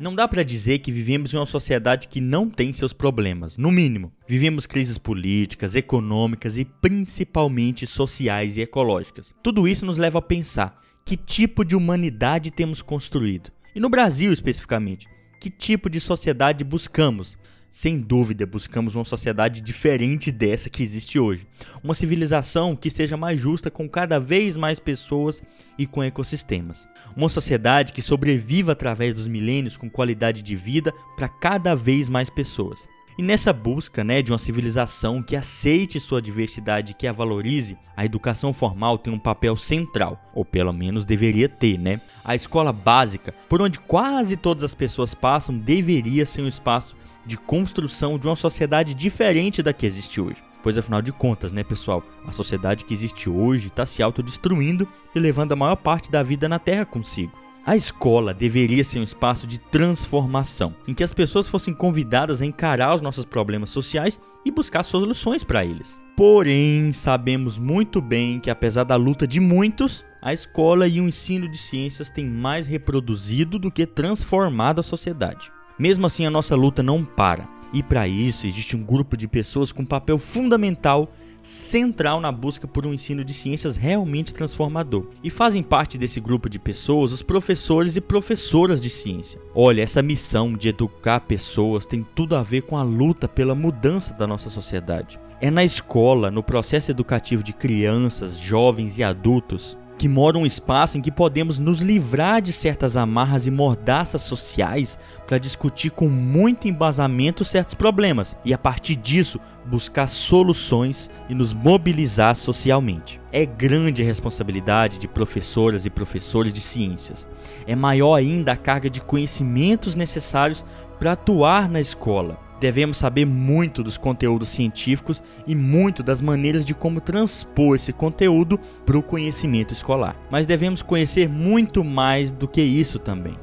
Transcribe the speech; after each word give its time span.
Não 0.00 0.14
dá 0.14 0.26
para 0.26 0.42
dizer 0.42 0.78
que 0.78 0.90
vivemos 0.90 1.34
em 1.34 1.36
uma 1.36 1.44
sociedade 1.44 2.08
que 2.08 2.22
não 2.22 2.48
tem 2.48 2.72
seus 2.72 2.90
problemas, 2.90 3.58
no 3.58 3.70
mínimo. 3.70 4.10
Vivemos 4.26 4.66
crises 4.66 4.96
políticas, 4.96 5.74
econômicas 5.74 6.56
e 6.56 6.64
principalmente 6.64 7.86
sociais 7.86 8.56
e 8.56 8.62
ecológicas. 8.62 9.34
Tudo 9.42 9.68
isso 9.68 9.84
nos 9.84 9.98
leva 9.98 10.18
a 10.18 10.22
pensar 10.22 10.80
que 11.04 11.18
tipo 11.18 11.62
de 11.66 11.76
humanidade 11.76 12.50
temos 12.50 12.80
construído. 12.80 13.52
E 13.74 13.78
no 13.78 13.90
Brasil 13.90 14.32
especificamente, 14.32 15.06
que 15.38 15.50
tipo 15.50 15.90
de 15.90 16.00
sociedade 16.00 16.64
buscamos? 16.64 17.36
Sem 17.70 18.00
dúvida, 18.00 18.44
buscamos 18.44 18.96
uma 18.96 19.04
sociedade 19.04 19.60
diferente 19.60 20.32
dessa 20.32 20.68
que 20.68 20.82
existe 20.82 21.20
hoje. 21.20 21.46
Uma 21.84 21.94
civilização 21.94 22.74
que 22.74 22.90
seja 22.90 23.16
mais 23.16 23.38
justa 23.38 23.70
com 23.70 23.88
cada 23.88 24.18
vez 24.18 24.56
mais 24.56 24.80
pessoas 24.80 25.40
e 25.78 25.86
com 25.86 26.02
ecossistemas. 26.02 26.88
Uma 27.16 27.28
sociedade 27.28 27.92
que 27.92 28.02
sobreviva 28.02 28.72
através 28.72 29.14
dos 29.14 29.28
milênios 29.28 29.76
com 29.76 29.88
qualidade 29.88 30.42
de 30.42 30.56
vida 30.56 30.92
para 31.14 31.28
cada 31.28 31.76
vez 31.76 32.08
mais 32.08 32.28
pessoas. 32.28 32.88
E 33.16 33.22
nessa 33.22 33.52
busca 33.52 34.02
né, 34.02 34.20
de 34.20 34.32
uma 34.32 34.38
civilização 34.38 35.22
que 35.22 35.36
aceite 35.36 36.00
sua 36.00 36.20
diversidade 36.20 36.90
e 36.90 36.94
que 36.94 37.06
a 37.06 37.12
valorize, 37.12 37.78
a 37.96 38.04
educação 38.04 38.52
formal 38.52 38.98
tem 38.98 39.12
um 39.12 39.18
papel 39.18 39.56
central, 39.56 40.20
ou 40.34 40.44
pelo 40.44 40.72
menos 40.72 41.04
deveria 41.04 41.48
ter, 41.48 41.78
né? 41.78 42.00
A 42.24 42.34
escola 42.34 42.72
básica, 42.72 43.32
por 43.48 43.60
onde 43.60 43.78
quase 43.78 44.36
todas 44.36 44.64
as 44.64 44.74
pessoas 44.74 45.12
passam, 45.12 45.56
deveria 45.56 46.24
ser 46.24 46.42
um 46.42 46.48
espaço 46.48 46.96
de 47.30 47.38
construção 47.38 48.18
de 48.18 48.26
uma 48.26 48.34
sociedade 48.34 48.92
diferente 48.92 49.62
da 49.62 49.72
que 49.72 49.86
existe 49.86 50.20
hoje. 50.20 50.42
Pois 50.62 50.76
afinal 50.76 51.00
de 51.00 51.12
contas, 51.12 51.52
né, 51.52 51.62
pessoal, 51.62 52.02
a 52.26 52.32
sociedade 52.32 52.84
que 52.84 52.92
existe 52.92 53.30
hoje 53.30 53.68
está 53.68 53.86
se 53.86 54.02
autodestruindo 54.02 54.86
e 55.14 55.18
levando 55.18 55.52
a 55.52 55.56
maior 55.56 55.76
parte 55.76 56.10
da 56.10 56.24
vida 56.24 56.48
na 56.48 56.58
Terra 56.58 56.84
consigo. 56.84 57.32
A 57.64 57.76
escola 57.76 58.34
deveria 58.34 58.82
ser 58.82 58.98
um 58.98 59.04
espaço 59.04 59.46
de 59.46 59.60
transformação, 59.60 60.74
em 60.88 60.94
que 60.94 61.04
as 61.04 61.14
pessoas 61.14 61.46
fossem 61.46 61.72
convidadas 61.72 62.42
a 62.42 62.46
encarar 62.46 62.94
os 62.94 63.00
nossos 63.00 63.24
problemas 63.24 63.70
sociais 63.70 64.20
e 64.44 64.50
buscar 64.50 64.82
soluções 64.82 65.44
para 65.44 65.64
eles. 65.64 66.00
Porém, 66.16 66.92
sabemos 66.92 67.58
muito 67.58 68.00
bem 68.00 68.40
que 68.40 68.50
apesar 68.50 68.84
da 68.84 68.96
luta 68.96 69.26
de 69.26 69.38
muitos, 69.38 70.04
a 70.20 70.32
escola 70.32 70.88
e 70.88 71.00
o 71.00 71.08
ensino 71.08 71.48
de 71.48 71.56
ciências 71.56 72.10
têm 72.10 72.28
mais 72.28 72.66
reproduzido 72.66 73.58
do 73.58 73.70
que 73.70 73.86
transformado 73.86 74.80
a 74.80 74.82
sociedade. 74.82 75.50
Mesmo 75.80 76.06
assim, 76.06 76.26
a 76.26 76.30
nossa 76.30 76.54
luta 76.54 76.82
não 76.82 77.02
para. 77.02 77.48
E 77.72 77.82
para 77.82 78.06
isso, 78.06 78.46
existe 78.46 78.76
um 78.76 78.82
grupo 78.82 79.16
de 79.16 79.26
pessoas 79.26 79.72
com 79.72 79.82
papel 79.82 80.18
fundamental, 80.18 81.10
central 81.42 82.20
na 82.20 82.30
busca 82.30 82.68
por 82.68 82.84
um 82.84 82.92
ensino 82.92 83.24
de 83.24 83.32
ciências 83.32 83.76
realmente 83.76 84.34
transformador. 84.34 85.06
E 85.24 85.30
fazem 85.30 85.62
parte 85.62 85.96
desse 85.96 86.20
grupo 86.20 86.50
de 86.50 86.58
pessoas 86.58 87.12
os 87.12 87.22
professores 87.22 87.96
e 87.96 88.00
professoras 88.02 88.82
de 88.82 88.90
ciência. 88.90 89.40
Olha, 89.54 89.80
essa 89.80 90.02
missão 90.02 90.52
de 90.52 90.68
educar 90.68 91.20
pessoas 91.20 91.86
tem 91.86 92.06
tudo 92.14 92.36
a 92.36 92.42
ver 92.42 92.60
com 92.60 92.76
a 92.76 92.82
luta 92.82 93.26
pela 93.26 93.54
mudança 93.54 94.12
da 94.12 94.26
nossa 94.26 94.50
sociedade. 94.50 95.18
É 95.40 95.50
na 95.50 95.64
escola, 95.64 96.30
no 96.30 96.42
processo 96.42 96.90
educativo 96.90 97.42
de 97.42 97.54
crianças, 97.54 98.38
jovens 98.38 98.98
e 98.98 99.02
adultos, 99.02 99.78
que 100.00 100.08
mora 100.08 100.38
um 100.38 100.46
espaço 100.46 100.96
em 100.96 101.02
que 101.02 101.10
podemos 101.10 101.58
nos 101.58 101.82
livrar 101.82 102.40
de 102.40 102.54
certas 102.54 102.96
amarras 102.96 103.46
e 103.46 103.50
mordaças 103.50 104.22
sociais 104.22 104.98
para 105.26 105.36
discutir 105.36 105.90
com 105.90 106.08
muito 106.08 106.66
embasamento 106.66 107.44
certos 107.44 107.74
problemas 107.74 108.34
e 108.42 108.54
a 108.54 108.56
partir 108.56 108.96
disso 108.96 109.38
buscar 109.66 110.06
soluções 110.06 111.10
e 111.28 111.34
nos 111.34 111.52
mobilizar 111.52 112.34
socialmente. 112.34 113.20
É 113.30 113.44
grande 113.44 114.02
a 114.02 114.06
responsabilidade 114.06 114.96
de 114.96 115.06
professoras 115.06 115.84
e 115.84 115.90
professores 115.90 116.54
de 116.54 116.62
ciências. 116.62 117.28
É 117.66 117.76
maior 117.76 118.14
ainda 118.14 118.52
a 118.52 118.56
carga 118.56 118.88
de 118.88 119.02
conhecimentos 119.02 119.94
necessários 119.94 120.64
para 120.98 121.12
atuar 121.12 121.68
na 121.68 121.78
escola 121.78 122.49
Devemos 122.60 122.98
saber 122.98 123.24
muito 123.24 123.82
dos 123.82 123.96
conteúdos 123.96 124.50
científicos 124.50 125.22
e 125.46 125.54
muito 125.54 126.02
das 126.02 126.20
maneiras 126.20 126.64
de 126.64 126.74
como 126.74 127.00
transpor 127.00 127.76
esse 127.76 127.90
conteúdo 127.90 128.60
para 128.84 128.98
o 128.98 129.02
conhecimento 129.02 129.72
escolar. 129.72 130.14
Mas 130.30 130.44
devemos 130.44 130.82
conhecer 130.82 131.26
muito 131.26 131.82
mais 131.82 132.30
do 132.30 132.46
que 132.46 132.60
isso 132.60 132.98
também. 132.98 133.36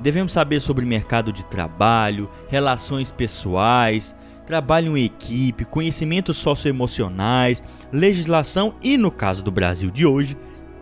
Devemos 0.00 0.32
saber 0.32 0.60
sobre 0.60 0.84
mercado 0.84 1.32
de 1.32 1.44
trabalho, 1.46 2.28
relações 2.48 3.12
pessoais, 3.12 4.14
trabalho 4.44 4.96
em 4.96 5.04
equipe, 5.04 5.64
conhecimentos 5.64 6.36
socioemocionais, 6.36 7.62
legislação 7.92 8.74
e, 8.82 8.96
no 8.96 9.10
caso 9.10 9.42
do 9.42 9.52
Brasil 9.52 9.90
de 9.90 10.04
hoje, 10.04 10.36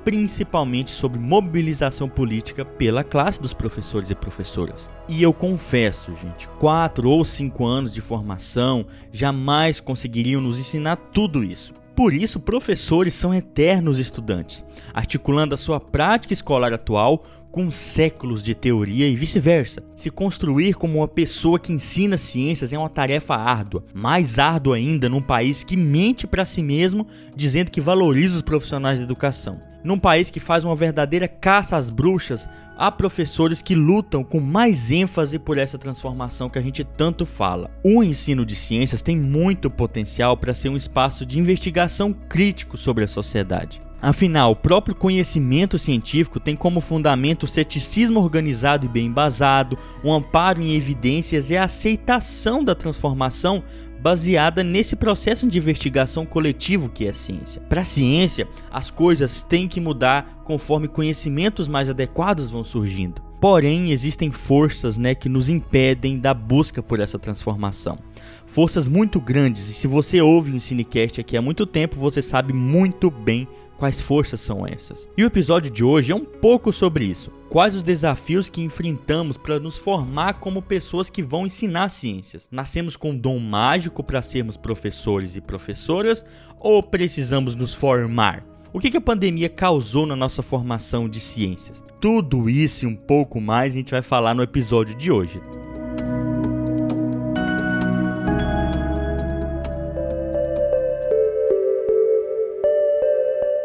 principalmente 0.04 0.90
sobre 0.90 1.18
mobilização 1.18 2.08
política 2.08 2.64
pela 2.64 3.04
classe 3.04 3.40
dos 3.40 3.52
professores 3.52 4.10
e 4.10 4.14
professoras. 4.14 4.90
E 5.08 5.22
eu 5.22 5.32
confesso, 5.32 6.14
gente, 6.16 6.48
quatro 6.58 7.08
ou 7.08 7.24
cinco 7.24 7.64
anos 7.64 7.92
de 7.92 8.00
formação 8.00 8.86
jamais 9.12 9.80
conseguiriam 9.80 10.40
nos 10.40 10.58
ensinar 10.58 10.96
tudo 10.96 11.44
isso. 11.44 11.72
Por 11.94 12.14
isso, 12.14 12.40
professores 12.40 13.12
são 13.12 13.34
eternos 13.34 13.98
estudantes, 13.98 14.64
articulando 14.94 15.54
a 15.54 15.58
sua 15.58 15.78
prática 15.78 16.32
escolar 16.32 16.72
atual 16.72 17.22
com 17.52 17.70
séculos 17.70 18.42
de 18.42 18.54
teoria 18.54 19.06
e 19.06 19.14
vice-versa. 19.14 19.82
Se 19.94 20.10
construir 20.10 20.74
como 20.74 20.98
uma 20.98 21.06
pessoa 21.06 21.58
que 21.58 21.70
ensina 21.70 22.16
ciências 22.16 22.72
é 22.72 22.78
uma 22.78 22.88
tarefa 22.88 23.36
árdua, 23.36 23.84
mais 23.92 24.38
árdua 24.38 24.76
ainda 24.76 25.06
num 25.06 25.20
país 25.20 25.62
que 25.62 25.76
mente 25.76 26.26
para 26.26 26.46
si 26.46 26.62
mesmo, 26.62 27.06
dizendo 27.36 27.70
que 27.70 27.80
valoriza 27.80 28.36
os 28.36 28.42
profissionais 28.42 28.98
da 28.98 29.04
educação. 29.04 29.60
Num 29.84 29.98
país 29.98 30.30
que 30.30 30.40
faz 30.40 30.64
uma 30.64 30.74
verdadeira 30.74 31.28
caça 31.28 31.76
às 31.76 31.90
bruxas, 31.90 32.48
há 32.78 32.90
professores 32.90 33.60
que 33.60 33.74
lutam 33.74 34.24
com 34.24 34.40
mais 34.40 34.90
ênfase 34.90 35.38
por 35.38 35.58
essa 35.58 35.76
transformação 35.76 36.48
que 36.48 36.58
a 36.58 36.62
gente 36.62 36.82
tanto 36.84 37.26
fala. 37.26 37.70
O 37.84 38.02
ensino 38.02 38.46
de 38.46 38.54
ciências 38.54 39.02
tem 39.02 39.18
muito 39.18 39.68
potencial 39.68 40.36
para 40.38 40.54
ser 40.54 40.70
um 40.70 40.76
espaço 40.76 41.26
de 41.26 41.38
investigação 41.38 42.12
crítico 42.12 42.78
sobre 42.78 43.04
a 43.04 43.08
sociedade. 43.08 43.80
Afinal, 44.02 44.50
o 44.50 44.56
próprio 44.56 44.96
conhecimento 44.96 45.78
científico 45.78 46.40
tem 46.40 46.56
como 46.56 46.80
fundamento 46.80 47.44
o 47.44 47.48
ceticismo 47.48 48.18
organizado 48.18 48.84
e 48.84 48.88
bem 48.88 49.06
embasado, 49.06 49.78
o 50.02 50.12
amparo 50.12 50.60
em 50.60 50.74
evidências 50.74 51.50
e 51.50 51.56
a 51.56 51.62
aceitação 51.62 52.64
da 52.64 52.74
transformação 52.74 53.62
baseada 54.00 54.64
nesse 54.64 54.96
processo 54.96 55.46
de 55.46 55.56
investigação 55.56 56.26
coletivo 56.26 56.88
que 56.88 57.06
é 57.06 57.10
a 57.10 57.14
ciência. 57.14 57.62
Para 57.68 57.82
a 57.82 57.84
ciência, 57.84 58.48
as 58.72 58.90
coisas 58.90 59.44
têm 59.44 59.68
que 59.68 59.80
mudar 59.80 60.42
conforme 60.42 60.88
conhecimentos 60.88 61.68
mais 61.68 61.88
adequados 61.88 62.50
vão 62.50 62.64
surgindo. 62.64 63.22
Porém, 63.40 63.92
existem 63.92 64.32
forças 64.32 64.98
né, 64.98 65.14
que 65.14 65.28
nos 65.28 65.48
impedem 65.48 66.18
da 66.18 66.34
busca 66.34 66.82
por 66.82 66.98
essa 66.98 67.18
transformação. 67.20 67.98
Forças 68.46 68.88
muito 68.88 69.20
grandes, 69.20 69.68
e 69.68 69.72
se 69.72 69.86
você 69.86 70.20
ouve 70.20 70.52
o 70.52 70.60
Cinecast 70.60 71.20
aqui 71.20 71.36
há 71.36 71.42
muito 71.42 71.66
tempo, 71.66 71.98
você 71.98 72.20
sabe 72.20 72.52
muito 72.52 73.10
bem 73.10 73.46
Quais 73.82 74.00
forças 74.00 74.40
são 74.40 74.64
essas? 74.64 75.08
E 75.18 75.24
o 75.24 75.26
episódio 75.26 75.68
de 75.68 75.82
hoje 75.82 76.12
é 76.12 76.14
um 76.14 76.24
pouco 76.24 76.72
sobre 76.72 77.04
isso. 77.04 77.32
Quais 77.48 77.74
os 77.74 77.82
desafios 77.82 78.48
que 78.48 78.62
enfrentamos 78.62 79.36
para 79.36 79.58
nos 79.58 79.76
formar 79.76 80.34
como 80.34 80.62
pessoas 80.62 81.10
que 81.10 81.20
vão 81.20 81.46
ensinar 81.46 81.88
ciências? 81.88 82.46
Nascemos 82.48 82.94
com 82.94 83.10
um 83.10 83.18
dom 83.18 83.40
mágico 83.40 84.04
para 84.04 84.22
sermos 84.22 84.56
professores 84.56 85.34
e 85.34 85.40
professoras 85.40 86.24
ou 86.60 86.80
precisamos 86.80 87.56
nos 87.56 87.74
formar? 87.74 88.46
O 88.72 88.78
que, 88.78 88.96
a 88.96 89.00
pandemia 89.00 89.48
causou 89.48 90.06
na 90.06 90.14
nossa 90.14 90.44
formação 90.44 91.08
de 91.08 91.18
ciências? 91.18 91.82
Tudo 92.00 92.48
isso 92.48 92.84
e 92.84 92.88
um 92.88 92.94
pouco 92.94 93.40
mais 93.40 93.72
a 93.72 93.78
gente 93.78 93.90
vai 93.90 94.00
falar 94.00 94.32
no 94.32 94.44
episódio 94.44 94.94
de 94.94 95.10
hoje. 95.10 95.42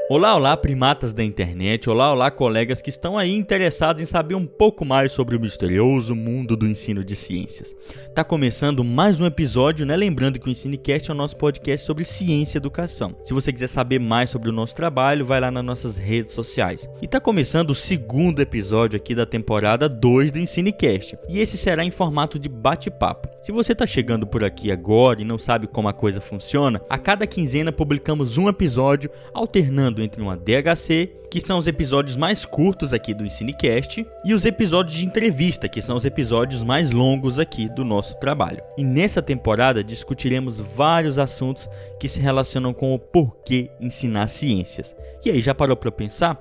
Olá, 0.10 0.38
olá, 0.38 0.56
primatas 0.56 1.12
da 1.12 1.22
internet. 1.22 1.90
Olá, 1.90 2.14
olá, 2.14 2.32
colegas 2.32 2.82
que 2.82 2.90
estão 2.90 3.18
aí 3.18 3.36
interessados 3.36 4.02
em 4.02 4.06
saber 4.06 4.36
um 4.36 4.46
pouco 4.46 4.86
mais 4.86 5.12
sobre 5.12 5.36
o 5.36 5.40
misterioso 5.40 6.16
mundo 6.16 6.56
do 6.56 6.66
ensino 6.66 7.04
de 7.04 7.14
ciências. 7.14 7.76
Tá 8.16 8.24
começando 8.24 8.86
mais 8.86 9.20
um 9.20 9.26
episódio, 9.26 9.86
né? 9.86 9.98
Lembrando 9.98 10.40
que 10.40 10.48
o 10.48 10.50
Ensinecast 10.50 11.10
é 11.10 11.14
o 11.14 11.18
nosso 11.18 11.36
podcast 11.36 11.86
sobre 11.86 12.06
ciência 12.06 12.56
e 12.56 12.60
educação. 12.60 13.18
Se 13.22 13.34
você 13.34 13.52
quiser 13.52 13.68
saber 13.68 14.00
mais 14.00 14.30
sobre 14.30 14.48
o 14.48 14.54
nosso 14.54 14.74
trabalho, 14.74 15.26
vai 15.26 15.42
lá 15.42 15.52
nas 15.52 15.66
nossas 15.66 15.98
redes 15.98 16.32
sociais. 16.32 16.88
E 17.02 17.08
tá 17.08 17.20
começando 17.20 17.72
o 17.72 17.76
segundo 17.76 18.42
episódio 18.42 18.96
aqui 18.96 19.14
da 19.14 19.26
temporada 19.26 19.90
2 19.90 20.32
do 20.32 20.40
Ensinecast. 20.40 21.18
E 21.28 21.40
esse 21.40 21.58
será 21.58 21.84
em 21.84 21.92
formato 21.92 22.40
de 22.40 22.48
bate-papo. 22.48 23.28
Se 23.42 23.52
você 23.52 23.76
tá 23.76 23.86
chegando 23.86 24.26
por 24.26 24.42
aqui 24.42 24.72
agora 24.72 25.22
e 25.22 25.26
não 25.26 25.38
sabe 25.38 25.68
como 25.68 25.90
a 25.90 25.94
coisa 25.94 26.22
funciona, 26.22 26.82
a 26.90 26.98
cada 26.98 27.28
quinzena 27.28 27.74
publicamos 27.74 28.38
um 28.38 28.48
episódio 28.48 29.12
alternando 29.34 29.97
período 29.98 30.04
entre 30.04 30.22
uma 30.22 30.38
DHC, 30.38 31.12
que 31.30 31.42
são 31.42 31.58
os 31.58 31.68
episódios 31.68 32.16
mais 32.16 32.46
curtos 32.46 32.94
aqui 32.94 33.14
do 33.14 33.26
Ensinecast, 33.26 34.06
e 34.24 34.34
os 34.34 34.46
episódios 34.46 34.96
de 34.96 35.06
entrevista, 35.06 35.68
que 35.68 35.82
são 35.82 35.98
os 35.98 36.06
episódios 36.06 36.64
mais 36.64 36.92
longos 36.92 37.40
aqui 37.40 37.68
do 37.68 37.84
nosso 37.84 38.16
trabalho. 38.20 38.64
E 38.78 38.84
nessa 38.84 39.22
temporada 39.22 39.84
discutiremos 39.84 40.60
vários 40.60 41.18
assuntos 41.18 41.68
que 42.00 42.08
se 42.08 42.20
relacionam 42.20 42.74
com 42.74 42.94
o 42.94 43.00
porquê 43.00 43.70
ensinar 43.82 44.30
ciências. 44.30 44.96
E 45.26 45.32
aí, 45.32 45.42
já 45.42 45.54
parou 45.54 45.76
para 45.76 45.92
pensar 45.92 46.36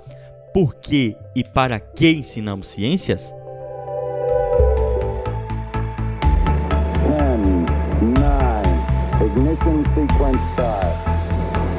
por 0.53 0.75
que 0.77 1.17
e 1.35 1.43
para 1.43 1.81
que 1.81 2.11
ensinamos 2.13 2.69
ciências? 2.69 3.35
Ten, 7.03 7.67
nine, 8.01 9.27
ignition 9.27 9.85
sequence 9.95 10.41
start. 10.53 11.07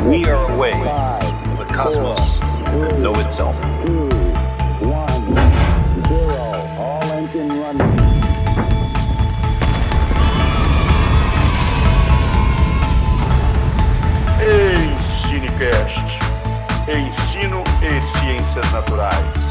We 0.05 0.23
are 0.25 0.53
away. 0.53 0.71
Five 0.71 1.36
cosmos 1.77 2.19
know 2.97 3.11
itself. 3.21 3.55
Ensinecast. 14.41 16.17
Ensino 16.87 17.63
e 17.81 18.17
ciências 18.17 18.71
naturais. 18.71 19.46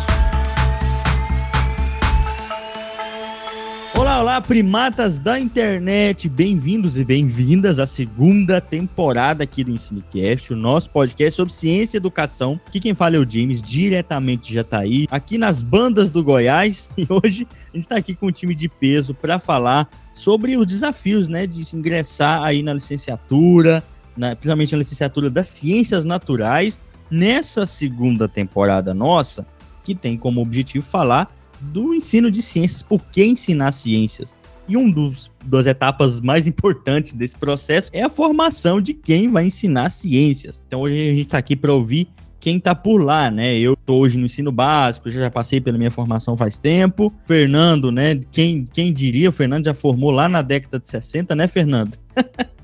Olá, 4.18 4.40
primatas 4.40 5.18
da 5.18 5.38
internet, 5.38 6.26
bem-vindos 6.26 6.96
e 6.96 7.04
bem-vindas 7.04 7.78
à 7.78 7.86
segunda 7.86 8.62
temporada 8.62 9.44
aqui 9.44 9.62
do 9.62 9.72
EnsinoCast, 9.72 10.54
o 10.54 10.56
nosso 10.56 10.88
podcast 10.88 11.36
sobre 11.36 11.52
ciência 11.52 11.98
e 11.98 12.00
educação. 12.00 12.58
Aqui 12.66 12.80
quem 12.80 12.94
fala 12.94 13.16
é 13.16 13.18
o 13.18 13.30
James, 13.30 13.60
diretamente 13.60 14.48
de 14.48 14.54
Jataí, 14.54 15.06
aqui 15.10 15.36
nas 15.36 15.60
bandas 15.60 16.08
do 16.08 16.24
Goiás, 16.24 16.90
e 16.96 17.06
hoje 17.10 17.46
a 17.70 17.76
gente 17.76 17.84
está 17.84 17.96
aqui 17.96 18.14
com 18.14 18.28
um 18.28 18.32
time 18.32 18.54
de 18.54 18.70
peso 18.70 19.12
para 19.12 19.38
falar 19.38 19.86
sobre 20.14 20.56
os 20.56 20.66
desafios, 20.66 21.28
né, 21.28 21.46
de 21.46 21.62
ingressar 21.76 22.42
aí 22.42 22.62
na 22.62 22.72
licenciatura, 22.72 23.84
na, 24.16 24.34
principalmente 24.34 24.72
na 24.72 24.78
licenciatura 24.78 25.28
das 25.28 25.48
ciências 25.48 26.06
naturais, 26.06 26.80
nessa 27.10 27.66
segunda 27.66 28.26
temporada 28.26 28.94
nossa, 28.94 29.46
que 29.84 29.94
tem 29.94 30.16
como 30.16 30.40
objetivo 30.40 30.86
falar 30.86 31.30
do 31.60 31.94
ensino 31.94 32.30
de 32.30 32.42
ciências, 32.42 32.82
por 32.82 33.02
que 33.02 33.24
ensinar 33.24 33.72
ciências. 33.72 34.36
E 34.68 34.76
um 34.76 34.90
dos 34.90 35.30
das 35.44 35.66
etapas 35.66 36.20
mais 36.20 36.46
importantes 36.46 37.12
desse 37.12 37.36
processo 37.36 37.90
é 37.92 38.02
a 38.02 38.10
formação 38.10 38.80
de 38.80 38.94
quem 38.94 39.30
vai 39.30 39.46
ensinar 39.46 39.90
ciências. 39.90 40.62
Então 40.66 40.80
hoje 40.80 41.00
a 41.00 41.14
gente 41.14 41.26
está 41.26 41.38
aqui 41.38 41.54
para 41.54 41.72
ouvir 41.72 42.08
quem 42.40 42.58
está 42.58 42.74
por 42.74 42.98
lá, 42.98 43.30
né? 43.30 43.56
Eu 43.58 43.76
tô 43.76 43.96
hoje 43.96 44.18
no 44.18 44.26
ensino 44.26 44.52
básico, 44.52 45.10
já 45.10 45.30
passei 45.30 45.60
pela 45.60 45.78
minha 45.78 45.90
formação 45.90 46.36
faz 46.36 46.58
tempo. 46.58 47.12
Fernando, 47.26 47.90
né? 47.90 48.20
Quem, 48.30 48.64
quem 48.64 48.92
diria, 48.92 49.30
o 49.30 49.32
Fernando 49.32 49.64
já 49.64 49.74
formou 49.74 50.10
lá 50.10 50.28
na 50.28 50.42
década 50.42 50.78
de 50.78 50.88
60, 50.88 51.34
né, 51.34 51.48
Fernando? 51.48 51.96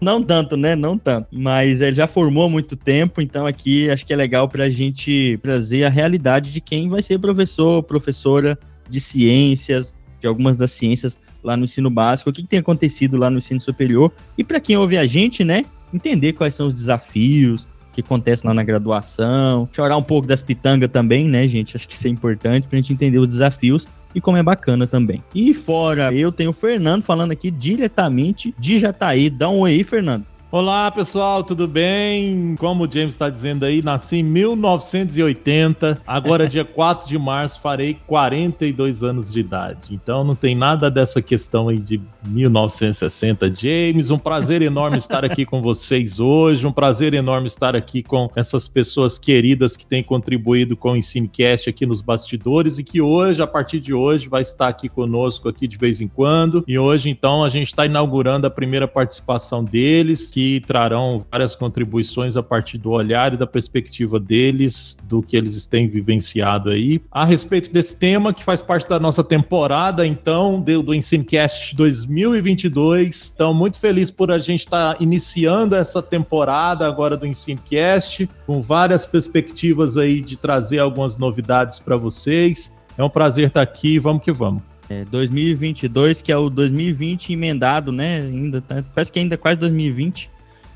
Não 0.00 0.22
tanto, 0.22 0.56
né? 0.56 0.74
Não 0.74 0.96
tanto. 0.96 1.28
Mas 1.30 1.80
ele 1.80 1.94
já 1.94 2.06
formou 2.06 2.44
há 2.44 2.48
muito 2.48 2.74
tempo, 2.74 3.20
então 3.20 3.46
aqui 3.46 3.90
acho 3.90 4.06
que 4.06 4.12
é 4.12 4.16
legal 4.16 4.48
para 4.48 4.64
a 4.64 4.70
gente 4.70 5.38
trazer 5.42 5.84
a 5.84 5.90
realidade 5.90 6.50
de 6.52 6.60
quem 6.60 6.88
vai 6.88 7.02
ser 7.02 7.18
professor, 7.18 7.82
professora 7.82 8.58
de 8.88 9.00
ciências, 9.00 9.94
de 10.18 10.26
algumas 10.26 10.56
das 10.56 10.72
ciências 10.72 11.18
lá 11.42 11.56
no 11.56 11.64
ensino 11.64 11.90
básico, 11.90 12.30
o 12.30 12.32
que, 12.32 12.42
que 12.42 12.48
tem 12.48 12.58
acontecido 12.58 13.16
lá 13.16 13.30
no 13.30 13.38
ensino 13.38 13.60
superior. 13.60 14.12
E 14.36 14.44
para 14.44 14.60
quem 14.60 14.76
ouve 14.76 14.96
a 14.96 15.06
gente, 15.06 15.44
né? 15.44 15.64
Entender 15.92 16.32
quais 16.32 16.54
são 16.54 16.66
os 16.66 16.74
desafios, 16.74 17.68
que 17.92 18.00
acontece 18.00 18.46
lá 18.46 18.54
na 18.54 18.62
graduação, 18.62 19.68
chorar 19.72 19.96
um 19.96 20.02
pouco 20.02 20.26
das 20.26 20.42
pitangas 20.42 20.90
também, 20.90 21.28
né, 21.28 21.46
gente? 21.48 21.76
Acho 21.76 21.88
que 21.88 21.94
isso 21.94 22.06
é 22.06 22.10
importante 22.10 22.68
para 22.68 22.78
a 22.78 22.80
gente 22.80 22.92
entender 22.92 23.18
os 23.18 23.28
desafios 23.28 23.86
e 24.14 24.20
como 24.20 24.36
é 24.36 24.42
bacana 24.42 24.86
também. 24.86 25.22
E 25.34 25.52
fora, 25.54 26.12
eu 26.12 26.32
tenho 26.32 26.50
o 26.50 26.54
Fernando 26.54 27.02
falando 27.02 27.32
aqui 27.32 27.50
diretamente 27.50 28.54
de 28.58 28.78
Jataí. 28.78 29.30
Dá 29.30 29.48
um 29.48 29.60
oi 29.60 29.72
aí, 29.72 29.84
Fernando. 29.84 30.24
Olá 30.52 30.90
pessoal, 30.90 31.44
tudo 31.44 31.68
bem? 31.68 32.56
Como 32.56 32.82
o 32.82 32.90
James 32.90 33.14
está 33.14 33.30
dizendo 33.30 33.64
aí, 33.64 33.80
nasci 33.84 34.16
em 34.16 34.24
1980, 34.24 36.02
agora 36.04 36.46
dia 36.50 36.64
4 36.64 37.06
de 37.06 37.16
março 37.16 37.60
farei 37.60 37.96
42 38.04 39.04
anos 39.04 39.32
de 39.32 39.38
idade. 39.38 39.94
Então 39.94 40.24
não 40.24 40.34
tem 40.34 40.56
nada 40.56 40.90
dessa 40.90 41.22
questão 41.22 41.68
aí 41.68 41.78
de 41.78 42.00
1960. 42.24 43.54
James, 43.54 44.10
um 44.10 44.18
prazer 44.18 44.62
enorme 44.62 44.98
estar 44.98 45.24
aqui 45.24 45.44
com 45.44 45.62
vocês 45.62 46.20
hoje, 46.20 46.66
um 46.66 46.72
prazer 46.72 47.14
enorme 47.14 47.46
estar 47.46 47.74
aqui 47.74 48.02
com 48.02 48.30
essas 48.34 48.68
pessoas 48.68 49.18
queridas 49.18 49.76
que 49.76 49.86
têm 49.86 50.02
contribuído 50.02 50.76
com 50.76 50.92
o 50.92 50.96
Ensinecast 50.96 51.68
aqui 51.68 51.86
nos 51.86 52.00
bastidores 52.00 52.78
e 52.78 52.84
que 52.84 53.00
hoje, 53.00 53.42
a 53.42 53.46
partir 53.46 53.80
de 53.80 53.94
hoje, 53.94 54.28
vai 54.28 54.42
estar 54.42 54.68
aqui 54.68 54.88
conosco 54.88 55.48
aqui 55.48 55.66
de 55.66 55.76
vez 55.76 56.00
em 56.00 56.08
quando. 56.08 56.64
E 56.66 56.78
hoje, 56.78 57.10
então, 57.10 57.44
a 57.44 57.48
gente 57.48 57.68
está 57.68 57.86
inaugurando 57.86 58.46
a 58.46 58.50
primeira 58.50 58.86
participação 58.86 59.64
deles, 59.64 60.30
que 60.30 60.60
trarão 60.66 61.24
várias 61.30 61.54
contribuições 61.54 62.36
a 62.36 62.42
partir 62.42 62.78
do 62.78 62.90
olhar 62.90 63.34
e 63.34 63.36
da 63.36 63.46
perspectiva 63.46 64.18
deles, 64.18 64.98
do 65.04 65.22
que 65.22 65.36
eles 65.36 65.66
têm 65.66 65.88
vivenciado 65.88 66.70
aí. 66.70 67.00
A 67.10 67.24
respeito 67.24 67.72
desse 67.72 67.96
tema, 67.96 68.34
que 68.34 68.44
faz 68.44 68.62
parte 68.62 68.88
da 68.88 68.98
nossa 68.98 69.22
temporada, 69.22 70.06
então, 70.06 70.60
do, 70.60 70.94
Ensinecast 70.94 71.74
2022. 72.10 73.32
Então, 73.34 73.54
muito 73.54 73.78
feliz 73.78 74.10
por 74.10 74.30
a 74.30 74.38
gente 74.38 74.60
estar 74.60 74.94
tá 74.94 75.02
iniciando 75.02 75.76
essa 75.76 76.02
temporada 76.02 76.86
agora 76.86 77.16
do 77.16 77.26
Ensinecast, 77.26 78.28
com 78.46 78.60
várias 78.60 79.06
perspectivas 79.06 79.96
aí 79.96 80.20
de 80.20 80.36
trazer 80.36 80.80
algumas 80.80 81.16
novidades 81.16 81.78
para 81.78 81.96
vocês. 81.96 82.74
É 82.98 83.04
um 83.04 83.08
prazer 83.08 83.46
estar 83.46 83.64
tá 83.64 83.70
aqui, 83.70 83.98
vamos 83.98 84.22
que 84.22 84.32
vamos. 84.32 84.62
É, 84.88 85.04
2022, 85.04 86.20
que 86.20 86.32
é 86.32 86.36
o 86.36 86.50
2020 86.50 87.32
emendado, 87.32 87.92
né? 87.92 88.22
Ainda 88.22 88.60
tá, 88.60 88.82
parece 88.92 89.12
que 89.12 89.20
ainda 89.20 89.34
é 89.34 89.38
quase 89.38 89.60
2020, 89.60 90.28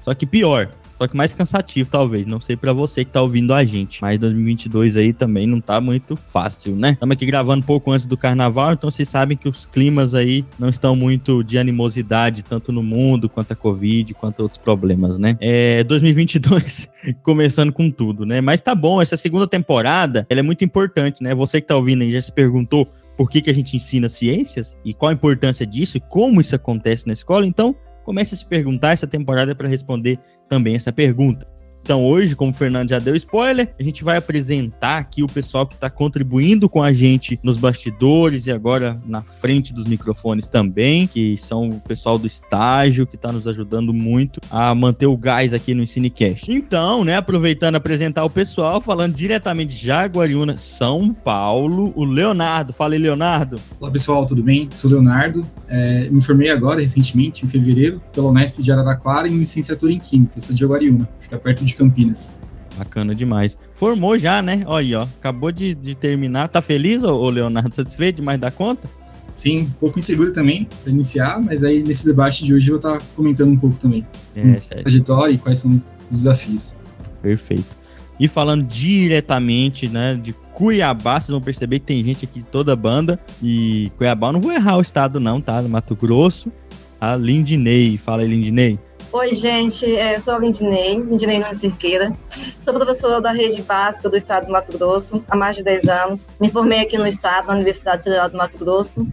só 0.02 0.14
que 0.14 0.24
pior. 0.24 0.70
Só 0.98 1.08
que 1.08 1.16
mais 1.16 1.34
cansativo, 1.34 1.90
talvez. 1.90 2.26
Não 2.26 2.40
sei 2.40 2.56
para 2.56 2.72
você 2.72 3.04
que 3.04 3.10
tá 3.10 3.20
ouvindo 3.20 3.52
a 3.52 3.64
gente. 3.64 4.00
Mas 4.00 4.18
2022 4.18 4.96
aí 4.96 5.12
também 5.12 5.46
não 5.46 5.60
tá 5.60 5.80
muito 5.80 6.16
fácil, 6.16 6.76
né? 6.76 6.92
Estamos 6.92 7.14
aqui 7.14 7.26
gravando 7.26 7.62
um 7.62 7.66
pouco 7.66 7.90
antes 7.90 8.06
do 8.06 8.16
carnaval, 8.16 8.72
então 8.72 8.90
vocês 8.90 9.08
sabem 9.08 9.36
que 9.36 9.48
os 9.48 9.66
climas 9.66 10.14
aí 10.14 10.44
não 10.58 10.68
estão 10.68 10.94
muito 10.94 11.42
de 11.42 11.58
animosidade, 11.58 12.42
tanto 12.42 12.70
no 12.70 12.82
mundo, 12.82 13.28
quanto 13.28 13.52
a 13.52 13.56
Covid, 13.56 14.14
quanto 14.14 14.40
outros 14.40 14.58
problemas, 14.58 15.18
né? 15.18 15.36
É 15.40 15.82
2022 15.84 16.88
começando 17.22 17.72
com 17.72 17.90
tudo, 17.90 18.24
né? 18.24 18.40
Mas 18.40 18.60
tá 18.60 18.74
bom, 18.74 19.02
essa 19.02 19.16
segunda 19.16 19.46
temporada, 19.46 20.26
ela 20.28 20.40
é 20.40 20.42
muito 20.42 20.64
importante, 20.64 21.22
né? 21.22 21.34
Você 21.34 21.60
que 21.60 21.66
tá 21.66 21.76
ouvindo 21.76 22.02
aí 22.02 22.12
já 22.12 22.22
se 22.22 22.32
perguntou 22.32 22.88
por 23.16 23.30
que, 23.30 23.40
que 23.40 23.50
a 23.50 23.54
gente 23.54 23.76
ensina 23.76 24.08
ciências 24.08 24.76
e 24.84 24.92
qual 24.92 25.10
a 25.10 25.14
importância 25.14 25.66
disso 25.66 25.96
e 25.96 26.00
como 26.00 26.40
isso 26.40 26.54
acontece 26.54 27.06
na 27.06 27.12
escola, 27.12 27.46
então 27.46 27.76
comece 28.04 28.34
a 28.34 28.38
se 28.38 28.46
perguntar 28.46 28.92
essa 28.92 29.06
temporada 29.06 29.54
para 29.54 29.68
responder 29.68 30.18
também 30.48 30.76
essa 30.76 30.92
pergunta. 30.92 31.53
Então, 31.84 32.02
hoje, 32.02 32.34
como 32.34 32.50
o 32.50 32.54
Fernando 32.54 32.88
já 32.88 32.98
deu 32.98 33.14
spoiler, 33.14 33.68
a 33.78 33.82
gente 33.82 34.02
vai 34.02 34.16
apresentar 34.16 34.96
aqui 34.96 35.22
o 35.22 35.26
pessoal 35.26 35.66
que 35.66 35.74
está 35.74 35.90
contribuindo 35.90 36.66
com 36.66 36.82
a 36.82 36.94
gente 36.94 37.38
nos 37.42 37.58
bastidores 37.58 38.46
e 38.46 38.50
agora 38.50 38.98
na 39.04 39.20
frente 39.20 39.70
dos 39.70 39.84
microfones 39.84 40.48
também, 40.48 41.06
que 41.06 41.36
são 41.36 41.68
o 41.68 41.80
pessoal 41.82 42.16
do 42.16 42.26
estágio 42.26 43.06
que 43.06 43.16
está 43.16 43.30
nos 43.30 43.46
ajudando 43.46 43.92
muito 43.92 44.40
a 44.50 44.74
manter 44.74 45.04
o 45.04 45.14
gás 45.14 45.52
aqui 45.52 45.74
no 45.74 45.82
Ensinecast. 45.82 46.50
Então, 46.50 47.04
né, 47.04 47.18
aproveitando 47.18 47.74
apresentar 47.74 48.24
o 48.24 48.30
pessoal, 48.30 48.80
falando 48.80 49.14
diretamente 49.14 49.74
de 49.74 49.86
Jaguariúna, 49.86 50.56
São 50.56 51.12
Paulo, 51.12 51.92
o 51.94 52.06
Leonardo. 52.06 52.72
Fala 52.72 52.94
aí, 52.94 52.98
Leonardo. 52.98 53.60
Olá, 53.78 53.90
pessoal, 53.90 54.24
tudo 54.24 54.42
bem? 54.42 54.70
Sou 54.72 54.90
o 54.90 54.94
Leonardo. 54.94 55.46
É, 55.68 56.08
me 56.08 56.22
formei 56.22 56.48
agora, 56.48 56.80
recentemente, 56.80 57.44
em 57.44 57.48
fevereiro, 57.50 58.00
pela 58.10 58.30
Unesp 58.30 58.62
de 58.62 58.72
Araraquara, 58.72 59.28
em 59.28 59.36
licenciatura 59.36 59.92
em 59.92 59.98
Química. 59.98 60.40
sou 60.40 60.54
de 60.54 60.60
Jaguariúna, 60.62 61.06
fica 61.20 61.36
perto 61.36 61.62
de 61.62 61.73
de 61.74 61.78
Campinas. 61.78 62.36
Bacana 62.76 63.14
demais. 63.14 63.56
Formou 63.74 64.18
já, 64.18 64.40
né? 64.40 64.62
Olha 64.66 64.84
aí, 64.84 64.94
ó. 64.94 65.02
Acabou 65.02 65.52
de, 65.52 65.74
de 65.74 65.94
terminar. 65.94 66.48
Tá 66.48 66.62
feliz, 66.62 67.02
ô, 67.02 67.28
Leonardo? 67.28 67.74
Satisfeito 67.74 68.16
demais 68.16 68.40
da 68.40 68.50
conta? 68.50 68.88
Sim, 69.32 69.62
um 69.62 69.70
pouco 69.80 69.98
inseguro 69.98 70.32
também 70.32 70.68
para 70.82 70.92
iniciar, 70.92 71.40
mas 71.40 71.64
aí 71.64 71.82
nesse 71.82 72.04
debate 72.04 72.44
de 72.44 72.54
hoje 72.54 72.70
eu 72.70 72.80
vou 72.80 72.90
estar 72.90 73.04
comentando 73.16 73.50
um 73.50 73.56
pouco 73.56 73.76
também. 73.76 74.06
É, 74.34 74.40
hum, 74.40 74.56
trajetória 74.82 75.32
e 75.32 75.38
quais 75.38 75.58
são 75.58 75.82
os 76.08 76.18
desafios. 76.18 76.76
Perfeito. 77.20 77.84
E 78.18 78.28
falando 78.28 78.64
diretamente, 78.64 79.88
né, 79.88 80.14
de 80.14 80.32
Cuiabá, 80.52 81.20
vocês 81.20 81.30
vão 81.30 81.40
perceber 81.40 81.80
que 81.80 81.86
tem 81.86 82.02
gente 82.04 82.24
aqui 82.24 82.40
de 82.40 82.48
toda 82.48 82.72
a 82.72 82.76
banda. 82.76 83.18
E 83.42 83.90
Cuiabá, 83.96 84.28
eu 84.28 84.34
não 84.34 84.40
vou 84.40 84.52
errar 84.52 84.76
o 84.76 84.80
estado 84.80 85.18
não, 85.18 85.40
tá? 85.40 85.60
Mato 85.62 85.96
Grosso. 85.96 86.52
A 87.00 87.16
Lindinei. 87.16 87.98
Fala 87.98 88.22
aí, 88.22 88.28
Lindinei. 88.28 88.78
Oi, 89.14 89.32
gente, 89.32 89.86
é, 89.96 90.16
eu 90.16 90.20
sou 90.20 90.34
a 90.34 90.38
Lindinei, 90.40 90.98
Lindinei 90.98 91.38
Nunes 91.38 91.58
Cirqueira. 91.58 92.10
Sou 92.58 92.74
professora 92.74 93.20
da 93.20 93.30
rede 93.30 93.62
básica 93.62 94.10
do 94.10 94.16
estado 94.16 94.46
do 94.46 94.52
Mato 94.52 94.76
Grosso 94.76 95.24
há 95.30 95.36
mais 95.36 95.56
de 95.56 95.62
10 95.62 95.84
anos. 95.84 96.28
Me 96.40 96.50
formei 96.50 96.80
aqui 96.80 96.98
no 96.98 97.06
estado, 97.06 97.46
na 97.46 97.54
Universidade 97.54 98.02
Federal 98.02 98.28
do 98.28 98.36
Mato 98.36 98.58
Grosso. 98.58 99.06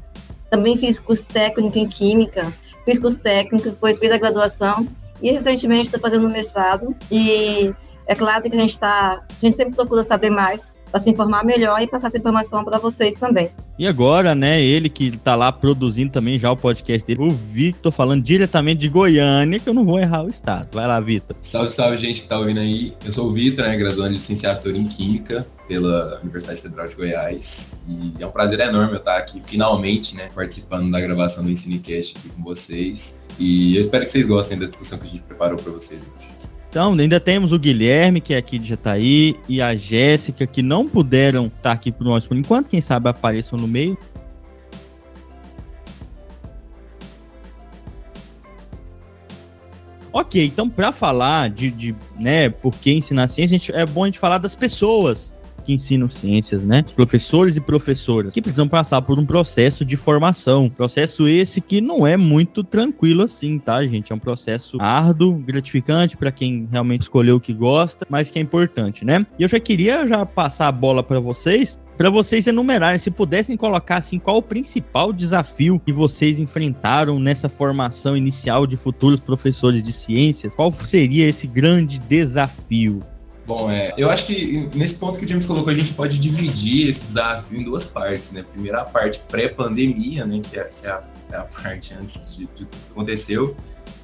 Também 0.50 0.76
fiz 0.76 1.00
curso 1.00 1.24
técnico 1.26 1.78
em 1.78 1.88
Química, 1.88 2.52
fiz 2.84 2.98
curso 2.98 3.20
técnico, 3.20 3.70
depois 3.70 4.00
fiz 4.00 4.12
a 4.12 4.18
graduação 4.18 4.88
e 5.22 5.32
recentemente 5.32 5.86
estou 5.86 6.00
fazendo 6.00 6.28
mestrado. 6.32 6.96
E 7.12 7.72
é 8.08 8.16
claro 8.16 8.42
que 8.42 8.58
a 8.58 8.60
gente, 8.60 8.80
tá, 8.80 9.22
a 9.30 9.40
gente 9.40 9.56
sempre 9.56 9.76
procura 9.76 10.04
saber 10.04 10.32
mais 10.32 10.72
para 10.92 11.00
se 11.00 11.10
informar 11.10 11.44
melhor 11.46 11.82
e 11.82 11.88
passar 11.88 12.08
essa 12.08 12.18
informação 12.18 12.64
para 12.64 12.78
vocês 12.78 13.16
também. 13.16 13.50
E 13.80 13.88
agora, 13.88 14.36
né, 14.36 14.62
ele 14.62 14.90
que 14.90 15.08
está 15.08 15.36
lá 15.36 15.52
produzindo 15.52 16.12
também 16.12 16.38
já 16.38 16.52
o 16.52 16.58
podcast 16.58 17.08
dele, 17.08 17.22
o 17.22 17.32
Victor 17.32 17.92
falando 17.92 18.22
diretamente 18.22 18.82
de 18.82 18.90
Goiânia, 18.90 19.60
que 19.60 19.68
eu 19.68 19.74
não 19.74 19.86
vou 19.86 20.00
errar 20.00 20.24
o 20.24 20.30
estado. 20.30 20.68
Vai 20.74 20.86
lá, 20.86 21.00
Victor. 21.00 21.36
Salve, 21.42 21.72
salve, 21.72 21.98
gente 21.98 22.18
que 22.18 22.26
está 22.26 22.38
ouvindo 22.38 22.60
aí. 22.60 22.94
Eu 23.04 23.12
sou 23.12 23.28
o 23.28 23.32
Victor, 23.32 23.66
né, 23.66 23.78
graduando 23.78 24.12
em 24.12 24.16
licenciatura 24.16 24.78
em 24.78 24.86
Química 24.86 25.48
pela 25.68 26.20
Universidade 26.22 26.62
Federal 26.62 26.88
de 26.88 26.96
Goiás. 26.96 27.82
E 27.88 28.22
é 28.22 28.28
um 28.28 28.32
prazer 28.32 28.60
enorme 28.60 28.94
eu 28.94 28.98
estar 28.98 29.18
aqui 29.18 29.42
finalmente, 29.42 30.16
né, 30.18 30.30
participando 30.36 30.92
da 30.92 31.00
gravação 31.00 31.46
do 31.46 31.50
Ensinecast 31.50 32.18
aqui 32.18 32.30
com 32.30 32.44
vocês. 32.44 33.28
E 33.40 33.76
eu 33.76 33.80
espero 33.80 34.04
que 34.04 34.12
vocês 34.12 34.28
gostem 34.28 34.60
da 34.60 34.66
discussão 34.66 35.00
que 35.00 35.06
a 35.06 35.10
gente 35.10 35.24
preparou 35.24 35.58
para 35.58 35.72
vocês 35.72 36.08
hoje. 36.14 36.51
Então, 36.72 36.94
ainda 36.94 37.20
temos 37.20 37.52
o 37.52 37.60
Guilherme, 37.60 38.22
que 38.22 38.34
é 38.34 38.38
aqui 38.38 38.58
de 38.58 38.70
Jataí, 38.70 39.36
e 39.50 39.62
a 39.62 39.76
Jéssica, 39.76 40.48
que 40.48 40.62
não 40.62 40.88
puderam 40.88 41.48
estar 41.48 41.74
aqui 41.74 41.92
por 41.92 42.06
nós 42.06 42.26
por 42.26 42.38
enquanto, 42.38 42.70
quem 42.70 42.80
sabe 42.80 43.10
apareçam 43.10 43.60
no 43.60 43.68
meio. 43.68 43.98
Ok, 50.14 50.46
então 50.46 50.70
para 50.70 50.94
falar 50.94 51.50
de, 51.50 51.70
de, 51.72 51.96
né, 52.18 52.50
por 52.50 52.74
que 52.76 52.94
ensinar 52.94 53.28
ciência, 53.28 53.60
gente, 53.60 53.74
é 53.74 53.86
bom 53.86 54.04
a 54.04 54.08
gente 54.08 54.20
falar 54.20 54.38
das 54.38 54.56
pessoas 54.56 55.38
que 55.72 55.76
ensinam 55.76 56.10
ciências, 56.10 56.66
né? 56.66 56.84
Os 56.86 56.92
professores 56.92 57.56
e 57.56 57.62
professoras 57.62 58.34
que 58.34 58.42
precisam 58.42 58.68
passar 58.68 59.02
por 59.02 59.18
um 59.18 59.26
processo 59.26 59.86
de 59.86 59.96
formação. 59.96 60.70
Processo 60.70 61.28
esse 61.28 61.62
que 61.62 61.80
não 61.80 62.06
é 62.06 62.18
muito 62.18 62.64
tranquilo 62.64 63.24
assim, 63.24 63.58
tá, 63.58 63.86
gente? 63.86 64.12
É 64.12 64.16
um 64.16 64.20
processo 64.20 64.78
árduo, 64.82 65.34
gratificante 65.34 66.18
para 66.18 66.32
quem 66.32 66.68
realmente 66.70 67.04
escolheu 67.04 67.38
o 67.38 67.40
que 67.40 67.54
gosta, 67.54 68.06
mas 68.10 68.30
que 68.30 68.38
é 68.38 68.42
importante, 68.42 69.06
né? 69.06 69.26
E 69.40 69.44
eu 69.44 69.50
já 69.50 69.60
queria 69.60 70.06
já 70.06 70.26
passar 70.26 70.68
a 70.68 70.72
bola 70.72 71.04
para 71.04 71.20
vocês 71.20 71.80
para 71.98 72.10
vocês 72.10 72.48
enumerarem, 72.48 72.98
se 72.98 73.12
pudessem 73.12 73.56
colocar 73.56 73.98
assim, 73.98 74.18
qual 74.18 74.38
o 74.38 74.42
principal 74.42 75.14
desafio 75.14 75.80
que 75.80 75.94
vocês 75.94 76.40
enfrentaram 76.40 77.20
nessa 77.20 77.48
formação 77.48 78.18
inicial 78.18 78.66
de 78.66 78.76
futuros 78.76 79.20
professores 79.20 79.84
de 79.84 79.94
ciências, 79.94 80.56
qual 80.56 80.72
seria 80.72 81.28
esse 81.28 81.46
grande 81.46 82.00
desafio? 82.00 83.02
Bom, 83.52 83.70
é, 83.70 83.94
eu 83.98 84.10
acho 84.10 84.28
que 84.28 84.70
nesse 84.74 84.98
ponto 84.98 85.20
que 85.20 85.26
o 85.26 85.28
James 85.28 85.46
colocou, 85.46 85.74
a 85.74 85.76
gente 85.76 85.94
pode 85.94 86.18
dividir 86.20 86.88
esse 86.88 87.08
desafio 87.08 87.60
em 87.60 87.66
duas 87.66 87.88
partes, 87.88 88.32
né? 88.32 88.46
Primeiro 88.50 88.80
a 88.80 88.86
parte 88.86 89.20
pré-pandemia, 89.28 90.26
né? 90.26 90.40
Que, 90.40 90.58
é, 90.58 90.64
que 90.74 90.88
é, 90.88 90.90
a, 90.90 91.02
é, 91.34 91.36
a, 91.36 91.44
parte 91.44 91.94
antes 91.94 92.38
de, 92.38 92.46
de 92.46 92.66
tudo 92.66 92.70
que 92.70 92.92
aconteceu, 92.92 93.54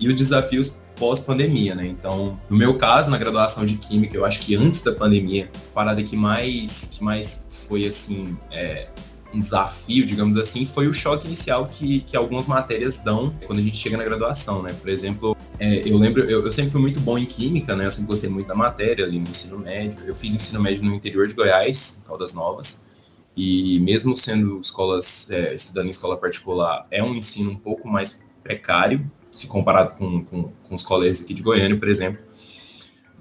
e 0.01 0.09
os 0.09 0.15
desafios 0.15 0.81
pós-pandemia, 0.97 1.75
né? 1.75 1.87
Então, 1.87 2.37
no 2.49 2.57
meu 2.57 2.77
caso, 2.77 3.09
na 3.09 3.17
graduação 3.17 3.65
de 3.65 3.77
Química, 3.77 4.17
eu 4.17 4.25
acho 4.25 4.41
que 4.41 4.53
antes 4.53 4.83
da 4.83 4.91
pandemia, 4.91 5.49
a 5.71 5.73
parada 5.73 6.03
que 6.03 6.17
mais, 6.17 6.97
que 6.97 7.01
mais 7.01 7.65
foi, 7.69 7.87
assim, 7.87 8.37
é, 8.51 8.89
um 9.33 9.39
desafio, 9.39 10.05
digamos 10.05 10.37
assim, 10.37 10.65
foi 10.65 10.87
o 10.87 10.93
choque 10.93 11.27
inicial 11.27 11.67
que, 11.67 12.01
que 12.01 12.15
algumas 12.15 12.45
matérias 12.45 12.99
dão 12.99 13.33
quando 13.45 13.59
a 13.59 13.61
gente 13.61 13.77
chega 13.77 13.97
na 13.97 14.03
graduação, 14.03 14.63
né? 14.63 14.73
Por 14.73 14.89
exemplo, 14.89 15.35
é, 15.59 15.89
eu 15.89 15.97
lembro, 15.97 16.23
eu, 16.23 16.45
eu, 16.45 16.51
sempre 16.51 16.71
fui 16.71 16.81
muito 16.81 16.99
bom 16.99 17.17
em 17.17 17.25
Química, 17.25 17.75
né? 17.75 17.85
Eu 17.85 17.91
sempre 17.91 18.07
gostei 18.07 18.29
muito 18.29 18.47
da 18.47 18.55
matéria 18.55 19.05
ali 19.05 19.19
no 19.19 19.29
ensino 19.29 19.59
médio. 19.59 19.99
Eu 20.05 20.15
fiz 20.15 20.33
ensino 20.33 20.61
médio 20.61 20.83
no 20.83 20.93
interior 20.93 21.27
de 21.27 21.33
Goiás, 21.33 22.01
em 22.03 22.07
Caldas 22.07 22.33
Novas, 22.33 22.97
e 23.35 23.79
mesmo 23.79 24.15
sendo 24.15 24.59
escolas, 24.59 25.29
é, 25.29 25.53
estudando 25.53 25.87
em 25.87 25.91
escola 25.91 26.17
particular, 26.17 26.87
é 26.89 27.03
um 27.03 27.13
ensino 27.13 27.51
um 27.51 27.57
pouco 27.57 27.87
mais 27.87 28.27
precário, 28.43 29.09
se 29.31 29.47
comparado 29.47 29.93
com, 29.93 30.23
com, 30.23 30.43
com 30.43 30.75
os 30.75 30.83
colégios 30.83 31.21
aqui 31.21 31.33
de 31.33 31.43
Goiânia, 31.43 31.77
por 31.77 31.87
exemplo. 31.87 32.23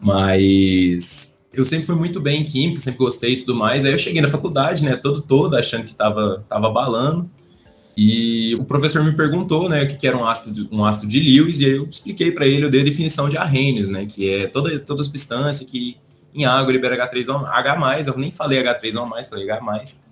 Mas 0.01 1.36
eu 1.57 1.65
sempre 1.65 1.87
fui 1.87 1.97
muito 1.97 2.21
bem 2.21 2.43
em 2.43 2.45
química, 2.45 2.81
sempre 2.81 2.99
gostei 2.99 3.33
e 3.33 3.37
tudo 3.37 3.55
mais. 3.55 3.85
Aí 3.85 3.93
eu 3.93 3.99
cheguei 3.99 4.21
na 4.21 4.29
faculdade, 4.29 4.85
né, 4.85 4.97
todo 4.97 5.21
todo, 5.21 5.57
achando 5.57 5.85
que 5.85 5.95
tava, 5.95 6.45
tava 6.49 6.71
balando. 6.71 7.29
E 7.97 8.55
o 8.57 8.65
professor 8.65 9.03
me 9.03 9.13
perguntou, 9.13 9.69
né, 9.69 9.85
o 9.85 9.89
que, 9.89 9.97
que 9.97 10.07
era 10.07 10.17
um 10.17 10.27
ácido 10.27 10.55
de, 10.55 10.75
um 10.75 10.85
ácido 10.85 11.11
de 11.11 11.19
Lewis, 11.19 11.61
e 11.61 11.65
aí 11.65 11.77
eu 11.77 11.85
expliquei 11.85 12.31
para 12.31 12.47
ele, 12.47 12.67
eu 12.67 12.71
dei 12.71 12.83
a 12.83 12.85
definição 12.85 13.27
de 13.27 13.39
Arrhenius, 13.39 13.89
né, 13.89 14.05
que 14.05 14.29
é 14.29 14.47
toda, 14.47 14.79
toda 14.81 15.03
substância 15.03 15.67
que 15.67 15.97
em 16.35 16.45
água 16.45 16.71
libera 16.71 17.09
H3O, 17.11 17.47
H+, 17.47 18.05
eu 18.07 18.19
nem 18.19 18.31
falei 18.31 18.63
H3O+, 18.63 19.09
falei 19.31 19.51
H+. 19.51 20.05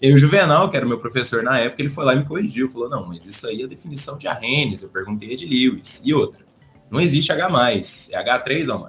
E 0.00 0.12
o 0.12 0.18
Juvenal, 0.18 0.68
que 0.68 0.76
era 0.76 0.86
meu 0.86 0.98
professor 0.98 1.42
na 1.42 1.58
época, 1.58 1.82
ele 1.82 1.88
foi 1.88 2.04
lá 2.04 2.14
e 2.14 2.18
me 2.18 2.24
corrigiu, 2.24 2.68
falou, 2.68 2.88
não, 2.88 3.08
mas 3.08 3.26
isso 3.26 3.48
aí 3.48 3.62
é 3.62 3.64
a 3.64 3.68
definição 3.68 4.16
de 4.16 4.28
Arrhenius, 4.28 4.82
eu 4.82 4.90
perguntei 4.90 5.34
de 5.34 5.44
Lewis. 5.44 6.02
E 6.04 6.14
outra, 6.14 6.44
não 6.88 7.00
existe 7.00 7.32
H+, 7.32 7.72
é 8.12 8.24
H3O+. 8.24 8.88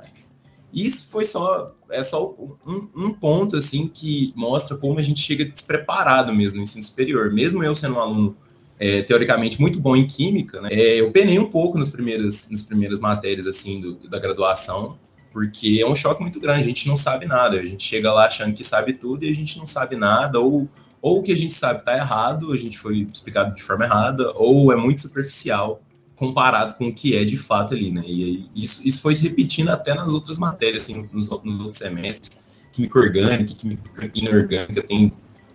Isso 0.72 1.10
foi 1.10 1.26
só, 1.26 1.74
é 1.94 2.04
só 2.04 2.36
um, 2.66 2.88
um, 2.96 3.14
ponto, 3.14 3.56
assim, 3.56 3.88
que 3.88 4.34
mostra 4.36 4.78
como 4.78 5.00
a 5.00 5.02
gente 5.02 5.22
chega 5.22 5.46
despreparado 5.46 6.34
mesmo 6.34 6.58
no 6.58 6.64
ensino 6.64 6.84
superior. 6.84 7.32
Mesmo 7.32 7.64
eu 7.64 7.74
sendo 7.74 7.96
um 7.96 8.00
aluno, 8.00 8.36
é, 8.80 9.02
teoricamente, 9.02 9.62
muito 9.62 9.80
bom 9.80 9.96
em 9.96 10.06
química, 10.06 10.60
né, 10.62 10.70
é, 10.72 11.00
eu 11.00 11.12
penei 11.12 11.40
um 11.40 11.50
pouco 11.50 11.78
nas 11.78 11.90
primeiras, 11.90 12.50
nas 12.52 12.64
primeiras 12.64 13.00
matérias, 13.00 13.48
assim, 13.48 13.80
do, 13.80 13.96
da 14.10 14.20
graduação, 14.20 14.98
porque 15.32 15.80
é 15.82 15.88
um 15.88 15.96
choque 15.96 16.22
muito 16.22 16.40
grande, 16.40 16.62
a 16.62 16.68
gente 16.68 16.88
não 16.88 16.98
sabe 16.98 17.26
nada, 17.26 17.60
a 17.60 17.66
gente 17.66 17.84
chega 17.84 18.12
lá 18.14 18.26
achando 18.26 18.54
que 18.54 18.64
sabe 18.64 18.94
tudo 18.94 19.26
e 19.26 19.30
a 19.30 19.34
gente 19.34 19.58
não 19.58 19.66
sabe 19.66 19.96
nada, 19.96 20.40
ou 20.40 20.68
ou 21.04 21.20
o 21.20 21.22
que 21.22 21.34
a 21.34 21.36
gente 21.36 21.54
sabe 21.54 21.80
está 21.80 21.94
errado, 21.98 22.54
a 22.54 22.58
gente 22.58 22.80
foi 22.80 23.06
explicado 23.12 23.54
de 23.54 23.62
forma 23.62 23.84
errada, 23.84 24.32
ou 24.36 24.72
é 24.72 24.78
muito 24.78 25.02
superficial 25.02 25.82
comparado 26.24 26.76
com 26.76 26.88
o 26.88 26.94
que 26.94 27.18
é 27.18 27.26
de 27.26 27.38
fato 27.38 27.74
ali, 27.74 27.92
né? 27.92 28.02
E 28.06 28.50
isso, 28.56 28.88
isso 28.88 29.02
foi 29.02 29.14
se 29.14 29.28
repetindo 29.28 29.70
até 29.70 29.94
nas 29.94 30.14
outras 30.14 30.38
matérias, 30.38 30.84
assim, 30.84 31.10
nos, 31.12 31.30
nos 31.30 31.60
outros 31.60 31.78
semestres, 31.78 32.64
química 32.72 33.00
orgânica, 33.00 33.54
química 33.54 34.12
inorgânica, 34.16 34.82
tem, 34.84 35.12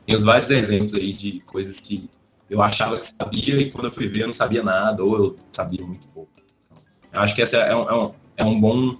tem 0.06 0.16
os 0.16 0.22
vários 0.22 0.50
exemplos 0.50 0.92
aí 0.94 1.12
de 1.12 1.40
coisas 1.46 1.80
que 1.80 2.08
eu 2.50 2.60
achava 2.60 2.98
que 2.98 3.04
sabia 3.06 3.56
e 3.56 3.70
quando 3.70 3.87
eu 3.87 3.92
fui 3.92 4.06
ver 4.06 4.22
eu 4.22 4.26
não 4.26 4.34
sabia 4.34 4.62
nada, 4.62 5.02
ou 5.02 5.16
eu 5.16 5.37
sabia 5.50 5.84
muito 5.84 6.06
pouco. 6.08 6.30
Então, 6.66 6.78
eu 7.14 7.20
acho 7.20 7.34
que 7.34 7.42
essa 7.42 7.56
é 7.56 7.75
um, 7.75 7.88
é 7.88 7.94
um, 7.94 8.12
é 8.37 8.44
um 8.44 8.60
bom 8.60 8.96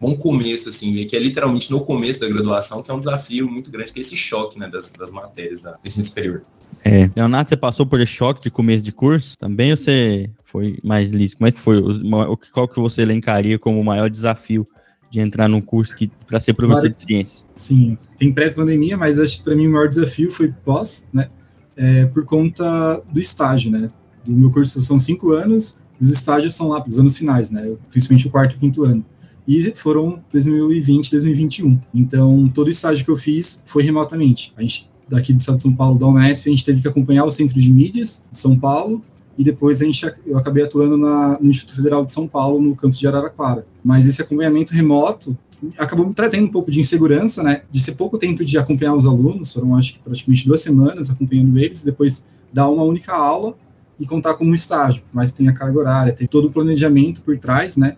bom 0.00 0.16
começo, 0.16 0.68
assim, 0.68 1.06
que 1.06 1.14
é 1.14 1.20
literalmente 1.20 1.70
no 1.70 1.80
começo 1.80 2.18
da 2.18 2.28
graduação, 2.28 2.82
que 2.82 2.90
é 2.90 2.94
um 2.94 2.98
desafio 2.98 3.48
muito 3.48 3.70
grande, 3.70 3.92
que 3.92 4.00
é 4.00 4.02
esse 4.02 4.16
choque, 4.16 4.58
né, 4.58 4.68
das, 4.68 4.92
das 4.94 5.12
matérias 5.12 5.62
da 5.62 5.78
ensino 5.84 6.04
superior. 6.04 6.42
É. 6.84 7.08
Leonardo, 7.14 7.48
você 7.48 7.56
passou 7.56 7.86
por 7.86 8.00
esse 8.00 8.10
choque 8.10 8.42
de 8.42 8.50
começo 8.50 8.82
de 8.82 8.90
curso 8.90 9.38
também 9.38 9.70
ou 9.70 9.76
você 9.76 10.28
foi 10.52 10.78
mais 10.84 11.10
liso? 11.10 11.36
Como 11.38 11.48
é 11.48 11.52
que 11.52 11.58
foi? 11.58 11.78
O, 11.78 12.36
qual 12.52 12.68
que 12.68 12.78
você 12.78 13.00
elencaria 13.00 13.58
como 13.58 13.80
o 13.80 13.84
maior 13.84 14.10
desafio 14.10 14.68
de 15.10 15.18
entrar 15.18 15.48
num 15.48 15.60
curso 15.60 15.96
que 15.96 16.10
para 16.26 16.38
ser 16.38 16.54
professor 16.54 16.88
de 16.88 17.02
ciências? 17.02 17.46
Sim, 17.54 17.96
tem 18.18 18.32
pré-pandemia, 18.32 18.96
mas 18.96 19.18
acho 19.18 19.38
que 19.38 19.44
para 19.44 19.56
mim 19.56 19.66
o 19.66 19.72
maior 19.72 19.88
desafio 19.88 20.30
foi 20.30 20.52
pós, 20.64 21.08
né? 21.12 21.28
É, 21.74 22.04
por 22.04 22.24
conta 22.26 23.02
do 23.10 23.18
estágio, 23.18 23.70
né? 23.70 23.90
Do 24.24 24.32
meu 24.32 24.50
curso 24.50 24.80
são 24.82 24.98
cinco 24.98 25.32
anos, 25.32 25.80
os 25.98 26.10
estágios 26.10 26.54
são 26.54 26.68
lá 26.68 26.80
para 26.80 26.90
os 26.90 26.98
anos 26.98 27.16
finais, 27.16 27.50
né? 27.50 27.74
Principalmente 27.90 28.28
o 28.28 28.30
quarto 28.30 28.56
e 28.56 28.58
quinto 28.58 28.84
ano 28.84 29.04
e 29.46 29.74
foram 29.74 30.22
2020, 30.32 31.10
2021. 31.10 31.80
Então, 31.92 32.48
todo 32.48 32.70
estágio 32.70 33.04
que 33.04 33.10
eu 33.10 33.16
fiz 33.16 33.62
foi 33.66 33.82
remotamente. 33.82 34.52
A 34.56 34.62
gente, 34.62 34.88
daqui 35.08 35.32
do 35.32 35.40
estado 35.40 35.56
de 35.56 35.62
São 35.62 35.74
Paulo, 35.74 35.98
da 35.98 36.06
Unesp, 36.06 36.46
a 36.46 36.50
gente 36.50 36.64
teve 36.64 36.80
que 36.80 36.88
acompanhar 36.88 37.24
o 37.24 37.30
Centro 37.30 37.60
de 37.60 37.72
Mídias 37.72 38.22
de 38.30 38.38
São 38.38 38.58
Paulo, 38.58 39.02
e 39.36 39.44
depois 39.44 39.80
a 39.80 39.84
gente, 39.84 40.04
eu 40.26 40.36
acabei 40.36 40.62
atuando 40.62 40.96
na, 40.96 41.38
no 41.40 41.48
Instituto 41.48 41.76
Federal 41.76 42.04
de 42.04 42.12
São 42.12 42.28
Paulo, 42.28 42.60
no 42.60 42.76
campus 42.76 42.98
de 42.98 43.06
Araraquara. 43.06 43.66
Mas 43.82 44.06
esse 44.06 44.20
acompanhamento 44.20 44.74
remoto 44.74 45.36
acabou 45.78 46.06
me 46.06 46.12
trazendo 46.12 46.46
um 46.46 46.50
pouco 46.50 46.70
de 46.70 46.80
insegurança, 46.80 47.42
né, 47.42 47.62
de 47.70 47.80
ser 47.80 47.92
pouco 47.92 48.18
tempo 48.18 48.44
de 48.44 48.58
acompanhar 48.58 48.94
os 48.94 49.06
alunos, 49.06 49.52
foram 49.52 49.76
acho 49.76 49.94
que 49.94 50.00
praticamente 50.00 50.46
duas 50.46 50.60
semanas 50.60 51.08
acompanhando 51.08 51.56
eles, 51.58 51.84
depois 51.84 52.22
dar 52.52 52.68
uma 52.68 52.82
única 52.82 53.12
aula 53.12 53.56
e 53.98 54.06
contar 54.06 54.34
como 54.34 54.50
um 54.50 54.54
estágio, 54.54 55.02
mas 55.12 55.30
tem 55.30 55.48
a 55.48 55.52
carga 55.52 55.78
horária, 55.78 56.12
tem 56.12 56.26
todo 56.26 56.46
o 56.48 56.50
planejamento 56.50 57.22
por 57.22 57.38
trás, 57.38 57.76
né, 57.76 57.96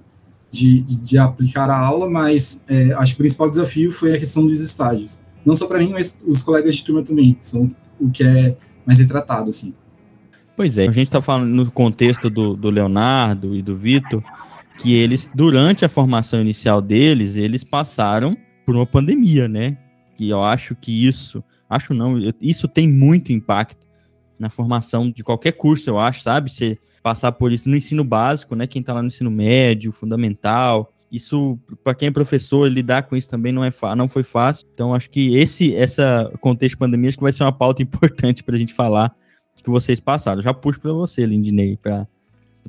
de, 0.51 0.83
de, 0.83 1.19
aplicar 1.19 1.69
a 1.69 1.77
aula, 1.77 2.09
mas 2.09 2.63
é, 2.69 2.93
acho 2.93 3.15
que 3.15 3.21
o 3.21 3.25
principal 3.25 3.51
desafio 3.51 3.91
foi 3.91 4.15
a 4.15 4.19
questão 4.19 4.47
dos 4.47 4.61
estágios. 4.61 5.21
Não 5.45 5.57
só 5.57 5.67
para 5.67 5.79
mim, 5.79 5.91
mas 5.91 6.17
os 6.25 6.43
colegas 6.43 6.77
de 6.77 6.85
turma 6.85 7.03
também, 7.03 7.37
são 7.41 7.75
o 8.01 8.09
que 8.11 8.23
é 8.23 8.57
mais 8.87 9.01
retratado, 9.01 9.51
assim. 9.51 9.75
Pois 10.57 10.79
é, 10.79 10.87
a 10.87 10.91
gente 10.91 11.09
está 11.09 11.21
falando 11.21 11.51
no 11.51 11.71
contexto 11.71 12.31
do, 12.31 12.57
do 12.57 12.71
Leonardo 12.71 13.57
e 13.57 13.63
do 13.63 13.75
Vitor, 13.75 14.23
que 14.79 14.95
eles, 14.95 15.31
durante 15.35 15.85
a 15.85 15.89
formação 15.89 16.41
inicial 16.41 16.81
deles, 16.81 17.37
eles 17.37 17.65
passaram 17.65 18.37
por 18.65 18.75
uma 18.75 18.87
pandemia, 18.87 19.49
né? 19.49 19.77
Que 20.17 20.29
eu 20.29 20.43
acho 20.43 20.77
que 20.77 21.07
isso, 21.07 21.43
acho 21.69 21.93
não, 21.93 22.17
isso 22.41 22.69
tem 22.69 22.89
muito 22.89 23.33
impacto 23.33 23.85
na 24.39 24.49
formação 24.49 25.11
de 25.11 25.23
qualquer 25.25 25.53
curso, 25.53 25.91
eu 25.91 25.99
acho, 25.99 26.23
sabe? 26.23 26.53
Você 26.53 26.79
passar 27.03 27.33
por 27.33 27.53
isso 27.53 27.69
no 27.69 27.77
ensino 27.77 28.05
básico, 28.05 28.55
né? 28.55 28.67
Quem 28.67 28.81
está 28.81 28.93
lá 28.93 29.03
no 29.03 29.09
ensino 29.09 29.31
médio, 29.31 29.93
fundamental, 29.93 30.93
isso 31.11 31.59
para 31.83 31.95
quem 31.95 32.09
é 32.09 32.11
professor 32.11 32.67
lidar 32.67 33.05
com 33.05 33.17
isso 33.17 33.29
também 33.29 33.53
não 33.53 33.65
é 33.65 33.71
não 33.97 34.09
foi 34.09 34.23
fácil. 34.23 34.67
Então 34.73 34.95
acho 34.95 35.11
que 35.11 35.37
esse 35.37 35.75
essa 35.75 36.33
contexto 36.41 36.75
de 36.75 36.79
pandemia 36.79 37.09
acho 37.09 37.17
que 37.17 37.23
vai 37.23 37.33
ser 37.33 37.45
uma 37.45 37.53
pauta 37.53 37.83
importante 37.85 38.43
para 38.43 38.57
a 38.57 38.59
gente 38.59 38.73
falar 38.73 39.15
que 39.63 39.71
vocês 39.71 40.01
passaram. 40.01 40.43
Já 40.43 40.53
puxo 40.53 40.81
para 40.81 40.93
você, 40.93 41.25
Lindinei, 41.25 41.77
para 41.77 42.07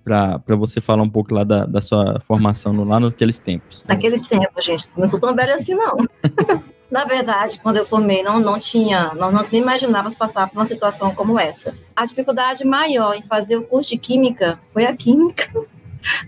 para 0.04 0.56
você 0.56 0.82
falar 0.82 1.04
um 1.04 1.10
pouco 1.10 1.34
lá 1.34 1.44
da, 1.44 1.66
da 1.66 1.82
sua 1.82 2.20
formação 2.20 2.74
no, 2.74 2.84
lá 2.84 3.00
naqueles 3.00 3.40
tempos. 3.40 3.84
Naqueles 3.88 4.22
tempos, 4.22 4.64
gente, 4.64 4.90
não 4.96 5.08
sou 5.08 5.20
tão 5.20 5.34
velha 5.34 5.56
assim, 5.56 5.74
não. 5.74 5.98
Na 6.92 7.04
verdade, 7.04 7.60
quando 7.64 7.78
eu 7.78 7.86
formei, 7.86 8.22
não, 8.22 8.40
não 8.40 8.60
tinha, 8.60 9.14
não, 9.16 9.32
não 9.32 9.46
nem 9.52 9.62
imaginávamos 9.62 10.14
passar 10.14 10.48
por 10.48 10.60
uma 10.60 10.66
situação 10.66 11.16
como 11.16 11.40
essa. 11.40 11.76
A 11.96 12.06
dificuldade 12.06 12.64
maior 12.64 13.16
em 13.16 13.22
fazer 13.24 13.58
o 13.58 13.64
curso 13.64 13.90
de 13.92 13.98
Química 13.98 14.60
foi 14.72 14.86
a 14.86 14.96
Química. 14.96 15.50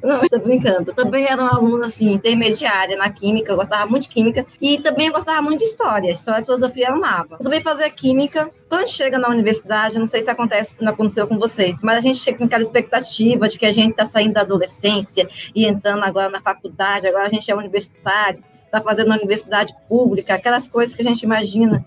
Não, 0.03 0.23
estou 0.23 0.39
brincando. 0.39 0.91
Eu 0.91 0.95
também 0.95 1.25
era 1.25 1.41
uma 1.41 1.55
aluna, 1.55 1.87
assim, 1.87 2.11
intermediária 2.11 2.97
na 2.97 3.09
química, 3.09 3.51
eu 3.51 3.55
gostava 3.55 3.85
muito 3.85 4.03
de 4.03 4.09
química 4.09 4.45
e 4.61 4.79
também 4.79 5.07
eu 5.07 5.13
gostava 5.13 5.41
muito 5.41 5.59
de 5.59 5.65
história. 5.65 6.11
História 6.11 6.41
e 6.41 6.45
filosofia 6.45 6.89
eu 6.89 6.95
amava. 6.95 7.37
Resolvi 7.37 7.61
fazer 7.61 7.89
química. 7.91 8.49
Quando 8.69 8.87
chega 8.89 9.17
na 9.17 9.29
universidade, 9.29 9.97
não 9.97 10.07
sei 10.07 10.21
se 10.21 10.29
acontece, 10.29 10.77
não 10.81 10.91
aconteceu 10.91 11.27
com 11.27 11.37
vocês, 11.37 11.79
mas 11.81 11.97
a 11.97 12.01
gente 12.01 12.17
chega 12.17 12.37
com 12.37 12.45
aquela 12.45 12.63
expectativa 12.63 13.47
de 13.47 13.57
que 13.57 13.65
a 13.65 13.71
gente 13.71 13.91
está 13.91 14.05
saindo 14.05 14.33
da 14.33 14.41
adolescência 14.41 15.27
e 15.55 15.65
entrando 15.65 16.03
agora 16.03 16.29
na 16.29 16.41
faculdade, 16.41 17.07
agora 17.07 17.27
a 17.27 17.29
gente 17.29 17.49
é 17.49 17.55
universitário, 17.55 18.43
está 18.65 18.81
fazendo 18.81 19.07
na 19.07 19.15
universidade 19.15 19.73
pública, 19.87 20.35
aquelas 20.35 20.67
coisas 20.67 20.95
que 20.95 21.01
a 21.01 21.05
gente 21.05 21.23
imagina. 21.23 21.85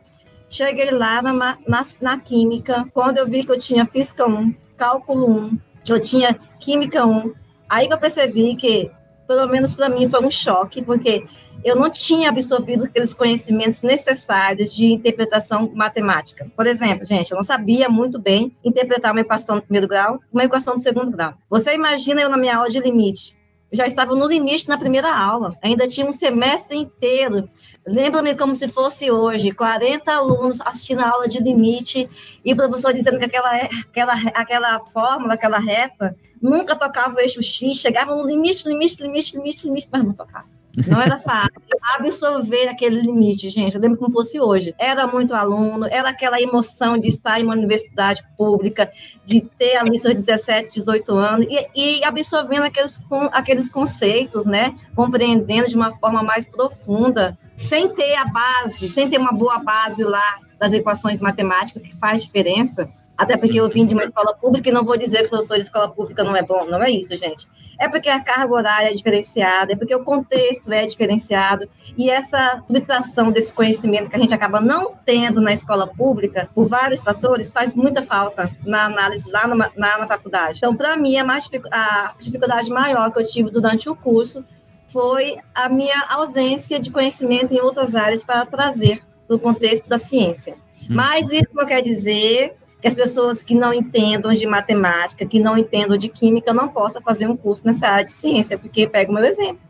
Cheguei 0.48 0.90
lá 0.90 1.22
na, 1.22 1.32
na, 1.32 1.84
na 2.00 2.18
química, 2.18 2.86
quando 2.92 3.18
eu 3.18 3.26
vi 3.26 3.44
que 3.44 3.52
eu 3.52 3.58
tinha 3.58 3.84
física 3.84 4.26
1, 4.26 4.54
cálculo 4.76 5.30
1, 5.30 5.58
que 5.84 5.92
eu 5.92 6.00
tinha 6.00 6.34
química 6.58 7.04
1, 7.06 7.32
Aí 7.70 7.86
que 7.86 7.94
eu 7.94 7.98
percebi 7.98 8.56
que, 8.56 8.90
pelo 9.28 9.46
menos 9.46 9.72
para 9.74 9.88
mim, 9.88 10.10
foi 10.10 10.20
um 10.20 10.30
choque, 10.30 10.82
porque 10.82 11.24
eu 11.62 11.76
não 11.76 11.88
tinha 11.88 12.28
absorvido 12.28 12.84
aqueles 12.84 13.12
conhecimentos 13.12 13.80
necessários 13.82 14.74
de 14.74 14.86
interpretação 14.86 15.70
matemática. 15.72 16.50
Por 16.56 16.66
exemplo, 16.66 17.06
gente, 17.06 17.30
eu 17.30 17.36
não 17.36 17.44
sabia 17.44 17.88
muito 17.88 18.18
bem 18.18 18.56
interpretar 18.64 19.12
uma 19.12 19.20
equação 19.20 19.56
do 19.56 19.62
primeiro 19.62 19.86
grau, 19.86 20.18
uma 20.32 20.42
equação 20.42 20.74
do 20.74 20.80
segundo 20.80 21.12
grau. 21.12 21.34
Você 21.48 21.72
imagina 21.72 22.20
eu 22.20 22.28
na 22.28 22.36
minha 22.36 22.56
aula 22.56 22.68
de 22.68 22.80
limite. 22.80 23.36
Eu 23.70 23.76
já 23.76 23.86
estava 23.86 24.16
no 24.16 24.26
limite 24.26 24.68
na 24.68 24.76
primeira 24.76 25.14
aula, 25.14 25.56
ainda 25.62 25.86
tinha 25.86 26.04
um 26.04 26.10
semestre 26.10 26.76
inteiro. 26.76 27.48
Lembro-me 27.86 28.34
como 28.34 28.56
se 28.56 28.66
fosse 28.66 29.12
hoje, 29.12 29.52
40 29.52 30.12
alunos 30.12 30.60
assistindo 30.62 31.00
a 31.02 31.08
aula 31.08 31.28
de 31.28 31.40
limite 31.40 32.08
e 32.44 32.52
o 32.52 32.56
professor 32.56 32.92
dizendo 32.92 33.18
que 33.18 33.26
aquela, 33.26 33.54
aquela, 33.54 34.14
aquela 34.34 34.80
fórmula, 34.80 35.34
aquela 35.34 35.60
reta, 35.60 36.16
nunca 36.40 36.74
tocava 36.76 37.16
o 37.16 37.20
eixo 37.20 37.42
X, 37.42 37.76
chegava 37.76 38.14
no 38.14 38.26
limite, 38.26 38.66
limite, 38.68 39.02
limite, 39.02 39.36
limite, 39.36 39.66
limite, 39.66 39.88
mas 39.90 40.04
não 40.04 40.12
tocava. 40.12 40.46
Não 40.86 41.00
era 41.00 41.18
fácil 41.18 41.60
absorver 41.94 42.68
aquele 42.68 43.00
limite, 43.00 43.50
gente. 43.50 43.74
Eu 43.74 43.80
lembro 43.80 43.98
como 43.98 44.12
fosse 44.12 44.40
hoje. 44.40 44.74
Era 44.78 45.06
muito 45.06 45.34
aluno, 45.34 45.86
era 45.90 46.10
aquela 46.10 46.40
emoção 46.40 46.98
de 46.98 47.08
estar 47.08 47.40
em 47.40 47.44
uma 47.44 47.54
universidade 47.54 48.22
pública, 48.36 48.90
de 49.24 49.40
ter 49.40 49.76
ali 49.76 49.98
seus 49.98 50.14
17, 50.14 50.74
18 50.74 51.14
anos 51.14 51.46
e, 51.48 51.98
e 51.98 52.04
absorvendo 52.04 52.64
aqueles, 52.64 52.98
com, 53.08 53.24
aqueles 53.32 53.68
conceitos, 53.68 54.46
né? 54.46 54.74
Compreendendo 54.94 55.68
de 55.68 55.76
uma 55.76 55.92
forma 55.92 56.22
mais 56.22 56.44
profunda, 56.44 57.36
sem 57.56 57.88
ter 57.94 58.14
a 58.14 58.24
base, 58.24 58.88
sem 58.88 59.08
ter 59.08 59.18
uma 59.18 59.32
boa 59.32 59.58
base 59.58 60.02
lá 60.02 60.38
das 60.58 60.72
equações 60.72 61.20
matemáticas, 61.20 61.82
que 61.82 61.96
faz 61.96 62.22
diferença. 62.22 62.88
Até 63.20 63.36
porque 63.36 63.60
eu 63.60 63.68
vim 63.68 63.84
de 63.84 63.92
uma 63.92 64.02
escola 64.02 64.32
pública 64.32 64.70
e 64.70 64.72
não 64.72 64.82
vou 64.82 64.96
dizer 64.96 65.18
que 65.18 65.26
o 65.26 65.28
professor 65.28 65.56
de 65.56 65.60
escola 65.60 65.90
pública 65.90 66.24
não 66.24 66.34
é 66.34 66.42
bom, 66.42 66.64
não 66.64 66.82
é 66.82 66.90
isso, 66.90 67.14
gente. 67.14 67.46
É 67.78 67.86
porque 67.86 68.08
a 68.08 68.18
carga 68.18 68.54
horária 68.54 68.88
é 68.88 68.94
diferenciada, 68.94 69.74
é 69.74 69.76
porque 69.76 69.94
o 69.94 70.02
contexto 70.02 70.72
é 70.72 70.86
diferenciado 70.86 71.68
e 71.98 72.08
essa 72.08 72.62
subtração 72.66 73.30
desse 73.30 73.52
conhecimento 73.52 74.08
que 74.08 74.16
a 74.16 74.18
gente 74.18 74.32
acaba 74.32 74.58
não 74.58 74.94
tendo 75.04 75.42
na 75.42 75.52
escola 75.52 75.86
pública, 75.86 76.48
por 76.54 76.64
vários 76.66 77.04
fatores, 77.04 77.50
faz 77.50 77.76
muita 77.76 78.00
falta 78.00 78.50
na 78.64 78.86
análise 78.86 79.30
lá 79.30 79.46
na, 79.46 79.54
na, 79.76 79.98
na 79.98 80.06
faculdade. 80.06 80.56
Então, 80.56 80.74
para 80.74 80.96
mim, 80.96 81.18
a, 81.18 81.24
mais, 81.24 81.46
a 81.70 82.14
dificuldade 82.18 82.70
maior 82.70 83.12
que 83.12 83.18
eu 83.18 83.26
tive 83.26 83.50
durante 83.50 83.90
o 83.90 83.94
curso 83.94 84.42
foi 84.88 85.36
a 85.54 85.68
minha 85.68 86.06
ausência 86.08 86.80
de 86.80 86.90
conhecimento 86.90 87.52
em 87.52 87.60
outras 87.60 87.94
áreas 87.94 88.24
para 88.24 88.46
trazer 88.46 89.02
para 89.26 89.36
o 89.36 89.38
contexto 89.38 89.86
da 89.86 89.98
ciência. 89.98 90.54
Hum. 90.82 90.86
Mas 90.88 91.30
isso 91.30 91.50
não 91.52 91.66
quer 91.66 91.82
dizer 91.82 92.56
que 92.80 92.88
as 92.88 92.94
pessoas 92.94 93.42
que 93.42 93.54
não 93.54 93.74
entendam 93.74 94.32
de 94.32 94.46
matemática, 94.46 95.26
que 95.26 95.38
não 95.38 95.58
entendam 95.58 95.96
de 95.96 96.08
química, 96.08 96.52
não 96.52 96.68
possam 96.68 97.02
fazer 97.02 97.26
um 97.26 97.36
curso 97.36 97.66
nessa 97.66 97.86
área 97.86 98.04
de 98.04 98.12
ciência, 98.12 98.58
porque 98.58 98.86
pega 98.86 99.10
o 99.10 99.14
meu 99.14 99.24
exemplo. 99.24 99.60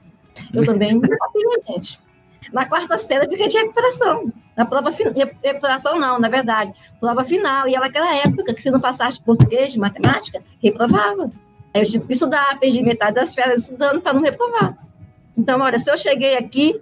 Eu 0.55 0.65
também 0.65 0.95
não 0.95 1.01
gente. 1.67 2.01
Na 2.53 2.67
quarta 2.67 2.97
série 2.97 3.27
eu 3.27 3.31
fiquei 3.31 3.49
de 3.49 3.59
recuperação. 3.59 4.33
Na 4.57 4.65
prova 4.65 4.93
final, 4.93 5.13
recuperação 5.43 5.99
não, 5.99 6.19
na 6.19 6.29
verdade, 6.29 6.73
prova 6.99 7.25
final. 7.25 7.69
E 7.69 7.75
ela 7.75 7.87
naquela 7.87 8.15
época 8.17 8.55
que 8.55 8.63
se 8.63 8.71
não 8.71 8.81
passasse 8.81 9.23
português, 9.23 9.73
de 9.73 9.79
matemática, 9.79 10.43
reprovava. 10.63 11.31
Aí 11.73 11.83
eu 11.83 11.85
tive 11.85 12.07
que 12.07 12.13
estudar, 12.13 12.59
perdi 12.59 12.83
metade 12.83 13.15
das 13.15 13.35
férias 13.35 13.63
estudando 13.63 14.01
para 14.01 14.13
não 14.13 14.23
reprovar. 14.23 14.77
Então, 15.37 15.61
olha, 15.61 15.79
se 15.79 15.91
eu 15.91 15.97
cheguei 15.97 16.37
aqui, 16.37 16.81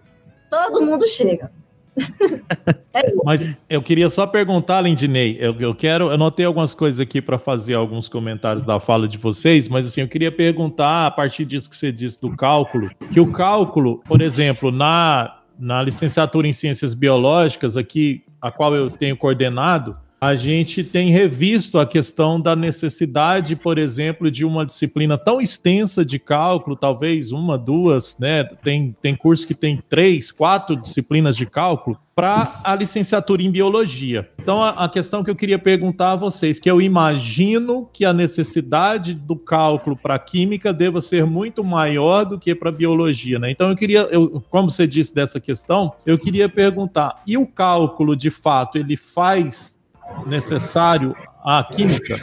todo 0.51 0.85
mundo 0.85 1.07
chega. 1.07 1.51
É 2.93 3.08
Mas 3.29 3.53
eu 3.69 3.83
queria 3.83 4.09
só 4.09 4.27
perguntar, 4.27 4.81
Lindinei, 4.81 5.37
eu, 5.39 5.55
eu 5.61 5.75
quero, 5.75 6.07
eu 6.07 6.13
anotei 6.13 6.47
algumas 6.47 6.73
coisas 6.73 6.99
aqui 6.99 7.21
para 7.21 7.37
fazer 7.37 7.75
alguns 7.75 8.09
comentários 8.09 8.65
da 8.65 8.81
fala 8.81 9.07
de 9.07 9.19
vocês, 9.19 9.69
mas 9.69 9.87
assim, 9.87 10.01
eu 10.01 10.09
queria 10.09 10.33
perguntar, 10.33 11.05
a 11.05 11.11
partir 11.11 11.45
disso 11.45 11.69
que 11.69 11.77
você 11.77 11.93
disse 11.93 12.19
do 12.19 12.35
cálculo, 12.35 12.91
que 13.13 13.21
o 13.21 13.31
cálculo, 13.31 14.01
por 14.07 14.23
exemplo, 14.23 14.73
na, 14.73 15.41
na 15.59 15.83
licenciatura 15.83 16.49
em 16.49 16.55
ciências 16.55 16.95
biológicas, 16.95 17.77
aqui, 17.77 18.25
a 18.41 18.51
qual 18.51 18.75
eu 18.75 18.89
tenho 18.89 19.15
coordenado, 19.15 19.95
a 20.21 20.35
gente 20.35 20.83
tem 20.83 21.11
revisto 21.11 21.79
a 21.79 21.87
questão 21.87 22.41
da 22.41 22.57
necessidade, 22.57 23.55
por 23.55 23.79
exemplo, 23.79 24.31
de 24.31 24.45
uma 24.45 24.67
disciplina 24.67 25.17
tão 25.17 25.41
extensa 25.41 26.05
de 26.05 26.19
cálculo, 26.19 26.75
talvez 26.75 27.31
uma, 27.31 27.57
duas, 27.57 28.19
né? 28.19 28.45
Tem, 28.45 28.95
tem 29.01 29.15
curso 29.15 29.47
que 29.47 29.55
tem 29.55 29.83
três, 29.89 30.33
quatro 30.33 30.81
disciplinas 30.81 31.37
de 31.37 31.47
cálculo 31.47 31.99
para 32.17 32.61
a 32.65 32.75
licenciatura 32.75 33.43
em 33.43 33.51
biologia. 33.51 34.29
Então, 34.41 34.61
a, 34.61 34.71
a, 34.71 34.89
questão 34.89 35.23
que 35.23 35.31
eu 35.31 35.37
queria 35.37 35.57
perguntar 35.57 36.13
a 36.13 36.17
vocês, 36.17 36.59
que 36.59 36.69
eu 36.69 36.83
imagino 36.83 37.89
que 37.93 38.05
a 38.05 38.13
necessidade 38.13 39.15
do 39.15 39.37
cálculo 39.37 39.97
para 39.97 40.19
química 40.19 40.73
deva 40.73 41.01
ser 41.01 41.25
muito 41.25 41.63
maior 41.63 42.25
do 42.25 42.37
que 42.37 42.57
para 42.57 42.73
biologia, 42.73 43.39
né? 43.39 43.53
Então, 43.53 43.71
eu 43.71 43.77
queria, 43.77 44.01
eu, 44.11 44.43
como 44.51 44.69
você 44.69 44.85
disse 44.85 45.15
dessa 45.15 45.39
questão, 45.39 45.93
eu 46.05 46.19
queria 46.19 46.49
perguntar: 46.49 47.23
e 47.25 47.39
o 47.39 47.47
cálculo, 47.47 48.17
de 48.17 48.31
fato, 48.31 48.79
ele 48.79 48.97
faz 48.97 49.78
necessário 50.27 51.15
à 51.45 51.65
química, 51.65 52.17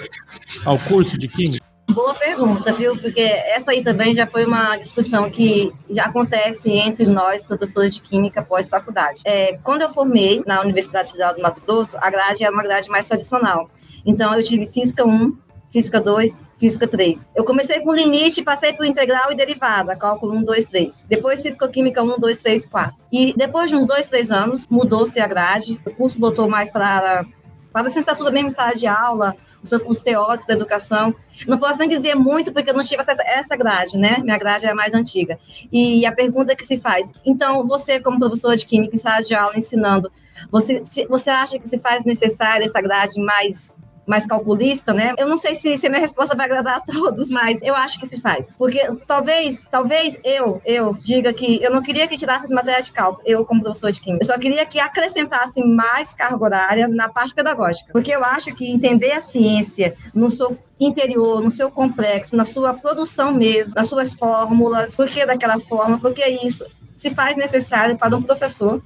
ao 0.66 0.78
curso 0.78 1.18
de 1.18 1.28
química? 1.28 1.66
Boa 1.92 2.14
pergunta, 2.14 2.74
viu? 2.74 2.98
Porque 2.98 3.22
essa 3.22 3.72
aí 3.72 3.84
também 3.84 4.14
já 4.14 4.28
foi 4.28 4.46
uma 4.46 4.76
discussão 4.76 5.30
que 5.30 5.72
já 5.90 6.06
acontece 6.06 6.72
entre 6.72 7.06
nós, 7.06 7.46
professores 7.46 7.94
de 7.96 8.02
química 8.02 8.42
pós-faculdade. 8.42 9.22
É, 9.24 9.58
quando 9.64 9.84
eu 9.84 9.90
formei 9.90 10.44
na 10.46 10.62
Universidade 10.62 11.12
Federal 11.12 11.34
do 11.36 11.42
Mato 11.42 11.62
Grosso, 11.62 11.96
a 12.02 12.10
grade 12.10 12.44
era 12.44 12.52
uma 12.52 12.64
grade 12.64 12.90
mais 12.90 13.08
tradicional. 13.08 13.70
Então, 14.06 14.36
eu 14.36 14.44
tive 14.44 14.68
Física 14.68 15.06
1, 15.06 15.38
Física 15.72 16.02
2, 16.02 16.46
Física 16.58 16.88
3. 16.88 17.28
Eu 17.36 17.44
comecei 17.44 17.80
com 17.82 17.94
limite, 17.94 18.42
passei 18.42 18.74
por 18.74 18.86
integral 18.86 19.32
e 19.32 19.36
derivada, 19.36 19.96
cálculo 19.96 20.34
1, 20.34 20.44
2, 20.44 20.66
3. 20.66 21.06
Depois 21.08 21.42
Física-Química 21.42 22.02
1, 22.02 22.20
2, 22.20 22.42
3, 22.42 22.66
4. 22.66 22.96
E 23.12 23.34
depois 23.36 23.70
de 23.70 23.76
uns 23.76 23.86
dois, 23.86 24.10
três 24.10 24.32
anos, 24.32 24.68
mudou-se 24.70 25.20
a 25.20 25.28
grade, 25.28 25.80
o 25.86 25.92
curso 25.92 26.20
voltou 26.20 26.50
mais 26.50 26.72
para 26.72 27.26
para 27.76 27.82
a 27.82 27.88
licenciatura 27.88 28.32
mesmo 28.32 28.48
em 28.48 28.52
sala 28.54 28.72
de 28.72 28.88
aula, 28.88 29.36
os 29.62 29.70
curso 29.80 30.02
teórico 30.02 30.48
da 30.48 30.54
educação. 30.54 31.14
Não 31.46 31.58
posso 31.58 31.78
nem 31.78 31.90
dizer 31.90 32.16
muito, 32.16 32.54
porque 32.54 32.70
eu 32.70 32.74
não 32.74 32.86
tive 32.86 33.02
essa, 33.02 33.22
essa 33.24 33.58
grade, 33.58 33.98
né? 33.98 34.16
Minha 34.24 34.38
grade 34.38 34.66
é 34.66 34.74
mais 34.74 34.94
antiga. 34.94 35.38
E 35.70 36.06
a 36.06 36.12
pergunta 36.14 36.56
que 36.56 36.66
se 36.66 36.78
faz, 36.78 37.12
então, 37.26 37.68
você, 37.68 38.00
como 38.00 38.18
professor 38.18 38.56
de 38.56 38.66
química 38.66 38.96
em 38.96 38.98
sala 38.98 39.22
de 39.22 39.36
aula, 39.36 39.58
ensinando, 39.58 40.10
você, 40.50 40.86
se, 40.86 41.06
você 41.08 41.30
acha 41.30 41.60
que 41.60 41.68
se 41.68 41.78
faz 41.78 42.06
necessária 42.06 42.64
essa 42.64 42.80
grade 42.80 43.20
mais 43.20 43.76
mais 44.06 44.26
calculista, 44.26 44.94
né? 44.94 45.14
Eu 45.18 45.28
não 45.28 45.38
sei 45.38 45.56
se, 45.56 45.78
se 45.78 45.88
a 45.88 45.90
minha 45.90 46.02
resposta 46.02 46.36
vai 46.36 46.46
agradar 46.46 46.78
a 46.78 46.80
todos, 46.80 47.30
mas 47.30 47.62
eu 47.62 47.76
acho 47.76 48.00
que 48.00 48.06
se 48.06 48.20
faz. 48.22 48.56
Porque 48.58 48.80
talvez, 49.08 49.66
talvez 49.70 50.20
eu, 50.24 50.62
eu 50.66 50.94
diga 51.02 51.34
que 51.34 51.62
eu 51.64 51.72
não 51.72 51.82
queria 51.82 52.08
que 52.08 52.18
tirasse 52.18 52.46
as 52.46 52.52
matérias 52.52 52.86
de 52.86 52.94
cálculo, 52.94 53.24
eu 53.26 53.46
como 53.46 53.62
professor 53.62 53.92
de 53.92 54.00
química. 54.00 54.24
Eu 54.24 54.28
só 54.28 54.38
queria 54.38 54.66
que 54.66 54.80
acrescentasse 54.80 55.64
mais 55.64 56.14
carga 56.14 56.44
horária 56.44 56.88
na 56.88 57.10
parte 57.10 57.34
pedagógica. 57.34 57.92
Porque 57.92 58.12
eu 58.12 58.24
acho 58.24 58.54
que 58.54 58.70
entender 58.70 59.12
a 59.12 59.22
ciência 59.22 59.96
no 60.14 60.30
seu 60.30 60.58
interior, 60.80 61.42
no 61.42 61.50
seu 61.52 61.72
complexo, 61.72 62.36
na 62.36 62.46
sua 62.46 62.74
produção 62.74 63.32
mesmo, 63.32 63.76
nas 63.76 63.88
suas 63.88 64.14
fórmulas, 64.14 64.96
por 64.96 65.08
que 65.08 65.26
daquela 65.26 65.60
forma, 65.60 65.98
porque 66.00 66.26
isso 66.44 66.66
se 66.96 67.10
faz 67.10 67.36
necessário 67.36 67.98
para 67.98 68.16
um 68.16 68.22
professor 68.22 68.82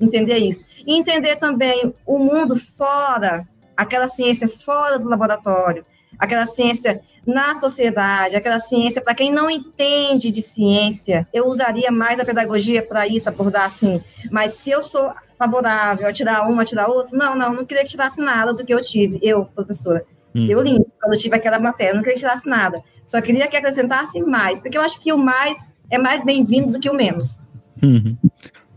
entender 0.00 0.38
isso. 0.38 0.64
E 0.86 0.96
entender 0.96 1.36
também 1.36 1.92
o 2.06 2.18
mundo 2.18 2.56
fora 2.56 3.46
aquela 3.78 4.08
ciência 4.08 4.48
fora 4.48 4.98
do 4.98 5.08
laboratório, 5.08 5.84
aquela 6.18 6.46
ciência 6.46 7.00
na 7.24 7.54
sociedade, 7.54 8.34
aquela 8.34 8.58
ciência 8.58 9.00
para 9.00 9.14
quem 9.14 9.30
não 9.30 9.48
entende 9.48 10.32
de 10.32 10.42
ciência. 10.42 11.28
Eu 11.32 11.46
usaria 11.46 11.88
mais 11.92 12.18
a 12.18 12.24
pedagogia 12.24 12.82
para 12.82 13.06
isso, 13.06 13.28
abordar 13.28 13.66
assim. 13.66 14.02
Mas 14.32 14.54
se 14.54 14.70
eu 14.70 14.82
sou 14.82 15.12
favorável 15.38 16.08
a 16.08 16.12
tirar 16.12 16.48
uma, 16.48 16.62
a 16.62 16.64
tirar 16.64 16.88
outra, 16.88 17.16
não, 17.16 17.36
não, 17.36 17.54
não 17.54 17.64
queria 17.64 17.84
que 17.84 17.90
tirasse 17.90 18.20
nada 18.20 18.52
do 18.52 18.64
que 18.64 18.74
eu 18.74 18.82
tive, 18.82 19.20
eu, 19.22 19.44
professora. 19.44 20.04
Hum. 20.34 20.46
Eu 20.48 20.60
lindo, 20.60 20.84
quando 21.00 21.12
eu 21.12 21.18
tive 21.18 21.36
aquela 21.36 21.60
matéria, 21.60 21.94
não 21.94 22.02
queria 22.02 22.14
que 22.14 22.20
tirasse 22.20 22.48
nada. 22.48 22.82
Só 23.06 23.20
queria 23.20 23.46
que 23.46 23.56
acrescentasse 23.56 24.20
mais, 24.22 24.60
porque 24.60 24.76
eu 24.76 24.82
acho 24.82 25.00
que 25.00 25.12
o 25.12 25.18
mais 25.18 25.72
é 25.88 25.98
mais 25.98 26.24
bem-vindo 26.24 26.72
do 26.72 26.80
que 26.80 26.90
o 26.90 26.94
menos. 26.94 27.36
Uhum. 27.80 28.16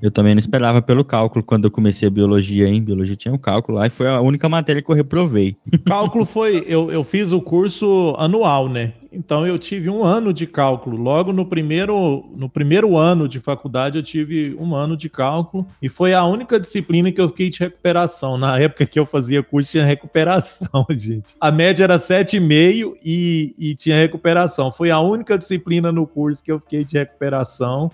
Eu 0.01 0.09
também 0.11 0.33
não 0.33 0.39
esperava 0.39 0.81
pelo 0.81 1.05
cálculo 1.05 1.43
quando 1.43 1.65
eu 1.65 1.71
comecei 1.71 2.07
a 2.07 2.11
biologia, 2.11 2.67
hein? 2.67 2.81
Biologia 2.81 3.15
tinha 3.15 3.33
um 3.33 3.37
cálculo 3.37 3.77
lá 3.77 3.87
e 3.87 3.89
foi 3.89 4.07
a 4.07 4.19
única 4.19 4.49
matéria 4.49 4.81
que 4.81 4.89
eu 4.89 4.95
reprovei. 4.95 5.55
Cálculo 5.85 6.25
foi. 6.25 6.63
Eu, 6.67 6.91
eu 6.91 7.03
fiz 7.03 7.31
o 7.31 7.41
curso 7.41 8.15
anual, 8.17 8.67
né? 8.69 8.93
então 9.11 9.45
eu 9.45 9.59
tive 9.59 9.89
um 9.89 10.03
ano 10.03 10.33
de 10.33 10.47
cálculo. 10.47 10.95
Logo 10.95 11.33
no 11.33 11.45
primeiro, 11.45 12.31
no 12.35 12.49
primeiro 12.49 12.97
ano 12.97 13.27
de 13.27 13.39
faculdade, 13.39 13.97
eu 13.97 14.03
tive 14.03 14.55
um 14.57 14.73
ano 14.73 14.95
de 14.95 15.09
cálculo 15.09 15.67
e 15.81 15.89
foi 15.89 16.13
a 16.13 16.23
única 16.23 16.59
disciplina 16.59 17.11
que 17.11 17.19
eu 17.19 17.27
fiquei 17.27 17.49
de 17.49 17.59
recuperação. 17.59 18.37
Na 18.37 18.57
época 18.57 18.85
que 18.85 18.97
eu 18.97 19.05
fazia 19.05 19.43
curso, 19.43 19.71
tinha 19.71 19.85
recuperação, 19.85 20.85
gente. 20.91 21.35
A 21.39 21.51
média 21.51 21.83
era 21.83 21.97
7,5 21.97 22.95
e, 23.03 23.53
e 23.57 23.75
tinha 23.75 23.97
recuperação. 23.97 24.71
Foi 24.71 24.89
a 24.89 24.99
única 24.99 25.37
disciplina 25.37 25.91
no 25.91 26.07
curso 26.07 26.43
que 26.43 26.51
eu 26.51 26.59
fiquei 26.59 26.85
de 26.85 26.97
recuperação. 26.97 27.91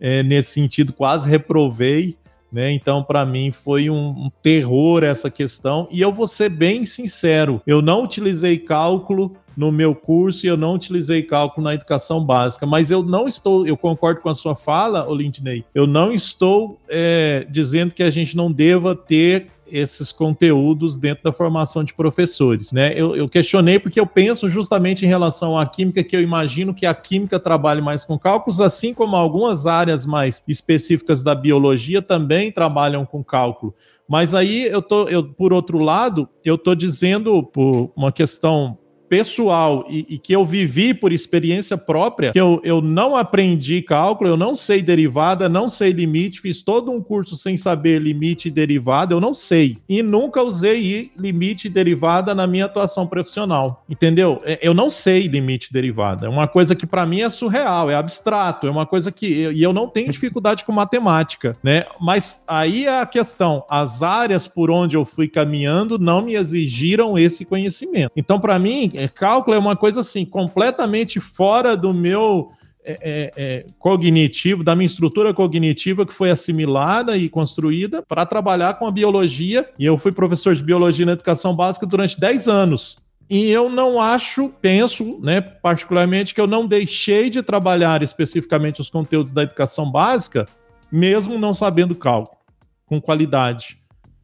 É, 0.00 0.22
nesse 0.22 0.52
sentido, 0.52 0.92
quase 0.92 1.28
reprovei. 1.28 2.16
Né? 2.50 2.72
Então, 2.72 3.02
para 3.02 3.26
mim, 3.26 3.52
foi 3.52 3.90
um, 3.90 4.08
um, 4.08 4.30
terror 4.42 5.04
essa 5.04 5.30
questão. 5.30 5.86
E 5.90 6.00
eu 6.00 6.12
vou 6.12 6.26
ser 6.26 6.48
bem 6.48 6.86
sincero: 6.86 7.60
eu 7.66 7.82
não 7.82 8.04
utilizei 8.04 8.58
cálculo 8.58 9.36
no 9.58 9.72
meu 9.72 9.92
curso 9.92 10.46
e 10.46 10.48
eu 10.48 10.56
não 10.56 10.74
utilizei 10.74 11.20
cálculo 11.22 11.64
na 11.64 11.74
educação 11.74 12.24
básica. 12.24 12.64
Mas 12.64 12.92
eu 12.92 13.02
não 13.02 13.26
estou, 13.26 13.66
eu 13.66 13.76
concordo 13.76 14.20
com 14.20 14.28
a 14.28 14.34
sua 14.34 14.54
fala, 14.54 15.06
Olindney, 15.08 15.64
eu 15.74 15.84
não 15.84 16.12
estou 16.12 16.80
é, 16.88 17.44
dizendo 17.50 17.92
que 17.92 18.04
a 18.04 18.10
gente 18.10 18.36
não 18.36 18.52
deva 18.52 18.94
ter 18.94 19.48
esses 19.70 20.12
conteúdos 20.12 20.96
dentro 20.96 21.24
da 21.24 21.32
formação 21.32 21.84
de 21.84 21.94
professores, 21.94 22.72
né? 22.72 22.92
Eu, 22.94 23.14
eu, 23.16 23.28
questionei 23.28 23.78
porque 23.78 24.00
eu 24.00 24.06
penso 24.06 24.48
justamente 24.48 25.04
em 25.04 25.08
relação 25.08 25.58
à 25.58 25.66
química, 25.66 26.02
que 26.02 26.16
eu 26.16 26.22
imagino 26.22 26.74
que 26.74 26.86
a 26.86 26.94
química 26.94 27.38
trabalhe 27.38 27.80
mais 27.80 28.04
com 28.04 28.18
cálculos, 28.18 28.60
assim 28.60 28.92
como 28.94 29.16
algumas 29.16 29.66
áreas 29.66 30.06
mais 30.06 30.42
específicas 30.48 31.22
da 31.22 31.34
biologia 31.34 32.02
também 32.02 32.52
trabalham 32.52 33.04
com 33.04 33.22
cálculo. 33.22 33.74
Mas 34.08 34.34
aí 34.34 34.64
eu 34.64 34.80
tô, 34.80 35.08
eu, 35.08 35.22
por 35.22 35.52
outro 35.52 35.78
lado, 35.78 36.28
eu 36.44 36.56
tô 36.56 36.74
dizendo 36.74 37.42
por 37.42 37.92
uma 37.94 38.10
questão 38.10 38.78
pessoal 39.08 39.86
e, 39.88 40.06
e, 40.08 40.18
que 40.18 40.32
eu 40.32 40.44
vivi 40.44 40.92
por 40.92 41.12
experiência 41.12 41.76
própria, 41.76 42.32
que 42.32 42.40
eu, 42.40 42.60
eu 42.62 42.80
não 42.80 43.16
aprendi 43.16 43.82
cálculo, 43.82 44.30
eu 44.30 44.36
não 44.36 44.54
sei 44.54 44.82
derivada, 44.82 45.48
não 45.48 45.68
sei 45.68 45.92
limite, 45.92 46.40
fiz 46.40 46.62
todo 46.62 46.90
um 46.90 47.02
curso 47.02 47.36
sem 47.36 47.56
saber 47.56 48.00
limite 48.00 48.48
e 48.48 48.50
derivada, 48.50 49.14
eu 49.14 49.20
não 49.20 49.32
sei. 49.34 49.76
E 49.88 50.02
nunca 50.02 50.42
usei 50.42 51.10
limite 51.18 51.68
e 51.68 51.70
derivada 51.70 52.34
na 52.34 52.46
minha 52.46 52.66
atuação 52.66 53.06
profissional, 53.06 53.84
entendeu? 53.88 54.38
É, 54.44 54.58
eu 54.62 54.74
não 54.74 54.90
sei 54.90 55.26
limite 55.26 55.68
e 55.70 55.72
derivada. 55.72 56.26
É 56.26 56.28
uma 56.28 56.46
coisa 56.46 56.74
que 56.74 56.86
para 56.86 57.06
mim 57.06 57.20
é 57.20 57.30
surreal, 57.30 57.90
é 57.90 57.94
abstrato, 57.94 58.66
é 58.66 58.70
uma 58.70 58.86
coisa 58.86 59.10
que. 59.10 59.26
E 59.26 59.62
eu 59.62 59.72
não 59.72 59.88
tenho 59.88 60.10
dificuldade 60.10 60.64
com 60.64 60.72
matemática, 60.72 61.54
né? 61.62 61.86
Mas 62.00 62.42
aí 62.46 62.86
é 62.86 63.00
a 63.00 63.06
questão: 63.06 63.64
as 63.70 64.02
áreas 64.02 64.46
por 64.46 64.70
onde 64.70 64.96
eu 64.96 65.04
fui 65.04 65.28
caminhando 65.28 65.98
não 65.98 66.22
me 66.22 66.34
exigiram 66.34 67.18
esse 67.18 67.44
conhecimento. 67.44 68.12
Então, 68.16 68.40
para 68.40 68.58
mim, 68.58 68.90
cálculo 69.06 69.54
é 69.54 69.58
uma 69.58 69.76
coisa 69.76 70.00
assim, 70.00 70.24
completamente 70.24 71.20
fora 71.20 71.76
do 71.76 71.92
meu 71.92 72.50
é, 72.82 72.96
é, 73.02 73.30
é, 73.36 73.66
cognitivo, 73.78 74.64
da 74.64 74.74
minha 74.74 74.86
estrutura 74.86 75.34
cognitiva 75.34 76.06
que 76.06 76.12
foi 76.12 76.30
assimilada 76.30 77.18
e 77.18 77.28
construída 77.28 78.02
para 78.02 78.24
trabalhar 78.24 78.78
com 78.78 78.86
a 78.86 78.90
biologia. 78.90 79.68
E 79.78 79.84
eu 79.84 79.98
fui 79.98 80.10
professor 80.10 80.54
de 80.54 80.62
biologia 80.62 81.04
na 81.04 81.12
educação 81.12 81.54
básica 81.54 81.84
durante 81.84 82.18
10 82.18 82.48
anos. 82.48 82.96
E 83.28 83.50
eu 83.50 83.68
não 83.68 84.00
acho, 84.00 84.48
penso, 84.62 85.20
né, 85.20 85.42
particularmente, 85.42 86.34
que 86.34 86.40
eu 86.40 86.46
não 86.46 86.66
deixei 86.66 87.28
de 87.28 87.42
trabalhar 87.42 88.02
especificamente 88.02 88.80
os 88.80 88.88
conteúdos 88.88 89.32
da 89.32 89.42
educação 89.42 89.90
básica, 89.90 90.46
mesmo 90.90 91.38
não 91.38 91.52
sabendo 91.52 91.94
cálculo, 91.94 92.38
com 92.86 92.98
qualidade. 92.98 93.78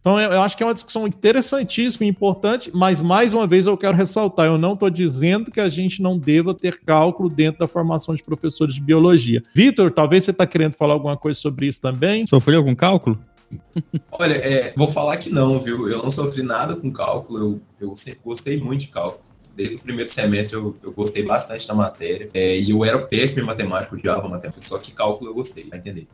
Então, 0.04 0.20
eu 0.20 0.42
acho 0.42 0.54
que 0.54 0.62
é 0.62 0.66
uma 0.66 0.74
discussão 0.74 1.06
interessantíssima 1.06 2.04
e 2.04 2.08
importante, 2.10 2.70
mas 2.74 3.00
mais 3.00 3.32
uma 3.32 3.46
vez 3.46 3.66
eu 3.66 3.74
quero 3.74 3.96
ressaltar: 3.96 4.44
eu 4.44 4.58
não 4.58 4.74
estou 4.74 4.90
dizendo 4.90 5.50
que 5.50 5.58
a 5.58 5.70
gente 5.70 6.02
não 6.02 6.18
deva 6.18 6.52
ter 6.52 6.78
cálculo 6.84 7.30
dentro 7.30 7.60
da 7.60 7.66
formação 7.66 8.14
de 8.14 8.22
professores 8.22 8.74
de 8.74 8.82
biologia. 8.82 9.42
Vitor, 9.54 9.90
talvez 9.90 10.24
você 10.24 10.30
está 10.30 10.46
querendo 10.46 10.74
falar 10.74 10.92
alguma 10.92 11.16
coisa 11.16 11.40
sobre 11.40 11.68
isso 11.68 11.80
também? 11.80 12.26
Sofreu 12.26 12.58
algum 12.58 12.74
cálculo? 12.74 13.18
Olha, 14.12 14.34
é, 14.34 14.74
vou 14.76 14.88
falar 14.88 15.16
que 15.16 15.30
não, 15.30 15.58
viu? 15.58 15.88
Eu 15.88 16.02
não 16.02 16.10
sofri 16.10 16.42
nada 16.42 16.76
com 16.76 16.92
cálculo, 16.92 17.38
eu, 17.80 17.88
eu 17.88 17.96
sempre 17.96 18.20
gostei 18.22 18.60
muito 18.60 18.82
de 18.82 18.88
cálculo. 18.88 19.24
Desde 19.56 19.76
o 19.76 19.80
primeiro 19.80 20.10
semestre 20.10 20.58
eu, 20.58 20.76
eu 20.82 20.92
gostei 20.92 21.24
bastante 21.24 21.66
da 21.66 21.74
matéria. 21.74 22.28
É, 22.34 22.58
e 22.58 22.70
eu 22.70 22.84
era 22.84 22.98
péssimo 22.98 23.42
em 23.42 23.46
matemática, 23.46 23.94
odiava 23.94 24.28
matemática, 24.28 24.60
só 24.60 24.76
que 24.78 24.92
cálculo 24.92 25.30
eu 25.30 25.34
gostei, 25.34 25.64
vai 25.70 25.78
entender. 25.78 26.06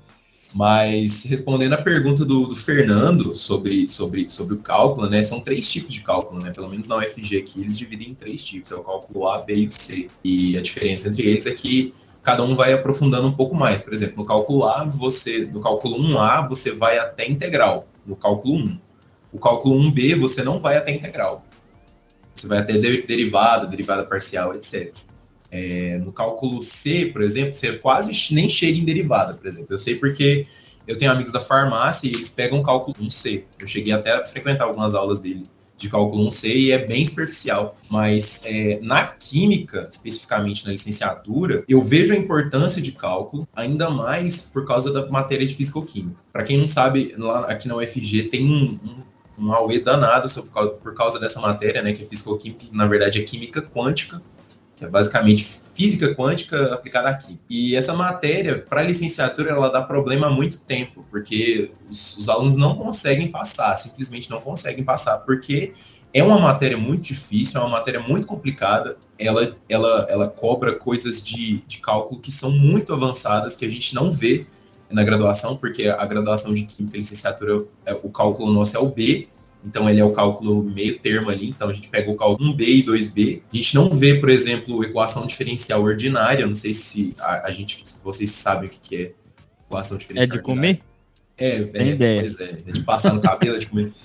Mas 0.54 1.26
respondendo 1.26 1.74
a 1.74 1.82
pergunta 1.82 2.24
do, 2.24 2.46
do, 2.46 2.56
Fernando 2.56 3.34
sobre, 3.36 3.86
sobre, 3.86 4.28
sobre 4.28 4.54
o 4.54 4.58
cálculo, 4.58 5.08
né? 5.08 5.22
São 5.22 5.40
três 5.40 5.70
tipos 5.70 5.92
de 5.92 6.00
cálculo, 6.00 6.42
né? 6.42 6.50
Pelo 6.52 6.68
menos 6.68 6.88
na 6.88 6.96
UFG 6.96 7.38
aqui, 7.38 7.60
eles 7.60 7.78
dividem 7.78 8.10
em 8.10 8.14
três 8.14 8.42
tipos: 8.42 8.72
é 8.72 8.74
o 8.74 8.82
cálculo 8.82 9.28
A, 9.28 9.38
B 9.38 9.54
e 9.54 9.70
C. 9.70 10.10
E 10.24 10.58
a 10.58 10.60
diferença 10.60 11.08
entre 11.08 11.22
eles 11.22 11.46
é 11.46 11.52
que 11.52 11.94
cada 12.22 12.42
um 12.42 12.56
vai 12.56 12.72
aprofundando 12.72 13.28
um 13.28 13.32
pouco 13.32 13.54
mais. 13.54 13.82
Por 13.82 13.92
exemplo, 13.92 14.16
no 14.16 14.24
cálculo 14.24 14.64
A, 14.64 14.84
você, 14.84 15.48
no 15.52 15.60
cálculo 15.60 15.96
1A, 15.98 16.48
você 16.48 16.74
vai 16.74 16.98
até 16.98 17.28
integral, 17.28 17.86
no 18.04 18.16
cálculo 18.16 18.56
1. 18.56 18.78
O 19.32 19.38
cálculo 19.38 19.76
1B, 19.76 20.18
você 20.18 20.42
não 20.42 20.58
vai 20.58 20.76
até 20.76 20.90
integral. 20.90 21.44
Você 22.34 22.48
vai 22.48 22.58
até 22.58 22.72
derivada, 22.72 23.66
derivada 23.66 24.04
parcial, 24.04 24.54
etc. 24.54 24.92
É, 25.50 25.98
no 25.98 26.12
cálculo 26.12 26.60
C, 26.62 27.06
por 27.06 27.22
exemplo, 27.22 27.54
você 27.54 27.72
quase 27.72 28.34
nem 28.34 28.48
chega 28.48 28.78
em 28.78 28.84
derivada, 28.84 29.34
por 29.34 29.46
exemplo. 29.46 29.68
Eu 29.70 29.78
sei 29.78 29.96
porque 29.96 30.46
eu 30.86 30.96
tenho 30.96 31.10
amigos 31.10 31.32
da 31.32 31.40
farmácia 31.40 32.08
e 32.08 32.12
eles 32.12 32.30
pegam 32.30 32.62
cálculo 32.62 32.96
1C. 33.00 33.44
Eu 33.58 33.66
cheguei 33.66 33.92
até 33.92 34.12
a 34.12 34.24
frequentar 34.24 34.64
algumas 34.64 34.94
aulas 34.94 35.20
dele 35.20 35.44
de 35.80 35.88
cálculo 35.88 36.28
1C 36.28 36.54
e 36.54 36.72
é 36.72 36.78
bem 36.78 37.04
superficial. 37.04 37.74
Mas 37.90 38.44
é, 38.46 38.78
na 38.82 39.06
química, 39.06 39.88
especificamente 39.90 40.66
na 40.66 40.72
licenciatura, 40.72 41.64
eu 41.66 41.82
vejo 41.82 42.12
a 42.12 42.16
importância 42.16 42.82
de 42.82 42.92
cálculo, 42.92 43.48
ainda 43.54 43.88
mais 43.88 44.50
por 44.52 44.66
causa 44.66 44.92
da 44.92 45.06
matéria 45.08 45.46
de 45.46 45.54
fisicoquímica. 45.54 46.22
Para 46.32 46.42
quem 46.42 46.58
não 46.58 46.66
sabe, 46.66 47.14
lá 47.16 47.46
aqui 47.46 47.66
na 47.66 47.76
UFG 47.76 48.24
tem 48.24 48.44
um, 48.44 48.78
um, 49.38 49.50
um 49.50 49.82
danado 49.82 50.28
por 50.82 50.94
causa 50.94 51.18
dessa 51.18 51.40
matéria, 51.40 51.82
né, 51.82 51.92
que 51.92 52.02
é 52.02 52.06
fisicoquímica, 52.06 52.66
que 52.66 52.76
na 52.76 52.86
verdade 52.86 53.18
é 53.18 53.22
química 53.22 53.62
quântica 53.62 54.22
que 54.80 54.86
é 54.86 54.88
basicamente 54.88 55.44
física 55.44 56.14
quântica 56.14 56.72
aplicada 56.72 57.10
aqui. 57.10 57.38
E 57.50 57.76
essa 57.76 57.92
matéria, 57.92 58.58
para 58.58 58.82
licenciatura, 58.82 59.50
ela 59.50 59.68
dá 59.68 59.82
problema 59.82 60.28
há 60.28 60.30
muito 60.30 60.62
tempo, 60.62 61.04
porque 61.10 61.70
os, 61.90 62.16
os, 62.16 62.28
alunos 62.30 62.56
não 62.56 62.74
conseguem 62.74 63.30
passar, 63.30 63.76
simplesmente 63.76 64.30
não 64.30 64.40
conseguem 64.40 64.82
passar, 64.82 65.18
porque 65.18 65.74
é 66.14 66.24
uma 66.24 66.38
matéria 66.38 66.78
muito 66.78 67.02
difícil, 67.02 67.60
é 67.60 67.62
uma 67.62 67.68
matéria 67.68 68.00
muito 68.00 68.26
complicada, 68.26 68.96
ela, 69.18 69.54
ela, 69.68 70.06
ela 70.08 70.28
cobra 70.28 70.74
coisas 70.74 71.22
de, 71.22 71.62
de 71.68 71.76
cálculo 71.76 72.18
que 72.18 72.32
são 72.32 72.50
muito 72.50 72.94
avançadas, 72.94 73.56
que 73.56 73.66
a 73.66 73.68
gente 73.68 73.94
não 73.94 74.10
vê 74.10 74.46
na 74.90 75.04
graduação, 75.04 75.58
porque 75.58 75.88
a 75.88 76.06
graduação 76.06 76.54
de 76.54 76.62
Química 76.62 76.96
e 76.96 77.00
licenciatura, 77.00 77.66
é, 77.84 77.92
o 78.02 78.08
cálculo 78.08 78.50
nosso 78.50 78.78
é 78.78 78.80
o 78.80 78.88
B, 78.88 79.28
então 79.64 79.88
ele 79.88 80.00
é 80.00 80.04
o 80.04 80.12
cálculo 80.12 80.62
meio 80.62 80.98
termo 80.98 81.30
ali, 81.30 81.48
então 81.50 81.68
a 81.68 81.72
gente 81.72 81.88
pega 81.88 82.10
o 82.10 82.16
cálculo 82.16 82.54
1B 82.54 82.62
e 82.62 82.82
2B. 82.82 83.42
A 83.52 83.56
gente 83.56 83.74
não 83.74 83.90
vê, 83.90 84.14
por 84.14 84.30
exemplo, 84.30 84.82
equação 84.82 85.26
diferencial 85.26 85.82
ordinária, 85.82 86.46
não 86.46 86.54
sei 86.54 86.72
se 86.72 87.14
a, 87.20 87.48
a 87.48 87.50
gente, 87.50 87.80
se 87.84 88.02
vocês 88.02 88.30
sabem 88.30 88.68
o 88.68 88.70
que, 88.70 88.80
que 88.80 88.96
é 88.96 89.12
equação 89.66 89.98
diferencial 89.98 90.38
É 90.38 90.42
de 90.42 90.50
ordinária. 90.50 90.78
comer? 90.78 90.90
É, 91.36 91.70
é, 91.74 91.86
ideia. 91.88 92.20
pois 92.20 92.40
é, 92.40 92.56
é 92.66 92.72
de 92.72 92.82
passar 92.82 93.14
no 93.14 93.20
cabelo, 93.20 93.56
é 93.56 93.58
de 93.58 93.66
comer. 93.66 93.92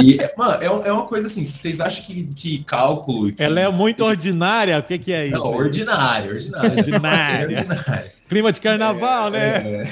E, 0.00 0.20
é, 0.20 0.32
mano, 0.36 0.62
é, 0.62 0.88
é 0.88 0.92
uma 0.92 1.04
coisa 1.04 1.26
assim, 1.26 1.42
se 1.42 1.58
vocês 1.58 1.80
acham 1.80 2.04
que, 2.04 2.24
que 2.34 2.64
cálculo... 2.64 3.32
Que, 3.32 3.42
Ela 3.42 3.58
é 3.58 3.68
muito 3.68 4.04
ordinária? 4.04 4.78
O 4.78 4.82
que, 4.84 4.98
que 4.98 5.12
é 5.12 5.26
isso? 5.26 5.40
Não, 5.40 5.52
ordinária, 5.52 6.30
ordinária. 6.30 6.70
ordinária. 6.78 8.13
Clima 8.34 8.52
de 8.52 8.60
carnaval, 8.60 9.30
né? 9.30 9.62
É. 9.64 9.84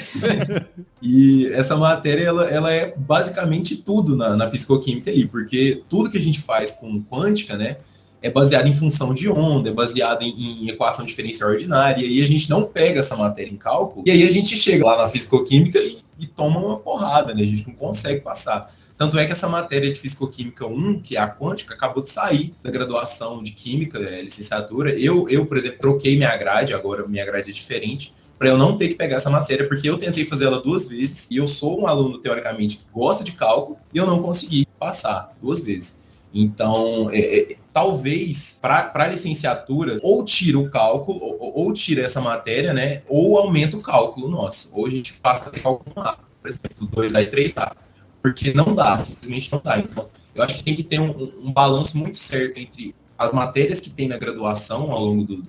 e 1.00 1.46
essa 1.52 1.76
matéria, 1.76 2.24
ela, 2.24 2.50
ela 2.50 2.72
é 2.72 2.92
basicamente 2.96 3.76
tudo 3.76 4.16
na, 4.16 4.35
na 4.35 4.50
fisicoquímica 4.50 5.12
ali, 5.12 5.28
porque 5.28 5.81
tudo 5.88 6.11
que 6.11 6.18
a 6.18 6.20
gente 6.20 6.40
faz 6.40 6.72
com 6.72 7.00
quântica, 7.05 7.57
né, 7.57 7.76
é 8.20 8.28
baseado 8.28 8.66
em 8.66 8.74
função 8.74 9.14
de 9.14 9.28
onda, 9.28 9.68
é 9.68 9.72
baseado 9.72 10.24
em, 10.24 10.64
em, 10.64 10.68
equação 10.68 11.07
diferencial 11.07 11.50
ordinária, 11.50 12.05
e 12.05 12.20
a 12.20 12.26
gente 12.26 12.50
não 12.50 12.64
pega 12.64 12.98
essa 12.98 13.14
matéria 13.14 13.48
em 13.48 13.57
cálculo, 13.57 14.02
e 14.05 14.11
aí 14.11 14.24
a 14.24 14.28
gente 14.28 14.59
chega 14.59 14.85
lá 14.85 15.00
na 15.00 15.09
fisicoquímica 15.09 15.78
e, 15.78 15.98
e 16.18 16.26
toma 16.26 16.59
uma 16.59 16.81
porrada, 16.81 17.33
né? 17.33 17.44
A 17.44 17.46
gente 17.46 17.68
não 17.68 17.74
consegue 17.76 18.22
passar. 18.22 18.66
Tanto 18.98 19.16
é 19.20 19.24
que 19.24 19.31
essa 19.31 19.48
matéria 19.48 19.90
de 19.90 19.98
Fisicoquímica 19.98 20.66
1, 20.66 21.00
que 21.00 21.16
é 21.16 21.20
a 21.20 21.28
quântica, 21.28 21.74
acabou 21.74 22.02
de 22.02 22.11
sair 22.11 22.55
da 22.62 22.70
graduação 22.70 23.42
de 23.42 23.52
Química, 23.52 23.98
é, 23.98 24.22
licenciatura. 24.22 24.92
Eu, 24.98 25.28
eu, 25.28 25.46
por 25.46 25.57
exemplo, 25.57 25.78
troquei 25.78 26.16
minha 26.16 26.37
grade, 26.37 26.74
agora 26.74 27.07
minha 27.09 27.24
grade 27.24 27.50
é 27.50 27.52
diferente, 27.52 28.14
para 28.42 28.50
eu 28.50 28.59
não 28.59 28.76
ter 28.76 28.88
que 28.88 28.96
pegar 28.96 29.18
essa 29.18 29.31
matéria, 29.31 29.68
porque 29.68 29.88
eu 29.88 29.96
tentei 29.96 30.24
fazer 30.24 30.46
ela 30.46 30.61
duas 30.61 30.88
vezes 30.88 31.31
e 31.31 31.37
eu 31.37 31.46
sou 31.46 31.81
um 31.81 31.87
aluno, 31.87 32.18
teoricamente, 32.18 32.76
que 32.78 32.87
gosta 32.92 33.22
de 33.22 33.31
cálculo 33.33 33.78
e 33.94 33.98
eu 33.98 34.05
não 34.05 34.20
consegui 34.20 34.66
passar 34.81 35.33
duas 35.40 35.64
vezes. 35.64 36.24
Então, 36.35 37.09
é, 37.12 37.52
é, 37.52 37.57
talvez 37.72 38.59
para 38.61 39.07
licenciatura, 39.07 39.94
ou 40.02 40.24
tira 40.24 40.59
o 40.59 40.68
cálculo, 40.68 41.20
ou, 41.22 41.52
ou, 41.55 41.72
tira 41.72 42.02
essa 42.02 42.20
matéria, 42.20 42.72
né? 42.72 43.02
Ou 43.09 43.38
aumenta 43.38 43.76
o 43.76 43.81
cálculo 43.81 44.28
nosso. 44.28 44.76
Ou 44.76 44.87
a 44.87 44.90
gente 44.90 45.12
passa 45.20 45.48
a 45.48 45.52
ter 45.52 45.61
cálculo 45.61 45.94
A, 46.00 46.18
por 46.40 46.50
exemplo, 46.50 46.88
2A 46.88 47.22
e 47.22 47.26
3A. 47.28 47.76
Porque 48.20 48.52
não 48.55 48.74
dá, 48.74 48.96
simplesmente 48.96 49.52
não 49.52 49.62
dá. 49.62 49.78
Então, 49.78 50.09
eu 50.35 50.42
acho 50.42 50.57
que 50.57 50.64
tem 50.64 50.74
que 50.74 50.83
ter 50.83 50.98
um, 50.98 51.33
um 51.44 51.52
balanço 51.52 51.96
muito 51.96 52.16
certo 52.16 52.59
entre 52.59 52.92
as 53.16 53.33
matérias 53.33 53.78
que 53.78 53.90
tem 53.90 54.09
na 54.09 54.18
graduação 54.18 54.90
ao 54.90 55.05
longo 55.05 55.22
do, 55.22 55.46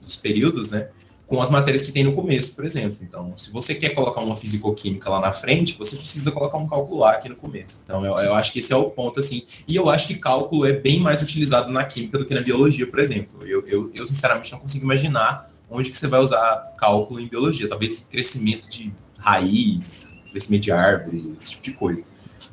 dos 0.00 0.18
períodos, 0.18 0.70
né? 0.70 0.88
Com 1.28 1.40
as 1.40 1.50
matérias 1.50 1.82
que 1.82 1.92
tem 1.92 2.02
no 2.02 2.14
começo, 2.14 2.56
por 2.56 2.64
exemplo. 2.64 2.98
Então, 3.02 3.36
se 3.36 3.52
você 3.52 3.74
quer 3.74 3.90
colocar 3.90 4.20
uma 4.22 4.34
fisicoquímica 4.34 5.08
lá 5.10 5.20
na 5.20 5.30
frente, 5.30 5.76
você 5.78 5.94
precisa 5.94 6.32
colocar 6.32 6.56
um 6.56 6.66
cálculo 6.66 7.00
lá 7.00 7.12
aqui 7.12 7.28
no 7.28 7.36
começo. 7.36 7.82
Então, 7.84 8.04
eu, 8.04 8.16
eu 8.16 8.34
acho 8.34 8.50
que 8.50 8.58
esse 8.58 8.72
é 8.72 8.76
o 8.76 8.90
ponto, 8.90 9.20
assim. 9.20 9.44
E 9.68 9.76
eu 9.76 9.88
acho 9.90 10.08
que 10.08 10.14
cálculo 10.14 10.64
é 10.66 10.72
bem 10.72 11.00
mais 11.00 11.22
utilizado 11.22 11.70
na 11.70 11.84
química 11.84 12.18
do 12.18 12.24
que 12.24 12.34
na 12.34 12.40
biologia, 12.40 12.86
por 12.86 12.98
exemplo. 12.98 13.46
Eu, 13.46 13.62
eu, 13.68 13.90
eu 13.94 14.06
sinceramente, 14.06 14.50
não 14.50 14.58
consigo 14.58 14.84
imaginar 14.84 15.46
onde 15.70 15.90
que 15.90 15.96
você 15.96 16.08
vai 16.08 16.20
usar 16.20 16.74
cálculo 16.78 17.20
em 17.20 17.28
biologia. 17.28 17.68
Talvez 17.68 18.08
crescimento 18.10 18.66
de 18.68 18.90
raiz, 19.18 20.18
crescimento 20.30 20.62
de 20.62 20.72
árvore, 20.72 21.34
esse 21.38 21.50
tipo 21.52 21.62
de 21.62 21.72
coisa. 21.72 22.04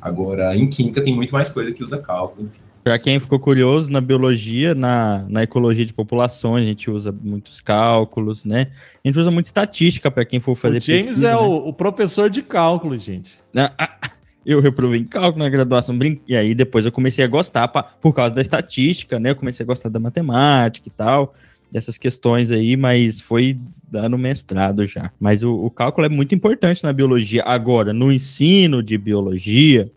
Agora, 0.01 0.55
em 0.55 0.67
química 0.69 1.01
tem 1.01 1.15
muito 1.15 1.33
mais 1.33 1.49
coisa 1.51 1.73
que 1.73 1.83
usa 1.83 2.01
cálculo, 2.01 2.43
enfim. 2.43 2.61
Para 2.85 2.99
quem 2.99 3.19
ficou 3.19 3.39
curioso, 3.39 3.91
na 3.91 3.99
biologia, 3.99 4.75
na, 4.75 5.25
na 5.27 5.41
ecologia 5.41 5.83
de 5.83 5.91
populações, 5.91 6.63
a 6.63 6.67
gente 6.67 6.91
usa 6.91 7.11
muitos 7.11 7.59
cálculos, 7.59 8.45
né? 8.45 8.67
A 9.03 9.07
gente 9.07 9.17
usa 9.17 9.31
muita 9.31 9.49
estatística 9.49 10.11
para 10.11 10.23
quem 10.23 10.39
for 10.39 10.53
fazer 10.53 10.77
o 10.77 10.81
James 10.81 11.05
pesquisa, 11.07 11.29
é 11.29 11.31
né? 11.31 11.37
o, 11.37 11.69
o 11.69 11.73
professor 11.73 12.29
de 12.29 12.43
cálculo, 12.43 12.95
gente. 12.95 13.31
Ah, 13.55 13.71
ah, 13.75 14.11
Eu 14.45 14.61
reprovei 14.61 14.99
em 14.99 15.03
cálculo 15.03 15.43
na 15.43 15.49
graduação, 15.49 15.97
brin- 15.97 16.21
e 16.27 16.35
aí 16.35 16.53
depois 16.53 16.85
eu 16.85 16.91
comecei 16.91 17.25
a 17.25 17.27
gostar 17.27 17.67
pa- 17.69 17.81
por 17.81 18.13
causa 18.13 18.35
da 18.35 18.41
estatística, 18.41 19.19
né? 19.19 19.31
Eu 19.31 19.35
comecei 19.35 19.63
a 19.63 19.65
gostar 19.65 19.89
da 19.89 19.99
matemática 19.99 20.87
e 20.87 20.91
tal, 20.91 21.33
dessas 21.71 21.97
questões 21.97 22.51
aí, 22.51 22.77
mas 22.77 23.19
foi 23.19 23.57
dando 23.89 24.15
mestrado 24.15 24.85
já. 24.85 25.09
Mas 25.19 25.41
o, 25.41 25.51
o 25.55 25.71
cálculo 25.71 26.05
é 26.05 26.09
muito 26.09 26.35
importante 26.35 26.83
na 26.83 26.93
biologia. 26.93 27.41
Agora, 27.47 27.91
no 27.93 28.11
ensino 28.11 28.83
de 28.83 28.95
biologia, 28.95 29.89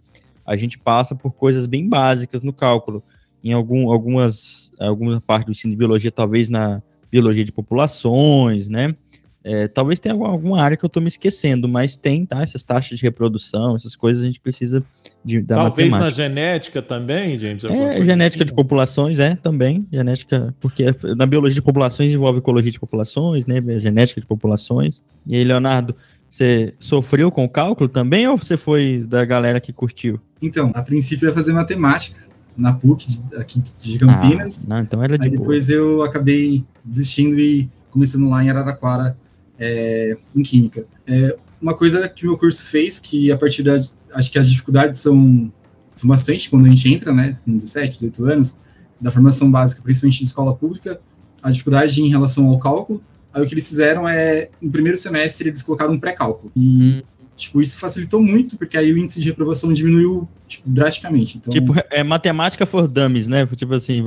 a 0.49 0.57
gente 0.57 0.79
passa 0.79 1.15
por 1.15 1.33
coisas 1.33 1.67
bem 1.67 1.87
básicas 1.87 2.43
no 2.43 2.55
cálculo. 2.55 3.05
Em 3.45 3.53
algum, 3.53 3.93
algumas, 3.93 4.73
alguma 4.81 5.21
parte 5.21 5.47
do 5.47 5.53
ensino 5.53 5.71
de 5.71 5.77
biologia, 5.77 6.11
talvez 6.11 6.49
na 6.49 6.83
biologia 7.11 7.45
de 7.45 7.53
populações, 7.53 8.69
né? 8.69 8.97
É, 9.45 9.69
talvez 9.69 9.99
tenha 9.99 10.15
alguma, 10.15 10.61
área 10.61 10.77
que 10.77 10.85
eu 10.85 10.89
tô 10.89 11.01
me 11.01 11.07
esquecendo, 11.07 11.69
mas 11.69 11.97
tem, 11.97 12.25
tá? 12.27 12.43
Essas 12.43 12.65
taxas 12.65 12.99
de 12.99 13.05
reprodução, 13.05 13.77
essas 13.77 13.95
coisas 13.95 14.23
a 14.23 14.27
gente 14.27 14.41
precisa 14.41 14.83
de, 15.25 15.41
da 15.41 15.57
Talvez 15.57 15.91
na 15.91 15.99
matemática. 15.99 16.23
genética 16.23 16.83
também, 16.83 17.39
James. 17.39 17.65
É, 17.65 18.05
genética 18.05 18.45
assim. 18.45 18.51
de 18.51 18.55
populações, 18.55 19.19
é, 19.19 19.37
também. 19.37 19.87
Genética, 19.93 20.55
porque 20.61 20.87
na 21.17 21.25
biologia 21.25 21.55
de 21.55 21.63
populações 21.63 22.13
envolve 22.13 22.41
ecologia 22.41 22.73
de 22.73 22.81
populações, 22.81 23.47
né? 23.47 23.63
Genética 23.79 24.21
de 24.21 24.27
populações. 24.27 25.03
E 25.27 25.37
aí, 25.37 25.45
Leonardo, 25.45 25.95
você 26.29 26.75
sofreu 26.79 27.31
com 27.31 27.45
o 27.45 27.49
cálculo 27.49 27.89
também 27.89 28.27
ou 28.27 28.37
você 28.37 28.57
foi 28.57 29.05
da 29.07 29.25
galera 29.25 29.61
que 29.61 29.73
curtiu? 29.73 30.21
Então, 30.41 30.71
a 30.75 30.83
princípio 30.83 31.27
eu 31.27 31.31
ia 31.31 31.35
fazer 31.35 31.53
matemática 31.53 32.21
na 32.57 32.73
PUC, 32.73 33.07
de- 33.07 33.37
aqui 33.37 33.63
de 33.81 33.99
Campinas. 33.99 34.65
Ah, 34.67 34.75
não, 34.75 34.83
então 34.83 35.03
era 35.03 35.17
de 35.17 35.25
Aí 35.25 35.31
boa. 35.31 35.41
depois 35.41 35.71
eu 35.71 36.03
acabei 36.03 36.65
desistindo 36.85 37.39
e 37.39 37.69
começando 37.91 38.29
lá 38.29 38.43
em 38.45 38.51
Araraquara, 38.51 39.17
é, 39.59 40.17
em 40.35 40.43
Química. 40.43 40.85
É, 41.07 41.37
uma 41.61 41.75
coisa 41.75 42.09
que 42.09 42.25
o 42.25 42.29
meu 42.31 42.39
curso 42.39 42.65
fez, 42.67 42.99
que 42.99 43.31
a 43.33 43.37
partir 43.37 43.63
da... 43.63 43.77
Acho 44.15 44.31
que 44.31 44.39
as 44.39 44.49
dificuldades 44.49 45.01
são, 45.01 45.53
são 45.97 46.09
bastante 46.09 46.49
quando 46.49 46.67
a 46.67 46.69
gente 46.69 46.89
entra, 46.89 47.13
né, 47.13 47.37
com 47.45 47.57
17, 47.57 47.95
18 47.95 48.25
anos, 48.27 48.57
da 49.01 49.11
formação 49.11 49.51
básica, 49.51 49.83
principalmente 49.83 50.19
de 50.19 50.25
escola 50.25 50.55
pública, 50.55 51.01
a 51.43 51.51
dificuldade 51.51 52.01
em 52.03 52.09
relação 52.09 52.47
ao 52.47 52.59
cálculo. 52.59 53.03
Aí 53.33 53.43
o 53.43 53.47
que 53.47 53.55
eles 53.55 53.69
fizeram 53.69 54.09
é, 54.09 54.49
no 54.61 54.71
primeiro 54.71 54.97
semestre, 54.97 55.49
eles 55.51 55.63
colocaram 55.63 55.93
um 55.93 55.99
pré-cálculo. 55.99 56.51
E, 56.57 57.05
tipo, 57.39 57.63
isso 57.63 57.79
facilitou 57.79 58.21
muito, 58.21 58.57
porque 58.59 58.77
aí 58.77 58.93
o 58.93 58.99
índice 58.99 59.21
de 59.21 59.29
reprovação 59.29 59.73
diminuiu, 59.73 60.29
tipo, 60.47 60.69
drasticamente. 60.69 61.39
Então, 61.39 61.53
Tipo, 61.53 61.73
é 61.91 62.03
matemática 62.03 62.67
for 62.67 62.89
dummies, 62.89 63.29
né? 63.29 63.47
Tipo 63.47 63.75
assim, 63.75 64.03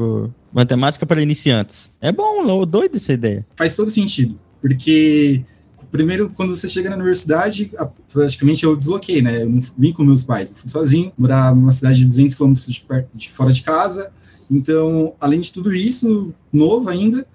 matemática 0.54 1.06
para 1.06 1.22
iniciantes. 1.22 1.92
É 2.02 2.12
bom, 2.12 2.66
doido 2.66 2.98
essa 2.98 3.14
ideia. 3.14 3.46
faz 3.56 3.76
todo 3.76 3.90
sentido, 3.90 4.38
porque 4.60 5.44
primeiro 5.90 6.30
quando 6.30 6.56
você 6.56 6.70
chega 6.70 6.90
na 6.90 6.96
universidade, 6.96 7.72
praticamente 8.12 8.64
eu 8.64 8.76
desloquei, 8.76 9.22
né? 9.22 9.44
Eu 9.44 9.50
não 9.50 9.60
vim 9.78 9.94
com 9.94 10.04
meus 10.04 10.24
pais, 10.24 10.52
eu 10.52 10.58
fui 10.58 10.70
sozinho, 10.70 11.12
morar 11.18 11.56
numa 11.56 11.72
cidade 11.72 12.00
de 12.00 12.06
200 12.06 12.36
quilômetros 12.36 12.68
de, 12.68 12.86
de 13.14 13.30
fora 13.30 13.52
de 13.52 13.62
casa. 13.64 14.12
Então, 14.50 15.14
além 15.20 15.40
de 15.40 15.52
tudo 15.52 15.74
isso, 15.74 16.34
novo 16.52 16.90
ainda, 16.90 17.26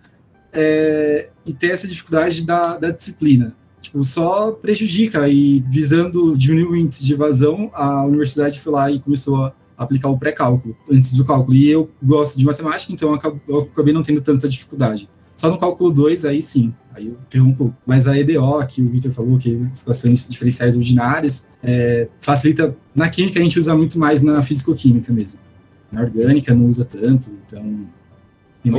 é, 0.53 1.31
e 1.47 1.53
ter 1.55 1.71
essa 1.71 1.89
dificuldade 1.89 2.45
da, 2.45 2.77
da 2.77 2.91
disciplina. 2.91 3.55
Tipo, 3.87 4.03
só 4.05 4.51
prejudica 4.51 5.29
e 5.29 5.65
visando 5.71 6.37
diminuir 6.37 6.67
o 6.67 6.77
índice 6.77 7.05
de 7.05 7.13
evasão, 7.13 7.71
a 7.73 8.05
universidade 8.05 8.59
foi 8.59 8.73
lá 8.73 8.91
e 8.91 8.99
começou 8.99 9.37
a 9.37 9.53
aplicar 9.79 10.09
o 10.09 10.19
pré-cálculo 10.19 10.77
antes 10.91 11.13
do 11.13 11.25
cálculo. 11.25 11.57
E 11.57 11.69
eu 11.71 11.89
gosto 12.03 12.37
de 12.37 12.45
matemática, 12.45 12.93
então 12.93 13.11
eu 13.11 13.15
acab- 13.15 13.39
eu 13.49 13.61
acabei 13.61 13.95
não 13.95 14.03
tendo 14.03 14.21
tanta 14.21 14.49
dificuldade. 14.49 15.09
Só 15.37 15.49
no 15.51 15.57
cálculo 15.59 15.93
2, 15.93 16.25
aí 16.25 16.43
sim, 16.43 16.75
aí 16.95 17.07
eu 17.07 17.17
ferrou 17.31 17.49
um 17.49 17.53
pouco. 17.55 17.77
Mas 17.87 18.09
a 18.09 18.19
EDO, 18.19 18.67
que 18.67 18.83
o 18.83 18.89
Victor 18.89 19.13
falou, 19.13 19.39
que 19.39 19.51
é 19.51 19.81
equações 19.81 20.27
diferenciais 20.29 20.75
ordinárias, 20.75 21.47
é, 21.63 22.09
facilita. 22.21 22.75
Na 22.95 23.09
química 23.09 23.39
a 23.39 23.43
gente 23.43 23.61
usa 23.61 23.77
muito 23.77 23.99
mais 24.01 24.21
na 24.21 24.43
físico-química 24.43 25.13
mesmo. 25.13 25.39
Na 25.93 26.01
orgânica 26.01 26.53
não 26.55 26.67
usa 26.67 26.85
tanto, 26.85 27.31
então. 27.47 27.87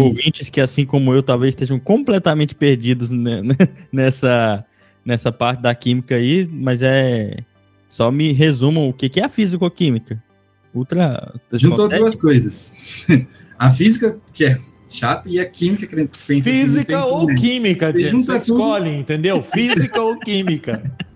Ouvintes 0.10 0.50
que, 0.50 0.60
assim 0.60 0.86
como 0.86 1.14
eu, 1.14 1.24
talvez 1.24 1.54
estejam 1.54 1.80
completamente 1.80 2.54
perdidos 2.54 3.10
ne- 3.10 3.44
nessa, 3.94 4.66
nessa 5.08 5.32
parte 5.32 5.62
da 5.62 5.74
química 5.74 6.16
aí, 6.16 6.46
mas 6.52 6.82
é. 6.82 7.38
Só 7.90 8.12
me 8.12 8.34
resumam 8.34 8.90
o 8.90 8.94
que 8.94 9.08
que 9.08 9.22
é 9.22 9.24
a 9.24 9.30
físico-química. 9.30 10.22
Ultra. 10.76 11.34
Juntou 11.54 11.88
duas 11.88 12.18
coisas. 12.18 13.06
a 13.58 13.72
física, 13.72 14.20
que 14.34 14.44
é 14.44 14.60
chata, 14.90 15.30
e 15.30 15.40
a 15.40 15.46
química, 15.46 15.88
que 15.88 15.96
a 15.96 16.00
gente 16.00 16.20
pensa 16.28 16.50
assim, 16.50 16.66
Física 16.66 17.02
senso 17.02 17.14
ou 17.14 17.28
química, 17.28 17.88
Você 17.88 17.94
James? 17.94 18.10
junta 18.12 18.34
Você 18.34 18.46
tudo. 18.46 18.60
escolhe, 18.60 18.90
entendeu? 18.90 19.42
Física 19.42 20.02
ou 20.02 20.20
química. 20.20 20.84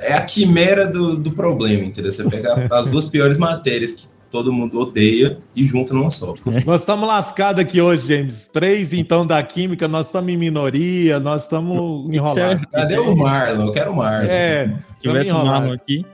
É 0.00 0.14
a 0.14 0.22
quimera 0.22 0.86
do, 0.86 1.18
do 1.18 1.32
problema, 1.32 1.84
entendeu? 1.84 2.10
Você 2.10 2.26
pega 2.30 2.66
as 2.72 2.90
duas 2.90 3.04
piores 3.10 3.36
matérias 3.36 3.92
que 3.92 4.08
todo 4.30 4.52
mundo 4.52 4.78
odeia 4.80 5.38
e 5.54 5.64
junta 5.64 5.92
numa 5.94 6.10
só. 6.10 6.32
Nós 6.66 6.80
estamos 6.80 7.06
lascados 7.08 7.60
aqui 7.62 7.80
hoje, 7.80 8.06
James. 8.08 8.46
Três, 8.52 8.92
então, 8.92 9.26
da 9.26 9.42
química, 9.42 9.86
nós 9.88 10.06
estamos 10.06 10.32
em 10.32 10.36
minoria, 10.36 11.18
nós 11.20 11.42
estamos 11.44 12.12
enrolados. 12.14 12.64
Cadê 12.72 12.98
o 12.98 13.16
Marlon? 13.16 13.66
Eu 13.66 13.72
quero 13.72 13.92
o 13.92 13.96
Marlon. 13.96 14.28
É, 14.30 14.66
Se 14.68 15.00
tivesse 15.00 15.28
enrolado. 15.30 15.50
Marlon 15.50 15.72
aqui. 15.72 16.04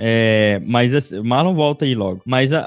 É, 0.00 0.60
mas 0.64 0.94
assim, 0.94 1.20
Marlon 1.22 1.54
volta 1.54 1.84
aí 1.84 1.92
logo. 1.94 2.22
Mas 2.24 2.52
a, 2.52 2.64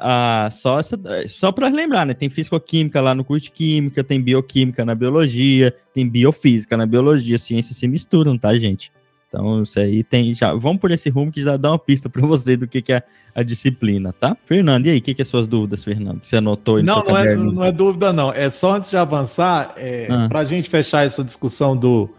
a- 0.48 0.52
só, 0.52 0.80
essa, 0.80 1.00
só 1.30 1.50
para 1.52 1.70
lembrar, 1.70 2.06
né? 2.06 2.14
Tem 2.14 2.30
fisicoquímica 2.30 3.00
lá 3.00 3.16
no 3.16 3.24
curso 3.24 3.46
de 3.46 3.52
química, 3.52 4.04
tem 4.04 4.22
bioquímica 4.22 4.84
na 4.84 4.94
biologia, 4.94 5.74
tem 5.94 6.08
biofísica 6.08 6.76
na 6.76 6.86
biologia. 6.86 7.40
Ciências 7.40 7.78
se 7.78 7.88
misturam, 7.88 8.38
tá, 8.38 8.54
gente? 8.58 8.92
Então, 9.34 9.64
isso 9.64 9.80
aí 9.80 10.04
tem. 10.04 10.34
Já, 10.34 10.54
vamos 10.54 10.82
por 10.82 10.92
esse 10.92 11.10
rumo 11.10 11.32
que 11.32 11.42
já 11.42 11.56
dá 11.56 11.72
uma 11.72 11.80
pista 11.80 12.10
para 12.10 12.28
você 12.28 12.58
do 12.58 12.68
que, 12.68 12.82
que 12.82 12.92
é 12.92 13.02
a 13.34 13.42
disciplina, 13.44 14.12
tá? 14.12 14.36
Fernando, 14.46 14.88
e 14.88 14.90
aí, 14.90 14.98
o 14.98 15.02
que, 15.02 15.14
que 15.14 15.22
é 15.22 15.26
suas 15.26 15.48
dúvidas, 15.48 15.86
Fernando? 15.86 16.22
Você 16.22 16.36
anotou 16.36 16.76
aí 16.76 16.84
Não, 16.84 17.02
não 17.02 17.18
é, 17.18 17.36
não 17.36 17.64
é 17.64 17.72
dúvida, 17.72 18.12
não. 18.12 18.34
É 18.34 18.50
só 18.50 18.74
antes 18.76 18.90
de 18.90 18.98
avançar, 18.98 19.74
é, 19.78 20.08
Ah. 20.10 20.28
para 20.28 20.40
a 20.42 20.44
gente 20.44 20.70
fechar 20.70 21.06
essa 21.06 21.24
discussão 21.24 21.78
do, 21.78 22.10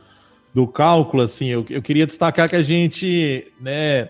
do 0.54 0.66
cálculo, 0.66 1.22
assim, 1.22 1.48
eu, 1.48 1.66
eu 1.68 1.82
queria 1.82 2.06
destacar 2.06 2.48
que 2.48 2.56
a 2.56 2.62
gente, 2.62 3.46
né, 3.60 4.08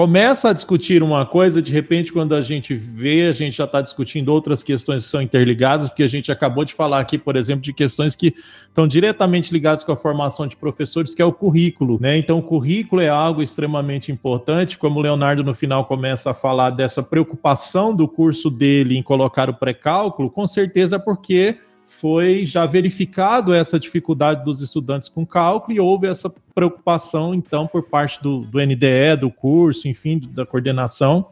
começa 0.00 0.48
a 0.48 0.54
discutir 0.54 1.02
uma 1.02 1.26
coisa, 1.26 1.60
de 1.60 1.70
repente, 1.70 2.10
quando 2.10 2.34
a 2.34 2.40
gente 2.40 2.74
vê, 2.74 3.26
a 3.26 3.32
gente 3.32 3.58
já 3.58 3.64
está 3.64 3.82
discutindo 3.82 4.30
outras 4.30 4.62
questões 4.62 5.04
que 5.04 5.10
são 5.10 5.20
interligadas, 5.20 5.90
porque 5.90 6.02
a 6.02 6.08
gente 6.08 6.32
acabou 6.32 6.64
de 6.64 6.72
falar 6.72 7.00
aqui, 7.00 7.18
por 7.18 7.36
exemplo, 7.36 7.60
de 7.60 7.70
questões 7.70 8.16
que 8.16 8.34
estão 8.66 8.88
diretamente 8.88 9.52
ligadas 9.52 9.84
com 9.84 9.92
a 9.92 9.96
formação 9.96 10.46
de 10.46 10.56
professores, 10.56 11.12
que 11.12 11.20
é 11.20 11.24
o 11.26 11.34
currículo, 11.34 11.98
né? 12.00 12.16
Então, 12.16 12.38
o 12.38 12.42
currículo 12.42 13.02
é 13.02 13.10
algo 13.10 13.42
extremamente 13.42 14.10
importante, 14.10 14.78
como 14.78 14.98
o 14.98 15.02
Leonardo 15.02 15.44
no 15.44 15.52
final 15.52 15.84
começa 15.84 16.30
a 16.30 16.34
falar 16.34 16.70
dessa 16.70 17.02
preocupação 17.02 17.94
do 17.94 18.08
curso 18.08 18.48
dele 18.48 18.96
em 18.96 19.02
colocar 19.02 19.50
o 19.50 19.54
pré-cálculo, 19.54 20.30
com 20.30 20.46
certeza 20.46 20.98
porque 20.98 21.58
foi 21.90 22.46
já 22.46 22.64
verificado 22.66 23.52
essa 23.52 23.78
dificuldade 23.78 24.44
dos 24.44 24.62
estudantes 24.62 25.08
com 25.08 25.26
cálculo 25.26 25.76
e 25.76 25.80
houve 25.80 26.06
essa 26.06 26.32
preocupação, 26.54 27.34
então, 27.34 27.66
por 27.66 27.82
parte 27.82 28.22
do, 28.22 28.40
do 28.40 28.58
NDE, 28.64 29.16
do 29.20 29.30
curso, 29.30 29.88
enfim, 29.88 30.20
da 30.32 30.46
coordenação, 30.46 31.26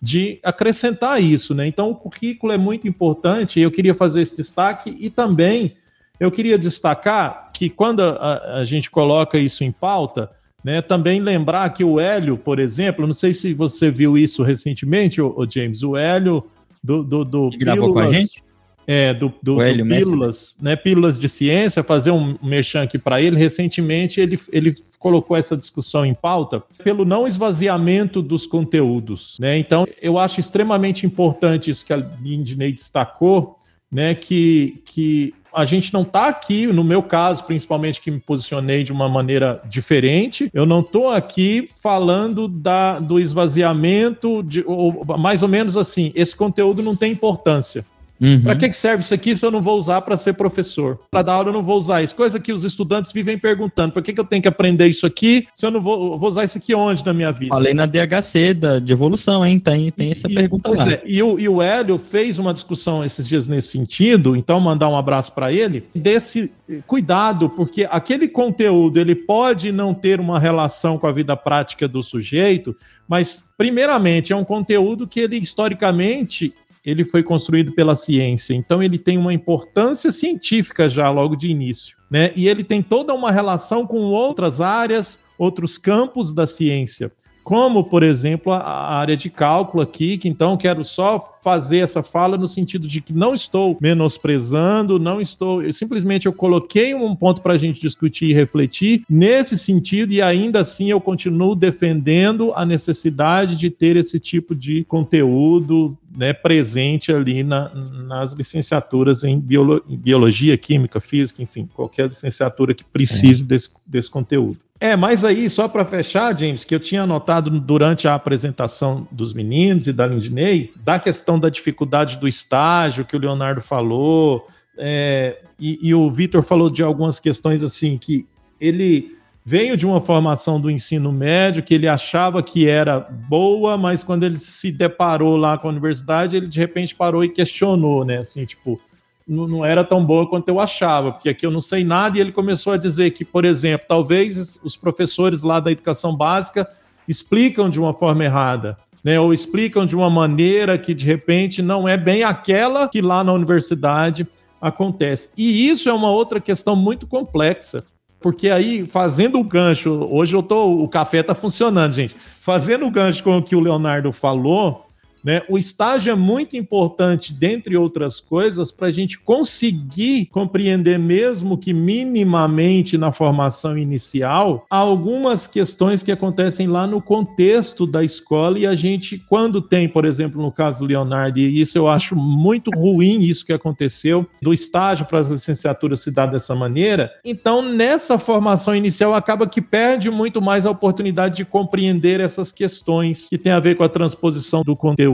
de 0.00 0.38
acrescentar 0.42 1.22
isso, 1.22 1.54
né? 1.54 1.66
Então, 1.66 1.90
o 1.90 1.94
currículo 1.94 2.52
é 2.52 2.58
muito 2.58 2.86
importante 2.86 3.58
e 3.58 3.62
eu 3.62 3.70
queria 3.70 3.94
fazer 3.94 4.20
esse 4.20 4.36
destaque 4.36 4.94
e 5.00 5.08
também 5.08 5.72
eu 6.20 6.30
queria 6.30 6.58
destacar 6.58 7.50
que 7.52 7.70
quando 7.70 8.00
a, 8.02 8.58
a- 8.58 8.64
gente 8.64 8.90
coloca 8.90 9.38
isso 9.38 9.64
em 9.64 9.72
pauta, 9.72 10.30
né, 10.62 10.82
também 10.82 11.18
lembrar 11.20 11.70
que 11.70 11.82
o 11.82 11.98
Hélio, 11.98 12.36
por 12.36 12.58
exemplo, 12.58 13.06
não 13.06 13.14
sei 13.14 13.32
se 13.32 13.54
você 13.54 13.90
viu 13.90 14.16
isso 14.18 14.42
recentemente, 14.42 15.20
o, 15.20 15.46
James, 15.50 15.82
o 15.82 15.96
Hélio 15.96 16.44
do, 16.82 17.02
do, 17.02 17.24
do 17.24 17.50
Que 17.50 17.58
gravou 17.58 17.92
com 17.92 17.98
a 17.98 18.12
gente? 18.12 18.44
É, 18.86 19.14
do, 19.14 19.32
do, 19.42 19.60
Hélio 19.60 19.84
do 19.84 19.88
Messi. 19.88 20.04
Pílulas, 20.04 20.56
né? 20.60 20.76
Pílulas 20.76 21.18
de 21.18 21.28
Ciência, 21.28 21.82
fazer 21.82 22.10
um 22.10 22.36
merchan 22.42 22.82
aqui 22.82 22.98
para 22.98 23.20
ele. 23.20 23.36
Recentemente 23.36 24.20
ele, 24.20 24.38
ele 24.52 24.74
colocou 24.98 25.36
essa 25.36 25.56
discussão 25.56 26.04
em 26.04 26.14
pauta 26.14 26.62
pelo 26.82 27.04
não 27.04 27.26
esvaziamento 27.26 28.22
dos 28.22 28.46
conteúdos, 28.46 29.36
né? 29.38 29.58
Então 29.58 29.86
eu 30.00 30.18
acho 30.18 30.40
extremamente 30.40 31.06
importante 31.06 31.70
isso 31.70 31.84
que 31.84 31.92
a 31.92 31.96
Lindney 31.96 32.72
destacou, 32.72 33.56
né? 33.90 34.14
Que, 34.14 34.82
que 34.84 35.32
a 35.54 35.64
gente 35.64 35.94
não 35.94 36.02
está 36.02 36.26
aqui, 36.26 36.66
no 36.66 36.82
meu 36.82 37.02
caso, 37.02 37.44
principalmente 37.44 38.00
que 38.00 38.10
me 38.10 38.18
posicionei 38.18 38.82
de 38.82 38.92
uma 38.92 39.08
maneira 39.08 39.62
diferente, 39.68 40.50
eu 40.52 40.66
não 40.66 40.80
estou 40.80 41.10
aqui 41.10 41.68
falando 41.80 42.48
da, 42.48 42.98
do 42.98 43.20
esvaziamento, 43.20 44.42
de, 44.42 44.64
ou, 44.66 45.04
mais 45.16 45.42
ou 45.42 45.48
menos 45.48 45.76
assim, 45.76 46.12
esse 46.16 46.34
conteúdo 46.34 46.82
não 46.82 46.96
tem 46.96 47.12
importância. 47.12 47.84
Uhum. 48.24 48.40
Para 48.40 48.56
que, 48.56 48.72
serve 48.72 49.02
isso 49.02 49.12
aqui 49.12 49.36
se 49.36 49.44
eu 49.44 49.50
não 49.50 49.60
vou 49.60 49.76
usar 49.76 50.00
para 50.00 50.16
ser 50.16 50.32
professor? 50.32 50.98
Para 51.10 51.22
dar 51.22 51.34
aula 51.34 51.50
eu 51.50 51.52
não 51.52 51.62
vou 51.62 51.76
usar 51.76 52.02
isso. 52.02 52.14
Coisa 52.16 52.40
que 52.40 52.52
os 52.52 52.64
estudantes 52.64 53.12
vivem 53.12 53.36
perguntando: 53.38 53.92
por 53.92 54.02
que, 54.02 54.12
que 54.12 54.20
eu 54.20 54.24
tenho 54.24 54.40
que 54.40 54.48
aprender 54.48 54.86
isso 54.86 55.04
aqui 55.04 55.46
se 55.54 55.66
eu 55.66 55.70
não 55.70 55.80
vou, 55.80 56.18
vou 56.18 56.28
usar 56.28 56.44
isso 56.44 56.56
aqui 56.56 56.74
onde 56.74 57.04
na 57.04 57.12
minha 57.12 57.30
vida? 57.30 57.54
Falei 57.54 57.74
na 57.74 57.84
DHC 57.84 58.54
da, 58.54 58.78
de 58.78 58.92
evolução, 58.92 59.44
hein? 59.44 59.58
Tem, 59.58 59.90
tem 59.90 60.10
essa 60.12 60.26
E- 60.30 60.34
pergunta 60.34 60.70
lá. 60.70 60.90
é, 60.90 61.02
e, 61.04 61.22
o, 61.22 61.38
e 61.38 61.48
o 61.48 61.60
Hélio 61.60 61.98
fez 61.98 62.38
uma 62.38 62.54
discussão 62.54 63.04
esses 63.04 63.28
dias 63.28 63.46
nesse 63.46 63.68
sentido, 63.68 64.34
então 64.34 64.58
mandar 64.58 64.88
um 64.88 64.96
abraço 64.96 65.32
para 65.32 65.52
ele, 65.52 65.84
desse 65.94 66.50
cuidado, 66.86 67.50
porque 67.50 67.86
aquele 67.90 68.26
conteúdo 68.26 68.98
ele 68.98 69.14
pode 69.14 69.70
não 69.70 69.92
ter 69.92 70.18
uma 70.18 70.38
relação 70.38 70.98
com 70.98 71.06
a 71.06 71.12
vida 71.12 71.36
prática 71.36 71.86
do 71.86 72.02
sujeito, 72.02 72.74
mas 73.06 73.42
primeiramente 73.58 74.32
é 74.32 74.36
um 74.36 74.44
conteúdo 74.44 75.06
que 75.06 75.20
ele 75.20 75.36
historicamente 75.36 76.54
ele 76.84 77.04
foi 77.04 77.22
construído 77.22 77.72
pela 77.72 77.94
ciência, 77.94 78.54
então 78.54 78.82
ele 78.82 78.98
tem 78.98 79.16
uma 79.16 79.32
importância 79.32 80.10
científica 80.12 80.88
já 80.88 81.10
logo 81.10 81.34
de 81.36 81.48
início, 81.48 81.96
né? 82.10 82.32
E 82.36 82.48
ele 82.48 82.62
tem 82.62 82.82
toda 82.82 83.14
uma 83.14 83.30
relação 83.30 83.86
com 83.86 84.00
outras 84.00 84.60
áreas, 84.60 85.18
outros 85.38 85.78
campos 85.78 86.32
da 86.32 86.46
ciência 86.46 87.10
como, 87.42 87.84
por 87.84 88.02
exemplo, 88.02 88.50
a- 88.54 88.96
área 88.96 89.14
de 89.14 89.28
cálculo 89.28 89.82
aqui, 89.82 90.16
que 90.16 90.26
então 90.26 90.56
quero 90.56 90.82
só 90.82 91.22
fazer 91.42 91.80
essa 91.80 92.02
fala 92.02 92.38
no 92.38 92.48
sentido 92.48 92.88
de 92.88 93.02
que 93.02 93.12
não 93.12 93.34
estou 93.34 93.76
menosprezando, 93.82 94.98
não 94.98 95.20
estou, 95.20 95.62
eu, 95.62 95.70
simplesmente 95.70 96.24
eu 96.24 96.32
coloquei 96.32 96.94
um 96.94 97.14
ponto 97.14 97.42
para 97.42 97.52
a 97.52 97.58
gente 97.58 97.78
discutir 97.80 98.30
e 98.30 98.32
refletir 98.32 99.04
nesse 99.10 99.58
sentido 99.58 100.10
e 100.12 100.22
ainda 100.22 100.60
assim 100.60 100.90
eu 100.90 100.98
continuo 101.00 101.54
defendendo 101.54 102.50
a 102.54 102.64
necessidade 102.64 103.56
de 103.56 103.68
ter 103.68 103.94
esse 103.96 104.18
tipo 104.18 104.54
de 104.54 104.82
conteúdo 104.84 105.98
né, 106.16 106.32
presente 106.32 107.12
ali 107.12 107.42
na- 107.42 107.70
nas 107.74 108.32
licenciaturas 108.32 109.24
em, 109.24 109.38
biolo- 109.38 109.82
em 109.88 109.96
biologia, 109.96 110.56
química, 110.56 111.00
física, 111.00 111.42
enfim, 111.42 111.68
qualquer 111.74 112.08
licenciatura 112.08 112.72
que 112.72 112.84
precise 112.84 113.44
desse, 113.44 113.70
desse 113.86 114.10
conteúdo. 114.10 114.58
É, 114.80 114.96
mas 114.96 115.24
aí, 115.24 115.48
só 115.48 115.66
para 115.66 115.84
fechar, 115.84 116.36
James, 116.38 116.64
que 116.64 116.74
eu 116.74 116.80
tinha 116.80 117.02
anotado 117.02 117.48
durante 117.58 118.06
a 118.06 118.14
apresentação 118.14 119.06
dos 119.10 119.32
meninos 119.32 119.86
e 119.86 119.92
da 119.92 120.06
Lindney, 120.06 120.72
da 120.76 120.98
questão 120.98 121.38
da 121.38 121.48
dificuldade 121.48 122.16
do 122.18 122.28
estágio 122.28 123.04
que 123.04 123.16
o 123.16 123.18
Leonardo 123.18 123.60
falou, 123.60 124.46
é, 124.76 125.38
e, 125.58 125.78
e 125.80 125.94
o 125.94 126.10
Vitor 126.10 126.42
falou 126.42 126.68
de 126.68 126.82
algumas 126.82 127.18
questões 127.20 127.62
assim, 127.62 127.96
que 127.96 128.26
ele 128.60 129.13
veio 129.44 129.76
de 129.76 129.86
uma 129.86 130.00
formação 130.00 130.58
do 130.58 130.70
ensino 130.70 131.12
médio 131.12 131.62
que 131.62 131.74
ele 131.74 131.86
achava 131.86 132.42
que 132.42 132.66
era 132.66 132.98
boa, 132.98 133.76
mas 133.76 134.02
quando 134.02 134.22
ele 134.22 134.38
se 134.38 134.72
deparou 134.72 135.36
lá 135.36 135.58
com 135.58 135.68
a 135.68 135.70
universidade, 135.70 136.36
ele 136.36 136.46
de 136.46 136.58
repente 136.58 136.94
parou 136.94 137.22
e 137.22 137.28
questionou, 137.28 138.04
né? 138.06 138.18
Assim, 138.18 138.46
tipo, 138.46 138.80
não, 139.28 139.46
não 139.46 139.64
era 139.64 139.84
tão 139.84 140.02
boa 140.02 140.26
quanto 140.26 140.48
eu 140.48 140.58
achava, 140.58 141.12
porque 141.12 141.28
aqui 141.28 141.44
eu 141.44 141.50
não 141.50 141.60
sei 141.60 141.84
nada, 141.84 142.16
e 142.16 142.20
ele 142.22 142.32
começou 142.32 142.72
a 142.72 142.78
dizer 142.78 143.10
que, 143.10 143.24
por 143.24 143.44
exemplo, 143.44 143.86
talvez 143.86 144.58
os 144.64 144.76
professores 144.76 145.42
lá 145.42 145.60
da 145.60 145.70
educação 145.70 146.16
básica 146.16 146.66
explicam 147.06 147.68
de 147.68 147.78
uma 147.78 147.92
forma 147.92 148.24
errada. 148.24 148.78
Né, 149.02 149.20
ou 149.20 149.34
explicam 149.34 149.84
de 149.84 149.94
uma 149.94 150.08
maneira 150.08 150.78
que 150.78 150.94
de 150.94 151.04
repente 151.04 151.60
não 151.60 151.86
é 151.86 151.94
bem 151.94 152.22
aquela 152.22 152.88
que 152.88 153.02
lá 153.02 153.22
na 153.22 153.34
universidade 153.34 154.26
acontece. 154.58 155.28
E 155.36 155.68
isso 155.68 155.90
é 155.90 155.92
uma 155.92 156.10
outra 156.10 156.40
questão 156.40 156.74
muito 156.74 157.06
complexa, 157.06 157.84
porque 158.24 158.48
aí 158.48 158.86
fazendo 158.86 159.38
o 159.38 159.44
gancho, 159.44 160.08
hoje 160.10 160.34
eu 160.34 160.42
tô, 160.42 160.82
o 160.82 160.88
café 160.88 161.22
tá 161.22 161.34
funcionando, 161.34 161.92
gente. 161.92 162.16
Fazendo 162.40 162.86
o 162.86 162.90
gancho 162.90 163.22
com 163.22 163.36
o 163.36 163.42
que 163.42 163.54
o 163.54 163.60
Leonardo 163.60 164.10
falou, 164.12 164.88
né, 165.24 165.42
o 165.48 165.56
estágio 165.56 166.12
é 166.12 166.14
muito 166.14 166.56
importante, 166.56 167.32
dentre 167.32 167.76
outras 167.76 168.20
coisas, 168.20 168.70
para 168.70 168.88
a 168.88 168.90
gente 168.90 169.18
conseguir 169.18 170.26
compreender, 170.26 170.98
mesmo 170.98 171.56
que 171.56 171.72
minimamente 171.72 172.98
na 172.98 173.10
formação 173.10 173.78
inicial, 173.78 174.66
algumas 174.68 175.46
questões 175.46 176.02
que 176.02 176.12
acontecem 176.12 176.66
lá 176.66 176.86
no 176.86 177.00
contexto 177.00 177.86
da 177.86 178.04
escola. 178.04 178.58
E 178.58 178.66
a 178.66 178.74
gente, 178.74 179.18
quando 179.28 179.62
tem, 179.62 179.88
por 179.88 180.04
exemplo, 180.04 180.42
no 180.42 180.52
caso 180.52 180.80
do 180.80 180.86
Leonardo, 180.86 181.38
e 181.38 181.60
isso 181.60 181.78
eu 181.78 181.88
acho 181.88 182.14
muito 182.14 182.70
ruim 182.70 183.22
isso 183.22 183.46
que 183.46 183.52
aconteceu, 183.52 184.26
do 184.42 184.52
estágio 184.52 185.06
para 185.06 185.20
as 185.20 185.30
licenciaturas 185.30 186.00
se 186.00 186.10
dar 186.10 186.26
dessa 186.26 186.54
maneira, 186.54 187.10
então 187.24 187.62
nessa 187.62 188.18
formação 188.18 188.74
inicial 188.74 189.14
acaba 189.14 189.46
que 189.46 189.62
perde 189.62 190.10
muito 190.10 190.42
mais 190.42 190.66
a 190.66 190.70
oportunidade 190.70 191.36
de 191.36 191.44
compreender 191.44 192.20
essas 192.20 192.52
questões 192.52 193.28
que 193.28 193.38
tem 193.38 193.52
a 193.52 193.60
ver 193.60 193.76
com 193.76 193.84
a 193.84 193.88
transposição 193.88 194.62
do 194.62 194.76
conteúdo, 194.76 195.13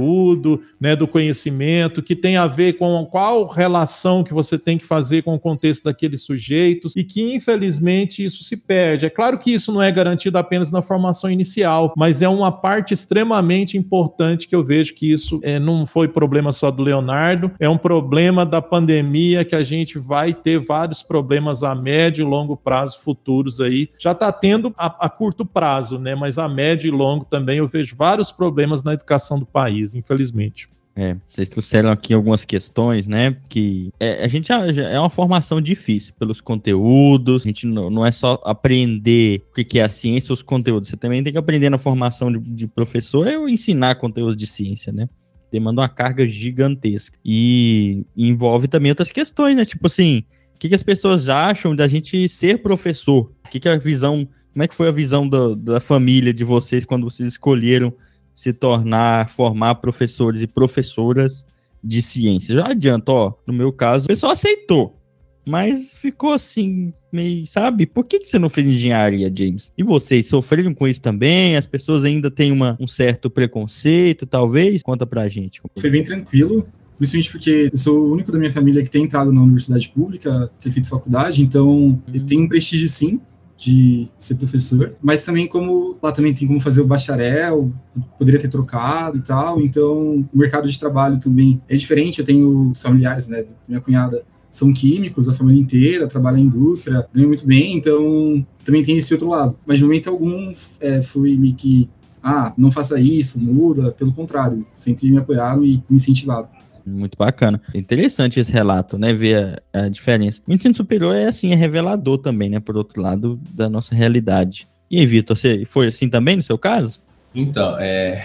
né, 0.80 0.96
do 0.96 1.06
conhecimento, 1.06 2.02
que 2.02 2.16
tem 2.16 2.36
a 2.36 2.46
ver 2.46 2.74
com 2.74 3.06
qual 3.06 3.46
relação 3.46 4.24
que 4.24 4.34
você 4.34 4.58
tem 4.58 4.78
que 4.78 4.84
fazer 4.84 5.22
com 5.22 5.34
o 5.34 5.40
contexto 5.40 5.84
daqueles 5.84 6.22
sujeitos 6.22 6.96
e 6.96 7.04
que 7.04 7.34
infelizmente 7.34 8.24
isso 8.24 8.42
se 8.42 8.56
perde. 8.56 9.06
É 9.06 9.10
claro 9.10 9.38
que 9.38 9.52
isso 9.52 9.72
não 9.72 9.82
é 9.82 9.90
garantido 9.90 10.38
apenas 10.38 10.70
na 10.70 10.82
formação 10.82 11.30
inicial, 11.30 11.92
mas 11.96 12.22
é 12.22 12.28
uma 12.28 12.52
parte 12.52 12.94
extremamente 12.94 13.76
importante 13.76 14.48
que 14.48 14.54
eu 14.54 14.64
vejo 14.64 14.94
que 14.94 15.10
isso 15.10 15.40
é, 15.42 15.58
não 15.58 15.86
foi 15.86 16.08
problema 16.08 16.52
só 16.52 16.70
do 16.70 16.82
Leonardo, 16.82 17.52
é 17.58 17.68
um 17.68 17.78
problema 17.78 18.44
da 18.46 18.62
pandemia 18.62 19.44
que 19.44 19.54
a 19.54 19.62
gente 19.62 19.98
vai 19.98 20.32
ter 20.32 20.58
vários 20.58 21.02
problemas 21.02 21.62
a 21.62 21.74
médio 21.74 22.22
e 22.22 22.28
longo 22.28 22.56
prazo 22.56 23.00
futuros 23.00 23.60
aí. 23.60 23.90
Já 23.98 24.12
está 24.12 24.32
tendo 24.32 24.72
a, 24.76 25.06
a 25.06 25.08
curto 25.08 25.44
prazo, 25.44 25.98
né? 25.98 26.14
Mas 26.14 26.38
a 26.38 26.48
médio 26.48 26.88
e 26.88 26.90
longo 26.90 27.24
também 27.24 27.58
eu 27.58 27.66
vejo 27.66 27.96
vários 27.96 28.30
problemas 28.30 28.82
na 28.82 28.94
educação 28.94 29.38
do 29.38 29.46
país, 29.46 29.89
infelizmente. 29.94 30.68
É, 30.94 31.16
vocês 31.26 31.48
trouxeram 31.48 31.90
aqui 31.90 32.12
algumas 32.12 32.44
questões, 32.44 33.06
né? 33.06 33.36
Que 33.48 33.92
é, 33.98 34.24
a 34.24 34.28
gente 34.28 34.48
já, 34.48 34.66
é 34.66 34.98
uma 34.98 35.10
formação 35.10 35.60
difícil 35.60 36.12
pelos 36.18 36.40
conteúdos. 36.40 37.42
A 37.42 37.48
gente 37.48 37.66
não, 37.66 37.88
não 37.88 38.04
é 38.04 38.10
só 38.10 38.40
aprender 38.44 39.42
o 39.50 39.64
que, 39.64 39.78
é 39.78 39.84
a 39.84 39.88
ciência, 39.88 40.32
os 40.32 40.42
conteúdos. 40.42 40.88
Você 40.88 40.96
também 40.96 41.22
tem 41.22 41.32
que 41.32 41.38
aprender 41.38 41.70
na 41.70 41.78
formação 41.78 42.30
de, 42.32 42.38
de 42.38 42.66
professor 42.66 43.26
ou 43.28 43.48
ensinar 43.48 43.94
conteúdos 43.94 44.36
de 44.36 44.46
ciência, 44.46 44.92
né? 44.92 45.08
Demanda 45.50 45.80
uma 45.80 45.88
carga 45.88 46.26
gigantesca. 46.26 47.18
E 47.24 48.04
envolve 48.16 48.68
também 48.68 48.90
outras 48.90 49.12
questões, 49.12 49.56
né? 49.56 49.64
Tipo 49.64 49.86
assim, 49.86 50.24
o 50.54 50.58
que, 50.58 50.68
que 50.68 50.74
as 50.74 50.82
pessoas 50.82 51.28
acham 51.28 51.74
da 51.74 51.86
gente 51.88 52.28
ser 52.28 52.62
professor? 52.62 53.32
O 53.46 53.48
que, 53.48 53.60
que 53.60 53.68
é 53.68 53.72
a 53.72 53.78
visão. 53.78 54.28
Como 54.52 54.64
é 54.64 54.68
que 54.68 54.74
foi 54.74 54.88
a 54.88 54.92
visão 54.92 55.28
da 55.28 55.78
família 55.78 56.34
de 56.34 56.42
vocês 56.42 56.84
quando 56.84 57.08
vocês 57.08 57.28
escolheram 57.28 57.94
se 58.40 58.54
tornar, 58.54 59.28
formar 59.28 59.74
professores 59.74 60.40
e 60.40 60.46
professoras 60.46 61.44
de 61.84 62.00
ciência. 62.00 62.54
Já 62.54 62.68
adianto, 62.68 63.12
ó, 63.12 63.34
no 63.46 63.52
meu 63.52 63.70
caso, 63.70 64.06
o 64.06 64.08
pessoal 64.08 64.32
aceitou, 64.32 64.98
mas 65.46 65.94
ficou 65.94 66.32
assim, 66.32 66.90
meio, 67.12 67.46
sabe? 67.46 67.84
Por 67.84 68.02
que, 68.06 68.18
que 68.18 68.24
você 68.24 68.38
não 68.38 68.48
fez 68.48 68.66
engenharia, 68.66 69.30
James? 69.30 69.70
E 69.76 69.82
vocês 69.82 70.26
sofreram 70.26 70.72
com 70.72 70.88
isso 70.88 71.02
também? 71.02 71.54
As 71.54 71.66
pessoas 71.66 72.02
ainda 72.02 72.30
têm 72.30 72.50
uma, 72.50 72.78
um 72.80 72.86
certo 72.86 73.28
preconceito, 73.28 74.24
talvez? 74.24 74.82
Conta 74.82 75.06
pra 75.06 75.28
gente. 75.28 75.60
Foi 75.78 75.90
bem 75.90 76.02
tranquilo, 76.02 76.66
principalmente 76.96 77.30
porque 77.30 77.68
eu 77.70 77.78
sou 77.78 78.08
o 78.08 78.10
único 78.10 78.32
da 78.32 78.38
minha 78.38 78.50
família 78.50 78.82
que 78.82 78.88
tem 78.88 79.04
entrado 79.04 79.30
na 79.30 79.42
universidade 79.42 79.86
pública, 79.90 80.50
ter 80.58 80.70
feito 80.70 80.88
faculdade, 80.88 81.42
então 81.42 82.02
eu 82.10 82.24
tenho 82.24 82.44
um 82.44 82.48
prestígio 82.48 82.88
sim 82.88 83.20
de 83.60 84.08
ser 84.16 84.36
professor, 84.36 84.94
mas 85.02 85.22
também 85.22 85.46
como 85.46 85.94
lá 86.02 86.10
também 86.10 86.32
tem 86.32 86.48
como 86.48 86.58
fazer 86.58 86.80
o 86.80 86.86
bacharel, 86.86 87.70
poderia 88.16 88.40
ter 88.40 88.48
trocado 88.48 89.18
e 89.18 89.20
tal, 89.20 89.60
então 89.60 90.26
o 90.32 90.38
mercado 90.38 90.66
de 90.66 90.78
trabalho 90.78 91.20
também 91.20 91.60
é 91.68 91.76
diferente, 91.76 92.20
eu 92.20 92.24
tenho 92.24 92.72
familiares, 92.74 93.28
né, 93.28 93.44
minha 93.68 93.80
cunhada 93.82 94.24
são 94.48 94.72
químicos, 94.72 95.28
a 95.28 95.34
família 95.34 95.60
inteira 95.60 96.08
trabalha 96.08 96.38
na 96.38 96.42
indústria, 96.42 97.06
ganha 97.12 97.26
muito 97.28 97.46
bem, 97.46 97.76
então 97.76 98.44
também 98.64 98.82
tem 98.82 98.96
esse 98.96 99.12
outro 99.12 99.28
lado. 99.28 99.56
Mas 99.64 99.78
de 99.78 99.84
momento 99.84 100.08
algum 100.08 100.52
é, 100.80 101.02
fui 101.02 101.36
meio 101.36 101.54
que, 101.54 101.88
ah, 102.22 102.52
não 102.56 102.72
faça 102.72 102.98
isso, 102.98 103.38
muda, 103.38 103.92
pelo 103.92 104.12
contrário, 104.12 104.66
sempre 104.76 105.08
me 105.10 105.18
apoiaram 105.18 105.64
e 105.64 105.82
me 105.88 105.96
incentivaram. 105.96 106.48
Muito 106.86 107.16
bacana. 107.16 107.60
Interessante 107.74 108.40
esse 108.40 108.52
relato, 108.52 108.98
né? 108.98 109.12
Ver 109.12 109.62
a, 109.72 109.84
a 109.84 109.88
diferença. 109.88 110.40
O 110.46 110.52
ensino 110.52 110.74
superior 110.74 111.14
é 111.14 111.26
assim, 111.26 111.52
é 111.52 111.54
revelador 111.54 112.18
também, 112.18 112.50
né? 112.50 112.60
Por 112.60 112.76
outro 112.76 113.00
lado, 113.02 113.40
da 113.52 113.68
nossa 113.68 113.94
realidade. 113.94 114.66
E 114.90 114.98
aí, 114.98 115.06
Vitor, 115.06 115.36
você 115.36 115.64
foi 115.66 115.88
assim 115.88 116.08
também 116.08 116.36
no 116.36 116.42
seu 116.42 116.58
caso? 116.58 117.00
Então, 117.34 117.76
é, 117.78 118.20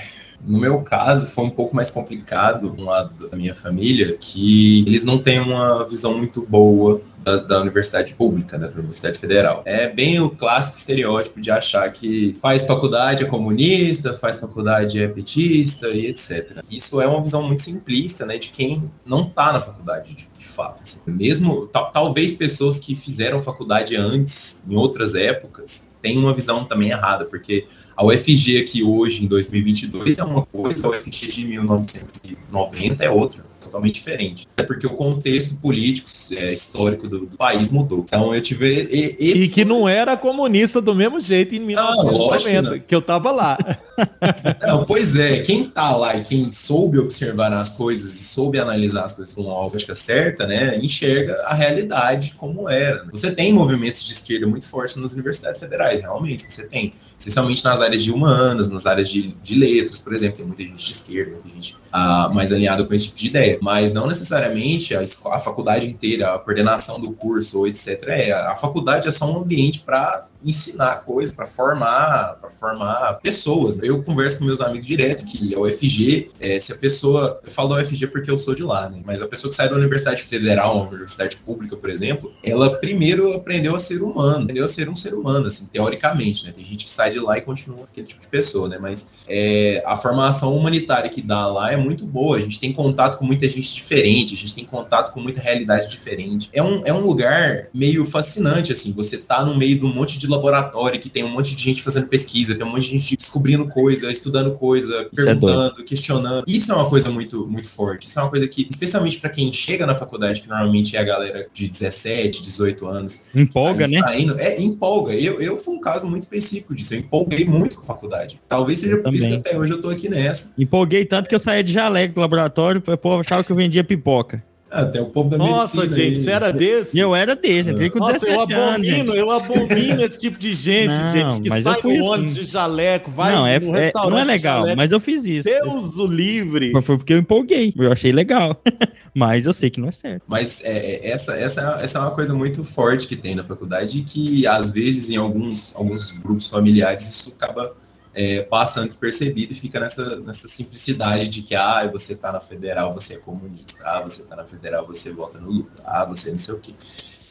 No 0.48 0.60
meu 0.60 0.82
caso, 0.82 1.26
foi 1.26 1.46
um 1.46 1.50
pouco 1.50 1.76
mais 1.76 1.90
complicado, 1.92 2.76
um 2.78 2.84
lado 2.84 3.30
da 3.30 3.38
minha 3.38 3.56
família, 3.56 4.18
que 4.20 4.84
eles 4.86 5.04
não 5.04 5.18
têm 5.18 5.40
uma 5.40 5.84
visão 5.86 6.18
muito 6.18 6.46
boa 6.48 7.02
da, 7.26 7.38
da, 7.38 7.62
universidade 7.62 8.14
pública, 8.14 8.56
né, 8.56 8.68
da 8.68 8.74
Universidade 8.74 9.18
Federal. 9.18 9.64
É 9.66 9.90
bem 9.90 10.20
o 10.20 10.30
clássico 10.30 10.78
estereótipo 10.78 11.42
de 11.42 11.50
achar 11.50 11.92
que 11.92 12.38
faz 12.40 12.66
faculdade 12.66 13.24
é 13.24 13.26
comunista, 13.26 14.14
faz 14.14 14.38
faculdade 14.38 15.02
é 15.02 15.08
petista 15.08 15.90
e 15.90 16.06
etc. 16.06 16.64
Isso 16.70 17.02
é 17.02 17.08
uma 17.08 17.20
visão 17.20 17.42
muito 17.42 17.64
simplista, 17.64 18.28
né, 18.28 18.38
de 18.38 18.50
quem 18.50 18.84
não 19.04 19.24
está 19.24 19.52
na 19.52 19.60
faculdade, 19.60 20.14
de, 20.14 20.28
de 20.38 20.46
fato. 20.46 20.84
Assim. 20.84 21.12
Mesmo, 21.12 21.68
talvez 21.92 22.36
pessoas 22.36 22.78
que 22.78 22.96
fizeram 22.96 23.42
faculdade 23.42 23.96
antes, 23.96 24.64
em 24.70 24.76
outras 24.76 25.16
épocas, 25.16 25.96
tenham 26.00 26.22
uma 26.22 26.34
visão 26.34 26.64
também 26.64 26.92
errada, 26.92 27.26
porque 27.26 27.66
a 27.98 28.06
UFG 28.06 28.60
aqui 28.60 28.84
hoje, 28.84 29.26
em 29.26 29.28
2022, 29.28 30.20
é 30.20 30.24
uma 30.24 30.46
coisa, 30.46 30.88
a 30.88 30.92
UFG 30.92 31.28
de 31.28 31.48
1990 31.48 33.04
é 33.04 33.10
outra 33.10 33.55
totalmente 33.76 33.96
diferente. 33.96 34.48
É 34.56 34.64
porque 34.64 34.88
o 34.88 34.92
contexto 34.92 35.60
político, 35.62 36.08
é, 36.38 36.54
histórico 36.54 37.08
do, 37.08 37.26
do, 37.26 37.38
país 37.38 37.70
mudou. 37.70 38.00
Então 38.00 38.34
eu 38.34 38.42
tive. 38.42 38.88
E, 38.90 39.44
e 39.44 39.50
que 39.50 39.66
não 39.66 39.88
era 39.88 40.16
comunista 40.16 40.82
do 40.82 40.96
mesmo 40.96 41.20
jeito 41.20 41.54
em 41.54 41.60
1990, 41.60 42.76
ah, 42.76 42.80
que 42.80 42.96
eu 42.96 43.02
tava 43.02 43.32
lá. 43.32 43.58
Não, 44.68 44.86
pois 44.86 45.18
é, 45.18 45.40
quem 45.40 45.70
tá 45.70 45.96
lá 45.96 46.18
e 46.18 46.24
quem 46.24 46.52
soube 46.52 47.00
observar 47.00 47.54
as 47.54 47.78
coisas 47.78 48.14
e 48.14 48.24
soube 48.26 48.60
analisar 48.60 49.06
as 49.06 49.14
coisas 49.14 49.34
com 49.34 49.44
uma 49.44 49.54
ótica 49.54 49.96
certa, 49.96 50.46
né, 50.46 50.78
enxerga 50.80 51.34
a 51.46 51.54
realidade 51.54 52.34
como 52.38 52.70
era. 52.70 53.04
Né? 53.04 53.10
Você 53.12 53.34
tem 53.34 53.54
movimentos 53.54 54.04
de 54.04 54.12
esquerda 54.12 54.48
muito 54.48 54.68
fortes 54.68 54.98
nas 54.98 55.14
universidades 55.14 55.60
federais, 55.60 56.02
realmente, 56.02 56.46
você 56.48 56.68
tem. 56.68 56.94
Especialmente 57.18 57.64
nas 57.64 57.80
áreas 57.80 58.04
de 58.04 58.12
humanas, 58.12 58.70
nas 58.70 58.86
áreas 58.86 59.10
de, 59.10 59.34
de 59.42 59.56
letras, 59.56 60.02
por 60.02 60.14
exemplo, 60.14 60.38
tem 60.38 60.46
muita 60.46 60.64
gente 60.64 60.86
de 60.86 60.92
esquerda, 60.92 61.32
muita 61.32 61.50
gente 61.50 61.78
ah, 61.92 62.30
mais 62.34 62.52
alinhada 62.52 62.84
com 62.84 62.94
esse 62.94 63.08
tipo 63.08 63.20
de 63.20 63.28
ideia 63.28 63.58
mas 63.66 63.94
não 63.94 64.06
necessariamente 64.06 64.96
a, 64.96 65.02
a 65.32 65.40
faculdade 65.40 65.88
inteira, 65.88 66.36
a 66.36 66.38
coordenação 66.38 67.02
do 67.02 67.12
curso, 67.14 67.66
etc. 67.66 68.04
É, 68.10 68.32
a 68.32 68.56
faculdade 68.56 69.08
é 69.08 69.12
só 69.12 69.26
um 69.26 69.40
ambiente 69.40 69.80
para 69.80 70.28
ensinar 70.46 70.98
coisas, 70.98 71.36
para 71.36 71.46
formar, 71.46 72.38
para 72.40 72.50
formar 72.50 73.20
pessoas. 73.22 73.82
Eu 73.82 74.04
converso 74.04 74.40
com 74.40 74.46
meus 74.46 74.62
amigos 74.62 74.86
direto 74.86 75.26
que 75.26 75.56
a 75.56 75.60
UFG, 75.60 76.30
é, 76.40 76.60
se 76.60 76.74
a 76.74 76.76
pessoa, 76.76 77.40
eu 77.44 77.50
falo 77.50 77.70
da 77.70 77.82
UFG 77.82 78.08
porque 78.08 78.30
eu 78.30 78.38
sou 78.38 78.54
de 78.54 78.64
lá, 78.64 78.88
né? 78.90 79.02
Mas 79.04 79.22
a 79.22 79.28
pessoa 79.28 79.50
que 79.50 79.56
sai 79.56 79.68
da 79.68 79.76
Universidade 79.76 80.22
Federal, 80.22 80.76
uma 80.76 80.90
universidade 80.90 81.38
pública, 81.38 81.76
por 81.76 81.90
exemplo, 81.90 82.32
ela 82.44 82.78
primeiro 82.78 83.34
aprendeu 83.34 83.76
a 83.76 83.80
ser 83.80 84.02
humano, 84.04 84.44
aprendeu 84.44 84.64
a 84.64 84.68
ser 84.68 84.88
um 84.88 84.96
ser 84.96 85.16
humano, 85.16 85.48
assim, 85.48 85.66
teoricamente, 85.72 86.46
né? 86.46 86.54
Tem 86.56 86.64
gente 86.64 86.86
que 86.86 86.92
sai 86.92 87.12
de 87.12 87.20
lá 87.20 87.38
e 87.38 87.42
continua 87.42 87.86
aquele 87.92 88.06
tipo 88.06 88.22
de 88.22 88.28
pessoa, 88.28 88.70
né? 88.70 88.78
Mas 88.80 89.16
é, 89.28 89.84
a 89.86 89.98
formação 89.98 90.56
humanitária 90.56 91.10
que 91.10 91.22
dá 91.22 91.48
lá 91.48 91.72
é 91.72 91.78
muito 91.78 92.06
boa. 92.06 92.38
A 92.38 92.40
gente 92.40 92.60
tem 92.60 92.72
contato 92.72 93.18
com 93.18 93.26
muita 93.26 93.48
gente 93.50 93.74
diferente, 93.74 94.36
a 94.36 94.38
gente 94.38 94.54
tem 94.54 94.66
contato 94.66 95.12
com 95.12 95.20
muita 95.20 95.42
realidade 95.42 95.88
diferente. 95.88 96.50
É 96.54 96.62
um, 96.62 96.82
é 96.86 96.94
um 96.94 97.02
lugar 97.02 97.68
meio 97.74 98.06
fascinante, 98.06 98.72
assim. 98.72 98.94
Você 98.94 99.18
tá 99.18 99.44
no 99.44 99.56
meio 99.56 99.80
de 99.80 99.86
um 99.86 99.94
monte 99.94 100.20
de 100.20 100.28
laboratório 100.36 101.00
que 101.00 101.10
tem 101.10 101.24
um 101.24 101.30
monte 101.30 101.56
de 101.56 101.64
gente 101.64 101.82
fazendo 101.82 102.08
pesquisa, 102.08 102.56
tem 102.56 102.66
um 102.66 102.70
monte 102.70 102.84
de 102.84 102.98
gente 102.98 103.18
descobrindo 103.18 103.68
coisa, 103.68 104.12
estudando 104.12 104.52
coisa, 104.52 104.94
é 105.02 105.06
perguntando, 105.06 105.84
questionando. 105.84 106.44
Isso 106.48 106.72
é 106.72 106.76
uma 106.76 106.90
coisa 106.90 107.10
muito, 107.10 107.48
muito 107.48 107.68
forte. 107.68 108.08
Isso 108.08 108.20
é 108.20 108.22
uma 108.22 108.30
coisa 108.30 108.48
que, 108.48 108.68
especialmente 108.70 109.20
para 109.20 109.30
quem 109.30 109.52
chega 109.52 109.86
na 109.86 109.96
faculdade, 109.96 110.42
que 110.42 110.50
normalmente 110.50 110.96
é 110.96 111.00
a 111.00 111.04
galera 111.04 111.48
de 111.54 111.68
17, 111.68 112.42
18 112.42 112.88
anos. 112.88 113.28
Empolga, 113.36 113.86
tá 113.86 113.90
né? 113.90 114.00
Saindo, 114.00 114.40
é, 114.40 114.62
empolga. 114.62 115.14
Eu, 115.14 115.42
eu 115.42 115.58
fui 115.58 115.76
um 115.76 115.80
caso 115.80 116.08
muito 116.08 116.24
específico 116.24 116.76
disso. 116.76 116.94
Eu 116.94 117.00
empolguei 117.00 117.46
muito 117.46 117.78
com 117.78 117.84
a 117.84 117.86
faculdade. 117.86 118.42
Talvez 118.48 118.80
seja 118.80 118.98
por 118.98 119.14
isso 119.14 119.28
que 119.28 119.36
até 119.36 119.58
hoje 119.58 119.74
eu 119.74 119.82
tô 119.82 119.90
aqui 119.90 120.10
nessa. 120.10 120.54
Empolguei 120.62 121.06
tanto 121.06 121.30
que 121.30 121.36
eu 121.36 121.40
saía 121.40 121.64
de 121.64 121.74
jaleco 121.74 122.16
do 122.16 122.22
laboratório, 122.22 122.84
o 122.86 122.98
povo 122.98 123.22
achava 123.22 123.44
que 123.44 123.52
eu 123.52 123.56
vendia 123.56 123.84
pipoca. 123.84 124.44
Até 124.70 125.00
o 125.00 125.06
povo 125.06 125.30
da 125.30 125.38
Nossa, 125.38 125.82
medicina. 125.82 126.04
gente, 126.06 126.20
você 126.22 126.32
era 126.32 126.52
desse? 126.52 126.98
Eu 126.98 127.16
era 127.16 127.36
desse, 127.36 127.72
entrei 127.72 127.90
com 127.90 128.00
Nossa, 128.00 128.28
eu 128.28 128.42
abomino, 128.42 129.14
anos, 129.14 129.16
eu 129.16 129.32
abomino 129.32 130.02
esse 130.04 130.20
tipo 130.20 130.40
de 130.40 130.52
gente, 130.52 130.90
não, 130.90 131.12
gente, 131.12 131.42
que 131.42 131.50
sai 131.50 131.62
no 131.62 131.70
assim. 131.72 132.02
ônibus 132.02 132.34
de 132.34 132.46
jaleco, 132.46 133.12
vai 133.12 133.36
não, 133.36 133.48
é, 133.48 133.60
no 133.60 133.72
restaurante. 133.72 134.12
Não 134.12 134.20
é 134.20 134.24
legal, 134.24 134.76
mas 134.76 134.92
eu 134.92 135.00
fiz 135.00 135.24
isso. 135.24 135.44
Deus 135.44 135.98
o 135.98 136.08
livre. 136.08 136.72
Foi 136.72 136.98
porque 136.98 137.14
eu 137.14 137.20
empolguei, 137.20 137.74
eu 137.78 137.92
achei 137.92 138.12
legal. 138.12 138.60
mas 139.14 139.46
eu 139.46 139.54
sei 139.54 139.70
que 139.70 139.80
não 139.80 139.90
é 139.90 139.94
certo. 139.94 140.24
Mas 140.28 140.66
é, 140.66 140.78
é, 140.78 141.10
essa, 141.10 141.36
essa, 141.38 141.80
essa 141.82 142.00
é 142.00 142.02
uma 142.02 142.12
coisa 142.12 142.34
muito 142.34 142.64
forte 142.64 143.08
que 143.08 143.16
tem 143.16 143.36
na 143.36 143.44
faculdade 143.44 144.00
e 144.00 144.04
que, 144.04 144.48
às 144.48 144.74
vezes, 144.74 145.10
em 145.10 145.16
alguns, 145.16 145.76
alguns 145.76 146.12
grupos 146.12 146.50
familiares, 146.50 147.08
isso 147.08 147.36
acaba 147.38 147.72
é, 148.16 148.44
passa 148.44 148.80
antes 148.80 148.96
percebido 148.96 149.52
e 149.52 149.56
fica 149.56 149.78
nessa, 149.78 150.16
nessa 150.22 150.48
simplicidade 150.48 151.28
de 151.28 151.42
que, 151.42 151.54
ah, 151.54 151.88
você 151.92 152.14
está 152.14 152.32
na 152.32 152.40
federal, 152.40 152.94
você 152.94 153.16
é 153.16 153.18
comunista, 153.18 153.84
ah, 153.86 154.02
você 154.02 154.22
está 154.22 154.38
na 154.38 154.46
federal, 154.46 154.88
você 154.88 155.14
vota 155.14 155.38
no 155.38 155.52
Lula, 155.52 155.68
ah, 155.84 156.06
você 156.06 156.32
não 156.32 156.40
sei 156.40 156.56
o 156.56 156.62
quê. 156.62 156.72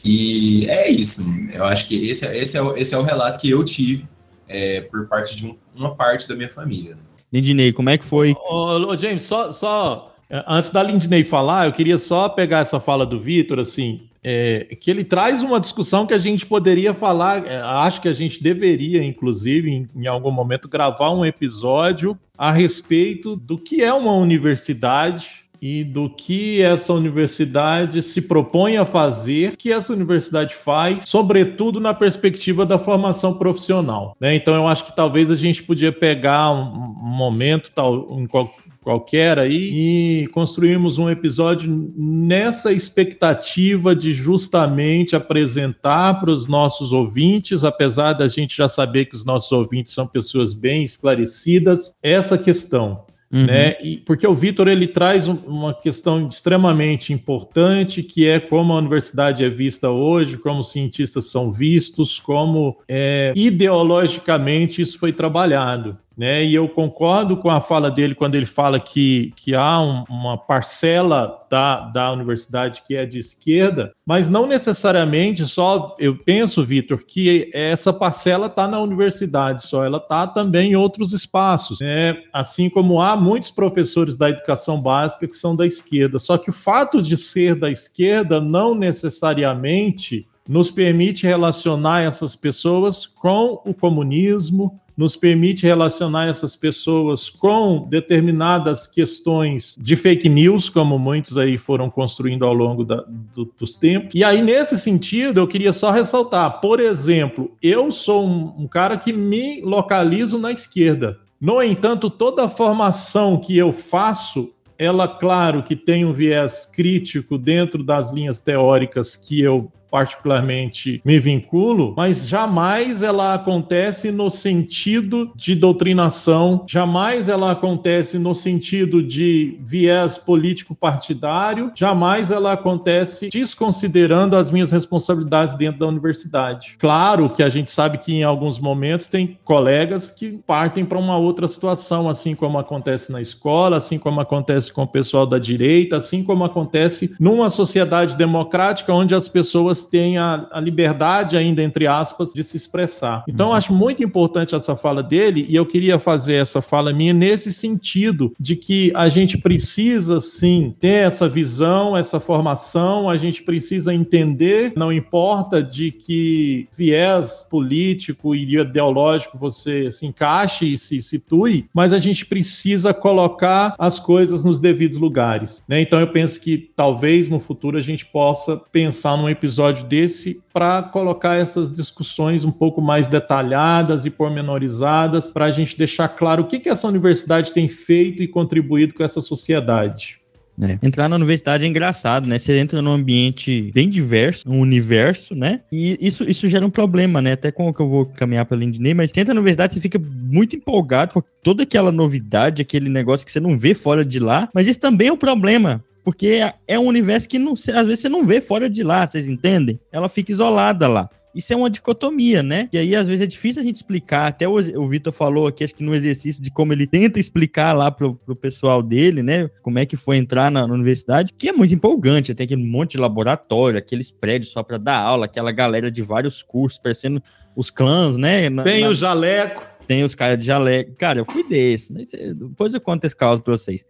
E 0.05 0.67
é 0.69 0.91
isso, 0.91 1.25
eu 1.55 1.65
acho 1.65 1.89
que 1.89 2.11
esse, 2.11 2.27
esse, 2.37 2.59
é, 2.59 2.63
o, 2.63 2.77
esse 2.77 2.95
é 2.95 2.99
o 2.99 3.03
relato 3.03 3.41
que 3.41 3.49
eu 3.49 3.65
tive 3.65 4.07
é, 4.47 4.83
por 4.83 5.09
parte 5.09 5.35
de 5.35 5.47
um, 5.47 5.57
uma 5.75 5.95
parte 5.95 6.29
da 6.29 6.37
minha 6.37 6.51
família. 6.51 6.95
Né? 6.95 7.01
Lindinei, 7.33 7.73
como 7.73 7.89
é 7.89 7.97
que 7.97 8.05
foi? 8.05 8.33
Ô, 8.33 8.93
ô, 8.93 8.99
James, 8.99 9.23
só, 9.23 9.51
só 9.51 10.15
é, 10.29 10.45
antes 10.47 10.69
da 10.69 10.83
Lindinei 10.83 11.25
falar, 11.25 11.67
eu 11.67 11.73
queria 11.73 11.97
só 11.97 12.29
pegar 12.29 12.59
essa 12.59 12.79
fala 12.79 13.07
do 13.07 13.19
Vitor, 13.19 13.59
assim, 13.59 14.03
é, 14.25 14.77
que 14.81 14.91
ele 14.91 15.05
traz 15.05 15.43
uma 15.43 15.61
discussão 15.61 16.07
que 16.07 16.15
a 16.15 16.19
gente 16.19 16.47
poderia 16.47 16.95
falar, 16.95 17.47
é, 17.47 17.61
acho 17.61 18.01
que 18.01 18.09
a 18.09 18.13
gente 18.13 18.43
deveria, 18.43 19.05
inclusive, 19.05 19.71
em, 19.71 19.89
em, 19.95 20.07
algum 20.07 20.31
momento, 20.31 20.67
gravar 20.67 21.11
um 21.11 21.27
episódio 21.27 22.19
a 22.37 22.51
respeito 22.51 23.37
do 23.37 23.59
que 23.59 23.83
é 23.83 23.93
uma 23.93 24.15
universidade 24.15 25.45
e 25.61 25.83
do 25.83 26.11
que 26.11 26.61
essa 26.61 26.93
universidade 26.93 28.03
se 28.03 28.23
propõe 28.23 28.77
a 28.77 28.85
fazer, 28.85 29.57
que 29.57 29.73
essa 29.73 29.93
universidade 29.93 30.55
faz, 30.55 31.09
sobretudo 31.09 31.81
na 31.81 31.95
perspectiva 31.95 32.67
da 32.67 32.79
formação 32.79 33.35
profissional. 33.35 34.15
Né? 34.21 34.35
Então, 34.35 34.55
eu 34.55 34.69
acho 34.69 34.85
que 34.85 34.95
talvez 34.95 35.31
a 35.31 35.37
gente 35.37 35.63
podia 35.63 35.91
pegar 35.91 36.51
um, 36.51 36.67
um 36.67 37.17
momento, 37.17 37.71
tal, 37.75 38.21
em 38.21 38.27
qual, 38.27 38.55
qualquer 38.85 39.39
aí 39.39 40.23
e 40.23 40.27
construímos 40.29 40.99
um 40.99 41.09
episódio 41.09 41.93
nessa 41.97 42.71
expectativa 42.71 43.97
de 43.97 44.13
justamente 44.13 45.17
apresentar 45.17 46.21
para 46.21 46.31
os 46.31 46.47
nossos 46.47 46.93
ouvintes, 46.93 47.65
apesar 47.65 48.13
da 48.13 48.29
gente 48.29 48.55
já 48.55 48.69
saber 48.69 49.07
que 49.07 49.15
os 49.17 49.25
nossos 49.25 49.51
ouvintes 49.51 49.95
são 49.95 50.07
pessoas 50.07 50.53
bem 50.53 50.85
esclarecidas, 50.85 51.97
essa 52.03 52.37
questão. 52.37 53.07
Uhum. 53.35 53.47
Né? 53.47 53.77
E, 53.83 53.97
porque 53.97 54.25
o 54.25 54.35
Vitor 54.35 54.69
ele 54.69 54.87
traz 54.87 55.27
um, 55.27 55.35
uma 55.47 55.75
questão 55.75 56.29
extremamente 56.29 57.13
importante, 57.13 58.01
que 58.01 58.29
é 58.29 58.39
como 58.39 58.73
a 58.73 58.79
universidade 58.79 59.45
é 59.45 59.51
vista 59.51 59.91
hoje, 59.91 60.39
como 60.39 60.61
os 60.61 60.71
cientistas 60.71 61.33
são 61.33 61.51
vistos, 61.51 62.21
como 62.21 62.79
é, 62.87 63.33
ideologicamente 63.35 64.81
isso 64.81 65.01
foi 65.01 65.13
trabalhado. 65.13 65.99
Né? 66.17 66.45
E 66.45 66.55
eu 66.55 66.69
concordo 66.69 67.37
com 67.37 67.51
a 67.51 67.61
fala 67.61 67.91
dele 67.91 68.15
quando 68.15 68.37
ele 68.37 68.47
fala 68.47 68.79
que, 68.79 69.33
que 69.37 69.55
há 69.55 69.81
um, 69.81 70.05
uma 70.09 70.39
parcela 70.39 71.45
da, 71.51 71.81
da 71.81 72.13
universidade 72.13 72.83
que 72.87 72.95
é 72.97 73.05
de 73.05 73.19
esquerda, 73.19 73.93
mas 74.07 74.29
não 74.29 74.47
necessariamente 74.47 75.45
só. 75.45 75.97
Eu 75.99 76.17
penso, 76.17 76.65
Vitor, 76.65 77.05
que 77.05 77.51
essa 77.53 77.93
parcela 77.93 78.47
está 78.47 78.69
na 78.69 78.81
universidade 78.81 79.65
só, 79.65 79.85
ela 79.85 79.99
está 79.99 80.27
também 80.27 80.73
em 80.73 80.77
outros 80.77 81.13
espaços. 81.13 81.81
Né? 81.81 82.17
Assim 82.33 82.71
como 82.71 83.01
há 83.01 83.17
muitos 83.17 83.51
professores 83.51 84.17
da 84.17 84.31
educação 84.31 84.81
básica 84.81 85.27
que 85.27 85.37
são 85.37 85.57
da 85.57 85.67
esquerda. 85.67 86.19
Só 86.19 86.39
que 86.39 86.51
o 86.51 86.53
fato 86.53 87.03
de 87.03 87.17
ser 87.17 87.57
da 87.57 87.71
esquerda 87.71 88.41
não 88.41 88.75
necessariamente 88.75 90.27
nos 90.49 90.71
permite 90.71 91.27
relacionar 91.27 92.03
essas 92.03 92.37
pessoas 92.37 93.07
com 93.07 93.63
o 93.65 93.73
comunismo, 93.73 94.79
nos 94.97 95.17
permite 95.17 95.67
relacionar 95.67 96.29
essas 96.29 96.55
pessoas 96.55 97.29
com 97.29 97.87
determinadas 97.89 98.87
questões 98.87 99.77
de 99.79 99.97
fake 99.97 100.29
news, 100.29 100.69
como 100.69 100.99
muitos 100.99 101.37
aí 101.37 101.59
foram 101.59 101.91
construindo 101.91 102.45
ao 102.45 102.55
longo 102.55 102.85
da, 102.85 103.05
do, 103.35 103.53
dos 103.59 103.77
tempos. 103.77 104.15
E 104.15 104.23
aí, 104.23 104.41
nesse 104.41 104.79
sentido, 104.79 105.41
eu 105.41 105.49
queria 105.49 105.73
só 105.73 105.91
ressaltar, 105.91 106.61
por 106.61 106.79
exemplo, 106.81 107.51
eu 107.63 107.91
sou 107.91 108.27
um, 108.27 108.55
um 108.59 108.69
cara 108.69 108.97
que 108.97 109.13
me 109.13 109.61
localizo 109.63 110.39
na 110.39 110.53
esquerda. 110.53 111.19
No 111.41 111.63
entanto, 111.63 112.09
toda 112.09 112.45
a 112.45 112.49
formação 112.49 113.39
que 113.39 113.57
eu 113.57 113.73
faço 113.73 114.51
ela, 114.79 115.07
claro, 115.07 115.63
que 115.63 115.77
tem 115.77 116.05
um 116.05 116.13
viés 116.13 116.67
crítico 116.67 117.39
dentro 117.39 117.83
das 117.83 118.13
linhas 118.13 118.41
teóricas 118.41 119.15
que 119.15 119.41
eu 119.41 119.71
particularmente 119.95 121.01
me 121.05 121.21
vinculo, 121.21 121.95
mas 121.97 122.29
jamais 122.29 123.01
ela 123.01 123.33
acontece 123.33 124.11
no 124.11 124.29
sentido 124.29 125.31
de 125.37 125.55
doutrinação, 125.55 126.65
jamais 126.69 127.29
ela 127.29 127.53
acontece 127.53 128.19
no 128.19 128.35
sentido 128.35 129.01
de 129.01 129.57
viés 129.61 130.19
político 130.19 130.75
partidário, 130.75 131.71
jamais 131.77 132.33
ela 132.33 132.55
acontece 132.55 133.29
desconsiderando 133.29 134.37
as 134.37 134.51
minhas 134.51 134.73
responsabilidades 134.73 135.55
dentro 135.55 135.79
da 135.79 135.87
universidade. 135.87 136.75
Claro 136.77 137.31
que 137.31 137.45
a 137.45 137.49
gente 137.49 137.71
sabe 137.71 137.99
que 137.99 138.13
em 138.15 138.25
alguns 138.25 138.59
momentos 138.59 139.07
tem 139.07 139.39
colegas 139.45 140.11
que 140.11 140.41
partem 140.45 140.85
para 140.85 140.99
uma 140.99 141.17
outra 141.19 141.47
situação, 141.47 142.09
assim 142.09 142.35
como 142.35 142.59
acontece 142.59 143.13
na 143.13 143.21
escola, 143.21 143.77
assim 143.77 144.01
como 144.01 144.21
acontece 144.21 144.73
com 144.73 144.83
o 144.83 144.89
pessoal 144.89 145.25
da 145.25 145.39
direita, 145.39 145.99
assim 145.99 146.25
como 146.25 146.43
acontece 146.43 147.15
numa 147.21 147.49
sociedade 147.49 148.17
democrática 148.17 148.93
onde 148.93 149.15
as 149.15 149.29
pessoas 149.29 149.84
têm 149.87 150.19
a, 150.19 150.47
a 150.51 150.61
liberdade 150.61 151.37
ainda, 151.37 151.63
entre 151.63 151.87
aspas, 151.87 152.33
de 152.33 152.43
se 152.43 152.57
expressar. 152.57 153.25
Então, 153.29 153.49
uhum. 153.49 153.55
acho 153.55 153.73
muito 153.73 154.03
importante 154.03 154.55
essa 154.55 154.77
fala 154.77 155.03
dele 155.03 155.47
e 155.49 155.55
eu 155.55 155.67
queria 155.67 155.99
fazer 155.99 156.35
essa 156.35 156.61
fala 156.61 156.93
minha 156.93 157.13
nesse 157.13 157.53
sentido 157.53 158.33
de 158.39 158.57
que 158.57 158.93
a 158.95 159.09
gente 159.09 159.39
precisa, 159.39 160.21
sim, 160.21 160.75
ter 160.79 161.07
essa 161.07 161.29
visão, 161.29 161.97
essa 161.97 162.21
formação, 162.21 163.09
a 163.09 163.17
gente 163.17 163.43
precisa 163.43 163.95
entender, 163.95 164.73
não 164.77 164.93
importa 164.93 165.63
de 165.63 165.91
que 165.91 166.69
viés 166.77 167.47
político 167.51 168.35
e 168.35 168.57
ideológico 168.57 169.39
você 169.39 169.91
se 169.91 170.07
encaixe 170.07 170.73
e 170.73 170.79
se 170.79 171.01
situe, 171.03 171.69
mas 171.73 171.93
a 171.93 171.99
gente 171.99 172.27
precisa 172.27 172.93
colocar 172.93 173.75
as 173.79 173.99
coisas 173.99 174.45
nos 174.45 174.59
devidos 174.59 174.99
lugares. 174.99 175.63
Né? 175.69 175.81
Então 175.81 176.01
eu 176.01 176.09
penso 176.09 176.41
que 176.41 176.71
talvez 176.75 177.29
no 177.29 177.41
futuro 177.41 177.77
a 177.77 177.81
gente 177.81 178.05
possa 178.07 178.57
pensar 178.73 179.17
num 179.17 179.29
episódio 179.29 179.64
desse 179.73 180.41
para 180.53 180.83
colocar 180.83 181.37
essas 181.37 181.73
discussões 181.73 182.45
um 182.45 182.51
pouco 182.51 182.81
mais 182.81 183.07
detalhadas 183.07 184.05
e 184.05 184.11
pormenorizadas, 184.11 185.33
para 185.33 185.47
a 185.47 185.51
gente 185.51 185.79
deixar 185.79 186.09
claro 186.09 186.43
o 186.43 186.47
que, 186.47 186.61
que 186.61 186.69
essa 186.69 186.87
universidade 186.87 187.53
tem 187.53 187.69
feito 187.69 188.23
e 188.23 188.29
contribuído 188.29 188.95
com 188.95 189.03
essa 189.03 189.21
sociedade. 189.21 190.25
É. 190.61 190.79
Entrar 190.83 191.09
na 191.09 191.17
universidade 191.17 191.65
é 191.65 191.69
engraçado, 191.69 192.27
né? 192.27 192.39
Você 192.39 192.57
entra 192.57 192.81
num 192.81 192.93
ambiente 192.93 193.73
bem 193.75 193.89
diverso, 193.89 194.49
um 194.49 194.61
universo, 194.61 195.35
né? 195.35 195.61
E 195.71 195.99
isso, 196.01 196.23
isso 196.29 196.49
gera 196.49 196.65
um 196.65 196.71
problema, 196.71 197.21
né? 197.21 197.33
Até 197.33 197.51
como 197.51 197.75
que 197.75 197.81
eu 197.81 197.89
vou 197.89 198.07
caminhar 198.07 198.47
pela 198.47 198.61
Lindney, 198.61 198.95
mas 198.95 199.11
você 199.11 199.21
entra 199.21 199.35
na 199.35 199.41
universidade, 199.41 199.75
você 199.75 199.81
fica 199.81 199.99
muito 199.99 200.55
empolgado 200.55 201.15
com 201.15 201.23
toda 201.43 201.65
aquela 201.65 201.91
novidade, 201.91 202.63
aquele 202.63 202.89
negócio 202.89 203.27
que 203.27 203.33
você 203.33 203.41
não 203.41 203.59
vê 203.59 203.75
fora 203.75 204.05
de 204.05 204.21
lá. 204.21 204.49
Mas 204.55 204.69
isso 204.69 204.79
também 204.79 205.09
é 205.09 205.13
um 205.13 205.17
problema, 205.17 205.83
porque 206.05 206.41
é 206.69 206.79
um 206.79 206.87
universo 206.87 207.29
que 207.29 207.39
não, 207.39 207.55
às 207.55 207.87
vezes 207.87 208.01
você 208.01 208.09
não 208.09 208.27
vê 208.27 208.41
fora 208.41 208.69
de 208.69 208.83
lá, 208.83 209.07
vocês 209.07 209.27
entendem? 209.27 209.81
Ela 209.91 210.09
fica 210.09 210.31
isolada 210.31 210.87
lá. 210.87 211.09
Isso 211.35 211.53
é 211.53 211.57
uma 211.57 211.69
dicotomia, 211.69 212.45
né? 212.45 212.69
E 212.73 212.79
aí, 212.79 212.95
às 212.95 213.09
vezes, 213.09 213.23
é 213.23 213.27
difícil 213.27 213.61
a 213.61 213.65
gente 213.65 213.75
explicar. 213.75 214.29
Até 214.29 214.47
o, 214.47 214.55
o 214.55 214.87
Vitor 214.87 215.13
falou 215.13 215.49
aqui, 215.49 215.65
acho 215.65 215.75
que 215.75 215.83
no 215.83 215.93
exercício, 215.93 216.41
de 216.41 216.49
como 216.49 216.73
ele 216.73 216.87
tenta 216.87 217.19
explicar 217.19 217.73
lá 217.73 217.91
pro, 217.91 218.15
pro 218.15 218.37
pessoal 218.37 218.81
dele, 218.81 219.21
né? 219.21 219.51
Como 219.61 219.81
é 219.81 219.85
que 219.85 219.97
foi 219.97 220.17
entrar 220.17 220.49
na, 220.49 220.65
na 220.65 220.73
universidade, 220.73 221.33
que 221.37 221.49
é 221.49 221.53
muito 221.53 221.75
empolgante. 221.75 222.35
Tem 222.35 222.45
aquele 222.45 222.65
monte 222.65 222.93
de 222.93 222.99
laboratório, 222.99 223.77
aqueles 223.77 224.13
prédios 224.13 224.53
só 224.53 224.63
para 224.63 224.79
dar 224.79 224.99
aula, 224.99 225.25
aquela 225.25 225.51
galera 225.51 225.91
de 225.91 226.03
vários 226.03 226.41
cursos, 226.41 226.79
parecendo 226.79 227.21
os 227.57 227.69
clãs, 227.69 228.17
né? 228.17 228.49
Na, 228.49 228.63
tem 228.63 228.83
na... 228.83 228.91
o 228.91 228.95
jaleco. 228.95 229.67
Tem 229.89 230.05
os 230.05 230.15
caras 230.15 230.39
de 230.39 230.47
jaleco. 230.47 230.95
Cara, 230.95 231.19
eu 231.19 231.25
fui 231.25 231.43
desse. 231.49 231.93
Mas 231.93 232.15
eh, 232.15 232.33
depois 232.33 232.73
eu 232.73 232.81
conto 232.81 233.05
esse 233.05 233.17
caso 233.17 233.43
pra 233.43 233.57
vocês. 233.57 233.85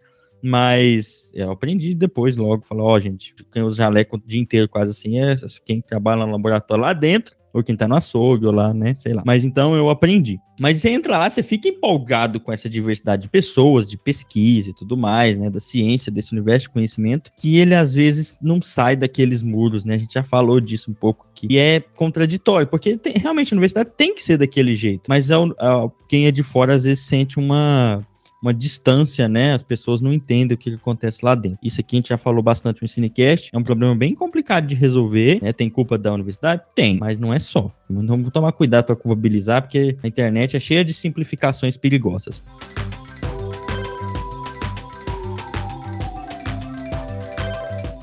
Mas 0.47 1.31
eu 1.33 1.49
aprendi 1.49 1.95
depois, 1.95 2.37
logo, 2.37 2.63
falar, 2.65 2.83
ó, 2.83 2.93
oh, 2.93 2.99
gente, 2.99 3.33
quem 3.51 3.63
usa 3.63 3.77
jaleco 3.77 4.15
o 4.15 4.21
dia 4.23 4.39
inteiro 4.39 4.69
quase 4.69 4.91
assim 4.91 5.17
é 5.17 5.35
quem 5.65 5.81
trabalha 5.81 6.23
no 6.23 6.31
laboratório 6.31 6.83
lá 6.83 6.93
dentro, 6.93 7.35
ou 7.51 7.63
quem 7.63 7.75
tá 7.75 7.87
no 7.87 7.95
açougue, 7.95 8.45
ou 8.45 8.51
lá, 8.51 8.71
né, 8.71 8.93
sei 8.93 9.13
lá. 9.13 9.23
Mas 9.25 9.43
então 9.43 9.73
eu 9.75 9.89
aprendi. 9.89 10.37
Mas 10.59 10.77
você 10.77 10.89
entra 10.91 11.17
lá, 11.17 11.27
você 11.27 11.41
fica 11.41 11.67
empolgado 11.67 12.39
com 12.39 12.51
essa 12.51 12.69
diversidade 12.69 13.23
de 13.23 13.29
pessoas, 13.29 13.87
de 13.87 13.97
pesquisa 13.97 14.69
e 14.69 14.73
tudo 14.75 14.95
mais, 14.95 15.35
né, 15.35 15.49
da 15.49 15.59
ciência, 15.59 16.11
desse 16.11 16.31
universo 16.31 16.67
de 16.67 16.73
conhecimento, 16.73 17.31
que 17.35 17.57
ele 17.57 17.73
às 17.73 17.91
vezes 17.91 18.37
não 18.39 18.61
sai 18.61 18.95
daqueles 18.95 19.41
muros, 19.41 19.83
né, 19.83 19.95
a 19.95 19.97
gente 19.97 20.13
já 20.13 20.23
falou 20.23 20.59
disso 20.59 20.91
um 20.91 20.93
pouco 20.93 21.25
aqui, 21.31 21.47
e 21.49 21.57
é 21.57 21.79
contraditório, 21.79 22.67
porque 22.67 22.97
tem, 22.97 23.13
realmente 23.13 23.51
a 23.51 23.55
universidade 23.55 23.89
tem 23.97 24.13
que 24.13 24.21
ser 24.21 24.37
daquele 24.37 24.75
jeito, 24.75 25.05
mas 25.09 25.31
ao, 25.31 25.89
quem 26.07 26.27
é 26.27 26.31
de 26.31 26.43
fora 26.43 26.75
às 26.75 26.83
vezes 26.83 27.05
sente 27.05 27.39
uma 27.39 28.05
uma 28.45 28.53
distância, 28.53 29.27
né? 29.27 29.53
As 29.53 29.63
pessoas 29.63 30.01
não 30.01 30.13
entendem 30.13 30.53
o 30.53 30.57
que, 30.57 30.69
que, 30.69 30.75
acontece 30.75 31.25
lá 31.25 31.33
dentro. 31.33 31.57
Isso 31.63 31.79
aqui 31.81 31.95
a 31.95 31.97
gente 31.97 32.09
já 32.09 32.17
falou 32.17 32.43
bastante 32.43 32.79
no 32.81 32.87
Cinecast. 32.87 33.49
É 33.51 33.57
um 33.57 33.63
problema 33.63 33.95
bem 33.95 34.13
complicado 34.13 34.67
de 34.67 34.75
resolver. 34.75 35.41
Né? 35.41 35.51
Tem 35.51 35.67
culpa 35.67 35.97
da 35.97 36.13
universidade? 36.13 36.61
Tem, 36.75 36.99
mas 36.99 37.17
não 37.17 37.33
é 37.33 37.39
só. 37.39 37.71
Então 37.89 38.05
vamos 38.05 38.29
tomar 38.29 38.51
cuidado 38.51 38.85
para 38.85 38.95
culpabilizar, 38.95 39.63
porque 39.63 39.97
a 40.03 40.07
internet 40.07 40.55
é 40.55 40.59
cheia 40.59 40.85
de 40.85 40.93
simplificações 40.93 41.75
perigosas. 41.75 42.43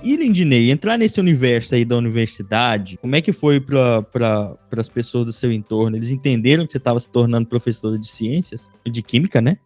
E 0.03 0.16
Lindinei, 0.16 0.72
entrar 0.72 0.99
nesse 0.99 1.20
universo 1.20 1.76
aí 1.76 1.84
da 1.84 1.97
universidade, 1.97 2.97
como 2.97 3.14
é 3.14 3.22
que 3.22 3.32
foi 3.32 3.61
para 3.61 4.03
pra, 4.03 4.57
as 4.76 4.88
pessoas 4.88 5.26
do 5.26 5.32
seu 5.32 5.53
entorno? 5.53 5.97
Eles 5.97 6.11
entenderam 6.11 6.66
que 6.66 6.72
você 6.72 6.78
estava 6.78 6.99
se 6.99 7.09
tornando 7.09 7.47
professora 7.47 7.97
de 7.97 8.09
ciências, 8.09 8.68
de 8.84 9.01
química, 9.01 9.40
né? 9.40 9.59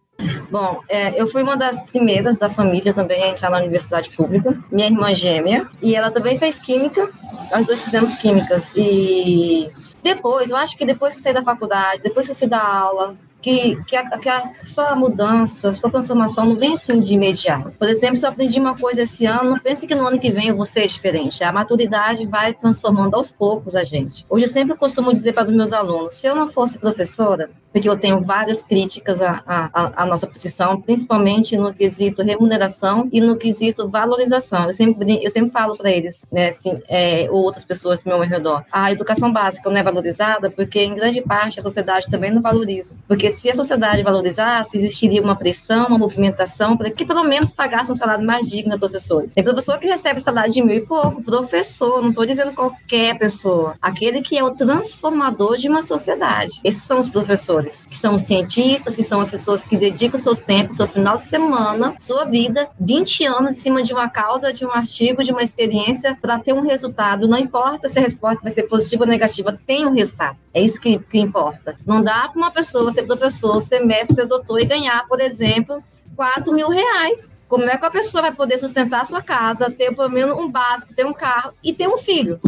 Bom, 0.49 0.81
é, 0.89 1.19
eu 1.19 1.27
fui 1.27 1.43
uma 1.43 1.55
das 1.55 1.83
primeiras 1.83 2.37
da 2.37 2.49
família 2.49 2.93
também 2.93 3.23
a 3.23 3.27
entrar 3.27 3.49
na 3.49 3.57
universidade 3.57 4.09
pública. 4.09 4.57
Minha 4.71 4.87
irmã 4.87 5.13
gêmea, 5.13 5.67
e 5.81 5.95
ela 5.95 6.09
também 6.09 6.37
fez 6.37 6.59
química. 6.59 7.09
Nós 7.51 7.65
dois 7.65 7.83
fizemos 7.83 8.15
químicas. 8.15 8.71
E 8.75 9.69
depois, 10.01 10.51
eu 10.51 10.57
acho 10.57 10.77
que 10.77 10.85
depois 10.85 11.13
que 11.13 11.21
saí 11.21 11.33
da 11.33 11.43
faculdade, 11.43 12.01
depois 12.01 12.25
que 12.25 12.31
eu 12.31 12.35
fui 12.35 12.47
dar 12.47 12.65
aula, 12.65 13.15
que, 13.41 13.81
que, 13.85 13.95
a, 13.95 14.17
que 14.17 14.29
a 14.29 14.51
sua 14.63 14.95
mudança, 14.95 15.71
sua 15.71 15.89
transformação 15.89 16.45
não 16.45 16.55
vem 16.55 16.73
assim 16.73 17.01
de 17.01 17.13
imediato. 17.13 17.71
Por 17.77 17.89
exemplo, 17.89 18.15
se 18.15 18.25
eu 18.25 18.29
aprendi 18.29 18.59
uma 18.59 18.77
coisa 18.77 19.03
esse 19.03 19.25
ano, 19.25 19.59
pense 19.61 19.85
que 19.87 19.95
no 19.95 20.07
ano 20.07 20.19
que 20.19 20.31
vem 20.31 20.47
eu 20.47 20.55
vou 20.55 20.65
ser 20.65 20.87
diferente. 20.87 21.43
A 21.43 21.51
maturidade 21.51 22.25
vai 22.25 22.53
transformando 22.53 23.15
aos 23.15 23.31
poucos 23.31 23.75
a 23.75 23.83
gente. 23.83 24.25
Hoje 24.29 24.45
eu 24.45 24.49
sempre 24.49 24.75
costumo 24.75 25.11
dizer 25.11 25.33
para 25.33 25.49
os 25.49 25.55
meus 25.55 25.73
alunos, 25.73 26.13
se 26.13 26.27
eu 26.27 26.35
não 26.35 26.47
fosse 26.47 26.77
professora, 26.77 27.49
porque 27.77 27.87
eu 27.87 27.97
tenho 27.97 28.19
várias 28.19 28.63
críticas 28.63 29.21
à, 29.21 29.43
à, 29.45 30.03
à, 30.03 30.05
nossa 30.05 30.25
profissão, 30.25 30.81
principalmente 30.81 31.55
no 31.55 31.71
quesito 31.71 32.23
remuneração 32.23 33.07
e 33.11 33.21
no 33.21 33.37
quesito 33.37 33.87
valorização. 33.87 34.65
Eu 34.65 34.73
sempre, 34.73 35.23
eu 35.23 35.29
sempre 35.29 35.51
falo 35.51 35.77
para 35.77 35.91
eles, 35.91 36.27
né, 36.31 36.47
assim, 36.47 36.81
é, 36.87 37.27
ou 37.29 37.43
outras 37.43 37.63
pessoas 37.63 37.99
do 37.99 38.09
meu 38.09 38.19
redor, 38.21 38.63
a 38.71 38.91
educação 38.91 39.31
básica 39.31 39.69
não 39.69 39.77
é 39.77 39.83
valorizada 39.83 40.49
porque, 40.49 40.81
em 40.81 40.95
grande 40.95 41.21
parte, 41.21 41.59
a 41.59 41.61
sociedade 41.61 42.07
também 42.09 42.33
não 42.33 42.41
valoriza. 42.41 42.95
Porque 43.07 43.26
se 43.29 43.49
a 43.49 43.53
sociedade 43.53 44.03
valorizasse, 44.03 44.77
existiria 44.77 45.21
uma 45.21 45.35
pressão, 45.35 45.87
uma 45.87 45.97
movimentação 45.97 46.75
para 46.77 46.89
que 46.89 47.05
pelo 47.05 47.23
menos 47.23 47.53
pagasse 47.53 47.91
um 47.91 47.95
salário 47.95 48.25
mais 48.25 48.47
digno 48.47 48.75
a 48.75 48.77
professores. 48.77 49.33
Tem 49.33 49.43
professor 49.43 49.77
que 49.77 49.87
recebe 49.87 50.19
salário 50.19 50.51
de 50.51 50.61
mil 50.61 50.75
e 50.75 50.85
pouco, 50.85 51.23
professor, 51.23 52.01
não 52.01 52.09
estou 52.09 52.25
dizendo 52.25 52.53
qualquer 52.53 53.17
pessoa, 53.17 53.75
aquele 53.81 54.21
que 54.21 54.37
é 54.37 54.43
o 54.43 54.51
transformador 54.51 55.57
de 55.57 55.67
uma 55.67 55.81
sociedade. 55.81 56.59
Esses 56.63 56.83
são 56.83 56.99
os 56.99 57.09
professores 57.09 57.85
que 57.89 57.97
são 57.97 58.15
os 58.15 58.23
cientistas, 58.23 58.95
que 58.95 59.03
são 59.03 59.19
as 59.19 59.31
pessoas 59.31 59.65
que 59.65 59.77
dedicam 59.77 60.17
seu 60.17 60.35
tempo, 60.35 60.73
seu 60.73 60.87
final 60.87 61.15
de 61.15 61.23
semana, 61.23 61.95
sua 61.99 62.25
vida, 62.25 62.69
20 62.79 63.25
anos 63.25 63.55
em 63.55 63.59
cima 63.59 63.83
de 63.83 63.93
uma 63.93 64.09
causa, 64.09 64.51
de 64.53 64.65
um 64.65 64.71
artigo, 64.71 65.23
de 65.23 65.31
uma 65.31 65.41
experiência, 65.41 66.17
para 66.21 66.39
ter 66.39 66.53
um 66.53 66.61
resultado. 66.61 67.27
Não 67.27 67.37
importa 67.37 67.87
se 67.87 67.99
a 67.99 68.01
resposta 68.01 68.39
vai 68.41 68.51
ser 68.51 68.63
positiva 68.63 69.03
ou 69.03 69.09
negativa, 69.09 69.57
tem 69.65 69.85
um 69.85 69.93
resultado. 69.93 70.37
É 70.53 70.61
isso 70.61 70.79
que, 70.79 70.99
que 70.99 71.19
importa. 71.19 71.75
Não 71.85 72.01
dá 72.01 72.27
para 72.27 72.37
uma 72.37 72.51
pessoa 72.51 72.91
ser 72.91 73.03
professor, 73.03 73.16
ser 73.61 73.79
mestre, 73.79 74.15
ser 74.15 74.25
doutor 74.25 74.61
e 74.61 74.65
ganhar, 74.65 75.07
por 75.07 75.19
exemplo, 75.19 75.83
4 76.15 76.53
mil 76.53 76.69
reais. 76.69 77.31
Como 77.47 77.63
é 77.63 77.77
que 77.77 77.85
a 77.85 77.91
pessoa 77.91 78.23
vai 78.23 78.33
poder 78.33 78.57
sustentar 78.57 79.01
a 79.01 79.05
sua 79.05 79.21
casa, 79.21 79.71
ter 79.71 79.95
pelo 79.95 80.09
menos 80.09 80.37
um 80.37 80.49
básico, 80.49 80.93
ter 80.93 81.05
um 81.05 81.13
carro 81.13 81.53
e 81.63 81.73
ter 81.73 81.87
um 81.87 81.97
filho? 81.97 82.39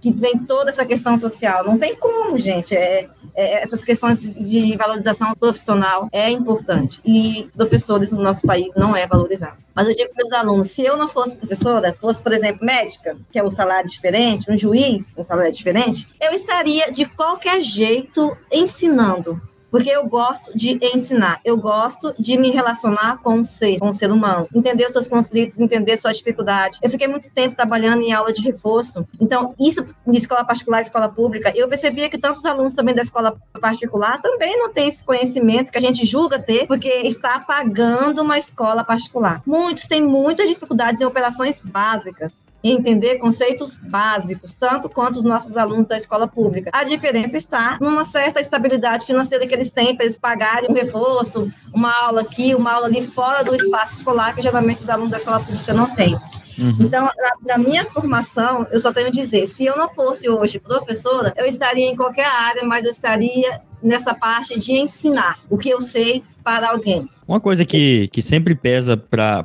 Que 0.00 0.12
vem 0.12 0.38
toda 0.38 0.70
essa 0.70 0.84
questão 0.84 1.18
social. 1.18 1.64
Não 1.64 1.78
tem 1.78 1.96
como, 1.96 2.36
gente. 2.38 2.76
É, 2.76 3.08
é, 3.34 3.62
essas 3.62 3.82
questões 3.82 4.22
de 4.22 4.76
valorização 4.76 5.34
profissional 5.34 6.08
é 6.12 6.30
importante. 6.30 7.00
E 7.04 7.48
professores 7.56 8.12
no 8.12 8.22
nosso 8.22 8.46
país 8.46 8.74
não 8.76 8.94
é 8.94 9.06
valorizado. 9.06 9.56
Mas 9.74 9.88
eu 9.88 9.94
digo 9.94 10.14
para 10.14 10.24
os 10.24 10.32
alunos, 10.32 10.70
se 10.70 10.84
eu 10.84 10.96
não 10.96 11.08
fosse 11.08 11.36
professora, 11.36 11.92
fosse, 11.92 12.22
por 12.22 12.32
exemplo, 12.32 12.64
médica, 12.64 13.16
que 13.32 13.38
é 13.38 13.42
um 13.42 13.50
salário 13.50 13.90
diferente, 13.90 14.50
um 14.50 14.56
juiz, 14.56 15.12
um 15.16 15.24
salário 15.24 15.52
diferente, 15.52 16.06
eu 16.20 16.32
estaria 16.32 16.92
de 16.92 17.06
qualquer 17.06 17.60
jeito 17.60 18.36
ensinando 18.52 19.40
porque 19.74 19.90
eu 19.90 20.06
gosto 20.06 20.56
de 20.56 20.78
ensinar, 20.80 21.40
eu 21.44 21.56
gosto 21.56 22.14
de 22.16 22.38
me 22.38 22.52
relacionar 22.52 23.18
com 23.20 23.40
o 23.40 23.44
ser, 23.44 23.76
com 23.80 23.88
o 23.88 23.92
ser 23.92 24.12
humano, 24.12 24.46
entender 24.54 24.86
os 24.86 24.92
seus 24.92 25.08
conflitos, 25.08 25.58
entender 25.58 25.96
sua 25.96 26.12
dificuldade. 26.12 26.78
Eu 26.80 26.88
fiquei 26.88 27.08
muito 27.08 27.28
tempo 27.28 27.56
trabalhando 27.56 28.00
em 28.00 28.12
aula 28.12 28.32
de 28.32 28.40
reforço, 28.40 29.04
então 29.20 29.52
isso 29.58 29.84
de 30.06 30.16
escola 30.16 30.44
particular, 30.44 30.80
escola 30.80 31.08
pública, 31.08 31.52
eu 31.56 31.66
percebia 31.66 32.08
que 32.08 32.16
tantos 32.16 32.44
alunos 32.44 32.72
também 32.72 32.94
da 32.94 33.02
escola 33.02 33.36
particular 33.60 34.22
também 34.22 34.56
não 34.56 34.72
têm 34.72 34.86
esse 34.86 35.02
conhecimento 35.02 35.72
que 35.72 35.78
a 35.78 35.80
gente 35.80 36.06
julga 36.06 36.38
ter, 36.38 36.68
porque 36.68 36.88
está 36.88 37.40
pagando 37.40 38.22
uma 38.22 38.38
escola 38.38 38.84
particular. 38.84 39.42
Muitos 39.44 39.88
têm 39.88 40.00
muitas 40.00 40.48
dificuldades 40.48 41.00
em 41.00 41.04
operações 41.04 41.60
básicas 41.60 42.44
e 42.64 42.72
entender 42.72 43.16
conceitos 43.18 43.76
básicos, 43.76 44.54
tanto 44.54 44.88
quanto 44.88 45.18
os 45.18 45.24
nossos 45.24 45.54
alunos 45.58 45.86
da 45.86 45.98
escola 45.98 46.26
pública. 46.26 46.70
A 46.72 46.82
diferença 46.82 47.36
está 47.36 47.76
numa 47.78 48.06
certa 48.06 48.40
estabilidade 48.40 49.04
financeira 49.04 49.46
que 49.46 49.54
eles 49.54 49.68
têm 49.68 49.94
para 49.94 50.06
eles 50.06 50.16
pagarem 50.16 50.70
um 50.70 50.72
reforço, 50.72 51.52
uma 51.74 51.92
aula 51.92 52.22
aqui, 52.22 52.54
uma 52.54 52.72
aula 52.72 52.86
ali 52.86 53.06
fora 53.06 53.44
do 53.44 53.54
espaço 53.54 53.96
escolar, 53.96 54.34
que 54.34 54.40
geralmente 54.40 54.80
os 54.80 54.88
alunos 54.88 55.10
da 55.10 55.18
escola 55.18 55.40
pública 55.40 55.74
não 55.74 55.94
têm. 55.94 56.16
Uhum. 56.58 56.76
Então, 56.80 57.08
na, 57.46 57.58
minha 57.58 57.84
formação, 57.84 58.66
eu 58.70 58.78
só 58.78 58.92
tenho 58.92 59.08
a 59.08 59.10
dizer, 59.10 59.46
se 59.46 59.64
eu 59.64 59.76
não 59.76 59.88
fosse 59.88 60.28
hoje 60.28 60.58
professora, 60.58 61.32
eu 61.36 61.46
estaria 61.46 61.86
em 61.86 61.96
qualquer 61.96 62.26
área, 62.26 62.64
mas 62.64 62.84
eu 62.84 62.90
estaria 62.90 63.60
nessa 63.82 64.14
parte 64.14 64.58
de 64.58 64.72
ensinar 64.72 65.38
o 65.50 65.58
que 65.58 65.68
eu 65.68 65.80
sei 65.80 66.22
para 66.42 66.70
alguém. 66.70 67.08
Uma 67.26 67.40
coisa 67.40 67.64
que, 67.64 68.08
que 68.08 68.22
sempre 68.22 68.54
pesa 68.54 68.96
para 68.96 69.44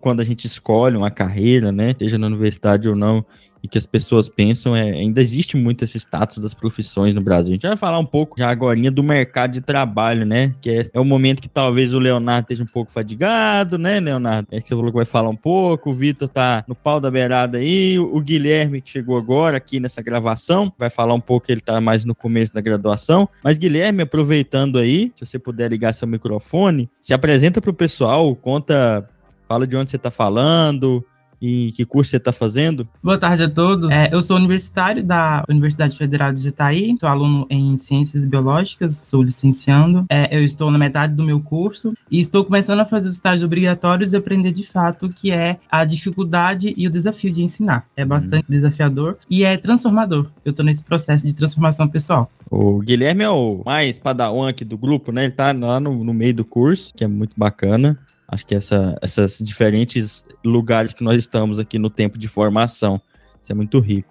quando 0.00 0.20
a 0.20 0.24
gente 0.24 0.46
escolhe 0.46 0.96
uma 0.96 1.10
carreira, 1.10 1.70
né, 1.70 1.94
seja 1.98 2.18
na 2.18 2.26
universidade 2.26 2.88
ou 2.88 2.96
não, 2.96 3.24
e 3.62 3.68
que 3.68 3.78
as 3.78 3.86
pessoas 3.86 4.28
pensam 4.28 4.74
é 4.74 4.82
ainda 4.82 5.20
existe 5.20 5.56
muito 5.56 5.84
esse 5.84 5.98
status 5.98 6.42
das 6.42 6.54
profissões 6.54 7.14
no 7.14 7.20
Brasil. 7.20 7.52
A 7.52 7.54
gente 7.54 7.66
vai 7.66 7.76
falar 7.76 7.98
um 7.98 8.06
pouco 8.06 8.38
já 8.38 8.50
agora 8.50 8.80
do 8.90 9.02
mercado 9.02 9.52
de 9.52 9.60
trabalho, 9.60 10.24
né? 10.24 10.54
Que 10.60 10.70
é, 10.70 10.86
é 10.94 11.00
o 11.00 11.04
momento 11.04 11.42
que 11.42 11.48
talvez 11.48 11.92
o 11.92 11.98
Leonardo 11.98 12.44
esteja 12.44 12.62
um 12.62 12.72
pouco 12.72 12.90
fadigado, 12.90 13.76
né, 13.76 14.00
Leonardo? 14.00 14.48
É 14.50 14.60
que 14.60 14.68
você 14.68 14.74
falou 14.74 14.90
que 14.90 14.96
vai 14.96 15.04
falar 15.04 15.28
um 15.28 15.36
pouco, 15.36 15.90
o 15.90 15.92
Vitor 15.92 16.28
tá 16.28 16.64
no 16.66 16.74
pau 16.74 17.00
da 17.00 17.10
beirada 17.10 17.58
aí, 17.58 17.98
o 17.98 18.20
Guilherme 18.20 18.80
que 18.80 18.90
chegou 18.90 19.18
agora 19.18 19.56
aqui 19.56 19.80
nessa 19.80 20.00
gravação, 20.00 20.72
vai 20.78 20.88
falar 20.88 21.14
um 21.14 21.20
pouco, 21.20 21.50
ele 21.50 21.60
tá 21.60 21.80
mais 21.80 22.04
no 22.04 22.14
começo 22.14 22.54
da 22.54 22.60
graduação. 22.60 23.28
Mas 23.42 23.58
Guilherme, 23.58 24.02
aproveitando 24.02 24.78
aí, 24.78 25.12
se 25.16 25.26
você 25.26 25.38
puder 25.38 25.70
ligar 25.70 25.92
seu 25.92 26.08
microfone, 26.08 26.88
se 27.00 27.12
apresenta 27.12 27.60
pro 27.60 27.74
pessoal, 27.74 28.34
conta, 28.36 29.08
fala 29.48 29.66
de 29.66 29.76
onde 29.76 29.90
você 29.90 29.98
tá 29.98 30.10
falando, 30.10 31.04
e 31.40 31.72
que 31.72 31.84
curso 31.84 32.10
você 32.10 32.16
está 32.16 32.32
fazendo? 32.32 32.86
Boa 33.02 33.18
tarde 33.18 33.42
a 33.42 33.48
todos. 33.48 33.90
É, 33.90 34.10
eu 34.12 34.20
sou 34.20 34.36
universitário 34.36 35.02
da 35.02 35.44
Universidade 35.48 35.96
Federal 35.96 36.32
de 36.32 36.46
Itaí, 36.46 36.94
sou 37.00 37.08
aluno 37.08 37.46
em 37.48 37.76
Ciências 37.76 38.26
Biológicas, 38.26 38.96
sou 38.96 39.22
licenciando. 39.22 40.04
É, 40.10 40.36
eu 40.36 40.44
estou 40.44 40.70
na 40.70 40.78
metade 40.78 41.14
do 41.14 41.24
meu 41.24 41.40
curso 41.40 41.94
e 42.10 42.20
estou 42.20 42.44
começando 42.44 42.80
a 42.80 42.84
fazer 42.84 43.08
os 43.08 43.14
estágios 43.14 43.42
obrigatórios 43.42 44.12
e 44.12 44.16
aprender 44.16 44.52
de 44.52 44.66
fato 44.66 45.06
o 45.06 45.12
que 45.12 45.30
é 45.30 45.58
a 45.70 45.84
dificuldade 45.84 46.74
e 46.76 46.86
o 46.86 46.90
desafio 46.90 47.32
de 47.32 47.42
ensinar. 47.42 47.86
É 47.96 48.04
bastante 48.04 48.44
hum. 48.44 48.50
desafiador 48.50 49.18
e 49.28 49.44
é 49.44 49.56
transformador. 49.56 50.26
Eu 50.44 50.50
estou 50.50 50.64
nesse 50.64 50.84
processo 50.84 51.26
de 51.26 51.34
transformação 51.34 51.88
pessoal. 51.88 52.30
O 52.50 52.80
Guilherme 52.80 53.22
é 53.22 53.30
o 53.30 53.62
mais 53.64 53.98
padawan 53.98 54.48
aqui 54.48 54.64
do 54.64 54.76
grupo, 54.76 55.12
né? 55.12 55.22
Ele 55.22 55.32
está 55.32 55.52
lá 55.52 55.78
no, 55.78 56.02
no 56.02 56.12
meio 56.12 56.34
do 56.34 56.44
curso, 56.44 56.92
que 56.94 57.04
é 57.04 57.06
muito 57.06 57.34
bacana. 57.36 57.96
Acho 58.30 58.46
que 58.46 58.54
essa, 58.54 58.96
essas 59.02 59.38
diferentes 59.38 60.24
lugares 60.44 60.94
que 60.94 61.02
nós 61.02 61.16
estamos 61.16 61.58
aqui 61.58 61.78
no 61.78 61.90
tempo 61.90 62.16
de 62.16 62.28
formação, 62.28 63.00
isso 63.42 63.50
é 63.50 63.54
muito 63.54 63.80
rico. 63.80 64.08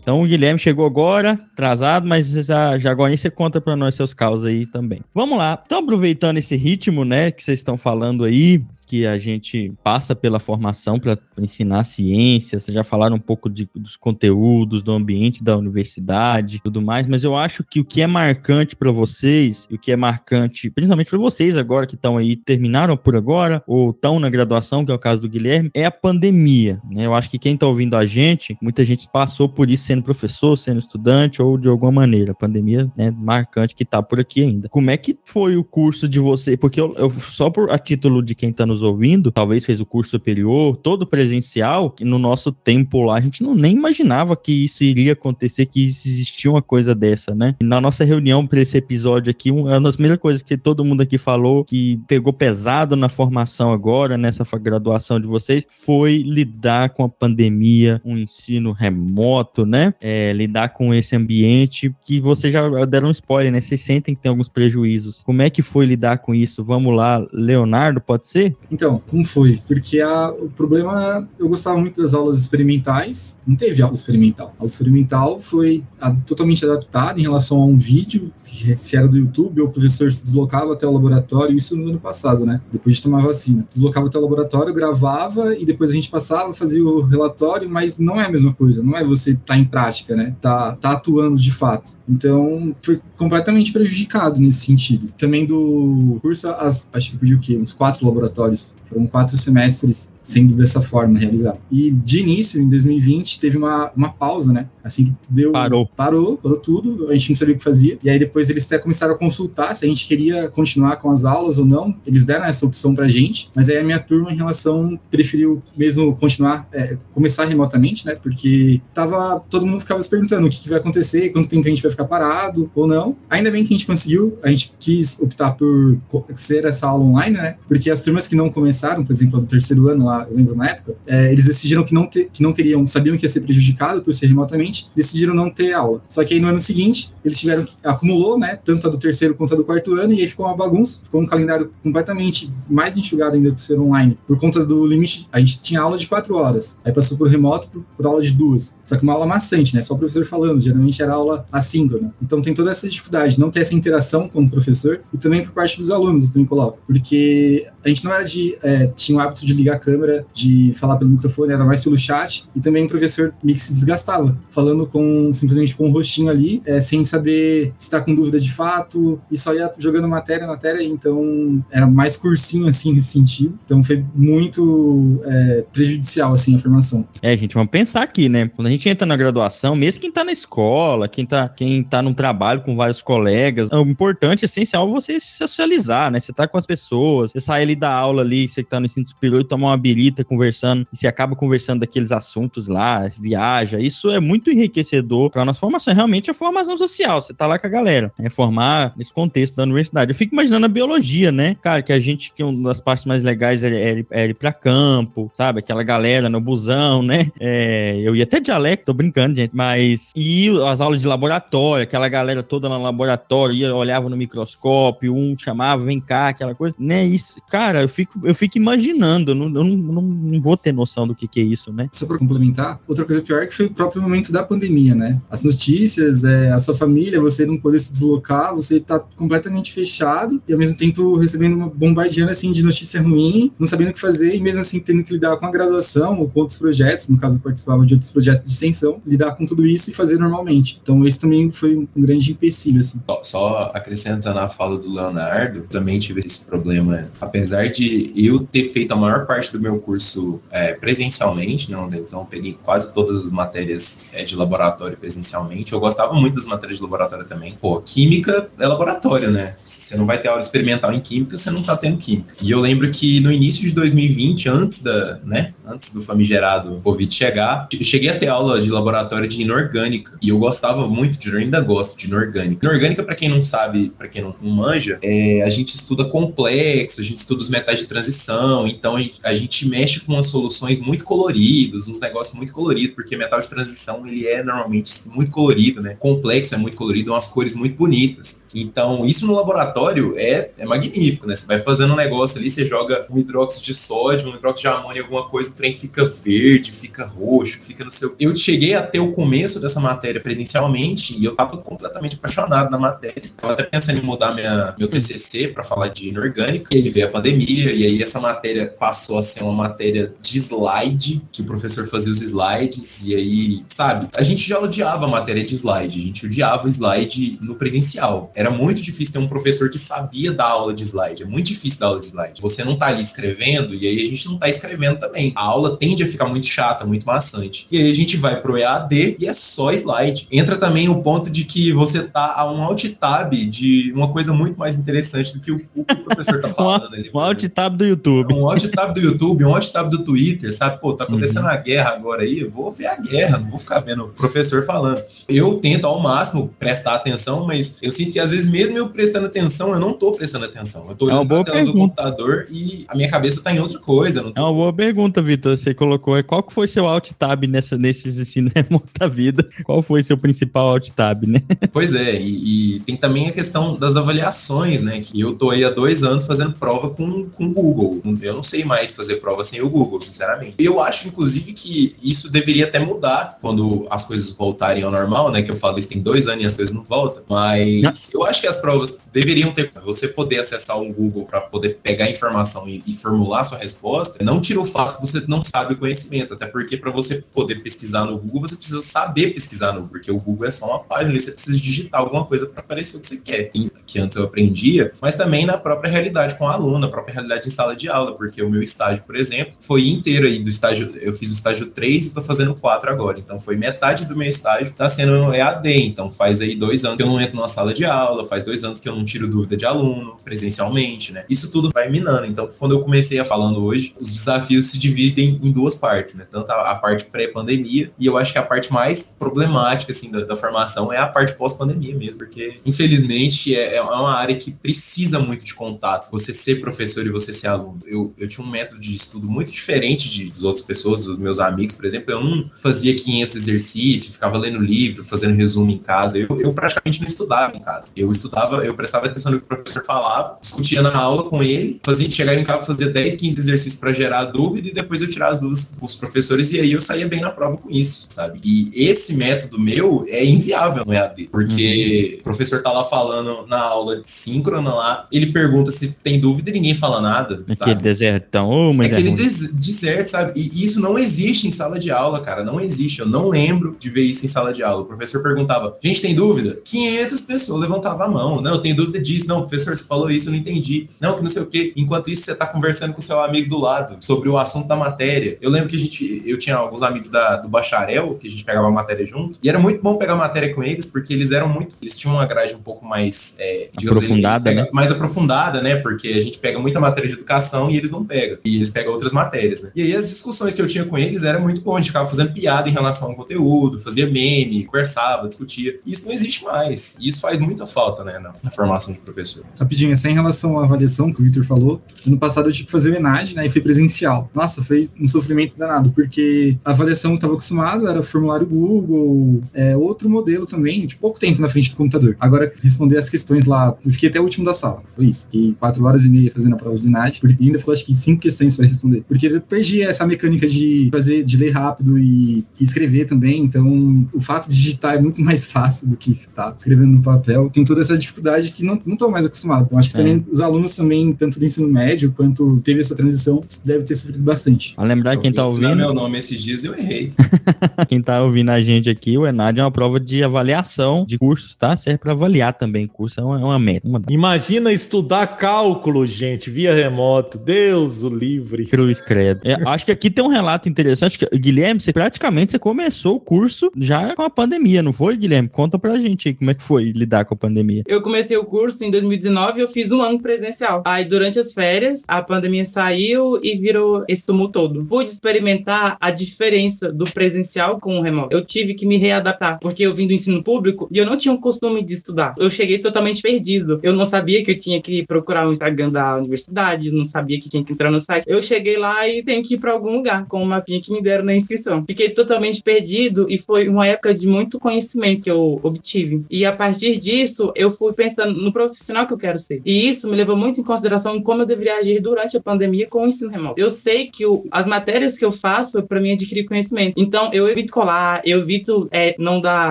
Então 0.00 0.22
o 0.22 0.26
Guilherme 0.26 0.58
chegou 0.58 0.84
agora, 0.84 1.32
atrasado, 1.52 2.06
mas 2.06 2.28
já, 2.28 2.76
já 2.78 2.90
agora 2.90 3.16
você 3.16 3.30
conta 3.30 3.58
para 3.58 3.74
nós 3.74 3.94
seus 3.94 4.12
casos 4.12 4.44
aí 4.44 4.66
também. 4.66 5.00
Vamos 5.14 5.38
lá. 5.38 5.62
Então 5.64 5.78
aproveitando 5.78 6.36
esse 6.36 6.56
ritmo, 6.56 7.04
né, 7.04 7.30
que 7.30 7.42
vocês 7.42 7.58
estão 7.58 7.78
falando 7.78 8.24
aí, 8.24 8.62
que 8.84 9.06
a 9.06 9.18
gente 9.18 9.72
passa 9.82 10.14
pela 10.14 10.38
formação 10.38 10.98
para 10.98 11.18
ensinar 11.38 11.84
ciência, 11.84 12.58
vocês 12.58 12.74
já 12.74 12.84
falaram 12.84 13.16
um 13.16 13.20
pouco 13.20 13.48
de, 13.48 13.68
dos 13.74 13.96
conteúdos, 13.96 14.82
do 14.82 14.92
ambiente 14.92 15.42
da 15.42 15.56
universidade, 15.56 16.60
tudo 16.62 16.80
mais, 16.80 17.06
mas 17.06 17.24
eu 17.24 17.36
acho 17.36 17.64
que 17.64 17.80
o 17.80 17.84
que 17.84 18.02
é 18.02 18.06
marcante 18.06 18.76
para 18.76 18.90
vocês, 18.90 19.68
o 19.70 19.78
que 19.78 19.92
é 19.92 19.96
marcante, 19.96 20.70
principalmente 20.70 21.10
para 21.10 21.18
vocês 21.18 21.56
agora 21.56 21.86
que 21.86 21.94
estão 21.94 22.16
aí, 22.16 22.36
terminaram 22.36 22.96
por 22.96 23.16
agora, 23.16 23.62
ou 23.66 23.90
estão 23.90 24.18
na 24.18 24.28
graduação, 24.28 24.84
que 24.84 24.92
é 24.92 24.94
o 24.94 24.98
caso 24.98 25.20
do 25.20 25.28
Guilherme, 25.28 25.70
é 25.74 25.84
a 25.84 25.90
pandemia, 25.90 26.80
né? 26.90 27.06
Eu 27.06 27.14
acho 27.14 27.30
que 27.30 27.38
quem 27.38 27.54
está 27.54 27.66
ouvindo 27.66 27.96
a 27.96 28.04
gente, 28.04 28.56
muita 28.60 28.84
gente 28.84 29.08
passou 29.10 29.48
por 29.48 29.70
isso 29.70 29.84
sendo 29.84 30.02
professor, 30.02 30.56
sendo 30.56 30.80
estudante, 30.80 31.40
ou 31.42 31.58
de 31.58 31.68
alguma 31.68 31.92
maneira, 31.92 32.32
a 32.32 32.34
pandemia, 32.34 32.90
né, 32.96 33.10
marcante 33.10 33.74
que 33.74 33.82
está 33.82 34.02
por 34.02 34.20
aqui 34.20 34.42
ainda. 34.42 34.68
Como 34.68 34.90
é 34.90 34.96
que 34.96 35.18
foi 35.24 35.56
o 35.56 35.64
curso 35.64 36.08
de 36.08 36.18
você? 36.18 36.56
Porque 36.56 36.80
eu, 36.80 36.94
eu 36.96 37.10
só 37.10 37.50
por 37.50 37.70
a 37.70 37.78
título 37.78 38.22
de 38.22 38.34
quem 38.34 38.50
está 38.50 38.66
nos 38.66 38.82
ouvindo, 38.84 39.32
talvez 39.32 39.64
fez 39.64 39.80
o 39.80 39.86
curso 39.86 40.10
superior, 40.10 40.76
todo 40.76 41.06
presencial, 41.06 41.90
que 41.90 42.04
no 42.04 42.18
nosso 42.18 42.52
tempo 42.52 43.02
lá 43.02 43.16
a 43.16 43.20
gente 43.20 43.42
não 43.42 43.54
nem 43.54 43.74
imaginava 43.76 44.36
que 44.36 44.64
isso 44.64 44.84
iria 44.84 45.12
acontecer, 45.12 45.66
que 45.66 45.82
existia 45.82 46.50
uma 46.50 46.62
coisa 46.62 46.94
dessa, 46.94 47.34
né? 47.34 47.56
Na 47.62 47.80
nossa 47.80 48.04
reunião 48.04 48.46
para 48.46 48.60
esse 48.60 48.76
episódio 48.76 49.30
aqui, 49.30 49.50
uma 49.50 49.80
das 49.80 49.96
primeiras 49.96 50.20
coisas 50.20 50.42
que 50.42 50.56
todo 50.56 50.84
mundo 50.84 51.02
aqui 51.02 51.18
falou 51.18 51.64
que 51.64 52.00
pegou 52.06 52.32
pesado 52.32 52.96
na 52.96 53.08
formação 53.08 53.72
agora, 53.72 54.16
nessa 54.16 54.44
graduação 54.58 55.18
de 55.18 55.26
vocês, 55.26 55.66
foi 55.68 56.18
lidar 56.18 56.90
com 56.90 57.04
a 57.04 57.08
pandemia, 57.08 58.00
um 58.04 58.16
ensino 58.16 58.72
remoto, 58.72 59.66
né? 59.66 59.94
É, 60.00 60.32
lidar 60.32 60.70
com 60.70 60.92
esse 60.92 61.16
ambiente 61.16 61.94
que 62.04 62.20
vocês 62.20 62.52
já 62.52 62.84
deram 62.84 63.08
um 63.08 63.12
spoiler, 63.12 63.52
né? 63.52 63.60
Vocês 63.60 63.80
sentem 63.80 64.14
que 64.14 64.22
tem 64.22 64.30
alguns 64.30 64.48
prejuízos. 64.48 65.22
Como 65.22 65.42
é 65.42 65.50
que 65.50 65.62
foi 65.62 65.86
lidar 65.86 66.18
com 66.18 66.34
isso? 66.34 66.64
Vamos 66.64 66.94
lá, 66.94 67.24
Leonardo, 67.32 68.00
pode 68.00 68.26
ser? 68.26 68.56
Então, 68.70 69.00
como 69.08 69.24
foi? 69.24 69.60
Porque 69.66 70.00
a, 70.00 70.30
o 70.30 70.50
problema, 70.50 71.28
eu 71.38 71.48
gostava 71.48 71.78
muito 71.78 72.00
das 72.00 72.14
aulas 72.14 72.38
experimentais, 72.38 73.38
não 73.46 73.56
teve 73.56 73.82
aula 73.82 73.94
experimental. 73.94 74.48
A 74.48 74.60
aula 74.60 74.70
experimental 74.70 75.40
foi 75.40 75.82
a, 76.00 76.10
totalmente 76.10 76.64
adaptada 76.64 77.18
em 77.18 77.22
relação 77.22 77.60
a 77.60 77.66
um 77.66 77.78
vídeo, 77.78 78.32
se 78.76 78.96
era 78.96 79.08
do 79.08 79.16
YouTube, 79.16 79.60
ou 79.60 79.68
o 79.68 79.70
professor 79.70 80.10
se 80.12 80.24
deslocava 80.24 80.72
até 80.72 80.86
o 80.86 80.92
laboratório, 80.92 81.56
isso 81.56 81.76
no 81.76 81.88
ano 81.88 82.00
passado, 82.00 82.44
né? 82.44 82.60
Depois 82.72 82.96
de 82.96 83.02
tomar 83.02 83.22
vacina. 83.22 83.64
Deslocava 83.68 84.06
até 84.06 84.18
o 84.18 84.22
laboratório, 84.22 84.72
gravava 84.72 85.54
e 85.56 85.64
depois 85.64 85.90
a 85.90 85.94
gente 85.94 86.10
passava, 86.10 86.52
fazia 86.52 86.84
o 86.84 87.02
relatório, 87.02 87.68
mas 87.68 87.98
não 87.98 88.20
é 88.20 88.26
a 88.26 88.30
mesma 88.30 88.52
coisa, 88.52 88.82
não 88.82 88.96
é 88.96 89.04
você 89.04 89.32
estar 89.32 89.54
tá 89.54 89.56
em 89.56 89.64
prática, 89.64 90.14
né? 90.16 90.34
Tá, 90.40 90.76
tá 90.76 90.92
atuando 90.92 91.36
de 91.40 91.50
fato. 91.50 91.92
Então, 92.08 92.74
foi 92.82 93.00
completamente 93.16 93.72
prejudicado 93.72 94.40
nesse 94.40 94.66
sentido. 94.66 95.08
Também 95.16 95.46
do 95.46 96.18
curso, 96.20 96.48
as, 96.48 96.88
acho 96.92 97.10
que 97.10 97.16
podia 97.16 97.36
o 97.36 97.40
quê? 97.40 97.56
Uns 97.56 97.72
quatro 97.72 98.04
laboratórios 98.06 98.53
foram 98.84 99.06
quatro 99.06 99.36
semestres 99.36 100.08
sendo 100.24 100.56
dessa 100.56 100.80
forma 100.80 101.18
realizado. 101.18 101.58
E 101.70 101.90
de 101.90 102.20
início, 102.20 102.60
em 102.60 102.68
2020, 102.68 103.38
teve 103.38 103.58
uma, 103.58 103.92
uma 103.94 104.08
pausa, 104.08 104.52
né? 104.52 104.66
Assim 104.82 105.06
que 105.06 105.14
deu. 105.28 105.52
Parou. 105.52 105.86
Parou, 105.94 106.36
parou 106.38 106.58
tudo, 106.58 107.08
a 107.08 107.12
gente 107.12 107.30
não 107.30 107.36
sabia 107.36 107.54
o 107.54 107.58
que 107.58 107.62
fazia. 107.62 107.98
E 108.02 108.08
aí 108.08 108.18
depois 108.18 108.48
eles 108.48 108.64
até 108.64 108.78
começaram 108.78 109.14
a 109.14 109.18
consultar 109.18 109.74
se 109.74 109.84
a 109.84 109.88
gente 109.88 110.06
queria 110.06 110.48
continuar 110.48 110.96
com 110.96 111.10
as 111.10 111.24
aulas 111.24 111.58
ou 111.58 111.66
não. 111.66 111.94
Eles 112.06 112.24
deram 112.24 112.46
essa 112.46 112.64
opção 112.64 112.94
pra 112.94 113.06
gente, 113.06 113.50
mas 113.54 113.68
aí 113.68 113.76
a 113.76 113.84
minha 113.84 113.98
turma, 113.98 114.32
em 114.32 114.36
relação, 114.36 114.98
preferiu 115.10 115.62
mesmo 115.76 116.16
continuar, 116.16 116.66
é, 116.72 116.96
começar 117.12 117.44
remotamente, 117.44 118.06
né? 118.06 118.14
Porque 118.14 118.80
tava. 118.94 119.40
Todo 119.50 119.66
mundo 119.66 119.80
ficava 119.80 120.00
se 120.00 120.08
perguntando 120.08 120.46
o 120.46 120.50
que, 120.50 120.60
que 120.60 120.68
vai 120.68 120.78
acontecer, 120.78 121.30
quanto 121.30 121.48
tempo 121.48 121.66
a 121.66 121.70
gente 121.70 121.82
vai 121.82 121.90
ficar 121.90 122.06
parado 122.06 122.70
ou 122.74 122.86
não. 122.86 123.16
Ainda 123.28 123.50
bem 123.50 123.62
que 123.62 123.74
a 123.74 123.76
gente 123.76 123.86
conseguiu, 123.86 124.38
a 124.42 124.48
gente 124.48 124.72
quis 124.80 125.20
optar 125.20 125.52
por 125.52 125.98
ser 126.34 126.64
essa 126.64 126.86
aula 126.86 127.04
online, 127.04 127.36
né? 127.36 127.56
Porque 127.68 127.90
as 127.90 128.02
turmas 128.02 128.26
que 128.26 128.34
não 128.34 128.50
começaram, 128.50 129.04
por 129.04 129.12
exemplo, 129.12 129.40
do 129.40 129.46
terceiro 129.46 129.88
ano 129.88 130.06
lá, 130.06 130.13
lá, 130.16 130.26
eu 130.28 130.36
lembro 130.36 130.54
na 130.54 130.68
época, 130.68 130.96
é, 131.06 131.32
eles 131.32 131.46
decidiram 131.46 131.84
que 131.84 131.94
não, 131.94 132.06
ter, 132.06 132.28
que 132.32 132.42
não 132.42 132.52
queriam, 132.52 132.86
sabiam 132.86 133.16
que 133.16 133.24
ia 133.24 133.28
ser 133.28 133.40
prejudicado 133.40 134.02
por 134.02 134.14
ser 134.14 134.26
remotamente, 134.26 134.88
decidiram 134.94 135.34
não 135.34 135.50
ter 135.50 135.72
aula. 135.72 136.02
Só 136.08 136.24
que 136.24 136.34
aí 136.34 136.40
no 136.40 136.48
ano 136.48 136.60
seguinte, 136.60 137.12
eles 137.24 137.38
tiveram, 137.38 137.66
acumulou, 137.82 138.38
né, 138.38 138.58
tanto 138.64 138.86
a 138.86 138.90
do 138.90 138.98
terceiro 138.98 139.34
quanto 139.34 139.54
a 139.54 139.56
do 139.56 139.64
quarto 139.64 139.94
ano, 139.94 140.12
e 140.12 140.20
aí 140.20 140.28
ficou 140.28 140.46
uma 140.46 140.56
bagunça, 140.56 141.00
ficou 141.02 141.20
um 141.20 141.26
calendário 141.26 141.72
completamente 141.82 142.50
mais 142.68 142.96
enxugado 142.96 143.36
ainda 143.36 143.52
por 143.52 143.60
ser 143.60 143.78
online, 143.78 144.18
por 144.26 144.38
conta 144.38 144.64
do 144.64 144.86
limite, 144.86 145.28
a 145.32 145.38
gente 145.38 145.60
tinha 145.60 145.80
aula 145.80 145.96
de 145.96 146.06
quatro 146.06 146.34
horas, 146.36 146.78
aí 146.84 146.92
passou 146.92 147.16
por 147.16 147.28
remoto 147.28 147.68
por, 147.68 147.82
por 147.96 148.06
aula 148.06 148.20
de 148.20 148.32
duas, 148.32 148.74
só 148.84 148.96
que 148.96 149.02
uma 149.02 149.14
aula 149.14 149.26
maçante, 149.26 149.74
né, 149.74 149.82
só 149.82 149.94
o 149.94 149.98
professor 149.98 150.24
falando, 150.24 150.60
geralmente 150.60 151.02
era 151.02 151.14
aula 151.14 151.46
assíncrona. 151.50 152.14
Então 152.22 152.42
tem 152.42 152.54
toda 152.54 152.70
essa 152.70 152.88
dificuldade, 152.88 153.38
não 153.38 153.50
ter 153.50 153.60
essa 153.60 153.74
interação 153.74 154.28
com 154.28 154.42
o 154.42 154.50
professor, 154.50 155.00
e 155.12 155.18
também 155.18 155.44
por 155.44 155.52
parte 155.52 155.78
dos 155.78 155.90
alunos, 155.90 156.24
eu 156.24 156.32
também 156.32 156.46
coloco, 156.46 156.78
porque 156.86 157.66
a 157.84 157.88
gente 157.88 158.04
não 158.04 158.12
era 158.12 158.24
de, 158.24 158.56
é, 158.62 158.86
tinha 158.88 159.18
o 159.18 159.20
hábito 159.20 159.46
de 159.46 159.52
ligar 159.54 159.76
a 159.76 159.78
câmera 159.78 160.03
câmera, 160.04 160.26
de 160.32 160.72
falar 160.74 160.96
pelo 160.96 161.10
microfone, 161.10 161.52
era 161.52 161.64
mais 161.64 161.82
pelo 161.82 161.96
chat, 161.96 162.46
e 162.54 162.60
também 162.60 162.84
o 162.84 162.88
professor 162.88 163.34
meio 163.42 163.56
que 163.56 163.62
se 163.62 163.72
desgastava, 163.72 164.36
falando 164.50 164.86
com 164.86 165.32
simplesmente 165.32 165.74
com 165.74 165.84
o 165.84 165.88
um 165.88 165.92
rostinho 165.92 166.30
ali, 166.30 166.62
é, 166.66 166.78
sem 166.80 167.04
saber 167.04 167.72
se 167.78 167.86
está 167.86 168.00
com 168.00 168.14
dúvida 168.14 168.38
de 168.38 168.52
fato, 168.52 169.20
e 169.30 169.38
só 169.38 169.54
ia 169.54 169.72
jogando 169.78 170.08
matéria, 170.08 170.46
matéria, 170.46 170.82
então 170.82 171.64
era 171.70 171.86
mais 171.86 172.16
cursinho 172.16 172.66
assim 172.66 172.92
nesse 172.92 173.12
sentido. 173.12 173.58
Então 173.64 173.82
foi 173.82 174.04
muito 174.14 175.20
é, 175.24 175.64
prejudicial 175.72 176.32
assim 176.32 176.54
a 176.54 176.58
formação. 176.58 177.06
É, 177.22 177.36
gente, 177.36 177.54
vamos 177.54 177.70
pensar 177.70 178.02
aqui, 178.02 178.28
né? 178.28 178.48
Quando 178.48 178.68
a 178.68 178.70
gente 178.70 178.88
entra 178.88 179.06
na 179.06 179.16
graduação, 179.16 179.74
mesmo 179.74 180.00
quem 180.00 180.12
tá 180.12 180.24
na 180.24 180.32
escola, 180.32 181.08
quem 181.08 181.24
tá, 181.24 181.48
quem 181.48 181.82
tá 181.82 182.02
no 182.02 182.14
trabalho 182.14 182.62
com 182.62 182.76
vários 182.76 183.00
colegas, 183.00 183.70
o 183.70 183.80
importante, 183.82 184.44
essencial, 184.44 184.88
é 184.88 184.90
você 184.90 185.18
se 185.18 185.38
socializar, 185.38 186.10
né? 186.10 186.20
Você 186.20 186.32
tá 186.32 186.46
com 186.46 186.58
as 186.58 186.66
pessoas, 186.66 187.32
você 187.32 187.40
sai 187.40 187.62
ali 187.62 187.76
da 187.76 187.92
aula 187.92 188.22
ali, 188.22 188.48
você 188.48 188.62
que 188.62 188.70
tá 188.70 188.78
no 188.78 188.86
ensino 188.86 189.06
superior 189.06 189.40
e 189.40 189.44
tomar 189.44 189.68
uma 189.68 189.76
conversando, 190.24 190.86
e 190.92 190.96
você 190.96 191.06
acaba 191.06 191.36
conversando 191.36 191.80
daqueles 191.80 192.12
assuntos 192.12 192.68
lá, 192.68 193.08
viaja. 193.18 193.80
Isso 193.80 194.10
é 194.10 194.20
muito 194.20 194.50
enriquecedor 194.50 195.30
para 195.30 195.44
nossa 195.44 195.60
formação. 195.60 195.92
É 195.92 195.94
realmente 195.94 196.30
a 196.30 196.34
formação 196.34 196.76
social. 196.76 197.20
Você 197.20 197.34
tá 197.34 197.46
lá 197.46 197.58
com 197.58 197.66
a 197.66 197.70
galera. 197.70 198.12
É 198.18 198.30
formar 198.30 198.92
nesse 198.96 199.12
contexto 199.12 199.56
da 199.56 199.62
universidade. 199.62 200.10
Eu 200.10 200.14
fico 200.14 200.34
imaginando 200.34 200.66
a 200.66 200.68
biologia, 200.68 201.30
né? 201.30 201.56
Cara, 201.60 201.82
que 201.82 201.92
a 201.92 202.00
gente, 202.00 202.32
que 202.32 202.42
uma 202.42 202.68
das 202.68 202.80
partes 202.80 203.04
mais 203.04 203.22
legais 203.22 203.62
é, 203.62 203.68
é, 203.68 204.04
é 204.10 204.26
ir 204.26 204.34
pra 204.34 204.52
campo, 204.52 205.30
sabe? 205.34 205.60
Aquela 205.60 205.82
galera 205.82 206.28
no 206.28 206.40
busão, 206.40 207.02
né? 207.02 207.30
É, 207.40 207.98
eu 208.00 208.14
ia 208.14 208.24
até 208.24 208.40
dialecto, 208.40 208.86
tô 208.86 208.92
brincando, 208.92 209.36
gente. 209.36 209.50
Mas. 209.54 210.12
E 210.16 210.48
as 210.66 210.80
aulas 210.80 211.00
de 211.00 211.06
laboratório, 211.06 211.82
aquela 211.82 212.08
galera 212.08 212.42
toda 212.42 212.68
no 212.68 212.82
laboratório, 212.82 213.54
ia, 213.54 213.74
olhava 213.74 214.08
no 214.08 214.16
microscópio, 214.16 215.14
um 215.14 215.36
chamava, 215.36 215.84
vem 215.84 216.00
cá, 216.00 216.28
aquela 216.28 216.54
coisa. 216.54 216.74
Né? 216.78 217.04
Isso, 217.04 217.40
cara, 217.48 217.82
eu 217.82 217.88
fico, 217.88 218.20
eu 218.24 218.34
fico 218.34 218.58
imaginando. 218.58 219.32
Eu 219.32 219.34
não, 219.34 219.46
eu 219.46 219.64
não, 219.92 220.02
não 220.02 220.40
vou 220.40 220.56
ter 220.56 220.72
noção 220.72 221.06
do 221.06 221.14
que, 221.14 221.28
que 221.28 221.40
é 221.40 221.42
isso, 221.42 221.72
né? 221.72 221.88
Só 221.92 222.06
para 222.06 222.18
complementar, 222.18 222.80
outra 222.86 223.04
coisa 223.04 223.22
pior 223.22 223.42
é 223.42 223.46
que 223.46 223.54
foi 223.54 223.66
o 223.66 223.70
próprio 223.70 224.02
momento 224.02 224.32
da 224.32 224.42
pandemia, 224.42 224.94
né? 224.94 225.20
As 225.30 225.44
notícias, 225.44 226.24
é, 226.24 226.52
a 226.52 226.60
sua 226.60 226.74
família, 226.74 227.20
você 227.20 227.46
não 227.46 227.56
poder 227.56 227.78
se 227.78 227.92
deslocar, 227.92 228.54
você 228.54 228.80
tá 228.80 228.98
completamente 228.98 229.72
fechado 229.72 230.42
e 230.48 230.52
ao 230.52 230.58
mesmo 230.58 230.76
tempo 230.76 231.16
recebendo 231.16 231.54
uma 231.54 231.68
bombardeando 231.68 232.30
assim 232.30 232.52
de 232.52 232.62
notícia 232.62 233.00
ruim, 233.02 233.52
não 233.58 233.66
sabendo 233.66 233.90
o 233.90 233.92
que 233.92 234.00
fazer 234.00 234.34
e 234.34 234.40
mesmo 234.40 234.60
assim 234.60 234.80
tendo 234.80 235.02
que 235.02 235.12
lidar 235.12 235.36
com 235.36 235.46
a 235.46 235.50
graduação 235.50 236.20
ou 236.20 236.28
com 236.28 236.40
outros 236.40 236.58
projetos, 236.58 237.08
no 237.08 237.18
caso 237.18 237.36
eu 237.36 237.40
participava 237.40 237.84
de 237.84 237.94
outros 237.94 238.10
projetos 238.10 238.44
de 238.44 238.52
extensão, 238.52 239.00
lidar 239.06 239.34
com 239.34 239.46
tudo 239.46 239.66
isso 239.66 239.90
e 239.90 239.94
fazer 239.94 240.18
normalmente. 240.18 240.80
Então 240.82 241.06
esse 241.06 241.18
também 241.18 241.50
foi 241.50 241.76
um 241.76 241.88
grande 241.96 242.32
empecilho 242.32 242.80
assim. 242.80 243.00
Só, 243.08 243.20
só 243.22 243.72
acrescentando 243.74 244.38
a 244.38 244.48
fala 244.48 244.78
do 244.78 244.92
Leonardo, 244.92 245.62
também 245.62 245.98
tive 245.98 246.20
esse 246.24 246.46
problema, 246.46 247.08
apesar 247.20 247.68
de 247.68 248.12
eu 248.14 248.40
ter 248.40 248.64
feito 248.64 248.92
a 248.92 248.96
maior 248.96 249.26
parte 249.26 249.52
do 249.52 249.60
meu 249.60 249.73
curso 249.80 250.40
é, 250.50 250.74
presencialmente, 250.74 251.70
não, 251.70 251.88
então 251.88 252.24
peguei 252.24 252.56
quase 252.62 252.92
todas 252.92 253.24
as 253.24 253.30
matérias 253.30 254.08
é, 254.12 254.24
de 254.24 254.36
laboratório 254.36 254.96
presencialmente. 254.96 255.72
Eu 255.72 255.80
gostava 255.80 256.12
muito 256.14 256.34
das 256.34 256.46
matérias 256.46 256.78
de 256.78 256.82
laboratório 256.82 257.24
também. 257.24 257.52
Pô, 257.60 257.80
química 257.80 258.48
é 258.58 258.66
laboratório, 258.66 259.30
né? 259.30 259.54
Você 259.56 259.96
não 259.96 260.06
vai 260.06 260.20
ter 260.20 260.28
aula 260.28 260.40
experimental 260.40 260.92
em 260.92 261.00
química, 261.00 261.36
você 261.36 261.50
não 261.50 261.62
tá 261.62 261.76
tendo 261.76 261.98
química. 261.98 262.34
E 262.42 262.50
eu 262.50 262.60
lembro 262.60 262.90
que 262.90 263.20
no 263.20 263.32
início 263.32 263.66
de 263.66 263.74
2020, 263.74 264.48
antes 264.48 264.82
da, 264.82 265.18
né, 265.24 265.54
antes 265.66 265.94
do 265.94 266.00
famigerado 266.00 266.80
Covid 266.82 267.12
chegar, 267.12 267.68
eu 267.72 267.84
cheguei 267.84 268.10
a 268.10 268.18
ter 268.18 268.28
aula 268.28 268.60
de 268.60 268.70
laboratório 268.70 269.28
de 269.28 269.42
inorgânica. 269.42 270.12
E 270.22 270.28
eu 270.28 270.38
gostava 270.38 270.86
muito 270.88 271.18
de, 271.18 271.28
eu 271.30 271.38
ainda 271.38 271.60
gosto 271.60 271.98
de 271.98 272.06
inorgânica. 272.06 272.66
Inorgânica, 272.66 273.02
para 273.02 273.14
quem 273.14 273.28
não 273.28 273.42
sabe, 273.42 273.92
para 273.96 274.08
quem 274.08 274.22
não, 274.22 274.34
não 274.40 274.50
manja, 274.50 274.98
é, 275.02 275.42
a 275.42 275.50
gente 275.50 275.74
estuda 275.74 276.04
complexo, 276.04 277.00
a 277.00 277.04
gente 277.04 277.18
estuda 277.18 277.40
os 277.40 277.48
metais 277.48 277.80
de 277.80 277.86
transição, 277.86 278.66
então 278.66 278.96
a 279.22 279.34
gente 279.34 279.63
mexe 279.64 280.00
com 280.00 280.12
umas 280.14 280.26
soluções 280.26 280.78
muito 280.78 281.04
coloridas, 281.04 281.88
uns 281.88 282.00
negócios 282.00 282.36
muito 282.36 282.52
coloridos, 282.52 282.94
porque 282.94 283.16
metal 283.16 283.40
de 283.40 283.48
transição 283.48 284.06
ele 284.06 284.26
é 284.26 284.42
normalmente 284.42 284.90
muito 285.14 285.30
colorido, 285.30 285.80
né? 285.80 285.96
Complexo 285.98 286.54
é 286.54 286.58
muito 286.58 286.76
colorido, 286.76 287.12
umas 287.12 287.28
cores 287.28 287.54
muito 287.54 287.76
bonitas. 287.76 288.44
Então, 288.54 289.04
isso 289.04 289.26
no 289.26 289.34
laboratório 289.34 290.14
é, 290.16 290.50
é 290.58 290.64
magnífico, 290.64 291.26
né? 291.26 291.34
Você 291.34 291.46
vai 291.46 291.58
fazendo 291.58 291.92
um 291.92 291.96
negócio 291.96 292.38
ali, 292.38 292.48
você 292.48 292.66
joga 292.66 293.06
um 293.10 293.18
hidróxido 293.18 293.66
de 293.66 293.74
sódio, 293.74 294.30
um 294.30 294.34
hidróxido 294.36 294.70
de 294.70 294.76
amônia, 294.76 295.02
alguma 295.02 295.28
coisa, 295.28 295.50
o 295.50 295.54
trem 295.54 295.72
fica 295.72 296.04
verde, 296.04 296.72
fica 296.72 297.04
roxo, 297.04 297.60
fica 297.60 297.84
no 297.84 297.90
seu. 297.90 298.14
Eu 298.18 298.34
cheguei 298.36 298.74
a 298.74 298.82
ter 298.82 299.00
o 299.00 299.10
começo 299.10 299.60
dessa 299.60 299.80
matéria 299.80 300.20
presencialmente 300.20 301.18
e 301.18 301.24
eu 301.24 301.34
tava 301.34 301.56
completamente 301.56 302.16
apaixonado 302.16 302.70
na 302.70 302.78
matéria. 302.78 303.22
Tava 303.36 303.52
até 303.54 303.62
pensando 303.64 303.98
em 303.98 304.02
mudar 304.02 304.34
minha, 304.34 304.74
meu 304.78 304.88
TCC 304.88 305.48
para 305.48 305.62
falar 305.62 305.88
de 305.88 306.08
inorgânica, 306.08 306.74
e 306.74 306.78
aí 306.78 306.88
veio 306.88 307.06
a 307.06 307.10
pandemia, 307.10 307.72
e 307.72 307.84
aí 307.84 308.02
essa 308.02 308.20
matéria 308.20 308.66
passou 308.66 309.18
a 309.18 309.22
ser 309.22 309.43
uma 309.44 309.52
matéria 309.52 310.12
de 310.20 310.38
slide, 310.38 311.22
que 311.30 311.42
o 311.42 311.44
professor 311.44 311.86
fazia 311.88 312.12
os 312.12 312.20
slides, 312.20 313.06
e 313.06 313.14
aí, 313.14 313.64
sabe, 313.68 314.08
a 314.14 314.22
gente 314.22 314.48
já 314.48 314.58
odiava 314.58 315.06
a 315.06 315.08
matéria 315.08 315.44
de 315.44 315.54
slide, 315.54 315.98
a 315.98 316.02
gente 316.02 316.26
odiava 316.26 316.68
slide 316.68 317.38
no 317.40 317.54
presencial. 317.54 318.30
Era 318.34 318.50
muito 318.50 318.82
difícil 318.82 319.14
ter 319.14 319.18
um 319.18 319.28
professor 319.28 319.70
que 319.70 319.78
sabia 319.78 320.32
dar 320.32 320.48
aula 320.48 320.72
de 320.72 320.82
slide, 320.82 321.22
é 321.22 321.26
muito 321.26 321.46
difícil 321.46 321.80
dar 321.80 321.86
aula 321.86 322.00
de 322.00 322.06
slide. 322.06 322.40
Você 322.40 322.64
não 322.64 322.76
tá 322.76 322.86
ali 322.86 323.02
escrevendo, 323.02 323.74
e 323.74 323.86
aí 323.86 324.00
a 324.00 324.04
gente 324.04 324.26
não 324.28 324.38
tá 324.38 324.48
escrevendo 324.48 324.98
também. 324.98 325.32
A 325.34 325.44
aula 325.44 325.76
tende 325.76 326.02
a 326.02 326.06
ficar 326.06 326.26
muito 326.26 326.46
chata, 326.46 326.84
muito 326.84 327.06
maçante. 327.06 327.66
E 327.70 327.78
aí 327.78 327.90
a 327.90 327.94
gente 327.94 328.16
vai 328.16 328.40
pro 328.40 328.56
EAD 328.56 329.16
e 329.18 329.26
é 329.26 329.34
só 329.34 329.72
slide. 329.72 330.26
Entra 330.30 330.56
também 330.56 330.88
o 330.88 331.02
ponto 331.02 331.30
de 331.30 331.44
que 331.44 331.72
você 331.72 332.08
tá 332.08 332.34
a 332.36 332.50
um 332.52 332.62
alt 332.62 332.84
tab 332.98 333.32
de 333.32 333.92
uma 333.94 334.10
coisa 334.10 334.32
muito 334.32 334.58
mais 334.58 334.76
interessante 334.76 335.32
do 335.34 335.40
que 335.40 335.52
o, 335.52 335.60
o 335.74 335.84
professor 335.84 336.40
tá 336.40 336.48
falando 336.50 336.86
ali. 336.94 337.10
Um 337.12 337.18
alt 337.18 337.42
tab 337.48 337.76
do 337.76 337.84
YouTube. 337.84 338.34
Um 338.34 338.48
alt 338.48 338.64
tab 338.70 338.94
do 338.94 339.00
YouTube, 339.00 339.33
um 339.42 339.54
alt 339.54 339.68
tab 339.70 339.90
do 339.90 340.04
Twitter, 340.04 340.52
sabe? 340.52 340.80
Pô, 340.80 340.92
tá 340.92 341.04
acontecendo 341.04 341.44
uhum. 341.44 341.50
a 341.50 341.56
guerra 341.56 341.90
agora 341.90 342.22
aí, 342.22 342.40
eu 342.40 342.50
vou 342.50 342.70
ver 342.70 342.86
a 342.86 342.96
guerra, 342.96 343.38
não 343.38 343.50
vou 343.50 343.58
ficar 343.58 343.80
vendo 343.80 344.04
o 344.04 344.08
professor 344.08 344.62
falando. 344.64 345.02
Eu 345.28 345.54
tento 345.54 345.86
ao 345.86 346.00
máximo 346.00 346.48
prestar 346.58 346.94
atenção, 346.96 347.46
mas 347.46 347.78
eu 347.82 347.90
sinto 347.90 348.12
que 348.12 348.20
às 348.20 348.30
vezes 348.30 348.50
mesmo 348.50 348.76
eu 348.76 348.88
prestando 348.88 349.26
atenção, 349.26 349.72
eu 349.72 349.80
não 349.80 349.94
tô 349.94 350.12
prestando 350.12 350.44
atenção. 350.44 350.88
Eu 350.88 350.94
tô 350.94 351.06
olhando 351.06 351.34
é 351.36 351.44
tela 351.44 351.64
do 351.64 351.72
computador 351.72 352.46
e 352.50 352.84
a 352.88 352.94
minha 352.94 353.08
cabeça 353.08 353.42
tá 353.42 353.52
em 353.52 353.60
outra 353.60 353.78
coisa. 353.78 354.22
Tô... 354.22 354.32
É 354.36 354.40
uma 354.40 354.52
boa 354.52 354.72
pergunta, 354.72 355.22
Vitor. 355.22 355.56
Você 355.56 355.72
colocou, 355.72 356.22
qual 356.24 356.42
que 356.42 356.52
foi 356.52 356.68
seu 356.68 356.86
alt 356.86 357.10
tab 357.18 357.44
nessa, 357.44 357.76
nesses 357.76 358.18
ensino 358.18 358.50
remoto 358.54 358.88
da 358.98 359.06
vida? 359.06 359.48
Qual 359.64 359.82
foi 359.82 360.02
seu 360.02 360.18
principal 360.18 360.68
alt 360.68 360.90
tab, 360.90 361.24
né? 361.24 361.40
Pois 361.72 361.94
é, 361.94 362.20
e, 362.20 362.76
e, 362.76 362.80
tem 362.80 362.96
também 362.96 363.28
a 363.28 363.32
questão 363.32 363.76
das 363.76 363.96
avaliações, 363.96 364.82
né? 364.82 365.00
Que 365.00 365.20
eu 365.20 365.34
tô 365.34 365.50
aí 365.50 365.64
há 365.64 365.70
dois 365.70 366.02
anos 366.02 366.26
fazendo 366.26 366.52
prova 366.54 366.90
com 366.90 367.28
o 367.38 367.52
Google. 367.52 368.02
Eu 368.20 368.34
não 368.34 368.42
sei 368.42 368.64
mais 368.64 368.94
fazer 368.94 369.16
prova 369.24 369.42
sem 369.42 369.62
o 369.62 369.70
Google, 369.70 370.00
sinceramente. 370.02 370.56
Eu 370.58 370.80
acho, 370.80 371.08
inclusive, 371.08 371.54
que 371.54 371.96
isso 372.02 372.30
deveria 372.30 372.66
até 372.66 372.78
mudar 372.78 373.38
quando 373.40 373.86
as 373.90 374.04
coisas 374.04 374.30
voltarem 374.32 374.82
ao 374.82 374.90
normal, 374.90 375.32
né? 375.32 375.42
Que 375.42 375.50
eu 375.50 375.56
falo 375.56 375.78
isso 375.78 375.88
tem 375.88 376.02
dois 376.02 376.28
anos 376.28 376.42
e 376.42 376.46
as 376.46 376.54
coisas 376.54 376.76
não 376.76 376.84
voltam. 376.84 377.22
Mas 377.28 378.12
eu 378.12 378.22
acho 378.24 378.42
que 378.42 378.46
as 378.46 378.58
provas 378.58 379.04
deveriam 379.12 379.50
ter 379.52 379.72
você 379.82 380.08
poder 380.08 380.40
acessar 380.40 380.78
o 380.78 380.92
Google 380.92 381.24
para 381.24 381.40
poder 381.40 381.78
pegar 381.82 382.10
informação 382.10 382.68
e, 382.68 382.82
e 382.86 382.92
formular 382.92 383.44
sua 383.44 383.58
resposta. 383.58 384.22
Não 384.22 384.40
tira 384.40 384.60
o 384.60 384.64
fato 384.64 384.96
que 384.96 385.06
você 385.06 385.24
não 385.26 385.42
sabe 385.42 385.74
o 385.74 385.78
conhecimento, 385.78 386.34
até 386.34 386.46
porque 386.46 386.76
para 386.76 386.90
você 386.90 387.24
poder 387.32 387.62
pesquisar 387.62 388.04
no 388.04 388.18
Google, 388.18 388.46
você 388.46 388.56
precisa 388.56 388.82
saber 388.82 389.32
pesquisar 389.32 389.72
no 389.72 389.80
Google, 389.80 389.88
porque 389.90 390.10
o 390.10 390.18
Google 390.18 390.46
é 390.46 390.50
só 390.50 390.66
uma 390.66 390.80
página, 390.80 391.18
você 391.18 391.32
precisa 391.32 391.56
digitar 391.58 392.00
alguma 392.00 392.26
coisa 392.26 392.46
para 392.46 392.60
aparecer 392.60 392.98
o 392.98 393.00
que 393.00 393.06
você 393.06 393.18
quer. 393.18 393.50
Que 393.86 393.98
antes 393.98 394.16
eu 394.16 394.24
aprendia, 394.24 394.92
mas 395.00 395.16
também 395.16 395.46
na 395.46 395.56
própria 395.56 395.90
realidade 395.90 396.36
com 396.36 396.44
o 396.44 396.48
aluno, 396.48 396.78
na 396.78 396.88
própria 396.88 397.14
realidade 397.14 397.46
em 397.46 397.50
sala 397.50 397.76
de 397.76 397.88
aula, 397.88 398.14
porque 398.16 398.42
o 398.42 398.50
meu 398.50 398.62
estágio, 398.62 399.04
por 399.04 399.13
exemplo, 399.16 399.54
foi 399.60 399.88
inteiro 399.88 400.26
aí 400.26 400.38
do 400.38 400.48
estágio, 400.48 400.92
eu 401.00 401.14
fiz 401.14 401.30
o 401.30 401.34
estágio 401.34 401.66
3 401.66 401.94
e 401.94 402.08
estou 402.08 402.22
fazendo 402.22 402.54
4 402.54 402.90
agora. 402.90 403.18
Então 403.18 403.38
foi 403.38 403.56
metade 403.56 404.06
do 404.06 404.16
meu 404.16 404.28
estágio 404.28 404.74
está 404.74 404.88
sendo 404.88 405.32
EAD. 405.32 405.68
Então 405.86 406.10
faz 406.10 406.40
aí 406.40 406.54
dois 406.54 406.84
anos 406.84 406.96
que 406.96 407.02
eu 407.02 407.06
não 407.06 407.20
entro 407.20 407.36
numa 407.36 407.48
sala 407.48 407.72
de 407.72 407.84
aula, 407.84 408.24
faz 408.24 408.44
dois 408.44 408.64
anos 408.64 408.80
que 408.80 408.88
eu 408.88 408.94
não 408.94 409.04
tiro 409.04 409.28
dúvida 409.28 409.56
de 409.56 409.64
aluno 409.64 410.18
presencialmente, 410.24 411.12
né? 411.12 411.24
Isso 411.28 411.50
tudo 411.50 411.70
vai 411.72 411.88
minando. 411.88 412.26
Então, 412.26 412.48
quando 412.58 412.72
eu 412.72 412.80
comecei 412.80 413.18
a 413.18 413.24
falando 413.24 413.64
hoje, 413.64 413.94
os 414.00 414.12
desafios 414.12 414.66
se 414.70 414.78
dividem 414.78 415.40
em 415.42 415.52
duas 415.52 415.76
partes, 415.76 416.14
né? 416.14 416.26
Tanto 416.30 416.50
a, 416.50 416.70
a 416.70 416.74
parte 416.74 417.06
pré-pandemia 417.06 417.90
e 417.98 418.06
eu 418.06 418.16
acho 418.16 418.32
que 418.32 418.38
a 418.38 418.42
parte 418.42 418.72
mais 418.72 419.16
problemática, 419.18 419.92
assim, 419.92 420.10
da, 420.10 420.20
da 420.20 420.36
formação 420.36 420.92
é 420.92 420.98
a 420.98 421.06
parte 421.06 421.34
pós-pandemia 421.34 421.94
mesmo, 421.94 422.18
porque, 422.18 422.58
infelizmente, 422.64 423.54
é, 423.54 423.76
é, 423.76 423.82
uma 423.82 424.14
área 424.14 424.36
que 424.36 424.50
precisa 424.50 425.18
muito 425.18 425.44
de 425.44 425.54
contato. 425.54 426.10
Você 426.10 426.32
ser 426.34 426.60
professor 426.60 427.06
e 427.06 427.10
você 427.10 427.32
ser 427.32 427.48
aluno. 427.48 427.78
Eu, 427.86 428.12
eu 428.18 428.28
tinha 428.28 428.46
um 428.46 428.50
método 428.50 428.80
de 428.80 428.94
estudo 429.06 429.28
muito 429.28 429.50
diferente 429.50 430.08
de, 430.08 430.26
das 430.26 430.42
outras 430.42 430.64
pessoas, 430.64 431.06
dos 431.06 431.18
meus 431.18 431.38
amigos, 431.38 431.74
por 431.74 431.84
exemplo. 431.84 432.12
Eu 432.12 432.22
não 432.22 432.48
fazia 432.62 432.94
500 432.94 433.36
exercícios, 433.36 434.14
ficava 434.14 434.38
lendo 434.38 434.58
livro, 434.58 435.04
fazendo 435.04 435.34
resumo 435.34 435.70
em 435.70 435.78
casa. 435.78 436.18
Eu, 436.18 436.40
eu 436.40 436.52
praticamente 436.52 437.00
não 437.00 437.06
estudava 437.06 437.56
em 437.56 437.60
casa. 437.60 437.92
Eu 437.96 438.10
estudava, 438.10 438.64
eu 438.64 438.74
prestava 438.74 439.06
atenção 439.06 439.32
no 439.32 439.38
que 439.38 439.44
o 439.44 439.48
professor 439.48 439.84
falava, 439.84 440.38
discutia 440.40 440.82
na 440.82 440.96
aula 440.96 441.24
com 441.24 441.42
ele, 441.42 441.80
fazia, 441.84 442.10
chegava 442.10 442.38
em 442.38 442.44
casa, 442.44 442.64
fazia 442.64 442.88
10, 442.88 443.14
15 443.14 443.38
exercícios 443.38 443.80
para 443.80 443.92
gerar 443.92 444.24
dúvida 444.24 444.68
e 444.68 444.72
depois 444.72 445.02
eu 445.02 445.08
tirava 445.08 445.32
as 445.32 445.38
dúvidas 445.38 445.74
com 445.78 445.86
os 445.86 445.94
professores 445.94 446.52
e 446.52 446.60
aí 446.60 446.72
eu 446.72 446.80
saía 446.80 447.08
bem 447.08 447.20
na 447.20 447.30
prova 447.30 447.56
com 447.56 447.70
isso, 447.70 448.06
sabe? 448.10 448.40
E 448.44 448.70
esse 448.74 449.16
método 449.16 449.58
meu 449.58 450.04
é 450.08 450.24
inviável 450.24 450.84
no 450.84 450.92
EAD, 450.92 451.28
porque 451.30 452.12
uhum. 452.14 452.20
o 452.20 452.22
professor 452.22 452.62
tá 452.62 452.72
lá 452.72 452.84
falando 452.84 453.46
na 453.46 453.60
aula 453.60 454.02
síncrona 454.04 454.74
lá, 454.74 455.08
ele 455.10 455.26
pergunta 455.26 455.70
se 455.70 455.94
tem 455.94 456.20
dúvida 456.20 456.50
e 456.50 456.52
ninguém 456.52 456.74
fala 456.74 457.00
nada. 457.00 457.34
Aquele 457.42 457.56
sabe? 457.56 457.82
desertão, 457.82 458.48
oh, 458.48 458.72
mas 458.72 458.93
Aquele 458.94 459.10
é 459.10 459.14
des 459.14 459.52
deserto, 459.54 460.08
sabe? 460.08 460.32
E 460.36 460.64
isso 460.64 460.80
não 460.80 460.98
existe 460.98 461.46
em 461.46 461.50
sala 461.50 461.78
de 461.78 461.90
aula, 461.90 462.20
cara, 462.20 462.44
não 462.44 462.60
existe. 462.60 463.00
Eu 463.00 463.06
não 463.06 463.28
lembro 463.28 463.76
de 463.78 463.90
ver 463.90 464.02
isso 464.02 464.24
em 464.24 464.28
sala 464.28 464.52
de 464.52 464.62
aula. 464.62 464.82
O 464.82 464.86
professor 464.86 465.22
perguntava, 465.22 465.76
gente, 465.82 466.02
tem 466.02 466.14
dúvida? 466.14 466.58
500 466.64 467.20
pessoas 467.22 467.60
levantavam 467.60 468.06
a 468.06 468.08
mão. 468.08 468.40
Não, 468.40 468.54
eu 468.54 468.58
tenho 468.60 468.76
dúvida 468.76 469.00
disso. 469.00 469.28
Não, 469.28 469.40
professor, 469.40 469.76
você 469.76 469.84
falou 469.84 470.10
isso, 470.10 470.28
eu 470.28 470.32
não 470.32 470.38
entendi. 470.38 470.88
Não, 471.00 471.16
que 471.16 471.22
não 471.22 471.28
sei 471.28 471.42
o 471.42 471.46
quê. 471.46 471.72
Enquanto 471.76 472.10
isso, 472.10 472.22
você 472.24 472.34
tá 472.34 472.46
conversando 472.46 472.92
com 472.92 473.00
seu 473.00 473.20
amigo 473.20 473.48
do 473.48 473.58
lado 473.58 473.96
sobre 474.00 474.28
o 474.28 474.38
assunto 474.38 474.68
da 474.68 474.76
matéria. 474.76 475.38
Eu 475.40 475.50
lembro 475.50 475.68
que 475.68 475.76
a 475.76 475.78
gente, 475.78 476.22
eu 476.26 476.38
tinha 476.38 476.56
alguns 476.56 476.82
amigos 476.82 477.08
da, 477.08 477.36
do 477.36 477.48
bacharel, 477.48 478.14
que 478.14 478.26
a 478.26 478.30
gente 478.30 478.44
pegava 478.44 478.68
a 478.68 478.70
matéria 478.70 479.06
junto, 479.06 479.38
e 479.42 479.48
era 479.48 479.58
muito 479.58 479.82
bom 479.82 479.96
pegar 479.96 480.16
matéria 480.16 480.54
com 480.54 480.62
eles, 480.62 480.86
porque 480.86 481.12
eles 481.12 481.30
eram 481.30 481.48
muito, 481.48 481.76
eles 481.80 481.96
tinham 481.96 482.14
uma 482.14 482.26
grade 482.26 482.54
um 482.54 482.62
pouco 482.62 482.84
mais, 482.84 483.36
é, 483.40 483.70
digamos, 483.76 484.02
aprofundada, 484.02 484.52
né? 484.52 484.68
mais 484.72 484.90
aprofundada, 484.90 485.62
né? 485.62 485.76
Porque 485.76 486.08
a 486.08 486.20
gente 486.20 486.38
pega 486.38 486.58
muita 486.58 486.80
matéria 486.80 487.08
de 487.08 487.16
educação 487.16 487.70
e 487.70 487.76
eles 487.76 487.90
não 487.90 488.04
pegam. 488.04 488.38
E 488.44 488.56
eles 488.56 488.70
pegam 488.70 488.83
pega 488.84 488.90
outras 488.90 489.12
matérias, 489.12 489.62
né? 489.62 489.70
E 489.74 489.82
aí 489.82 489.96
as 489.96 490.08
discussões 490.08 490.54
que 490.54 490.62
eu 490.62 490.66
tinha 490.66 490.84
com 490.84 490.96
eles 490.98 491.22
era 491.24 491.40
muito 491.40 491.62
bom, 491.62 491.74
a 491.74 491.78
gente 491.78 491.88
ficava 491.88 492.08
fazendo 492.08 492.32
piada 492.32 492.68
em 492.68 492.72
relação 492.72 493.10
ao 493.10 493.16
conteúdo, 493.16 493.78
fazia 493.78 494.06
meme, 494.06 494.64
conversava, 494.64 495.26
discutia. 495.26 495.78
E 495.86 495.92
isso 495.92 496.06
não 496.06 496.12
existe 496.12 496.44
mais. 496.44 496.98
E 497.00 497.08
isso 497.08 497.20
faz 497.20 497.40
muita 497.40 497.66
falta, 497.66 498.04
né, 498.04 498.18
na, 498.18 498.34
na 498.42 498.50
formação 498.50 498.92
de 498.92 499.00
professor. 499.00 499.44
Rapidinho, 499.58 499.92
essa 499.92 500.08
em 500.08 500.14
relação 500.14 500.58
à 500.58 500.64
avaliação 500.64 501.12
que 501.12 501.20
o 501.20 501.24
Victor 501.24 501.44
falou. 501.44 501.80
Ano 502.06 502.18
passado 502.18 502.48
eu 502.48 502.52
tive 502.52 502.66
que 502.66 502.72
fazer 502.72 502.94
ENAD, 502.94 503.34
né? 503.34 503.46
E 503.46 503.50
foi 503.50 503.62
presencial. 503.62 504.30
Nossa, 504.34 504.62
foi 504.62 504.90
um 505.00 505.08
sofrimento 505.08 505.56
danado, 505.56 505.90
porque 505.92 506.56
a 506.64 506.70
avaliação 506.70 507.10
que 507.10 507.14
eu 507.14 507.18
estava 507.18 507.34
acostumado 507.34 507.88
era 507.88 508.02
formulário 508.02 508.46
Google, 508.46 509.42
é, 509.54 509.76
outro 509.76 510.08
modelo 510.08 510.46
também, 510.46 510.86
de 510.86 510.96
pouco 510.96 511.18
tempo 511.18 511.40
na 511.40 511.48
frente 511.48 511.70
do 511.70 511.76
computador. 511.76 512.16
Agora, 512.20 512.52
responder 512.62 512.98
as 512.98 513.08
questões 513.08 513.46
lá, 513.46 513.74
eu 513.84 513.92
fiquei 513.92 514.08
até 514.08 514.20
o 514.20 514.24
último 514.24 514.44
da 514.44 514.52
sala. 514.52 514.82
Foi 514.94 515.06
isso. 515.06 515.24
Fiquei 515.24 515.54
quatro 515.58 515.84
horas 515.84 516.04
e 516.04 516.08
meia 516.08 516.30
fazendo 516.30 516.54
a 516.54 516.58
prova 516.58 516.78
de 516.78 516.86
ENAD, 516.86 517.20
porque 517.20 517.42
ainda 517.42 517.58
falou 517.58 517.72
acho 517.72 517.84
que 517.84 517.94
cinco 517.94 518.20
questões 518.20 518.56
para 518.56 518.66
responder. 518.74 519.04
Porque 519.08 519.26
eu 519.26 519.40
perdi 519.40 519.82
essa 519.82 520.06
mecânica 520.06 520.46
de 520.46 520.88
fazer, 520.92 521.24
de 521.24 521.36
ler 521.36 521.50
rápido 521.50 521.98
e, 521.98 522.44
e 522.60 522.64
escrever 522.64 523.06
também. 523.06 523.42
Então, 523.42 524.06
o 524.12 524.20
fato 524.20 524.48
de 524.48 524.54
digitar 524.54 524.94
é 524.94 525.00
muito 525.00 525.20
mais 525.22 525.44
fácil 525.46 525.88
do 525.88 525.96
que 525.96 526.12
estar 526.12 526.50
tá 526.50 526.54
escrevendo 526.56 526.92
no 526.92 527.02
papel. 527.02 527.50
Tem 527.50 527.64
toda 527.64 527.80
essa 527.80 527.96
dificuldade 527.96 528.52
que 528.52 528.64
não 528.64 528.80
estou 528.86 529.10
mais 529.10 529.24
acostumado. 529.24 529.68
Eu 529.70 529.78
acho 529.78 529.90
que 529.90 529.96
é. 529.96 529.98
também 529.98 530.24
os 530.30 530.40
alunos 530.40 530.74
também, 530.76 531.12
tanto 531.12 531.38
do 531.38 531.44
ensino 531.44 531.68
médio 531.68 532.12
quanto 532.16 532.60
teve 532.60 532.80
essa 532.80 532.94
transição, 532.94 533.42
deve 533.64 533.84
ter 533.84 533.96
sofrido 533.96 534.20
bastante. 534.20 534.74
A 534.76 534.84
lembrar 534.84 535.16
quem 535.16 535.32
tá 535.32 535.42
ouvindo. 535.42 535.76
meu 535.76 535.94
nome 535.94 536.18
esses 536.18 536.42
dias, 536.42 536.64
eu 536.64 536.74
errei. 536.76 537.12
quem 537.88 538.02
tá 538.02 538.22
ouvindo 538.22 538.50
a 538.50 538.62
gente 538.62 538.88
aqui, 538.88 539.16
o 539.16 539.26
Enad 539.26 539.58
é 539.58 539.62
uma 539.62 539.70
prova 539.70 539.98
de 539.98 540.22
avaliação 540.22 541.04
de 541.06 541.18
cursos, 541.18 541.56
tá? 541.56 541.76
Serve 541.76 541.98
para 541.98 542.12
avaliar 542.12 542.52
também. 542.54 542.86
Curso 542.86 543.20
é 543.20 543.24
uma, 543.24 543.40
é 543.40 543.44
uma 543.44 543.58
meta. 543.58 543.86
Uma... 543.86 544.02
Imagina 544.08 544.72
estudar 544.72 545.26
cálculo, 545.26 546.06
gente, 546.06 546.50
via 546.50 546.74
remoto. 546.74 547.38
Deus 547.38 548.02
o 548.02 548.08
livre. 548.56 548.70
Cruz 548.70 549.00
credo. 549.00 549.40
É, 549.44 549.56
acho 549.66 549.84
que 549.84 549.92
aqui 549.92 550.10
tem 550.10 550.24
um 550.24 550.28
relato 550.28 550.68
interessante. 550.68 551.18
Que, 551.18 551.26
Guilherme, 551.36 551.80
você 551.80 551.92
praticamente 551.92 552.52
você 552.52 552.58
começou 552.58 553.16
o 553.16 553.20
curso 553.20 553.70
já 553.76 554.14
com 554.14 554.22
a 554.22 554.30
pandemia, 554.30 554.82
não 554.82 554.92
foi, 554.92 555.16
Guilherme? 555.16 555.48
Conta 555.48 555.78
pra 555.78 555.98
gente 555.98 556.28
aí 556.28 556.34
como 556.34 556.50
é 556.50 556.54
que 556.54 556.62
foi 556.62 556.92
lidar 556.92 557.24
com 557.24 557.34
a 557.34 557.36
pandemia. 557.36 557.82
Eu 557.86 558.00
comecei 558.00 558.36
o 558.36 558.44
curso 558.44 558.84
em 558.84 558.90
2019 558.90 559.58
e 559.58 559.62
eu 559.62 559.68
fiz 559.68 559.90
um 559.92 560.02
ano 560.02 560.20
presencial. 560.20 560.82
Aí, 560.84 561.04
durante 561.04 561.38
as 561.38 561.52
férias, 561.52 562.02
a 562.06 562.22
pandemia 562.22 562.64
saiu 562.64 563.38
e 563.42 563.56
virou 563.56 564.02
esse 564.08 564.26
tumulto 564.26 564.52
todo. 564.54 564.84
Pude 564.84 565.10
experimentar 565.10 565.96
a 566.00 566.10
diferença 566.10 566.92
do 566.92 567.04
presencial 567.04 567.80
com 567.80 567.98
o 567.98 568.02
remoto. 568.02 568.34
Eu 568.34 568.44
tive 568.44 568.74
que 568.74 568.86
me 568.86 568.96
readaptar, 568.96 569.58
porque 569.60 569.82
eu 569.82 569.94
vim 569.94 570.06
do 570.06 570.12
ensino 570.12 570.42
público 570.42 570.88
e 570.92 570.98
eu 570.98 571.04
não 571.04 571.16
tinha 571.16 571.34
o 571.34 571.40
costume 571.40 571.84
de 571.84 571.94
estudar. 571.94 572.34
Eu 572.38 572.48
cheguei 572.50 572.78
totalmente 572.78 573.20
perdido. 573.20 573.80
Eu 573.82 573.92
não 573.92 574.04
sabia 574.04 574.44
que 574.44 574.50
eu 574.52 574.58
tinha 574.58 574.80
que 574.80 575.04
procurar 575.06 575.48
o 575.48 575.52
Instagram 575.52 575.90
da 575.90 576.16
universidade, 576.16 576.90
não 576.90 577.04
sabia 577.04 577.40
que 577.40 577.48
tinha 577.48 577.64
que 577.64 577.72
entrar 577.72 577.90
no 577.90 578.00
site. 578.00 578.24
Eu 578.28 578.42
cheguei 578.44 578.76
lá 578.76 579.08
e 579.08 579.22
tenho 579.22 579.42
que 579.42 579.54
ir 579.54 579.58
para 579.58 579.72
algum 579.72 579.96
lugar, 579.96 580.26
com 580.26 580.42
o 580.42 580.46
mapinha 580.46 580.80
que 580.80 580.92
me 580.92 581.02
deram 581.02 581.24
na 581.24 581.34
inscrição. 581.34 581.84
Fiquei 581.86 582.10
totalmente 582.10 582.62
perdido 582.62 583.26
e 583.28 583.38
foi 583.38 583.68
uma 583.68 583.86
época 583.86 584.14
de 584.14 584.26
muito 584.26 584.58
conhecimento 584.60 585.22
que 585.22 585.30
eu 585.30 585.58
obtive. 585.62 586.24
E 586.30 586.44
a 586.44 586.52
partir 586.52 586.98
disso, 586.98 587.52
eu 587.56 587.70
fui 587.70 587.92
pensando 587.92 588.34
no 588.40 588.52
profissional 588.52 589.06
que 589.06 589.12
eu 589.12 589.18
quero 589.18 589.38
ser. 589.38 589.60
E 589.64 589.88
isso 589.88 590.08
me 590.08 590.16
levou 590.16 590.36
muito 590.36 590.60
em 590.60 590.64
consideração 590.64 591.16
em 591.16 591.22
como 591.22 591.42
eu 591.42 591.46
deveria 591.46 591.76
agir 591.76 592.00
durante 592.00 592.36
a 592.36 592.40
pandemia 592.40 592.86
com 592.86 593.04
o 593.04 593.08
ensino 593.08 593.30
remoto. 593.30 593.60
Eu 593.60 593.70
sei 593.70 594.06
que 594.06 594.26
o, 594.26 594.46
as 594.50 594.66
matérias 594.66 595.18
que 595.18 595.24
eu 595.24 595.32
faço 595.32 595.78
é 595.78 595.82
para 595.82 596.00
mim 596.00 596.12
adquirir 596.12 596.44
conhecimento. 596.44 596.94
Então, 596.96 597.30
eu 597.32 597.48
evito 597.48 597.72
colar, 597.72 598.22
eu 598.24 598.40
evito 598.40 598.88
é, 598.90 599.14
não 599.18 599.40
dar 599.40 599.70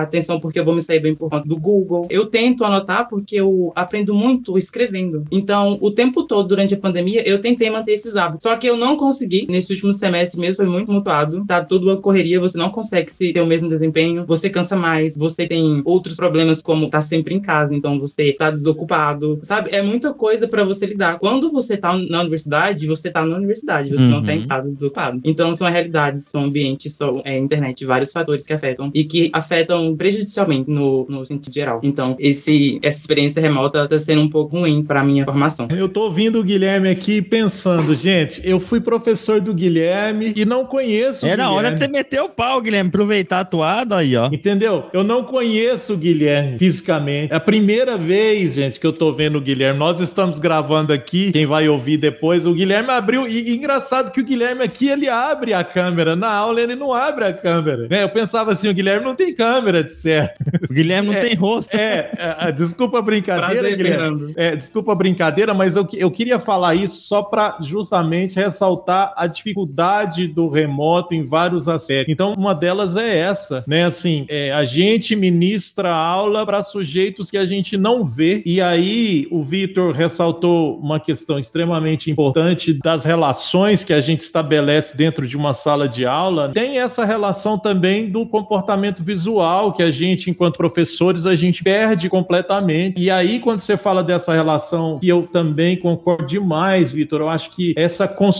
atenção 0.00 0.40
porque 0.40 0.58
eu 0.58 0.64
vou 0.64 0.74
me 0.74 0.82
sair 0.82 1.00
bem 1.00 1.14
por 1.14 1.30
conta 1.30 1.46
do 1.46 1.56
Google. 1.56 2.06
Eu 2.10 2.26
tento 2.26 2.64
anotar 2.64 3.08
porque 3.08 3.36
eu 3.36 3.72
aprendo 3.74 4.14
muito 4.14 4.58
escrevendo. 4.58 5.24
Então, 5.30 5.78
o 5.80 5.90
tempo 5.90 6.24
todo 6.24 6.48
durante 6.48 6.74
a 6.74 6.78
pandemia, 6.78 7.26
eu 7.28 7.40
tentei 7.40 7.70
manter 7.70 7.92
esses 7.92 8.16
hábitos. 8.16 8.42
Só 8.42 8.56
que 8.56 8.63
eu 8.66 8.76
não 8.76 8.96
consegui. 8.96 9.46
Nesse 9.48 9.72
último 9.72 9.92
semestre 9.92 10.38
mesmo 10.38 10.56
foi 10.56 10.66
muito 10.66 10.92
mutuado. 10.92 11.44
Tá 11.46 11.64
tudo 11.64 11.88
uma 11.88 11.96
correria, 11.96 12.40
você 12.40 12.56
não 12.56 12.70
consegue 12.70 13.10
se 13.10 13.32
ter 13.32 13.40
o 13.40 13.46
mesmo 13.46 13.68
desempenho, 13.68 14.24
você 14.26 14.48
cansa 14.50 14.76
mais, 14.76 15.16
você 15.16 15.46
tem 15.46 15.82
outros 15.84 16.16
problemas 16.16 16.62
como 16.62 16.88
tá 16.88 17.00
sempre 17.00 17.34
em 17.34 17.40
casa, 17.40 17.74
então 17.74 17.98
você 17.98 18.32
tá 18.32 18.50
desocupado, 18.50 19.38
sabe? 19.42 19.70
É 19.72 19.82
muita 19.82 20.12
coisa 20.12 20.46
para 20.48 20.64
você 20.64 20.86
lidar. 20.86 21.18
Quando 21.18 21.50
você 21.50 21.76
tá 21.76 21.96
na 21.96 22.20
universidade, 22.20 22.86
você 22.86 23.10
tá 23.10 23.24
na 23.24 23.36
universidade, 23.36 23.90
você 23.90 24.02
uhum. 24.02 24.10
não 24.10 24.24
tá 24.24 24.34
em 24.34 24.46
casa 24.46 24.70
desocupado. 24.70 25.20
Então 25.24 25.52
são 25.54 25.68
realidades, 25.68 26.24
são 26.24 26.44
ambientes, 26.44 26.92
são 26.92 27.22
é, 27.24 27.38
internet, 27.38 27.84
vários 27.84 28.12
fatores 28.12 28.46
que 28.46 28.52
afetam 28.52 28.90
e 28.94 29.04
que 29.04 29.30
afetam 29.32 29.96
prejudicialmente 29.96 30.70
no, 30.70 31.06
no 31.08 31.24
sentido 31.24 31.52
geral. 31.52 31.80
Então, 31.82 32.16
esse, 32.18 32.78
essa 32.82 32.98
experiência 32.98 33.40
remota 33.40 33.86
tá 33.88 33.98
sendo 33.98 34.22
um 34.22 34.28
pouco 34.28 34.58
ruim 34.58 34.82
para 34.82 35.04
minha 35.04 35.24
formação. 35.24 35.68
Eu 35.70 35.88
tô 35.88 36.02
ouvindo 36.02 36.40
o 36.40 36.44
Guilherme 36.44 36.88
aqui 36.88 37.20
pensando, 37.20 37.94
gente, 37.94 38.40
eu 38.44 38.53
fui 38.60 38.80
professor 38.80 39.40
do 39.40 39.52
Guilherme 39.52 40.32
e 40.36 40.44
não 40.44 40.64
conheço 40.64 41.26
Era 41.26 41.50
hora 41.50 41.70
de 41.70 41.78
você 41.78 41.88
meter 41.88 42.20
o 42.20 42.28
pau, 42.28 42.60
Guilherme, 42.60 42.88
aproveitar 42.88 43.40
a 43.40 43.44
toada 43.44 43.96
aí, 43.96 44.16
ó. 44.16 44.26
Entendeu? 44.26 44.86
Eu 44.92 45.04
não 45.04 45.24
conheço 45.24 45.94
o 45.94 45.96
Guilherme 45.96 46.58
fisicamente. 46.58 47.32
É 47.32 47.36
a 47.36 47.40
primeira 47.40 47.96
vez, 47.96 48.54
gente, 48.54 48.80
que 48.80 48.86
eu 48.86 48.92
tô 48.92 49.12
vendo 49.12 49.38
o 49.38 49.40
Guilherme. 49.40 49.78
Nós 49.78 50.00
estamos 50.00 50.38
gravando 50.38 50.92
aqui, 50.92 51.32
quem 51.32 51.46
vai 51.46 51.68
ouvir 51.68 51.96
depois, 51.96 52.46
o 52.46 52.54
Guilherme 52.54 52.90
abriu, 52.90 53.26
e, 53.26 53.50
e 53.50 53.56
engraçado 53.56 54.10
que 54.10 54.20
o 54.20 54.24
Guilherme 54.24 54.62
aqui, 54.62 54.88
ele 54.88 55.08
abre 55.08 55.54
a 55.54 55.64
câmera. 55.64 56.16
Na 56.16 56.30
aula, 56.30 56.60
ele 56.60 56.74
não 56.74 56.92
abre 56.92 57.24
a 57.24 57.32
câmera. 57.32 57.86
Né? 57.88 58.02
Eu 58.02 58.08
pensava 58.08 58.52
assim, 58.52 58.68
o 58.68 58.74
Guilherme 58.74 59.04
não 59.04 59.14
tem 59.14 59.34
câmera, 59.34 59.82
de 59.82 59.92
certo. 59.92 60.42
O 60.68 60.72
Guilherme 60.72 61.08
não 61.08 61.14
é, 61.14 61.20
tem 61.20 61.34
rosto. 61.34 61.74
É, 61.74 62.10
é, 62.40 62.52
desculpa 62.52 62.98
a 62.98 63.02
brincadeira, 63.02 63.60
Prazer, 63.60 63.76
Guilherme. 63.76 64.32
É, 64.36 64.56
desculpa 64.56 64.92
a 64.92 64.94
brincadeira, 64.94 65.54
mas 65.54 65.76
eu, 65.76 65.86
eu 65.94 66.10
queria 66.10 66.38
falar 66.38 66.74
isso 66.74 67.00
só 67.00 67.22
para 67.22 67.58
justamente 67.60 68.38
ressaltar 68.44 69.12
a 69.16 69.26
dificuldade 69.26 70.26
do 70.26 70.48
remoto 70.48 71.14
em 71.14 71.24
vários 71.24 71.68
aspectos. 71.68 72.12
Então, 72.12 72.34
uma 72.36 72.54
delas 72.54 72.96
é 72.96 73.18
essa, 73.18 73.64
né? 73.66 73.84
Assim, 73.84 74.26
é, 74.28 74.52
a 74.52 74.64
gente 74.64 75.16
ministra 75.16 75.92
aula 75.92 76.44
para 76.44 76.62
sujeitos 76.62 77.30
que 77.30 77.38
a 77.38 77.46
gente 77.46 77.76
não 77.76 78.04
vê. 78.04 78.42
E 78.44 78.60
aí, 78.60 79.26
o 79.30 79.42
Vitor 79.42 79.94
ressaltou 79.94 80.78
uma 80.78 81.00
questão 81.00 81.38
extremamente 81.38 82.10
importante 82.10 82.72
das 82.72 83.04
relações 83.04 83.82
que 83.82 83.92
a 83.92 84.00
gente 84.00 84.20
estabelece 84.20 84.96
dentro 84.96 85.26
de 85.26 85.36
uma 85.36 85.52
sala 85.52 85.88
de 85.88 86.04
aula. 86.04 86.50
Tem 86.52 86.78
essa 86.78 87.04
relação 87.04 87.58
também 87.58 88.10
do 88.10 88.26
comportamento 88.26 89.02
visual 89.02 89.72
que 89.72 89.82
a 89.82 89.90
gente, 89.90 90.30
enquanto 90.30 90.56
professores, 90.56 91.26
a 91.26 91.34
gente 91.34 91.62
perde 91.62 92.08
completamente. 92.08 93.00
E 93.00 93.10
aí, 93.10 93.40
quando 93.40 93.60
você 93.60 93.76
fala 93.76 94.02
dessa 94.02 94.34
relação, 94.34 94.98
que 94.98 95.08
eu 95.08 95.26
também 95.26 95.76
concordo 95.76 96.26
demais, 96.26 96.92
Vitor, 96.92 97.20
eu 97.20 97.28
acho 97.28 97.50
que 97.50 97.74
essa 97.76 98.06
construção 98.06 98.33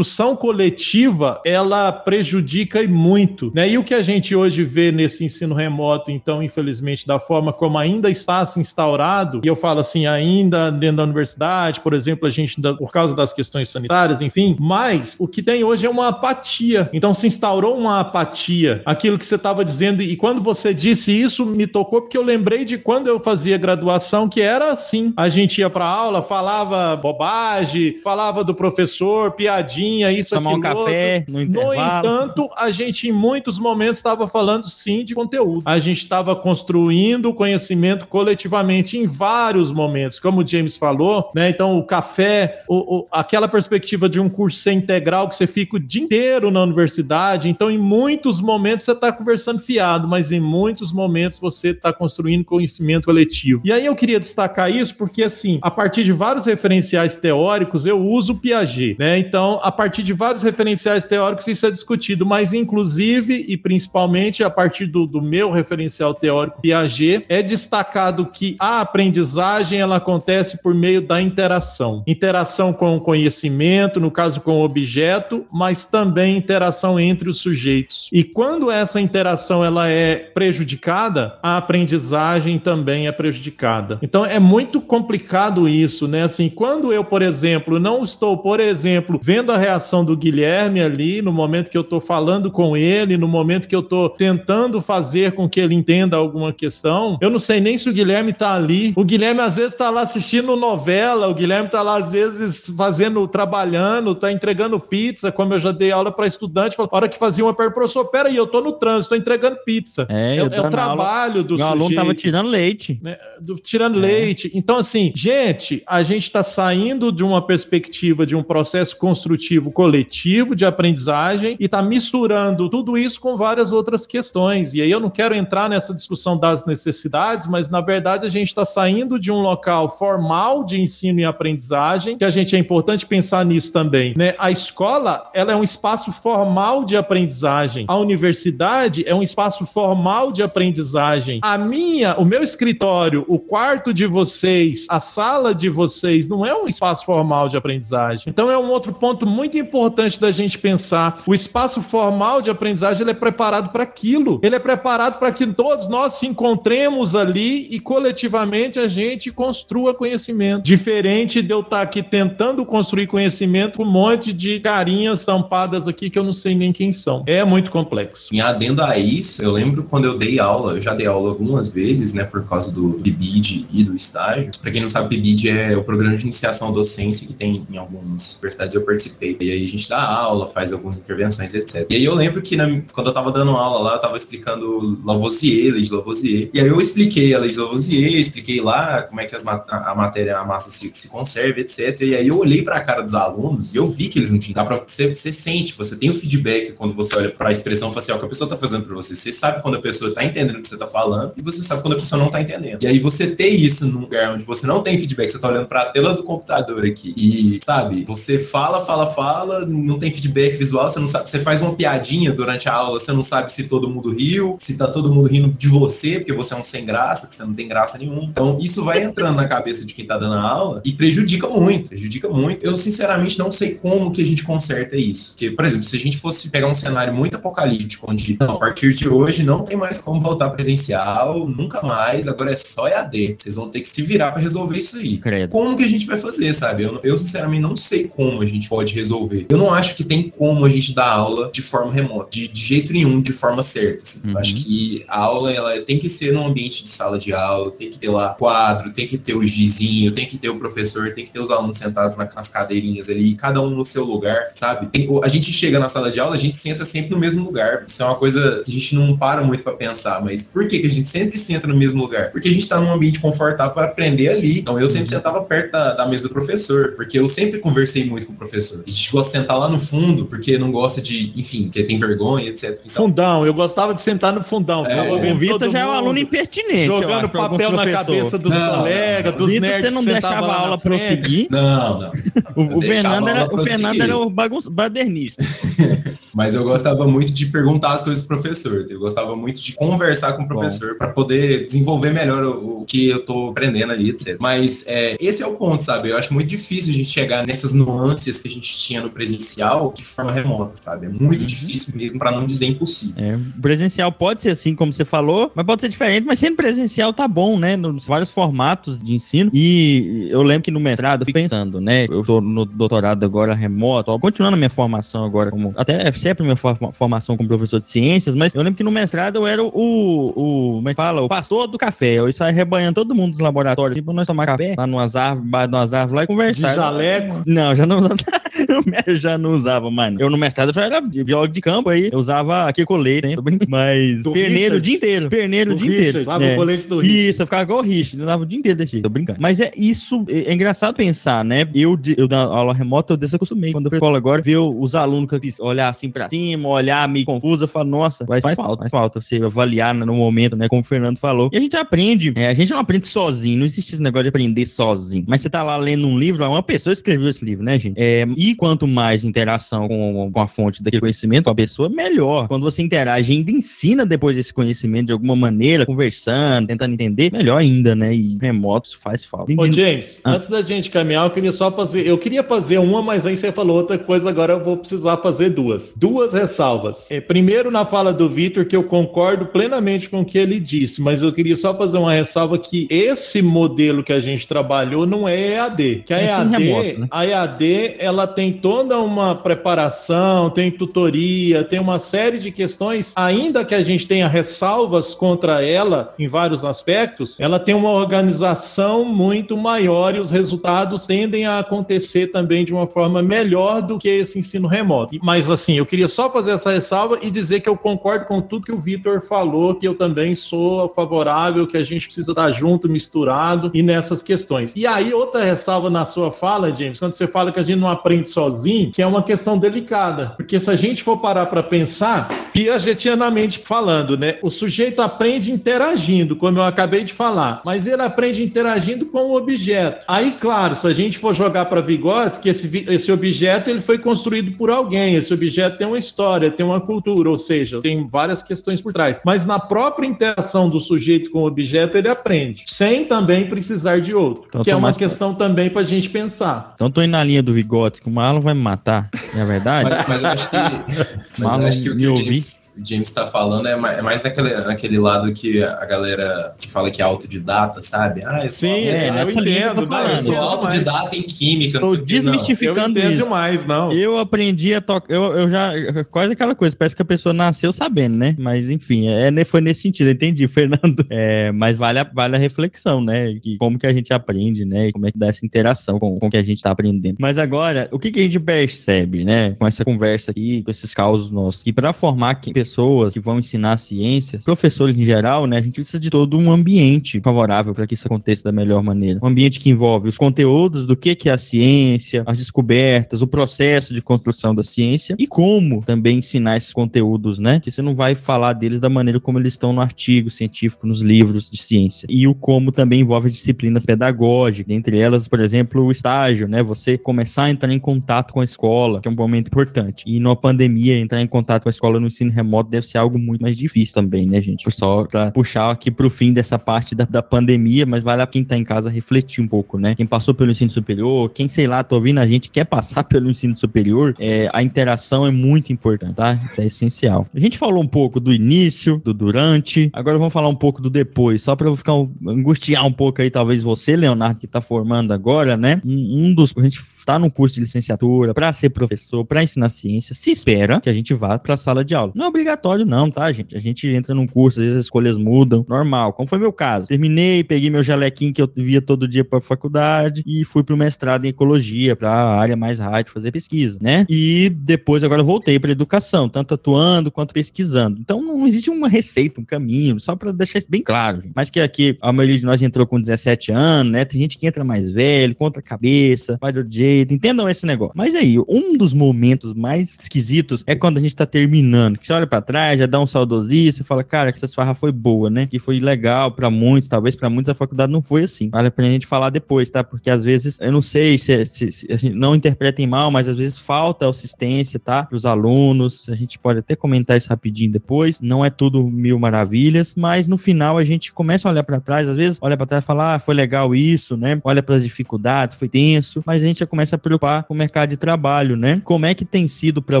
coletiva, 0.36 1.40
ela 1.44 1.92
prejudica 1.92 2.82
e 2.82 2.88
muito, 2.88 3.50
né? 3.54 3.68
E 3.68 3.78
o 3.78 3.84
que 3.84 3.94
a 3.94 4.02
gente 4.02 4.34
hoje 4.34 4.64
vê 4.64 4.90
nesse 4.92 5.24
ensino 5.24 5.54
remoto, 5.54 6.10
então, 6.10 6.42
infelizmente, 6.42 7.06
da 7.06 7.18
forma 7.18 7.52
como 7.52 7.78
ainda 7.78 8.10
está 8.10 8.44
se 8.44 8.60
instaurado, 8.60 9.40
e 9.44 9.48
eu 9.48 9.56
falo 9.56 9.80
assim, 9.80 10.06
ainda 10.06 10.70
dentro 10.70 10.98
da 10.98 11.04
universidade, 11.04 11.80
por 11.80 11.94
exemplo, 11.94 12.26
a 12.26 12.30
gente, 12.30 12.60
por 12.60 12.90
causa 12.92 13.14
das 13.14 13.32
questões 13.32 13.68
sanitárias, 13.68 14.20
enfim, 14.20 14.56
mas 14.58 15.16
o 15.18 15.26
que 15.26 15.42
tem 15.42 15.64
hoje 15.64 15.86
é 15.86 15.90
uma 15.90 16.08
apatia. 16.08 16.88
Então, 16.92 17.14
se 17.14 17.26
instaurou 17.26 17.76
uma 17.76 18.00
apatia. 18.00 18.82
Aquilo 18.84 19.18
que 19.18 19.26
você 19.26 19.36
estava 19.36 19.64
dizendo, 19.64 20.02
e 20.02 20.16
quando 20.16 20.40
você 20.40 20.74
disse 20.74 21.12
isso, 21.12 21.44
me 21.46 21.66
tocou, 21.66 22.02
porque 22.02 22.16
eu 22.16 22.22
lembrei 22.22 22.64
de 22.64 22.78
quando 22.78 23.06
eu 23.06 23.20
fazia 23.20 23.58
graduação, 23.58 24.28
que 24.28 24.40
era 24.40 24.70
assim. 24.70 25.12
A 25.16 25.28
gente 25.28 25.60
ia 25.60 25.70
para 25.70 25.86
aula, 25.86 26.22
falava 26.22 26.96
bobagem, 26.96 27.98
falava 28.02 28.42
do 28.42 28.54
professor, 28.54 29.32
piadinha, 29.32 29.69
isso, 29.78 30.34
Tomar 30.34 30.54
um 30.54 30.60
café 30.60 31.24
no. 31.28 31.44
No 31.44 31.74
entanto, 31.74 32.48
a 32.56 32.70
gente 32.70 33.08
em 33.08 33.12
muitos 33.12 33.58
momentos 33.58 33.98
estava 33.98 34.26
falando 34.26 34.68
sim 34.68 35.04
de 35.04 35.14
conteúdo. 35.14 35.62
A 35.64 35.78
gente 35.78 35.98
estava 35.98 36.34
construindo 36.34 37.32
conhecimento 37.32 38.06
coletivamente 38.06 38.96
em 38.96 39.06
vários 39.06 39.70
momentos, 39.72 40.18
como 40.18 40.42
o 40.42 40.46
James 40.46 40.76
falou, 40.76 41.30
né? 41.34 41.50
Então, 41.50 41.78
o 41.78 41.84
café, 41.84 42.62
o, 42.68 42.98
o, 42.98 43.06
aquela 43.10 43.48
perspectiva 43.48 44.08
de 44.08 44.20
um 44.20 44.28
curso 44.28 44.58
ser 44.58 44.72
integral 44.72 45.28
que 45.28 45.34
você 45.34 45.46
fica 45.46 45.76
o 45.76 45.80
dia 45.80 46.02
inteiro 46.02 46.50
na 46.50 46.62
universidade. 46.62 47.48
Então, 47.48 47.70
em 47.70 47.78
muitos 47.78 48.40
momentos 48.40 48.84
você 48.84 48.92
está 48.92 49.12
conversando 49.12 49.60
fiado, 49.60 50.08
mas 50.08 50.32
em 50.32 50.40
muitos 50.40 50.92
momentos 50.92 51.38
você 51.38 51.70
está 51.70 51.92
construindo 51.92 52.44
conhecimento 52.44 53.04
coletivo. 53.04 53.62
E 53.64 53.72
aí 53.72 53.86
eu 53.86 53.94
queria 53.94 54.20
destacar 54.20 54.70
isso 54.70 54.94
porque, 54.94 55.22
assim, 55.22 55.58
a 55.62 55.70
partir 55.70 56.04
de 56.04 56.12
vários 56.12 56.46
referenciais 56.46 57.16
teóricos, 57.16 57.86
eu 57.86 58.00
uso 58.00 58.36
Piaget, 58.36 58.96
né? 58.98 59.18
Então, 59.18 59.59
a 59.62 59.72
partir 59.72 60.02
de 60.02 60.12
vários 60.12 60.42
referenciais 60.42 61.04
teóricos, 61.04 61.46
isso 61.46 61.66
é 61.66 61.70
discutido, 61.70 62.26
mas 62.26 62.52
inclusive 62.52 63.44
e 63.48 63.56
principalmente 63.56 64.42
a 64.42 64.50
partir 64.50 64.86
do, 64.86 65.06
do 65.06 65.22
meu 65.22 65.50
referencial 65.50 66.14
teórico 66.14 66.60
Piaget, 66.60 67.24
é 67.28 67.42
destacado 67.42 68.26
que 68.26 68.56
a 68.58 68.80
aprendizagem 68.80 69.80
ela 69.80 69.96
acontece 69.96 70.62
por 70.62 70.74
meio 70.74 71.00
da 71.00 71.20
interação. 71.20 72.02
Interação 72.06 72.72
com 72.72 72.96
o 72.96 73.00
conhecimento, 73.00 74.00
no 74.00 74.10
caso 74.10 74.40
com 74.40 74.60
o 74.60 74.64
objeto, 74.64 75.46
mas 75.52 75.86
também 75.86 76.36
interação 76.36 76.98
entre 76.98 77.28
os 77.28 77.38
sujeitos. 77.38 78.08
E 78.12 78.24
quando 78.24 78.70
essa 78.70 79.00
interação 79.00 79.64
ela 79.64 79.88
é 79.88 80.16
prejudicada, 80.16 81.38
a 81.42 81.56
aprendizagem 81.56 82.58
também 82.58 83.06
é 83.06 83.12
prejudicada. 83.12 83.98
Então 84.02 84.24
é 84.24 84.38
muito 84.38 84.80
complicado 84.80 85.68
isso, 85.68 86.06
né? 86.06 86.22
Assim, 86.22 86.48
quando 86.48 86.92
eu, 86.92 87.04
por 87.04 87.22
exemplo, 87.22 87.78
não 87.78 88.02
estou, 88.02 88.36
por 88.38 88.60
exemplo, 88.60 89.18
vendo 89.22 89.39
vendo 89.40 89.52
a 89.52 89.56
reação 89.58 90.04
do 90.04 90.14
Guilherme 90.16 90.80
ali, 90.82 91.22
no 91.22 91.32
momento 91.32 91.70
que 91.70 91.78
eu 91.78 91.82
tô 91.84 91.98
falando 91.98 92.50
com 92.50 92.76
ele, 92.76 93.16
no 93.16 93.26
momento 93.26 93.66
que 93.66 93.74
eu 93.74 93.82
tô 93.82 94.08
tentando 94.10 94.82
fazer 94.82 95.32
com 95.32 95.48
que 95.48 95.58
ele 95.58 95.74
entenda 95.74 96.14
alguma 96.16 96.52
questão, 96.52 97.16
eu 97.22 97.30
não 97.30 97.38
sei 97.38 97.58
nem 97.58 97.78
se 97.78 97.88
o 97.88 97.92
Guilherme 97.92 98.32
tá 98.34 98.52
ali. 98.54 98.92
O 98.96 99.02
Guilherme 99.04 99.40
às 99.40 99.56
vezes 99.56 99.74
tá 99.74 99.88
lá 99.88 100.02
assistindo 100.02 100.54
novela, 100.56 101.26
o 101.28 101.34
Guilherme 101.34 101.70
tá 101.70 101.80
lá 101.80 101.96
às 101.96 102.12
vezes 102.12 102.70
fazendo, 102.76 103.26
trabalhando, 103.26 104.14
tá 104.14 104.30
entregando 104.30 104.78
pizza, 104.78 105.32
como 105.32 105.54
eu 105.54 105.58
já 105.58 105.72
dei 105.72 105.90
aula 105.90 106.12
para 106.12 106.26
estudante, 106.26 106.76
a 106.78 106.88
hora 106.96 107.08
que 107.08 107.18
fazia 107.18 107.42
uma 107.44 107.54
pergunta, 107.54 107.74
professor, 107.76 108.04
peraí, 108.06 108.36
eu 108.36 108.46
tô 108.46 108.60
no 108.60 108.72
trânsito, 108.72 109.10
tô 109.10 109.16
entregando 109.16 109.56
pizza. 109.64 110.06
É, 110.10 110.36
É, 110.36 110.40
eu 110.40 110.44
é 110.44 110.60
o 110.60 110.68
trabalho 110.70 111.32
aula, 111.38 111.42
do 111.42 111.56
Meu 111.56 111.66
aluno 111.66 111.82
sujeito 111.84 112.00
tava 112.00 112.14
tirando 112.14 112.48
leite. 112.48 112.98
né, 113.02 113.16
do- 113.40 113.54
tirando 113.56 113.96
É. 113.98 114.00
leite. 114.02 114.50
Então, 114.54 114.76
assim, 114.76 115.12
gente, 115.16 115.82
a 115.86 116.02
gente 116.02 116.24
está 116.24 116.42
saindo 116.42 117.10
de 117.10 117.24
uma 117.24 117.40
perspectiva 117.44 118.26
de 118.26 118.36
um 118.36 118.42
processo 118.42 118.96
construtivo 118.98 119.29
coletivo 119.70 120.54
de 120.54 120.64
aprendizagem 120.64 121.56
e 121.58 121.64
está 121.64 121.82
misturando 121.82 122.68
tudo 122.68 122.96
isso 122.96 123.20
com 123.20 123.36
várias 123.36 123.72
outras 123.72 124.06
questões. 124.06 124.74
E 124.74 124.80
aí 124.80 124.90
eu 124.90 125.00
não 125.00 125.10
quero 125.10 125.34
entrar 125.34 125.68
nessa 125.68 125.94
discussão 125.94 126.36
das 126.36 126.64
necessidades, 126.66 127.46
mas 127.46 127.68
na 127.68 127.80
verdade 127.80 128.26
a 128.26 128.28
gente 128.28 128.48
está 128.48 128.64
saindo 128.64 129.18
de 129.18 129.30
um 129.30 129.40
local 129.40 129.88
formal 129.88 130.64
de 130.64 130.80
ensino 130.80 131.20
e 131.20 131.24
aprendizagem, 131.24 132.18
que 132.18 132.24
a 132.24 132.30
gente 132.30 132.54
é 132.56 132.58
importante 132.58 133.06
pensar 133.06 133.44
nisso 133.44 133.72
também. 133.72 134.14
Né? 134.16 134.34
A 134.38 134.50
escola 134.50 135.30
ela 135.32 135.52
é 135.52 135.56
um 135.56 135.64
espaço 135.64 136.12
formal 136.12 136.84
de 136.84 136.96
aprendizagem. 136.96 137.84
A 137.88 137.96
universidade 137.96 139.04
é 139.06 139.14
um 139.14 139.22
espaço 139.22 139.66
formal 139.66 140.32
de 140.32 140.42
aprendizagem. 140.42 141.40
A 141.42 141.56
minha, 141.56 142.16
o 142.16 142.24
meu 142.24 142.42
escritório, 142.42 143.24
o 143.28 143.38
quarto 143.38 143.92
de 143.92 144.06
vocês, 144.06 144.86
a 144.88 145.00
sala 145.00 145.54
de 145.54 145.68
vocês 145.68 146.28
não 146.28 146.44
é 146.44 146.54
um 146.54 146.68
espaço 146.68 147.04
formal 147.04 147.48
de 147.48 147.56
aprendizagem. 147.56 148.24
Então 148.28 148.50
é 148.50 148.58
um 148.58 148.70
outro 148.70 148.92
ponto 148.92 149.19
muito 149.26 149.58
importante 149.58 150.20
da 150.20 150.30
gente 150.30 150.58
pensar. 150.58 151.22
O 151.26 151.34
espaço 151.34 151.80
formal 151.80 152.40
de 152.42 152.50
aprendizagem 152.50 153.02
ele 153.02 153.10
é 153.10 153.14
preparado 153.14 153.70
para 153.70 153.82
aquilo. 153.82 154.40
Ele 154.42 154.54
é 154.54 154.58
preparado 154.58 155.18
para 155.18 155.32
que 155.32 155.46
todos 155.46 155.88
nós 155.88 156.14
se 156.14 156.26
encontremos 156.26 157.14
ali 157.14 157.66
e 157.70 157.80
coletivamente 157.80 158.78
a 158.78 158.88
gente 158.88 159.30
construa 159.30 159.94
conhecimento. 159.94 160.62
Diferente 160.62 161.42
de 161.42 161.52
eu 161.52 161.60
estar 161.60 161.82
aqui 161.82 162.02
tentando 162.02 162.64
construir 162.64 163.06
conhecimento 163.06 163.78
com 163.78 163.84
um 163.84 163.90
monte 163.90 164.32
de 164.32 164.60
carinhas 164.60 165.24
tampadas 165.24 165.86
aqui 165.88 166.10
que 166.10 166.18
eu 166.18 166.24
não 166.24 166.32
sei 166.32 166.54
nem 166.54 166.72
quem 166.72 166.92
são. 166.92 167.22
É 167.26 167.44
muito 167.44 167.70
complexo. 167.70 168.28
Em 168.32 168.40
adendo 168.40 168.82
a 168.82 168.98
isso, 168.98 169.42
eu 169.42 169.52
lembro 169.52 169.84
quando 169.84 170.04
eu 170.04 170.18
dei 170.18 170.38
aula, 170.38 170.74
eu 170.74 170.80
já 170.80 170.94
dei 170.94 171.06
aula 171.06 171.30
algumas 171.30 171.70
vezes, 171.70 172.12
né, 172.12 172.24
por 172.24 172.46
causa 172.48 172.72
do 172.72 173.00
PIBID 173.02 173.66
e 173.72 173.84
do 173.84 173.94
estágio. 173.94 174.50
Pra 174.60 174.70
quem 174.70 174.80
não 174.80 174.88
sabe, 174.88 175.08
PIBID 175.08 175.48
é 175.50 175.76
o 175.76 175.84
programa 175.84 176.16
de 176.16 176.22
iniciação 176.24 176.72
docência 176.72 177.26
que 177.26 177.34
tem 177.34 177.66
em 177.70 177.76
algumas 177.76 178.36
universidades 178.36 178.74
eu 178.74 178.84
participei. 178.84 179.09
E 179.20 179.50
aí 179.50 179.64
a 179.64 179.68
gente 179.68 179.88
dá 179.88 180.00
aula, 180.02 180.46
faz 180.48 180.72
algumas 180.72 180.98
intervenções, 180.98 181.54
etc. 181.54 181.86
E 181.90 181.96
aí 181.96 182.04
eu 182.04 182.14
lembro 182.14 182.40
que 182.42 182.56
na- 182.56 182.82
quando 182.92 183.08
eu 183.08 183.12
tava 183.12 183.30
dando 183.32 183.50
aula 183.52 183.78
lá, 183.80 183.94
eu 183.94 184.00
tava 184.00 184.16
explicando 184.16 184.98
Lavoisier, 185.04 185.72
lei 185.72 185.82
de 185.82 185.92
Lavoisier. 185.92 186.50
E 186.52 186.60
aí 186.60 186.66
eu 186.66 186.80
expliquei 186.80 187.34
a 187.34 187.38
lei 187.38 187.50
de 187.50 187.58
Lavoisier, 187.58 188.12
expliquei 188.18 188.60
lá 188.60 189.02
como 189.02 189.20
é 189.20 189.26
que 189.26 189.34
as 189.34 189.44
ma- 189.44 189.62
a 189.68 189.94
matéria, 189.94 190.38
a 190.38 190.44
massa 190.44 190.70
se, 190.70 190.90
se 190.92 191.08
conserva, 191.08 191.60
etc. 191.60 192.00
E 192.02 192.14
aí 192.14 192.28
eu 192.28 192.38
olhei 192.38 192.62
pra 192.62 192.80
cara 192.80 193.02
dos 193.02 193.14
alunos 193.14 193.74
e 193.74 193.76
eu 193.78 193.86
vi 193.86 194.08
que 194.08 194.18
eles 194.18 194.30
não 194.30 194.38
tinham. 194.38 194.54
Dá 194.54 194.64
pra, 194.64 194.76
você, 194.84 195.12
você 195.12 195.32
sente, 195.32 195.74
você 195.76 195.96
tem 195.96 196.10
o 196.10 196.14
feedback 196.14 196.72
quando 196.72 196.94
você 196.94 197.16
olha 197.16 197.30
pra 197.30 197.50
expressão 197.50 197.92
facial 197.92 198.18
que 198.18 198.24
a 198.24 198.28
pessoa 198.28 198.48
tá 198.48 198.56
fazendo 198.56 198.84
pra 198.84 198.94
você. 198.94 199.14
Você 199.14 199.32
sabe 199.32 199.62
quando 199.62 199.76
a 199.76 199.80
pessoa 199.80 200.12
tá 200.14 200.24
entendendo 200.24 200.56
o 200.56 200.60
que 200.60 200.66
você 200.66 200.76
tá 200.78 200.86
falando 200.86 201.32
e 201.36 201.42
você 201.42 201.62
sabe 201.62 201.82
quando 201.82 201.94
a 201.94 201.96
pessoa 201.98 202.20
não 202.22 202.30
tá 202.30 202.40
entendendo. 202.40 202.82
E 202.82 202.86
aí 202.86 202.98
você 202.98 203.34
ter 203.34 203.48
isso 203.48 203.86
num 203.86 204.00
lugar 204.00 204.32
onde 204.34 204.44
você 204.44 204.66
não 204.66 204.82
tem 204.82 204.96
feedback, 204.98 205.30
você 205.30 205.38
tá 205.38 205.48
olhando 205.48 205.66
pra 205.66 205.86
tela 205.86 206.14
do 206.14 206.22
computador 206.22 206.84
aqui 206.84 207.12
e, 207.16 207.58
sabe, 207.62 208.04
você 208.04 208.38
fala, 208.38 208.80
fala, 208.80 208.99
fala, 209.06 209.66
não 209.66 209.98
tem 209.98 210.10
feedback 210.10 210.56
visual, 210.56 210.88
você 210.88 210.98
não 210.98 211.06
sabe, 211.06 211.28
você 211.28 211.40
faz 211.40 211.60
uma 211.60 211.74
piadinha 211.74 212.32
durante 212.32 212.68
a 212.68 212.74
aula, 212.74 212.98
você 212.98 213.12
não 213.12 213.22
sabe 213.22 213.50
se 213.52 213.68
todo 213.68 213.88
mundo 213.88 214.10
riu, 214.12 214.56
se 214.58 214.76
tá 214.76 214.86
todo 214.86 215.12
mundo 215.12 215.28
rindo 215.28 215.48
de 215.48 215.68
você, 215.68 216.18
porque 216.18 216.32
você 216.32 216.54
é 216.54 216.56
um 216.56 216.64
sem 216.64 216.84
graça, 216.84 217.28
que 217.28 217.34
você 217.34 217.44
não 217.44 217.54
tem 217.54 217.68
graça 217.68 217.98
nenhuma. 217.98 218.24
Então, 218.24 218.58
isso 218.60 218.84
vai 218.84 219.02
entrando 219.02 219.36
na 219.36 219.46
cabeça 219.46 219.84
de 219.84 219.94
quem 219.94 220.06
tá 220.06 220.18
dando 220.18 220.34
a 220.34 220.42
aula 220.42 220.82
e 220.84 220.92
prejudica 220.92 221.48
muito, 221.48 221.90
prejudica 221.90 222.28
muito. 222.28 222.64
Eu, 222.64 222.76
sinceramente, 222.76 223.38
não 223.38 223.50
sei 223.50 223.74
como 223.74 224.10
que 224.10 224.22
a 224.22 224.26
gente 224.26 224.44
conserta 224.44 224.96
isso. 224.96 225.32
Porque, 225.32 225.50
por 225.50 225.64
exemplo, 225.64 225.84
se 225.84 225.96
a 225.96 226.00
gente 226.00 226.18
fosse 226.18 226.50
pegar 226.50 226.68
um 226.68 226.74
cenário 226.74 227.12
muito 227.12 227.36
apocalíptico, 227.36 228.10
onde, 228.10 228.36
não, 228.38 228.54
a 228.54 228.58
partir 228.58 228.92
de 228.92 229.08
hoje 229.08 229.42
não 229.42 229.64
tem 229.64 229.76
mais 229.76 229.98
como 229.98 230.20
voltar 230.20 230.50
presencial, 230.50 231.48
nunca 231.48 231.82
mais, 231.82 232.28
agora 232.28 232.52
é 232.52 232.56
só 232.56 232.88
EAD. 232.88 233.36
Vocês 233.38 233.54
vão 233.54 233.68
ter 233.68 233.80
que 233.80 233.88
se 233.88 234.02
virar 234.02 234.32
pra 234.32 234.40
resolver 234.40 234.78
isso 234.78 234.96
aí 234.96 235.18
Credo. 235.18 235.50
como 235.50 235.76
que 235.76 235.84
a 235.84 235.88
gente 235.88 236.06
vai 236.06 236.18
fazer, 236.18 236.52
sabe? 236.54 236.84
Eu, 236.84 237.00
eu, 237.02 237.16
sinceramente 237.18 237.62
não 237.62 237.76
sei 237.76 238.08
como 238.08 238.42
a 238.42 238.46
gente 238.46 238.68
pode 238.68 238.89
resolver. 238.94 239.46
Eu 239.48 239.58
não 239.58 239.72
acho 239.72 239.94
que 239.96 240.04
tem 240.04 240.28
como 240.28 240.64
a 240.64 240.70
gente 240.70 240.92
dar 240.94 241.10
aula 241.10 241.50
de 241.52 241.62
forma 241.62 241.92
remota, 241.92 242.28
de, 242.30 242.48
de 242.48 242.60
jeito 242.64 242.92
nenhum, 242.92 243.20
de 243.20 243.32
forma 243.32 243.62
certa. 243.62 244.02
assim. 244.02 244.20
Eu 244.28 244.30
Uhum. 244.34 244.38
acho 244.38 244.54
que 244.54 245.04
a 245.08 245.18
aula 245.18 245.52
ela 245.52 245.80
tem 245.80 245.98
que 245.98 246.08
ser 246.08 246.32
num 246.32 246.46
ambiente 246.46 246.82
de 246.82 246.88
sala 246.88 247.18
de 247.18 247.32
aula, 247.32 247.70
tem 247.70 247.90
que 247.90 247.98
ter 247.98 248.08
lá 248.10 248.30
quadro, 248.30 248.92
tem 248.92 249.06
que 249.06 249.16
ter 249.18 249.34
o 249.34 249.46
gizinho, 249.46 250.12
tem 250.12 250.26
que 250.26 250.36
ter 250.38 250.48
o 250.48 250.56
professor, 250.56 251.12
tem 251.12 251.24
que 251.24 251.30
ter 251.30 251.40
os 251.40 251.50
alunos 251.50 251.78
sentados 251.78 252.16
na- 252.16 252.28
nas 252.34 252.48
cadeirinhas 252.48 253.08
ali, 253.08 253.34
cada 253.34 253.60
um 253.60 253.70
no 253.70 253.84
seu 253.84 254.04
lugar, 254.04 254.40
sabe? 254.54 254.86
Tem- 254.88 255.08
a 255.22 255.28
gente 255.28 255.52
chega 255.52 255.78
na 255.78 255.88
sala 255.88 256.10
de 256.10 256.20
aula, 256.20 256.34
a 256.34 256.38
gente 256.38 256.56
senta 256.56 256.84
sempre 256.84 257.10
no 257.10 257.18
mesmo 257.18 257.44
lugar. 257.44 257.84
Isso 257.86 258.02
é 258.02 258.06
uma 258.06 258.14
coisa 258.16 258.62
que 258.64 258.70
a 258.70 258.74
gente 258.74 258.94
não 258.94 259.16
para 259.16 259.42
muito 259.44 259.62
pra 259.62 259.72
pensar, 259.72 260.22
mas 260.24 260.44
por 260.44 260.66
que, 260.66 260.78
que 260.78 260.86
a 260.86 260.90
gente 260.90 261.08
sempre 261.08 261.36
senta 261.38 261.66
no 261.66 261.76
mesmo 261.76 262.00
lugar? 262.02 262.30
Porque 262.30 262.48
a 262.48 262.52
gente 262.52 262.68
tá 262.68 262.80
num 262.80 262.92
ambiente 262.92 263.20
confortável 263.20 263.72
para 263.74 263.86
aprender 263.86 264.28
ali. 264.28 264.58
Então 264.60 264.78
eu 264.80 264.88
sempre 264.88 265.08
sentava 265.08 265.42
perto 265.42 265.72
da, 265.72 265.94
da 265.94 266.06
mesa 266.08 266.28
do 266.28 266.34
professor, 266.34 266.92
porque 266.96 267.18
eu 267.18 267.28
sempre 267.28 267.58
conversei 267.58 268.04
muito 268.04 268.26
com 268.26 268.32
o 268.32 268.36
professor. 268.36 268.79
A 268.86 268.90
gente 268.90 269.10
gosta 269.12 269.32
de 269.32 269.38
sentar 269.42 269.58
lá 269.58 269.68
no 269.68 269.78
fundo, 269.78 270.26
porque 270.26 270.58
não 270.58 270.70
gosta 270.70 271.00
de, 271.00 271.32
enfim, 271.36 271.64
porque 271.64 271.82
tem 271.82 271.98
vergonha, 271.98 272.48
etc. 272.48 272.80
Então, 272.84 273.04
Fundão, 273.06 273.46
eu 273.46 273.54
gostava 273.54 273.94
de 273.94 274.00
sentar 274.00 274.32
no 274.32 274.42
fundão. 274.42 274.84
É, 274.86 275.12
o 275.12 275.36
Vitor 275.36 275.70
já 275.70 275.80
é 275.80 275.86
um 275.86 275.92
aluno 275.92 276.18
impertinente. 276.18 276.86
Jogando 276.86 277.24
acho, 277.26 277.28
papel 277.30 277.72
na 277.72 277.90
cabeça 277.90 278.38
dos 278.38 278.54
Não, 278.54 278.76
colegas, 278.78 279.34
dos 279.36 279.50
Vitor, 279.50 279.68
nerds 279.68 279.82
você 279.88 279.90
não 279.90 280.04
deixava 280.04 280.46
a 280.46 280.60
aula 280.60 280.78
prosseguir. 280.78 281.46
não, 281.50 282.00
não. 282.00 282.12
O, 282.56 282.78
o 282.78 282.82
Fernando 282.82 283.28
era, 283.28 283.54
o 283.54 283.64
Fernando 283.64 284.00
era 284.02 284.18
o 284.18 284.28
bagun- 284.30 284.60
badernista. 284.70 285.42
Mas 286.34 286.54
eu 286.54 286.64
gostava 286.64 287.06
muito 287.06 287.32
de 287.32 287.46
perguntar 287.46 287.92
as 287.92 288.02
coisas 288.02 288.24
pro 288.24 288.40
professor. 288.40 288.86
Eu 288.88 288.98
gostava 288.98 289.34
muito 289.36 289.60
de 289.60 289.72
conversar 289.72 290.34
com 290.34 290.42
o 290.44 290.48
professor 290.48 290.96
para 290.96 291.08
poder 291.08 291.64
desenvolver 291.66 292.12
melhor 292.12 292.44
o, 292.44 292.80
o 292.80 292.84
que 292.84 293.08
eu 293.08 293.24
tô 293.24 293.50
aprendendo 293.50 293.92
ali, 293.92 294.10
etc. 294.10 294.36
Mas 294.38 294.86
é, 294.88 295.16
esse 295.20 295.42
é 295.42 295.46
o 295.46 295.56
ponto, 295.56 295.82
sabe? 295.82 296.10
Eu 296.10 296.18
acho 296.18 296.32
muito 296.32 296.48
difícil 296.48 296.92
a 296.92 296.96
gente 296.96 297.08
chegar 297.10 297.46
nessas 297.46 297.72
nuances 297.72 298.40
que 298.40 298.48
a 298.48 298.50
gente 298.50 298.69
tinha 298.76 299.00
no 299.00 299.10
presencial 299.10 299.92
de 299.96 300.04
forma 300.04 300.32
remota, 300.32 300.72
sabe? 300.82 301.06
É 301.06 301.08
muito 301.08 301.44
difícil 301.44 301.96
mesmo, 301.98 302.18
para 302.18 302.30
não 302.32 302.44
dizer 302.46 302.66
impossível. 302.66 303.14
É, 303.24 303.36
o 303.36 303.60
presencial 303.60 304.10
pode 304.12 304.42
ser 304.42 304.50
assim, 304.50 304.74
como 304.74 304.92
você 304.92 305.04
falou, 305.04 305.50
mas 305.54 305.64
pode 305.66 305.80
ser 305.82 305.88
diferente, 305.88 306.24
mas 306.26 306.38
sendo 306.38 306.56
presencial 306.56 307.12
tá 307.12 307.26
bom, 307.28 307.58
né? 307.58 307.76
Nos 307.76 308.04
vários 308.06 308.30
formatos 308.30 308.98
de 308.98 309.14
ensino. 309.14 309.50
E 309.54 310.28
eu 310.30 310.42
lembro 310.42 310.62
que 310.64 310.70
no 310.70 310.80
mestrado, 310.80 311.22
eu 311.22 311.26
fico 311.26 311.38
pensando, 311.38 311.80
né? 311.80 312.04
Eu 312.08 312.22
tô 312.24 312.40
no 312.40 312.64
doutorado 312.64 313.24
agora 313.24 313.54
remoto, 313.54 314.10
ó, 314.10 314.18
continuando 314.18 314.54
a 314.54 314.58
minha 314.58 314.70
formação 314.70 315.24
agora, 315.24 315.50
como 315.50 315.72
até 315.76 316.10
sempre 316.12 316.42
a 316.42 316.46
minha 316.46 316.56
forma- 316.56 316.92
formação 316.92 317.36
como 317.36 317.48
professor 317.48 317.80
de 317.80 317.86
ciências, 317.86 318.34
mas 318.34 318.54
eu 318.54 318.62
lembro 318.62 318.76
que 318.76 318.84
no 318.84 318.90
mestrado 318.90 319.36
eu 319.36 319.46
era 319.46 319.62
o, 319.62 319.68
o 319.68 320.74
como 320.76 320.88
é 320.88 320.92
que 320.92 320.96
fala? 320.96 321.20
O 321.22 321.28
pastor 321.28 321.66
do 321.66 321.78
café. 321.78 322.14
Eu 322.14 322.32
saía 322.32 322.52
rebanhando 322.52 322.94
todo 322.94 323.14
mundo 323.14 323.32
dos 323.32 323.40
laboratórios, 323.40 324.00
pra 324.00 324.14
nós 324.14 324.26
tomar 324.26 324.46
café 324.46 324.74
lá 324.76 324.86
numas 324.86 325.14
árvores, 325.16 325.46
embaixo 325.46 325.68
de 325.68 325.74
umas 325.76 325.92
árvores 325.94 326.12
lá 326.16 326.22
e 326.22 326.26
De 326.26 326.32
conversar. 326.32 326.74
jaleco. 326.74 327.42
Não, 327.46 327.74
já 327.74 327.86
não 327.86 328.00
eu 329.06 329.16
já 329.16 329.36
não 329.38 329.54
usava, 329.54 329.90
mano. 329.90 330.20
Eu 330.20 330.30
no 330.30 330.36
mestrado 330.36 330.72
eu 330.74 330.82
era 330.82 331.00
biólogo 331.00 331.52
de 331.52 331.60
campo 331.60 331.88
aí. 331.88 332.08
Eu 332.12 332.18
usava 332.18 332.66
aqui 332.68 332.84
colete, 332.84 333.28
né? 333.28 333.36
Tô 333.36 333.42
brincando. 333.42 333.70
Mas 333.70 334.22
Do 334.22 334.32
perneiro 334.32 334.76
o 334.76 334.78
Richard? 334.78 334.80
dia 334.82 334.96
inteiro. 334.96 335.28
Perneiro 335.28 335.70
o 335.70 335.74
O 335.74 335.76
dia 335.76 335.88
Richard, 335.88 336.08
inteiro. 336.10 336.28
lava 336.28 336.44
É. 336.44 336.52
o 336.52 336.56
colete 336.56 336.88
do 336.88 337.00
Richard. 337.00 337.28
Isso, 337.30 337.42
eu 337.42 337.46
ficava 337.46 337.62
igual 337.62 337.78
o 337.78 337.82
Rich, 337.82 338.18
eu 338.18 338.26
dava 338.26 338.42
o 338.42 338.46
dia 338.46 338.58
inteiro 338.58 338.78
desse 338.78 338.92
jeito, 338.92 339.04
tô 339.04 339.08
brincando. 339.10 339.40
Mas 339.40 339.60
é 339.60 339.70
isso, 339.76 340.24
é, 340.28 340.50
é 340.50 340.54
engraçado 340.54 340.94
pensar, 340.94 341.44
né? 341.44 341.66
Eu, 341.74 341.96
de- 341.96 342.14
eu 342.18 342.26
da 342.28 342.40
aula 342.42 342.72
remota, 342.74 343.12
eu 343.12 343.16
desacostumei. 343.16 343.72
Quando 343.72 343.86
eu 343.86 343.92
escola 343.96 344.16
agora, 344.18 344.42
ver 344.42 344.58
os 344.58 344.94
alunos 344.94 345.28
que 345.28 345.34
eu 345.34 345.40
fiz 345.40 345.60
olhar 345.60 345.88
assim 345.88 346.10
pra 346.10 346.28
cima, 346.28 346.68
olhar 346.68 347.08
meio 347.08 347.24
confuso, 347.24 347.64
eu 347.64 347.68
falo, 347.68 347.88
nossa, 347.88 348.24
vai, 348.24 348.40
faz 348.40 348.56
falta, 348.56 348.80
faz 348.82 348.90
falta 348.90 349.20
você 349.20 349.36
avaliar 349.36 349.94
no 349.94 350.14
momento, 350.14 350.56
né? 350.56 350.68
Como 350.68 350.80
o 350.82 350.84
Fernando 350.84 351.18
falou. 351.18 351.50
E 351.52 351.56
a 351.56 351.60
gente 351.60 351.76
aprende, 351.76 352.32
é, 352.36 352.48
a 352.48 352.54
gente 352.54 352.70
não 352.70 352.78
aprende 352.78 353.06
sozinho, 353.08 353.58
não 353.58 353.64
existe 353.64 353.94
esse 353.94 354.02
negócio 354.02 354.24
de 354.24 354.28
aprender 354.28 354.66
sozinho. 354.66 355.24
Mas 355.26 355.40
você 355.40 355.50
tá 355.50 355.62
lá 355.62 355.76
lendo 355.76 356.06
um 356.06 356.18
livro, 356.18 356.44
uma 356.48 356.62
pessoa 356.62 356.92
escreveu 356.92 357.28
esse 357.28 357.44
livro, 357.44 357.64
né, 357.64 357.78
gente? 357.78 357.94
É, 357.96 358.26
e 358.40 358.54
quanto 358.54 358.86
mais 358.86 359.22
interação 359.22 359.86
com, 359.86 360.30
com 360.32 360.40
a 360.40 360.48
fonte 360.48 360.82
daquele 360.82 361.00
conhecimento, 361.00 361.44
com 361.44 361.50
a 361.50 361.54
pessoa, 361.54 361.88
melhor. 361.90 362.48
Quando 362.48 362.62
você 362.62 362.80
interage 362.80 363.32
e 363.32 363.36
ainda 363.36 363.50
ensina 363.50 364.06
depois 364.06 364.38
esse 364.38 364.52
conhecimento 364.52 365.06
de 365.08 365.12
alguma 365.12 365.36
maneira, 365.36 365.84
conversando, 365.84 366.66
tentando 366.68 366.94
entender, 366.94 367.30
melhor 367.30 367.58
ainda, 367.58 367.94
né? 367.94 368.14
E 368.14 368.38
remotos 368.40 368.94
faz 368.94 369.24
falta. 369.24 369.52
Ô, 369.58 369.70
James, 369.70 370.20
Ah. 370.24 370.32
antes 370.32 370.48
da 370.48 370.62
gente 370.62 370.88
caminhar, 370.90 371.26
eu 371.26 371.30
queria 371.30 371.52
só 371.52 371.70
fazer. 371.70 372.06
Eu 372.06 372.16
queria 372.16 372.42
fazer 372.42 372.78
uma, 372.78 373.02
mas 373.02 373.26
aí 373.26 373.36
você 373.36 373.52
falou 373.52 373.76
outra 373.76 373.98
coisa, 373.98 374.30
agora 374.30 374.54
eu 374.54 374.64
vou 374.64 374.76
precisar 374.78 375.18
fazer 375.18 375.50
duas. 375.50 375.92
Duas 375.96 376.32
ressalvas. 376.32 377.10
É, 377.10 377.20
primeiro, 377.20 377.70
na 377.70 377.84
fala 377.84 378.10
do 378.12 378.26
Vitor, 378.28 378.64
que 378.64 378.74
eu 378.76 378.84
concordo 378.84 379.46
plenamente 379.46 380.08
com 380.08 380.20
o 380.20 380.24
que 380.24 380.38
ele 380.38 380.58
disse, 380.58 381.02
mas 381.02 381.20
eu 381.20 381.30
queria 381.32 381.56
só 381.56 381.76
fazer 381.76 381.98
uma 381.98 382.12
ressalva 382.14 382.58
que 382.58 382.86
esse 382.90 383.42
modelo 383.42 384.02
que 384.02 384.12
a 384.12 384.20
gente 384.20 384.48
trabalhou 384.48 385.04
não 385.06 385.28
é 385.28 385.54
EAD. 385.56 386.02
Que 386.06 386.14
a 386.14 386.18
É 386.20 386.26
EAD, 386.26 386.56
remoto, 386.56 387.00
né? 387.00 387.08
a 387.10 387.26
EAD, 387.26 387.94
ela 387.98 388.29
tem 388.30 388.52
toda 388.52 388.98
uma 388.98 389.34
preparação, 389.34 390.50
tem 390.50 390.70
tutoria, 390.70 391.64
tem 391.64 391.78
uma 391.78 391.98
série 391.98 392.38
de 392.38 392.50
questões, 392.50 393.12
ainda 393.16 393.64
que 393.64 393.74
a 393.74 393.82
gente 393.82 394.06
tenha 394.06 394.28
ressalvas 394.28 395.14
contra 395.14 395.62
ela 395.62 396.14
em 396.18 396.28
vários 396.28 396.64
aspectos, 396.64 397.38
ela 397.40 397.58
tem 397.58 397.74
uma 397.74 397.90
organização 397.90 399.04
muito 399.04 399.56
maior 399.56 400.14
e 400.14 400.20
os 400.20 400.30
resultados 400.30 401.06
tendem 401.06 401.46
a 401.46 401.58
acontecer 401.58 402.28
também 402.28 402.64
de 402.64 402.72
uma 402.72 402.86
forma 402.86 403.22
melhor 403.22 403.82
do 403.82 403.98
que 403.98 404.08
esse 404.08 404.38
ensino 404.38 404.68
remoto. 404.68 405.18
Mas 405.22 405.50
assim, 405.50 405.74
eu 405.74 405.86
queria 405.86 406.08
só 406.08 406.30
fazer 406.30 406.52
essa 406.52 406.70
ressalva 406.70 407.18
e 407.22 407.30
dizer 407.30 407.60
que 407.60 407.68
eu 407.68 407.76
concordo 407.76 408.26
com 408.26 408.40
tudo 408.40 408.66
que 408.66 408.72
o 408.72 408.80
Vitor 408.80 409.20
falou, 409.20 409.74
que 409.74 409.86
eu 409.86 409.94
também 409.94 410.34
sou 410.34 410.88
favorável, 410.88 411.66
que 411.66 411.76
a 411.76 411.84
gente 411.84 412.06
precisa 412.06 412.32
estar 412.32 412.50
junto, 412.50 412.88
misturado 412.88 413.70
e 413.74 413.82
nessas 413.82 414.22
questões. 414.22 414.74
E 414.76 414.86
aí, 414.86 415.12
outra 415.12 415.44
ressalva 415.44 415.90
na 415.90 416.04
sua 416.04 416.30
fala, 416.30 416.74
James, 416.74 416.98
quando 416.98 417.14
você 417.14 417.26
fala 417.26 417.52
que 417.52 417.60
a 417.60 417.62
gente 417.62 417.78
não 417.78 417.88
aprende 417.88 418.19
sozinho, 418.28 418.90
que 418.90 419.02
é 419.02 419.06
uma 419.06 419.22
questão 419.22 419.58
delicada. 419.58 420.34
Porque 420.36 420.58
se 420.60 420.70
a 420.70 420.76
gente 420.76 421.02
for 421.02 421.16
parar 421.18 421.46
para 421.46 421.62
pensar, 421.62 422.28
piagetianamente 422.52 423.58
falando, 423.58 424.16
né? 424.16 424.36
O 424.42 424.50
sujeito 424.50 425.00
aprende 425.00 425.50
interagindo, 425.50 426.36
como 426.36 426.58
eu 426.58 426.64
acabei 426.64 427.04
de 427.04 427.12
falar, 427.12 427.62
mas 427.64 427.86
ele 427.86 428.02
aprende 428.02 428.42
interagindo 428.42 429.06
com 429.06 429.18
o 429.18 429.36
objeto. 429.36 430.04
Aí, 430.08 430.32
claro, 430.32 430.76
se 430.76 430.86
a 430.86 430.92
gente 430.92 431.18
for 431.18 431.34
jogar 431.34 431.66
para 431.66 431.80
Vygotsky, 431.80 432.48
esse, 432.48 432.84
esse 432.88 433.12
objeto 433.12 433.70
ele 433.70 433.80
foi 433.80 433.98
construído 433.98 434.52
por 434.52 434.70
alguém, 434.70 435.14
esse 435.14 435.32
objeto 435.32 435.78
tem 435.78 435.86
uma 435.86 435.98
história, 435.98 436.50
tem 436.50 436.64
uma 436.66 436.80
cultura, 436.80 437.30
ou 437.30 437.36
seja, 437.36 437.80
tem 437.80 438.06
várias 438.06 438.42
questões 438.42 438.82
por 438.82 438.92
trás. 438.92 439.20
Mas 439.24 439.44
na 439.44 439.58
própria 439.58 440.06
interação 440.06 440.68
do 440.68 440.80
sujeito 440.80 441.30
com 441.30 441.40
o 441.40 441.46
objeto, 441.46 441.96
ele 441.96 442.08
aprende, 442.08 442.64
sem 442.66 443.04
também 443.04 443.46
precisar 443.46 444.00
de 444.00 444.14
outro, 444.14 444.44
então, 444.48 444.62
que 444.62 444.70
é 444.70 444.76
uma 444.76 444.92
questão 444.92 445.34
também 445.34 445.70
para 445.70 445.82
a 445.82 445.84
gente 445.84 446.10
pensar. 446.10 446.72
Então, 446.74 446.90
tô 446.90 447.02
indo 447.02 447.12
na 447.12 447.24
linha 447.24 447.42
do 447.42 447.52
Vygotsky, 447.52 448.09
o 448.10 448.12
Marlon 448.12 448.40
vai 448.40 448.54
me 448.54 448.60
matar, 448.60 449.08
não 449.32 449.42
é 449.42 449.44
verdade? 449.44 449.88
mas, 449.88 450.08
mas 450.08 450.22
eu 450.22 450.28
acho 450.28 450.50
que, 450.50 450.56
mas 451.38 451.60
eu 451.60 451.66
acho 451.66 451.82
que 451.82 451.90
o 451.90 451.96
que 451.96 452.08
o 452.08 452.16
James, 452.16 452.76
James 452.84 453.08
está 453.08 453.24
falando 453.24 453.68
é 453.68 453.76
mais, 453.76 453.98
é 453.98 454.02
mais 454.02 454.22
naquele, 454.22 454.54
naquele 454.56 454.98
lado 454.98 455.32
que 455.32 455.62
a 455.62 455.84
galera 455.84 456.54
que 456.58 456.68
fala 456.68 456.90
que 456.90 457.00
é 457.00 457.04
autodidata, 457.04 457.80
sabe? 457.82 458.22
Ah, 458.26 458.44
eu 458.44 458.52
Sim, 458.52 458.84
é, 458.88 459.22
eu 459.22 459.30
entendo. 459.30 459.88
Ah, 459.90 460.10
eu 460.10 460.16
sou 460.16 460.36
autodidata 460.36 461.16
em 461.16 461.22
química, 461.22 461.78
não 461.78 461.88
sei 461.94 462.04
desmistificando 462.04 462.98
eu 462.98 463.12
isso. 463.12 463.22
demais, 463.22 463.64
não. 463.64 463.92
Eu 463.92 464.18
aprendi 464.18 464.74
a 464.74 464.80
tocar, 464.80 465.12
eu, 465.12 465.22
eu 465.32 465.48
já, 465.48 465.72
quase 466.10 466.32
aquela 466.32 466.54
coisa, 466.54 466.74
parece 466.76 466.96
que 466.96 467.02
a 467.02 467.04
pessoa 467.04 467.32
nasceu 467.32 467.72
sabendo, 467.72 468.16
né? 468.16 468.34
Mas 468.38 468.68
enfim, 468.68 469.06
é, 469.08 469.30
né, 469.30 469.44
foi 469.44 469.60
nesse 469.60 469.82
sentido, 469.82 470.10
entendi, 470.10 470.46
Fernando. 470.48 471.06
É, 471.08 471.52
mas 471.52 471.76
vale 471.76 472.00
a, 472.00 472.04
vale 472.04 472.34
a 472.34 472.38
reflexão, 472.38 473.00
né? 473.00 473.34
Que 473.40 473.56
como 473.56 473.78
que 473.78 473.86
a 473.86 473.92
gente 473.92 474.12
aprende, 474.12 474.64
né? 474.64 474.90
Como 474.90 475.06
é 475.06 475.12
que 475.12 475.18
dá 475.18 475.28
essa 475.28 475.46
interação 475.46 475.98
com, 475.98 476.18
com 476.18 476.26
o 476.26 476.30
que 476.30 476.36
a 476.36 476.42
gente 476.42 476.56
está 476.56 476.70
aprendendo. 476.70 477.16
Mas 477.20 477.38
agora, 477.38 477.88
o 477.92 477.98
que, 478.00 478.10
que 478.10 478.20
a 478.20 478.22
gente 478.22 478.40
percebe, 478.40 479.24
né? 479.24 479.54
Com 479.58 479.66
essa 479.66 479.84
conversa 479.84 480.30
aqui, 480.30 480.62
com 480.62 480.70
esses 480.70 480.94
causos 480.94 481.30
nossos, 481.30 481.62
que 481.62 481.72
para 481.72 481.92
formar 481.92 482.36
que, 482.36 482.52
pessoas 482.52 483.14
que 483.14 483.20
vão 483.20 483.38
ensinar 483.38 483.78
ciências, 483.78 484.44
professores 484.44 484.96
em 484.96 485.04
geral, 485.04 485.46
né? 485.46 485.58
A 485.58 485.62
gente 485.62 485.74
precisa 485.74 486.00
de 486.00 486.10
todo 486.10 486.38
um 486.38 486.50
ambiente 486.50 487.20
favorável 487.20 487.74
para 487.74 487.86
que 487.86 487.94
isso 487.94 488.06
aconteça 488.06 488.44
da 488.44 488.52
melhor 488.52 488.82
maneira. 488.82 489.20
Um 489.22 489.26
ambiente 489.28 489.60
que 489.60 489.70
envolve 489.70 490.08
os 490.08 490.16
conteúdos 490.16 490.86
do 490.86 490.96
que, 490.96 491.14
que 491.14 491.28
é 491.28 491.32
a 491.32 491.38
ciência, 491.38 492.22
as 492.26 492.38
descobertas, 492.38 493.22
o 493.22 493.26
processo 493.26 493.94
de 493.94 494.02
construção 494.02 494.54
da 494.54 494.62
ciência 494.62 495.14
e 495.18 495.26
como 495.26 495.82
também 495.84 496.18
ensinar 496.18 496.56
esses 496.56 496.72
conteúdos, 496.72 497.38
né? 497.38 497.60
Que 497.60 497.70
você 497.70 497.82
não 497.82 497.94
vai 497.94 498.14
falar 498.14 498.52
deles 498.52 498.80
da 498.80 498.88
maneira 498.88 499.20
como 499.20 499.38
eles 499.38 499.52
estão 499.52 499.72
no 499.72 499.80
artigo 499.80 500.30
científico, 500.30 500.86
nos 500.86 501.00
livros 501.00 501.50
de 501.50 501.62
ciência. 501.62 502.06
E 502.08 502.26
o 502.26 502.34
como 502.34 502.72
também 502.72 503.00
envolve 503.00 503.30
disciplinas 503.30 503.84
pedagógicas, 503.84 504.74
entre 504.74 504.98
elas, 504.98 505.28
por 505.28 505.40
exemplo, 505.40 505.84
o 505.84 505.92
estágio, 505.92 506.48
né? 506.48 506.62
Você 506.62 506.96
começar 506.96 507.44
a 507.44 507.50
entrar 507.50 507.72
em 507.72 507.78
contato 507.90 508.32
com 508.32 508.40
a 508.40 508.44
escola, 508.44 509.00
que 509.00 509.08
é 509.08 509.10
um 509.10 509.14
momento 509.14 509.48
importante. 509.48 510.04
E 510.06 510.20
numa 510.20 510.36
pandemia, 510.36 510.96
entrar 510.98 511.20
em 511.20 511.26
contato 511.26 511.64
com 511.64 511.68
a 511.68 511.70
escola 511.70 511.98
no 511.98 512.06
ensino 512.06 512.30
remoto 512.30 512.70
deve 512.70 512.86
ser 512.86 512.98
algo 512.98 513.18
muito 513.18 513.40
mais 513.42 513.56
difícil 513.56 513.94
também, 513.94 514.26
né, 514.26 514.40
gente? 514.40 514.70
Só 514.70 515.04
pra 515.04 515.32
puxar 515.32 515.70
aqui 515.70 515.90
pro 515.90 516.08
fim 516.08 516.32
dessa 516.32 516.58
parte 516.58 516.94
da, 516.94 517.04
da 517.04 517.22
pandemia, 517.22 517.84
mas 517.84 518.02
vale 518.02 518.22
a 518.22 518.26
quem 518.26 518.44
tá 518.44 518.56
em 518.56 518.62
casa 518.62 518.88
refletir 518.88 519.42
um 519.42 519.48
pouco, 519.48 519.78
né? 519.78 519.94
Quem 519.94 520.06
passou 520.06 520.32
pelo 520.32 520.52
ensino 520.52 520.70
superior, 520.70 521.30
quem, 521.30 521.48
sei 521.48 521.66
lá, 521.66 521.82
tá 521.82 521.96
ouvindo 521.96 522.18
a 522.18 522.26
gente, 522.26 522.48
quer 522.48 522.64
passar 522.64 523.02
pelo 523.08 523.28
ensino 523.28 523.56
superior, 523.56 524.14
é, 524.18 524.48
a 524.52 524.62
interação 524.62 525.26
é 525.26 525.30
muito 525.30 525.72
importante, 525.72 526.14
tá? 526.14 526.34
Isso 526.34 526.60
é 526.60 526.66
essencial. 526.66 527.26
A 527.34 527.40
gente 527.40 527.58
falou 527.58 527.82
um 527.82 527.88
pouco 527.88 528.20
do 528.20 528.32
início, 528.32 529.00
do 529.04 529.12
durante, 529.12 529.90
agora 529.92 530.16
vamos 530.16 530.32
falar 530.32 530.48
um 530.48 530.54
pouco 530.54 530.80
do 530.80 530.88
depois, 530.88 531.42
só 531.42 531.56
pra 531.56 531.68
eu 531.68 531.76
ficar 531.76 531.92
angustiar 532.26 532.86
um 532.86 532.92
pouco 532.92 533.20
aí, 533.20 533.30
talvez 533.30 533.62
você, 533.62 533.96
Leonardo, 533.96 534.38
que 534.38 534.46
tá 534.46 534.60
formando 534.60 535.12
agora, 535.12 535.56
né? 535.56 535.80
Um, 535.84 536.26
um 536.26 536.34
dos. 536.34 536.54
A 536.56 536.62
gente 536.62 536.80
está 537.02 537.18
no 537.18 537.30
curso 537.30 537.56
de 537.56 537.62
licenciatura, 537.62 538.34
para 538.34 538.52
ser 538.52 538.70
professor, 538.70 539.24
para 539.24 539.42
ensinar 539.42 539.68
ciência, 539.68 540.14
se 540.14 540.30
espera 540.30 540.80
que 540.80 540.88
a 540.88 540.92
gente 540.92 541.12
vá 541.14 541.38
para 541.38 541.54
a 541.54 541.56
sala 541.56 541.84
de 541.84 541.94
aula. 541.94 542.12
Não 542.14 542.26
é 542.26 542.28
obrigatório, 542.28 542.86
não, 542.86 543.10
tá, 543.10 543.30
gente? 543.32 543.56
A 543.56 543.60
gente 543.60 543.86
entra 543.88 544.14
num 544.14 544.26
curso, 544.26 544.60
às 544.60 544.64
vezes 544.64 544.78
as 544.78 544.84
escolhas 544.86 545.16
mudam, 545.16 545.64
normal, 545.68 546.12
como 546.12 546.28
foi 546.28 546.38
meu 546.38 546.52
caso. 546.52 546.88
Terminei, 546.88 547.42
peguei 547.44 547.70
meu 547.70 547.82
jalequinho 547.82 548.32
que 548.32 548.42
eu 548.42 548.50
via 548.54 548.80
todo 548.80 549.08
dia 549.08 549.24
para 549.24 549.40
faculdade 549.40 550.22
e 550.26 550.44
fui 550.44 550.62
pro 550.62 550.76
mestrado 550.76 551.24
em 551.24 551.28
ecologia, 551.28 551.96
para 551.96 552.10
a 552.10 552.38
área 552.38 552.56
mais 552.56 552.78
rádio, 552.78 553.12
fazer 553.12 553.30
pesquisa, 553.30 553.78
né? 553.80 554.06
E 554.08 554.50
depois, 554.50 555.02
agora 555.02 555.22
voltei 555.22 555.58
para 555.58 555.70
educação, 555.70 556.28
tanto 556.28 556.54
atuando 556.54 557.10
quanto 557.10 557.34
pesquisando. 557.34 557.98
Então, 558.00 558.22
não 558.22 558.46
existe 558.46 558.70
uma 558.70 558.88
receita, 558.88 559.40
um 559.40 559.44
caminho, 559.44 559.98
só 560.00 560.14
para 560.14 560.32
deixar 560.32 560.58
isso 560.58 560.70
bem 560.70 560.82
claro. 560.82 561.22
Gente. 561.22 561.32
Mas 561.34 561.50
que 561.50 561.60
aqui 561.60 561.96
a 562.00 562.12
maioria 562.12 562.38
de 562.38 562.44
nós 562.44 562.62
entrou 562.62 562.86
com 562.86 563.00
17 563.00 563.52
anos, 563.52 563.92
né? 563.92 564.04
Tem 564.04 564.20
gente 564.20 564.38
que 564.38 564.46
entra 564.46 564.62
mais 564.64 564.90
velho, 564.90 565.34
contra 565.34 565.60
a 565.60 565.62
cabeça, 565.62 566.38
vai 566.40 566.52
do 566.52 566.68
jeito 566.70 566.90
jeito, 567.00 567.14
entendam 567.14 567.48
esse 567.48 567.66
negócio. 567.66 567.94
Mas 567.96 568.14
aí, 568.14 568.38
um 568.48 568.76
dos 568.76 568.92
momentos 568.92 569.52
mais 569.54 569.96
esquisitos 570.00 570.62
é 570.66 570.74
quando 570.74 570.98
a 570.98 571.00
gente 571.00 571.14
tá 571.14 571.26
terminando, 571.26 571.98
que 571.98 572.06
você 572.06 572.12
olha 572.12 572.26
para 572.26 572.40
trás, 572.40 572.78
já 572.78 572.86
dá 572.86 573.00
um 573.00 573.06
saudosismo 573.06 573.82
e 573.82 573.86
fala, 573.86 574.04
cara, 574.04 574.32
que 574.32 574.38
essa 574.38 574.54
farra 574.54 574.74
foi 574.74 574.92
boa, 574.92 575.30
né? 575.30 575.46
Que 575.46 575.58
foi 575.58 575.80
legal 575.80 576.30
para 576.32 576.50
muitos, 576.50 576.88
talvez 576.88 577.14
para 577.14 577.30
muitos 577.30 577.48
a 577.50 577.54
faculdade 577.54 577.92
não 577.92 578.02
foi 578.02 578.24
assim. 578.24 578.48
Vale 578.50 578.70
pra 578.70 578.84
gente 578.84 579.06
falar 579.06 579.30
depois, 579.30 579.70
tá? 579.70 579.82
Porque 579.82 580.10
às 580.10 580.22
vezes, 580.24 580.58
eu 580.60 580.72
não 580.72 580.82
sei 580.82 581.18
se, 581.18 581.44
se, 581.46 581.72
se 581.72 581.92
a 581.92 581.96
gente 581.96 582.14
não 582.14 582.34
interpretem 582.34 582.86
mal, 582.86 583.10
mas 583.10 583.28
às 583.28 583.36
vezes 583.36 583.58
falta 583.58 584.08
assistência, 584.08 584.78
tá? 584.78 585.04
Pros 585.04 585.24
alunos, 585.24 586.08
a 586.08 586.14
gente 586.14 586.38
pode 586.38 586.58
até 586.58 586.76
comentar 586.76 587.16
isso 587.16 587.28
rapidinho 587.28 587.72
depois. 587.72 588.20
Não 588.20 588.44
é 588.44 588.50
tudo 588.50 588.86
mil 588.88 589.18
maravilhas, 589.18 589.94
mas 589.94 590.28
no 590.28 590.36
final 590.36 590.78
a 590.78 590.84
gente 590.84 591.12
começa 591.12 591.48
a 591.48 591.50
olhar 591.50 591.62
para 591.62 591.80
trás, 591.80 592.08
às 592.08 592.16
vezes 592.16 592.38
olha 592.40 592.56
para 592.56 592.66
trás 592.66 592.84
e 592.84 592.86
fala, 592.86 593.14
ah, 593.14 593.18
foi 593.18 593.34
legal 593.34 593.74
isso, 593.74 594.16
né? 594.16 594.40
Olha 594.44 594.62
para 594.62 594.74
as 594.74 594.82
dificuldades, 594.82 595.56
foi 595.56 595.68
tenso, 595.68 596.22
mas 596.26 596.42
a 596.42 596.46
gente 596.46 596.60
já 596.60 596.66
começa 596.66 596.79
a 596.94 596.98
preocupar 596.98 597.44
com 597.44 597.54
o 597.54 597.56
mercado 597.56 597.90
de 597.90 597.96
trabalho, 597.96 598.56
né? 598.56 598.80
Como 598.84 599.06
é 599.06 599.14
que 599.14 599.24
tem 599.24 599.46
sido 599.46 599.82
para 599.82 600.00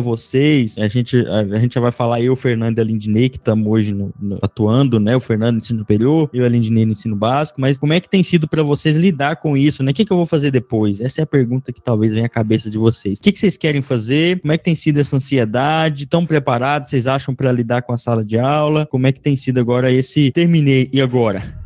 vocês? 0.00 0.78
A 0.78 0.88
gente, 0.88 1.16
a, 1.26 1.40
a, 1.40 1.58
gente 1.58 1.74
já 1.74 1.80
vai 1.80 1.92
falar 1.92 2.20
eu, 2.20 2.34
Fernando 2.34 2.78
e 2.78 2.80
a 2.80 2.84
Lindney, 2.84 3.28
que 3.28 3.36
estamos 3.36 3.66
hoje 3.66 3.92
no, 3.92 4.12
no, 4.20 4.38
atuando, 4.42 4.98
né? 4.98 5.14
O 5.16 5.20
Fernando 5.20 5.52
no 5.54 5.58
ensino 5.58 5.80
superior, 5.80 6.30
eu 6.32 6.42
e 6.42 6.46
a 6.46 6.48
Lindney 6.48 6.86
no 6.86 6.92
ensino 6.92 7.16
básico, 7.16 7.60
mas 7.60 7.78
como 7.78 7.92
é 7.92 8.00
que 8.00 8.08
tem 8.08 8.22
sido 8.22 8.48
para 8.48 8.62
vocês 8.62 8.96
lidar 8.96 9.36
com 9.36 9.56
isso, 9.56 9.82
né? 9.82 9.90
O 9.90 9.94
que, 9.94 10.04
que 10.04 10.12
eu 10.12 10.16
vou 10.16 10.26
fazer 10.26 10.50
depois? 10.50 11.00
Essa 11.00 11.20
é 11.20 11.24
a 11.24 11.26
pergunta 11.26 11.72
que 11.72 11.82
talvez 11.82 12.14
venha 12.14 12.26
à 12.26 12.28
cabeça 12.28 12.70
de 12.70 12.78
vocês. 12.78 13.18
O 13.18 13.22
que, 13.22 13.32
que 13.32 13.38
vocês 13.38 13.56
querem 13.56 13.82
fazer? 13.82 14.40
Como 14.40 14.52
é 14.52 14.58
que 14.58 14.64
tem 14.64 14.74
sido 14.74 14.98
essa 14.98 15.16
ansiedade? 15.16 16.04
Estão 16.04 16.24
preparados? 16.24 16.90
Vocês 16.90 17.06
acham 17.06 17.34
para 17.34 17.52
lidar 17.52 17.82
com 17.82 17.92
a 17.92 17.96
sala 17.96 18.24
de 18.24 18.38
aula? 18.38 18.86
Como 18.86 19.06
é 19.06 19.12
que 19.12 19.20
tem 19.20 19.36
sido 19.36 19.60
agora 19.60 19.90
esse 19.92 20.30
terminei 20.32 20.88
e 20.92 21.00
agora? 21.00 21.59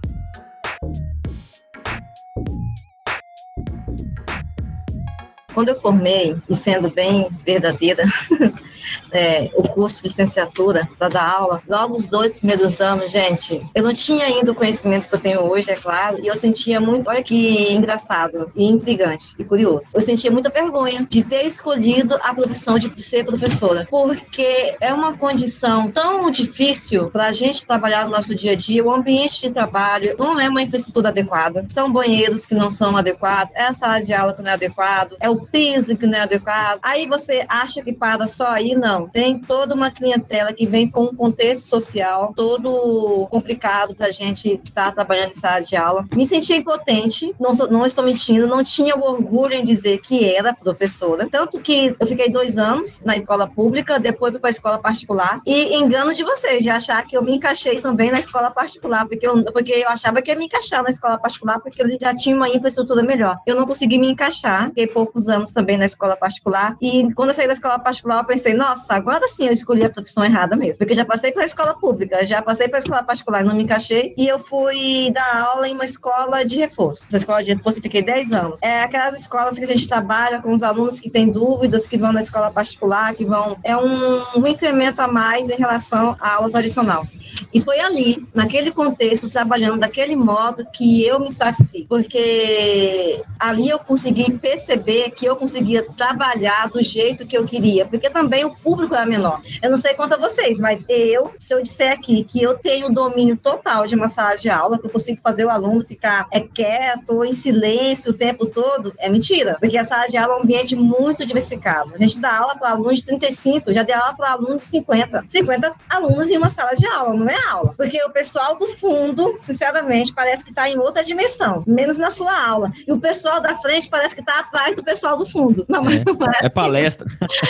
Quando 5.55 5.69
eu 5.69 5.81
formei, 5.81 6.37
e 6.51 6.55
sendo 6.55 6.91
bem 6.91 7.29
verdadeira, 7.47 8.05
é, 9.13 9.51
o 9.55 9.69
curso 9.69 10.03
de 10.03 10.09
licenciatura 10.09 10.89
para 10.99 11.09
dar 11.09 11.29
aula, 11.29 11.63
logo 11.69 11.97
os 11.97 12.07
dois 12.07 12.39
primeiros 12.39 12.81
anos, 12.81 13.11
gente, 13.11 13.61
eu 13.75 13.83
não 13.83 13.93
tinha 13.93 14.27
ainda 14.27 14.53
o 14.53 14.55
conhecimento 14.55 15.09
que 15.09 15.15
eu 15.15 15.21
tenho 15.21 15.41
hoje, 15.41 15.71
é 15.71 15.77
claro, 15.77 16.19
e 16.21 16.27
eu 16.27 16.35
sentia 16.35 16.81
muito, 16.81 17.09
olha 17.09 17.23
que 17.23 17.73
engraçado 17.73 18.51
e 18.55 18.67
intrigante 18.67 19.35
e 19.39 19.45
curioso. 19.45 19.91
Eu 19.95 20.01
sentia 20.01 20.31
muita 20.31 20.51
vergonha 20.51 21.07
de 21.09 21.23
ter 21.23 21.47
escolhido 21.47 22.17
a 22.23 22.35
profissão 22.35 22.79
de 22.79 23.01
ser 23.01 23.25
professora, 23.25 23.87
porque 23.91 24.77
é 24.81 24.93
uma 24.93 25.17
condição 25.17 25.91
tão 25.91 26.31
difícil 26.31 27.11
para 27.11 27.27
a 27.27 27.33
gente 27.33 27.67
trabalhar 27.67 28.05
no 28.05 28.11
nosso 28.11 28.35
dia 28.35 28.53
a 28.53 28.57
dia. 28.57 28.85
O 28.85 28.93
ambiente 28.93 29.43
de 29.43 29.51
trabalho 29.51 30.15
não 30.19 30.39
é 30.39 30.49
uma 30.49 30.63
infraestrutura 30.63 31.09
adequada, 31.09 31.65
são 31.69 31.93
banheiros 31.93 32.47
que 32.47 32.55
não 32.55 32.71
são 32.71 32.97
adequados, 32.97 33.53
é 33.55 33.65
a 33.65 33.73
sala 33.73 34.01
de 34.01 34.13
aula 34.13 34.33
que 34.33 34.43
não 34.43 34.51
é 34.51 34.55
adequado, 34.55 35.17
é 35.21 35.29
o 35.29 35.41
piso 35.47 35.97
que 35.97 36.07
não 36.07 36.19
é 36.19 36.23
adequado. 36.23 36.79
Aí 36.83 37.07
você 37.07 37.45
acha 37.49 37.83
que 37.83 37.93
para 37.93 38.29
só 38.29 38.49
aí, 38.49 38.75
não 38.75 38.94
Não, 38.95 39.09
tem 39.09 39.41
toda 39.41 39.75
uma 39.75 39.91
clientela 39.91 40.53
que 40.53 40.67
vem 40.67 40.89
com 40.89 41.05
um 41.05 41.15
contexto 41.15 41.69
social 41.69 42.33
todo 42.37 43.27
complicado 43.29 43.93
para 43.93 44.07
a 44.07 44.13
gente 44.13 44.61
estar 44.63 44.93
trabalhando 44.93 45.33
em 45.33 45.35
sala 45.35 45.61
de 45.61 45.75
aula. 45.75 46.07
Me 46.15 46.25
senti 46.25 46.55
impotente, 46.55 47.35
não, 47.41 47.53
não 47.69 47.85
estou 47.85 48.05
mentindo, 48.05 48.47
não 48.47 48.63
tinha 48.63 48.95
o 48.95 49.03
orgulho 49.03 49.55
em 49.55 49.65
dizer 49.65 49.99
que 49.99 50.33
era 50.33 50.55
professora. 50.55 51.27
Tanto 51.29 51.59
que 51.59 51.97
eu 51.99 52.07
fiquei 52.07 52.29
dois 52.29 52.57
anos 52.57 53.01
na 53.05 53.17
escola 53.17 53.49
pública, 53.49 53.99
depois 53.99 54.31
fui 54.31 54.39
para 54.39 54.51
a 54.51 54.53
escola 54.53 54.79
particular. 54.79 55.41
E 55.45 55.75
engano 55.75 56.15
de 56.15 56.23
vocês, 56.23 56.63
de 56.63 56.71
achar 56.71 57.05
que 57.05 57.17
eu 57.17 57.23
me 57.23 57.35
encaixei 57.35 57.81
também 57.81 58.13
na 58.13 58.21
escola 58.21 58.49
particular, 58.49 59.09
porque 59.09 59.27
eu, 59.27 59.43
porque 59.53 59.73
eu 59.73 59.89
achava 59.89 60.23
que 60.23 60.31
ia 60.31 60.39
me 60.39 60.45
encaixar 60.45 60.85
na 60.85 60.91
escola 60.91 61.19
particular, 61.19 61.59
porque 61.59 61.83
ele 61.83 61.99
já 62.01 62.15
tinha 62.15 62.37
uma 62.37 62.49
infraestrutura 62.49 63.03
melhor. 63.03 63.39
Eu 63.45 63.57
não 63.57 63.67
consegui 63.67 63.99
me 63.99 64.09
encaixar, 64.09 64.69
fiquei 64.69 64.87
poucos 64.87 65.29
anos 65.29 65.51
também 65.51 65.77
na 65.77 65.85
escola 65.85 66.17
particular. 66.17 66.77
E 66.81 67.13
quando 67.15 67.31
eu 67.31 67.35
saí 67.35 67.49
da 67.49 67.55
escola 67.55 67.77
particular, 67.77 68.19
eu 68.19 68.25
pensei, 68.25 68.55
nossa, 68.55 68.84
agora 68.91 69.27
sim 69.29 69.47
eu 69.47 69.53
escolhi 69.53 69.85
a 69.85 69.91
profissão 69.91 70.25
errada 70.25 70.57
mesmo, 70.57 70.79
porque 70.79 70.95
já 70.95 71.05
passei 71.05 71.33
pela 71.33 71.45
escola 71.45 71.75
pública, 71.75 72.25
já 72.25 72.43
passei 72.43 72.69
pela 72.69 72.79
escola 72.79 73.03
particular, 73.03 73.45
não 73.45 73.55
me 73.55 73.63
encaixei. 73.63 74.15
E 74.17 74.27
eu 74.27 74.39
fui 74.39 75.11
dar 75.13 75.37
aula 75.37 75.69
em 75.69 75.75
uma 75.75 75.85
escola 75.85 76.45
de 76.45 76.57
reforço. 76.57 77.09
Na 77.11 77.19
escola 77.19 77.43
de 77.43 77.53
reforço, 77.55 77.81
fiquei 77.81 78.03
10 78.03 78.33
anos. 78.33 78.61
É 78.63 78.83
aquelas 78.83 79.19
escolas 79.21 79.59
que 79.59 79.65
a 79.65 79.67
gente 79.67 79.89
trabalha 79.89 80.41
com 80.41 80.53
os 80.53 80.63
alunos 80.63 81.01
que 81.01 81.11
têm 81.11 81.31
dúvidas, 81.31 81.87
que 81.87 81.97
vão 81.99 82.13
na 82.13 82.21
escola 82.21 82.51
particular, 82.51 83.15
que 83.15 83.25
vão. 83.25 83.57
É 83.63 83.77
um, 83.77 84.23
um 84.37 84.47
incremento 84.47 85.01
a 85.01 85.09
mais 85.09 85.49
em 85.49 85.57
relação 85.57 86.17
à 86.21 86.35
aula 86.35 86.51
tradicional. 86.51 87.07
E 87.53 87.61
foi 87.61 87.81
ali, 87.81 88.27
naquele 88.35 88.71
contexto, 88.71 89.31
trabalhando 89.31 89.81
daquele 89.81 90.17
modo, 90.17 90.65
que 90.73 91.05
eu 91.05 91.21
me 91.21 91.33
satisfiz, 91.33 91.87
porque 91.89 93.23
ali 93.39 93.69
eu 93.69 93.79
consegui 93.79 94.33
perceber 94.39 95.11
que 95.11 95.25
eu 95.25 95.37
conseguia 95.37 95.83
trabalhar 95.97 96.69
do 96.69 96.83
jeito 96.83 97.27
que 97.27 97.37
eu 97.37 97.45
queria, 97.45 97.87
porque 97.87 98.11
também 98.11 98.45
o 98.45 98.51
público 98.51 98.74
era 98.95 99.07
menor. 99.07 99.41
Eu 99.63 99.71
não 99.71 99.77
sei 99.77 99.95
quanto 99.95 100.15
a 100.15 100.17
vocês, 100.17 100.59
mas 100.59 100.85
eu, 100.89 101.33
se 101.39 101.55
eu 101.55 101.63
disser 101.63 101.93
aqui 101.93 102.25
que 102.25 102.43
eu 102.43 102.57
tenho 102.59 102.93
domínio 102.93 103.37
total 103.37 103.87
de 103.87 103.95
uma 103.95 104.09
sala 104.09 104.37
de 104.37 104.49
aula, 104.49 104.79
que 104.79 104.87
eu 104.87 104.91
consigo 104.91 105.21
fazer 105.23 105.45
o 105.45 105.51
aluno 105.51 105.85
ficar 105.85 106.27
é, 106.33 106.41
quieto 106.41 107.11
ou 107.11 107.25
em 107.25 107.33
silêncio 107.33 108.13
o 108.13 108.15
tempo 108.15 108.47
todo, 108.47 108.93
é 108.99 109.09
mentira, 109.09 109.57
porque 109.61 109.77
a 109.79 109.85
sala 109.85 110.07
de 110.07 110.17
aula 110.17 110.35
é 110.35 110.37
um 110.39 110.43
ambiente 110.43 110.77
muito 110.77 111.25
diversificado. 111.27 111.93
A 111.95 111.99
gente 111.99 112.19
dá 112.19 112.37
aula 112.37 112.57
para 112.57 112.71
alunos 112.71 113.01
de 113.01 113.07
35, 113.07 113.73
já 113.73 113.83
deu 113.83 113.97
aula 113.97 114.15
para 114.15 114.31
alunos 114.33 114.59
de 114.59 114.65
50. 114.67 115.25
50 115.29 115.73
alunos 115.89 116.31
em 116.31 116.37
uma 116.37 116.49
sala 116.49 116.75
de 116.75 116.87
aula, 116.87 117.15
não 117.15 117.29
é 117.29 117.37
aula. 117.49 117.75
Porque 117.77 118.03
o 118.05 118.11
pessoal 118.11 118.57
do 118.57 118.67
fundo, 118.69 119.35
sinceramente, 119.39 120.13
parece 120.13 120.45
que 120.45 120.51
está 120.51 120.69
em 120.69 120.79
outra 120.79 121.03
dimensão, 121.03 121.63
menos 121.67 121.99
na 121.99 122.11
sua 122.11 122.37
aula. 122.37 122.73
E 122.87 122.93
o 122.93 122.99
pessoal 122.99 123.41
da 123.41 123.57
frente 123.57 123.89
parece 123.89 124.15
que 124.15 124.21
está 124.21 124.41
atrás 124.41 124.75
do 124.75 124.83
pessoal 124.83 125.17
do 125.17 125.27
fundo. 125.27 125.65
Não, 125.69 125.81
é, 125.89 126.03
não 126.05 126.27
é, 126.27 126.39
é 126.43 126.47
assim. 126.47 126.55
palestra. 126.55 127.07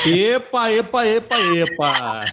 epa, 0.07 0.73
epa, 0.73 1.07
epa, 1.17 1.37
epa. 1.39 2.25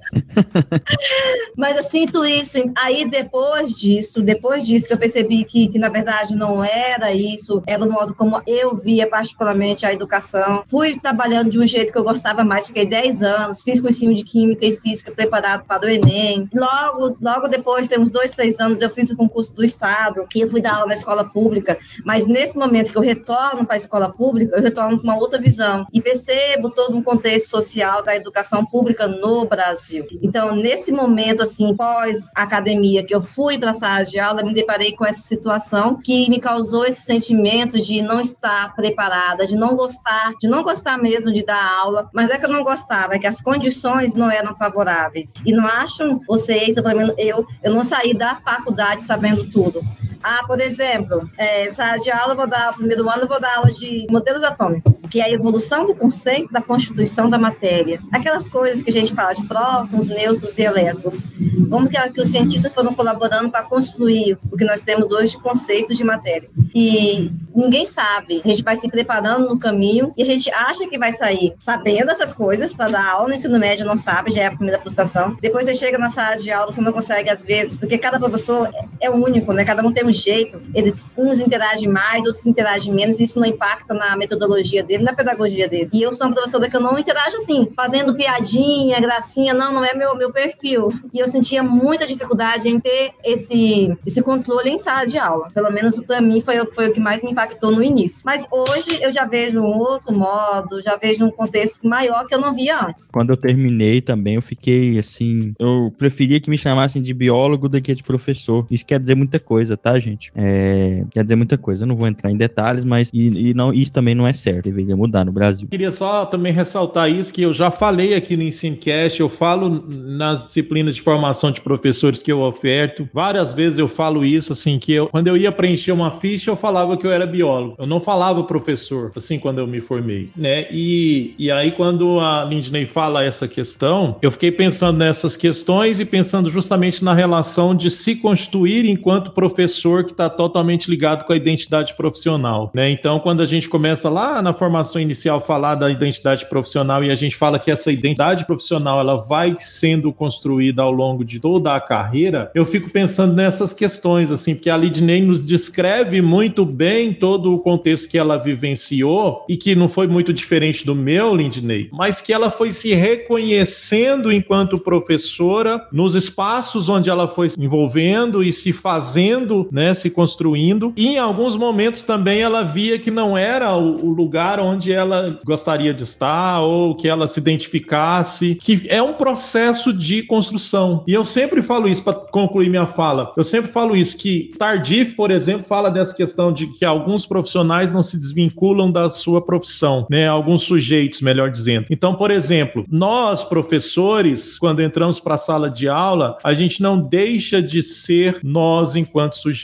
mas 1.56 1.78
eu 1.78 1.84
sinto 1.84 2.26
isso. 2.26 2.58
Aí 2.76 3.10
depois 3.10 3.74
disso, 3.74 4.22
depois 4.22 4.64
disso 4.66 4.88
que 4.88 4.94
eu 4.94 4.98
percebi 4.98 5.44
que, 5.44 5.68
que 5.68 5.80
na 5.80 5.90
verdade 5.90 6.36
não 6.36 6.64
era 6.64 7.12
isso, 7.14 7.62
era 7.66 7.84
o 7.84 7.92
modo 7.92 8.14
como 8.14 8.42
eu 8.46 8.76
via 8.76 9.08
particularmente 9.08 9.86
a 9.86 9.94
educação. 9.94 10.64
Fui 10.68 11.00
trabalhando 11.00 11.50
de 11.50 11.60
um 11.60 11.68
jeito 11.68 11.92
que 11.92 11.98
eu 11.98 12.04
gostava 12.04 12.44
mais, 12.44 12.68
fiquei 12.68 12.86
10 12.86 13.22
anos, 13.22 13.62
fiz 13.62 13.80
cursinho 13.80 14.14
de 14.14 14.24
Química 14.24 14.66
e 14.66 14.76
Física 14.76 15.12
preparado 15.12 15.66
para 15.66 15.86
o 15.86 15.90
Enem. 15.90 16.50
Logo, 16.54 17.18
logo 17.22 17.48
depois, 17.48 17.88
temos 17.88 18.12
dois, 18.12 18.32
três 18.32 18.60
anos, 18.60 18.82
eu 18.82 18.90
fiz 18.90 19.10
o 19.12 19.18
concurso 19.18 19.54
do 19.54 19.64
Estado 19.64 20.26
e 20.36 20.42
eu 20.42 20.50
fui 20.50 20.62
dar 20.62 20.76
aula 20.76 20.88
na 20.88 20.94
escola 20.94 21.24
pública. 21.24 21.78
Mas 22.06 22.28
nesse 22.28 22.58
momento 22.58 22.92
que 22.92 22.98
eu 22.98 23.02
retorno 23.02 23.66
para 23.66 23.76
a 23.76 23.78
escola 23.78 24.12
pública, 24.12 24.56
eu 24.56 24.64
retorno 24.64 24.98
com 24.98 25.04
uma 25.04 25.18
outra 25.18 25.40
visão 25.40 25.86
e 25.94 26.02
percebo 26.02 26.70
todo 26.70 26.96
um 26.96 27.04
contexto 27.04 27.50
social 27.50 28.04
da 28.04 28.16
educação 28.16 28.66
pública 28.72 29.08
no 29.08 29.46
Brasil. 29.46 30.06
Então, 30.22 30.56
nesse 30.56 30.92
momento, 30.92 31.44
assim, 31.44 31.76
pós-academia, 31.76 33.06
que 33.06 33.14
eu 33.14 33.22
fui 33.22 33.58
para 33.58 33.72
a 33.72 33.74
sala 33.74 34.04
de 34.04 34.18
aula, 34.18 34.42
me 34.42 34.54
deparei 34.54 34.94
com 34.94 35.06
essa 35.06 35.22
situação 35.22 36.00
que 36.04 36.30
me 36.30 36.40
causou 36.40 36.86
esse 36.86 37.02
sentimento 37.02 37.80
de 37.82 38.02
não 38.02 38.20
estar 38.20 38.74
preparada, 38.76 39.46
de 39.46 39.56
não 39.56 39.76
gostar, 39.76 40.34
de 40.40 40.48
não 40.48 40.64
gostar 40.64 40.98
mesmo 40.98 41.32
de 41.32 41.46
dar 41.46 41.80
aula, 41.80 42.10
mas 42.14 42.30
é 42.30 42.38
que 42.38 42.46
eu 42.46 42.50
não 42.50 42.64
gostava, 42.64 43.16
é 43.16 43.20
que 43.20 43.28
as 43.28 43.42
condições 43.42 44.16
não 44.16 44.32
eram 44.32 44.56
favoráveis. 44.56 45.34
E 45.46 45.52
não 45.52 45.66
acham 45.66 46.20
vocês, 46.28 46.76
eu, 47.18 47.46
eu 47.64 47.74
não 47.74 47.84
saí 47.84 48.14
da 48.14 48.36
faculdade 48.36 49.02
sabendo 49.02 49.50
tudo. 49.50 49.82
Ah, 50.24 50.44
por 50.46 50.60
exemplo, 50.60 51.30
é, 51.38 51.72
sala 51.72 51.98
de 51.98 52.12
aula, 52.12 52.36
vou 52.36 52.48
dar, 52.48 52.74
primeiro 52.74 53.10
ano, 53.10 53.28
vou 53.28 53.40
dar 53.40 53.58
aula 53.58 53.72
de 53.72 54.08
modelos 54.10 54.44
atômicos, 54.44 54.94
que 55.10 55.20
é 55.20 55.26
a 55.26 55.32
evolução 55.32 55.86
do 55.86 55.96
conceito 55.96 56.52
da 56.52 56.62
constituição 56.62 57.30
da 57.30 57.38
matéria. 57.38 58.00
Aquelas 58.12 58.48
coisas 58.48 58.82
que 58.82 58.90
a 58.90 58.94
gente 58.94 59.14
fala 59.14 59.34
de 59.34 59.46
prótons, 59.48 60.08
nêutrons 60.08 60.58
e 60.58 60.62
elétrons. 60.62 61.24
Como 61.70 61.90
que, 61.90 61.98
que 62.12 62.22
os 62.22 62.30
cientistas 62.30 62.72
foram 62.74 62.94
colaborando 62.94 63.50
para 63.50 63.64
construir 63.64 64.38
o 64.52 64.58
que 64.58 64.66
nós 64.66 64.82
temos 64.82 65.12
hoje 65.12 65.32
de 65.32 65.42
conceitos 65.42 65.98
de 65.98 66.04
matéria. 66.04 66.50
E 66.74 67.32
ninguém 67.56 67.86
sabe. 67.86 68.42
A 68.44 68.48
gente 68.48 68.64
vai 68.64 68.76
se 68.76 68.90
preparando 68.90 69.50
no 69.50 69.60
caminho 69.60 70.14
e 70.18 70.22
a 70.22 70.26
gente 70.26 70.52
acha 70.52 70.88
que 70.88 70.98
vai 70.98 71.12
sair 71.12 71.54
sabendo 71.60 72.12
essas 72.12 72.34
coisas 72.34 72.74
para 72.74 72.92
dar 72.92 73.10
aula 73.12 73.30
no 73.30 73.34
ensino 73.34 73.58
médio, 73.60 73.86
não 73.86 73.96
sabe, 73.96 74.32
já 74.32 74.44
é 74.44 74.46
a 74.48 74.52
primeira 74.52 74.82
frustração. 74.82 75.38
Depois 75.42 75.66
você 75.66 75.74
chega 75.74 75.98
na 75.98 76.10
sala 76.10 76.36
de 76.36 76.52
aula, 76.52 76.72
você 76.72 76.82
não 76.82 76.92
consegue 76.92 77.30
às 77.30 77.44
vezes, 77.46 77.76
porque 77.76 77.98
cada 77.98 78.20
professor 78.20 78.70
é 79.00 79.10
único, 79.10 79.54
né? 79.54 79.66
Cada 79.66 79.86
um 79.86 79.92
tem 79.92 80.06
um 80.06 80.11
jeito. 80.12 80.62
Eles 80.74 81.04
uns 81.18 81.40
interagem 81.40 81.90
mais, 81.90 82.26
outros 82.26 82.46
interagem 82.46 82.94
menos, 82.94 83.20
e 83.20 83.24
isso 83.24 83.40
não 83.40 83.46
impacta 83.46 83.94
na 83.94 84.16
metodologia 84.16 84.84
dele, 84.84 85.04
na 85.04 85.14
pedagogia 85.14 85.68
dele. 85.68 85.90
E 85.94 86.02
eu 86.02 86.14
sou 86.14 86.28
uma 86.28 86.34
professora 86.34 86.70
que 86.70 86.76
eu 86.76 86.82
não 86.82 86.98
interajo 86.98 87.38
assim, 87.38 87.68
fazendo 87.76 88.16
piadinha, 88.16 89.00
gracinha, 89.00 89.54
não, 89.54 89.74
não 89.74 89.84
é 89.84 89.94
meu 89.94 90.16
meu 90.16 90.32
perfil. 90.32 90.90
E 91.14 91.20
eu 91.20 91.28
sentia 91.28 91.64
muita 91.64 92.06
dificuldade 92.06 92.68
em 92.68 92.80
ter 92.80 93.12
esse 93.24 93.98
esse 94.06 94.22
controle 94.22 94.70
em 94.70 94.78
sala 94.78 95.06
de 95.06 95.18
aula. 95.18 95.50
Pelo 95.54 95.72
menos 95.72 96.00
para 96.00 96.22
mim 96.22 96.42
foi, 96.42 96.56
foi 96.74 96.90
o 96.90 96.94
que 96.94 97.00
mais 97.00 97.22
me 97.24 97.32
impactou 97.32 97.72
no 97.72 97.84
início. 97.84 98.22
Mas 98.26 98.48
hoje 98.52 99.02
eu 99.02 99.12
já 99.12 99.26
vejo 99.26 99.60
um 99.60 99.78
outro 99.78 100.14
modo, 100.14 100.82
já 100.82 100.96
vejo 100.96 101.26
um 101.26 101.32
contexto 101.32 101.88
maior 101.88 102.26
que 102.26 102.36
eu 102.36 102.40
não 102.40 102.54
via 102.54 102.86
antes. 102.86 103.10
Quando 103.12 103.32
eu 103.32 103.38
terminei 103.38 104.02
também, 104.02 104.36
eu 104.36 104.42
fiquei 104.42 105.00
assim, 105.00 105.54
eu 105.60 105.94
preferia 105.98 106.40
que 106.40 106.50
me 106.50 106.58
chamassem 106.58 107.02
de 107.02 107.14
biólogo 107.14 107.68
do 107.68 107.82
que 107.82 107.94
de 107.94 108.04
professor. 108.04 108.66
Isso 108.70 108.86
quer 108.86 109.00
dizer 109.00 109.16
muita 109.16 109.40
coisa, 109.40 109.78
tá, 109.78 110.00
gente? 110.02 110.32
É, 110.36 111.04
quer 111.12 111.24
dizer 111.24 111.36
muita 111.36 111.58
coisa. 111.58 111.84
Eu 111.84 111.88
não 111.88 111.96
vou 111.96 112.08
entrar 112.08 112.30
em 112.30 112.38
detalhes, 112.38 112.84
mas 112.84 113.10
e, 113.14 113.50
e 113.50 113.54
não, 113.54 113.74
isso 113.74 113.92
também 113.92 114.16
não 114.16 114.28
é 114.28 114.34
certo. 114.34 114.66
Deveria 114.66 114.96
mudar 114.96 115.26
no 115.26 115.32
Brasil. 115.32 115.68
Queria 115.70 115.92
só 115.92 116.26
também 116.26 116.52
ressaltar 116.52 117.10
isso 117.10 117.32
que 117.32 117.42
eu 117.42 117.54
já 117.54 117.72
falei 117.72 118.14
aqui 118.14 118.36
no 118.36 118.44
Ensinecast, 118.44 119.20
eu 119.20 119.30
falo 119.30 119.84
nas 119.88 120.46
disciplinas 120.46 120.96
de 120.96 121.02
formação 121.02 121.52
de 121.52 121.62
professores 121.62 122.22
que 122.22 122.32
eu 122.32 122.42
oferto. 122.42 123.08
Várias 123.14 123.54
vezes 123.54 123.80
eu 123.80 123.88
falo 123.88 124.26
isso, 124.26 124.54
assim, 124.54 124.80
que 124.80 124.92
eu, 124.94 125.08
quando 125.08 125.28
eu 125.28 125.38
ia 125.38 125.52
preencher 125.52 125.92
uma 125.92 126.12
ficha, 126.12 126.52
eu 126.52 126.56
falava 126.56 126.98
que 126.98 127.06
eu 127.06 127.12
era 127.12 127.26
biólogo. 127.26 127.76
Eu 127.78 127.88
não 127.88 128.02
falava 128.02 128.44
professor, 128.44 129.12
assim, 129.16 129.38
quando 129.38 129.60
eu 129.60 129.68
me 129.68 129.80
formei, 129.80 130.30
né? 130.36 130.68
E, 130.72 131.36
e 131.38 131.52
aí, 131.52 131.72
quando 131.72 132.20
a 132.20 132.44
Lindney 132.44 132.86
fala 132.86 133.24
essa 133.24 133.48
questão, 133.48 134.16
eu 134.22 134.32
fiquei 134.32 134.52
pensando 134.52 134.98
nessas 134.98 135.38
questões 135.38 136.00
e 136.00 136.06
pensando 136.06 136.50
justamente 136.50 137.04
na 137.04 137.14
relação 137.14 137.76
de 137.76 137.90
se 137.90 138.16
constituir 138.16 138.86
enquanto 138.86 139.32
professor 139.32 139.91
que 140.04 140.12
está 140.12 140.30
totalmente 140.30 140.90
ligado 140.90 141.26
com 141.26 141.34
a 141.34 141.36
identidade 141.36 141.94
profissional, 141.96 142.72
né? 142.74 142.90
Então, 142.90 143.20
quando 143.20 143.42
a 143.42 143.46
gente 143.46 143.70
começa 143.70 144.10
lá 144.10 144.42
na 144.42 144.54
formação 144.54 145.02
inicial 145.02 145.42
falar 145.42 145.76
da 145.76 145.90
identidade 145.90 146.46
profissional 146.46 147.04
e 147.04 147.12
a 147.12 147.16
gente 147.16 147.36
fala 147.36 147.60
que 147.60 147.70
essa 147.70 147.92
identidade 147.92 148.46
profissional 148.46 149.00
ela 149.00 149.16
vai 149.16 149.56
sendo 149.60 150.12
construída 150.14 150.82
ao 150.82 150.92
longo 150.92 151.24
de 151.24 151.40
toda 151.40 151.76
a 151.76 151.82
carreira, 151.82 152.52
eu 152.56 152.66
fico 152.66 152.90
pensando 152.90 153.34
nessas 153.34 153.74
questões, 153.74 154.32
assim, 154.32 154.56
porque 154.56 154.70
a 154.70 154.78
Lidney 154.78 155.22
nos 155.22 155.46
descreve 155.46 156.22
muito 156.22 156.66
bem 156.66 157.14
todo 157.14 157.54
o 157.54 157.60
contexto 157.60 158.10
que 158.10 158.18
ela 158.18 158.38
vivenciou 158.38 159.46
e 159.48 159.58
que 159.58 159.76
não 159.76 159.90
foi 159.90 160.08
muito 160.08 160.34
diferente 160.34 160.86
do 160.86 160.96
meu, 160.96 161.36
Lindney, 161.36 161.90
mas 161.92 162.22
que 162.22 162.34
ela 162.34 162.50
foi 162.50 162.72
se 162.72 162.94
reconhecendo 162.94 164.32
enquanto 164.32 164.80
professora 164.80 165.86
nos 165.92 166.16
espaços 166.16 166.90
onde 166.90 167.10
ela 167.10 167.28
foi 167.28 167.50
se 167.50 167.62
envolvendo 167.62 168.44
e 168.44 168.54
se 168.54 168.72
fazendo, 168.74 169.68
né, 169.72 169.81
se 169.94 170.10
construindo. 170.10 170.94
E 170.96 171.16
em 171.16 171.18
alguns 171.18 171.56
momentos 171.56 172.04
também 172.04 172.42
ela 172.42 172.64
via 172.64 173.00
que 173.00 173.12
não 173.12 173.38
era 173.38 173.76
o, 173.76 174.06
o 174.06 174.10
lugar 174.10 174.60
onde 174.60 174.92
ela 174.92 175.40
gostaria 175.44 175.94
de 175.94 176.04
estar 176.04 176.62
ou 176.62 176.96
que 176.96 177.08
ela 177.08 177.28
se 177.28 177.40
identificasse, 177.40 178.56
que 178.56 178.84
é 178.88 179.02
um 179.02 179.14
processo 179.14 179.94
de 179.94 180.24
construção. 180.24 181.04
E 181.08 181.14
eu 181.14 181.24
sempre 181.24 181.62
falo 181.62 181.88
isso 181.88 182.04
para 182.04 182.14
concluir 182.14 182.70
minha 182.70 182.86
fala. 182.86 183.32
Eu 183.36 183.44
sempre 183.44 183.72
falo 183.72 183.96
isso 183.96 184.18
que 184.18 184.52
Tardif, 184.58 185.14
por 185.14 185.32
exemplo, 185.32 185.66
fala 185.68 185.90
dessa 185.90 186.16
questão 186.16 186.52
de 186.52 186.68
que 186.68 186.86
alguns 186.86 187.26
profissionais 187.26 187.92
não 187.92 188.04
se 188.04 188.18
desvinculam 188.18 188.92
da 188.92 189.10
sua 189.10 189.42
profissão, 189.42 190.06
né? 190.10 190.28
Alguns 190.28 190.64
sujeitos, 190.64 191.22
melhor 191.22 191.50
dizendo. 191.50 191.86
Então, 191.90 192.16
por 192.16 192.32
exemplo, 192.32 192.86
nós 192.90 193.44
professores, 193.44 194.58
quando 194.58 194.82
entramos 194.82 195.20
para 195.20 195.36
a 195.36 195.38
sala 195.38 195.70
de 195.70 195.88
aula, 195.88 196.38
a 196.44 196.54
gente 196.54 196.82
não 196.82 197.00
deixa 197.00 197.62
de 197.62 197.82
ser 197.82 198.40
nós 198.44 198.96
enquanto 198.96 199.36
sujeitos. 199.36 199.61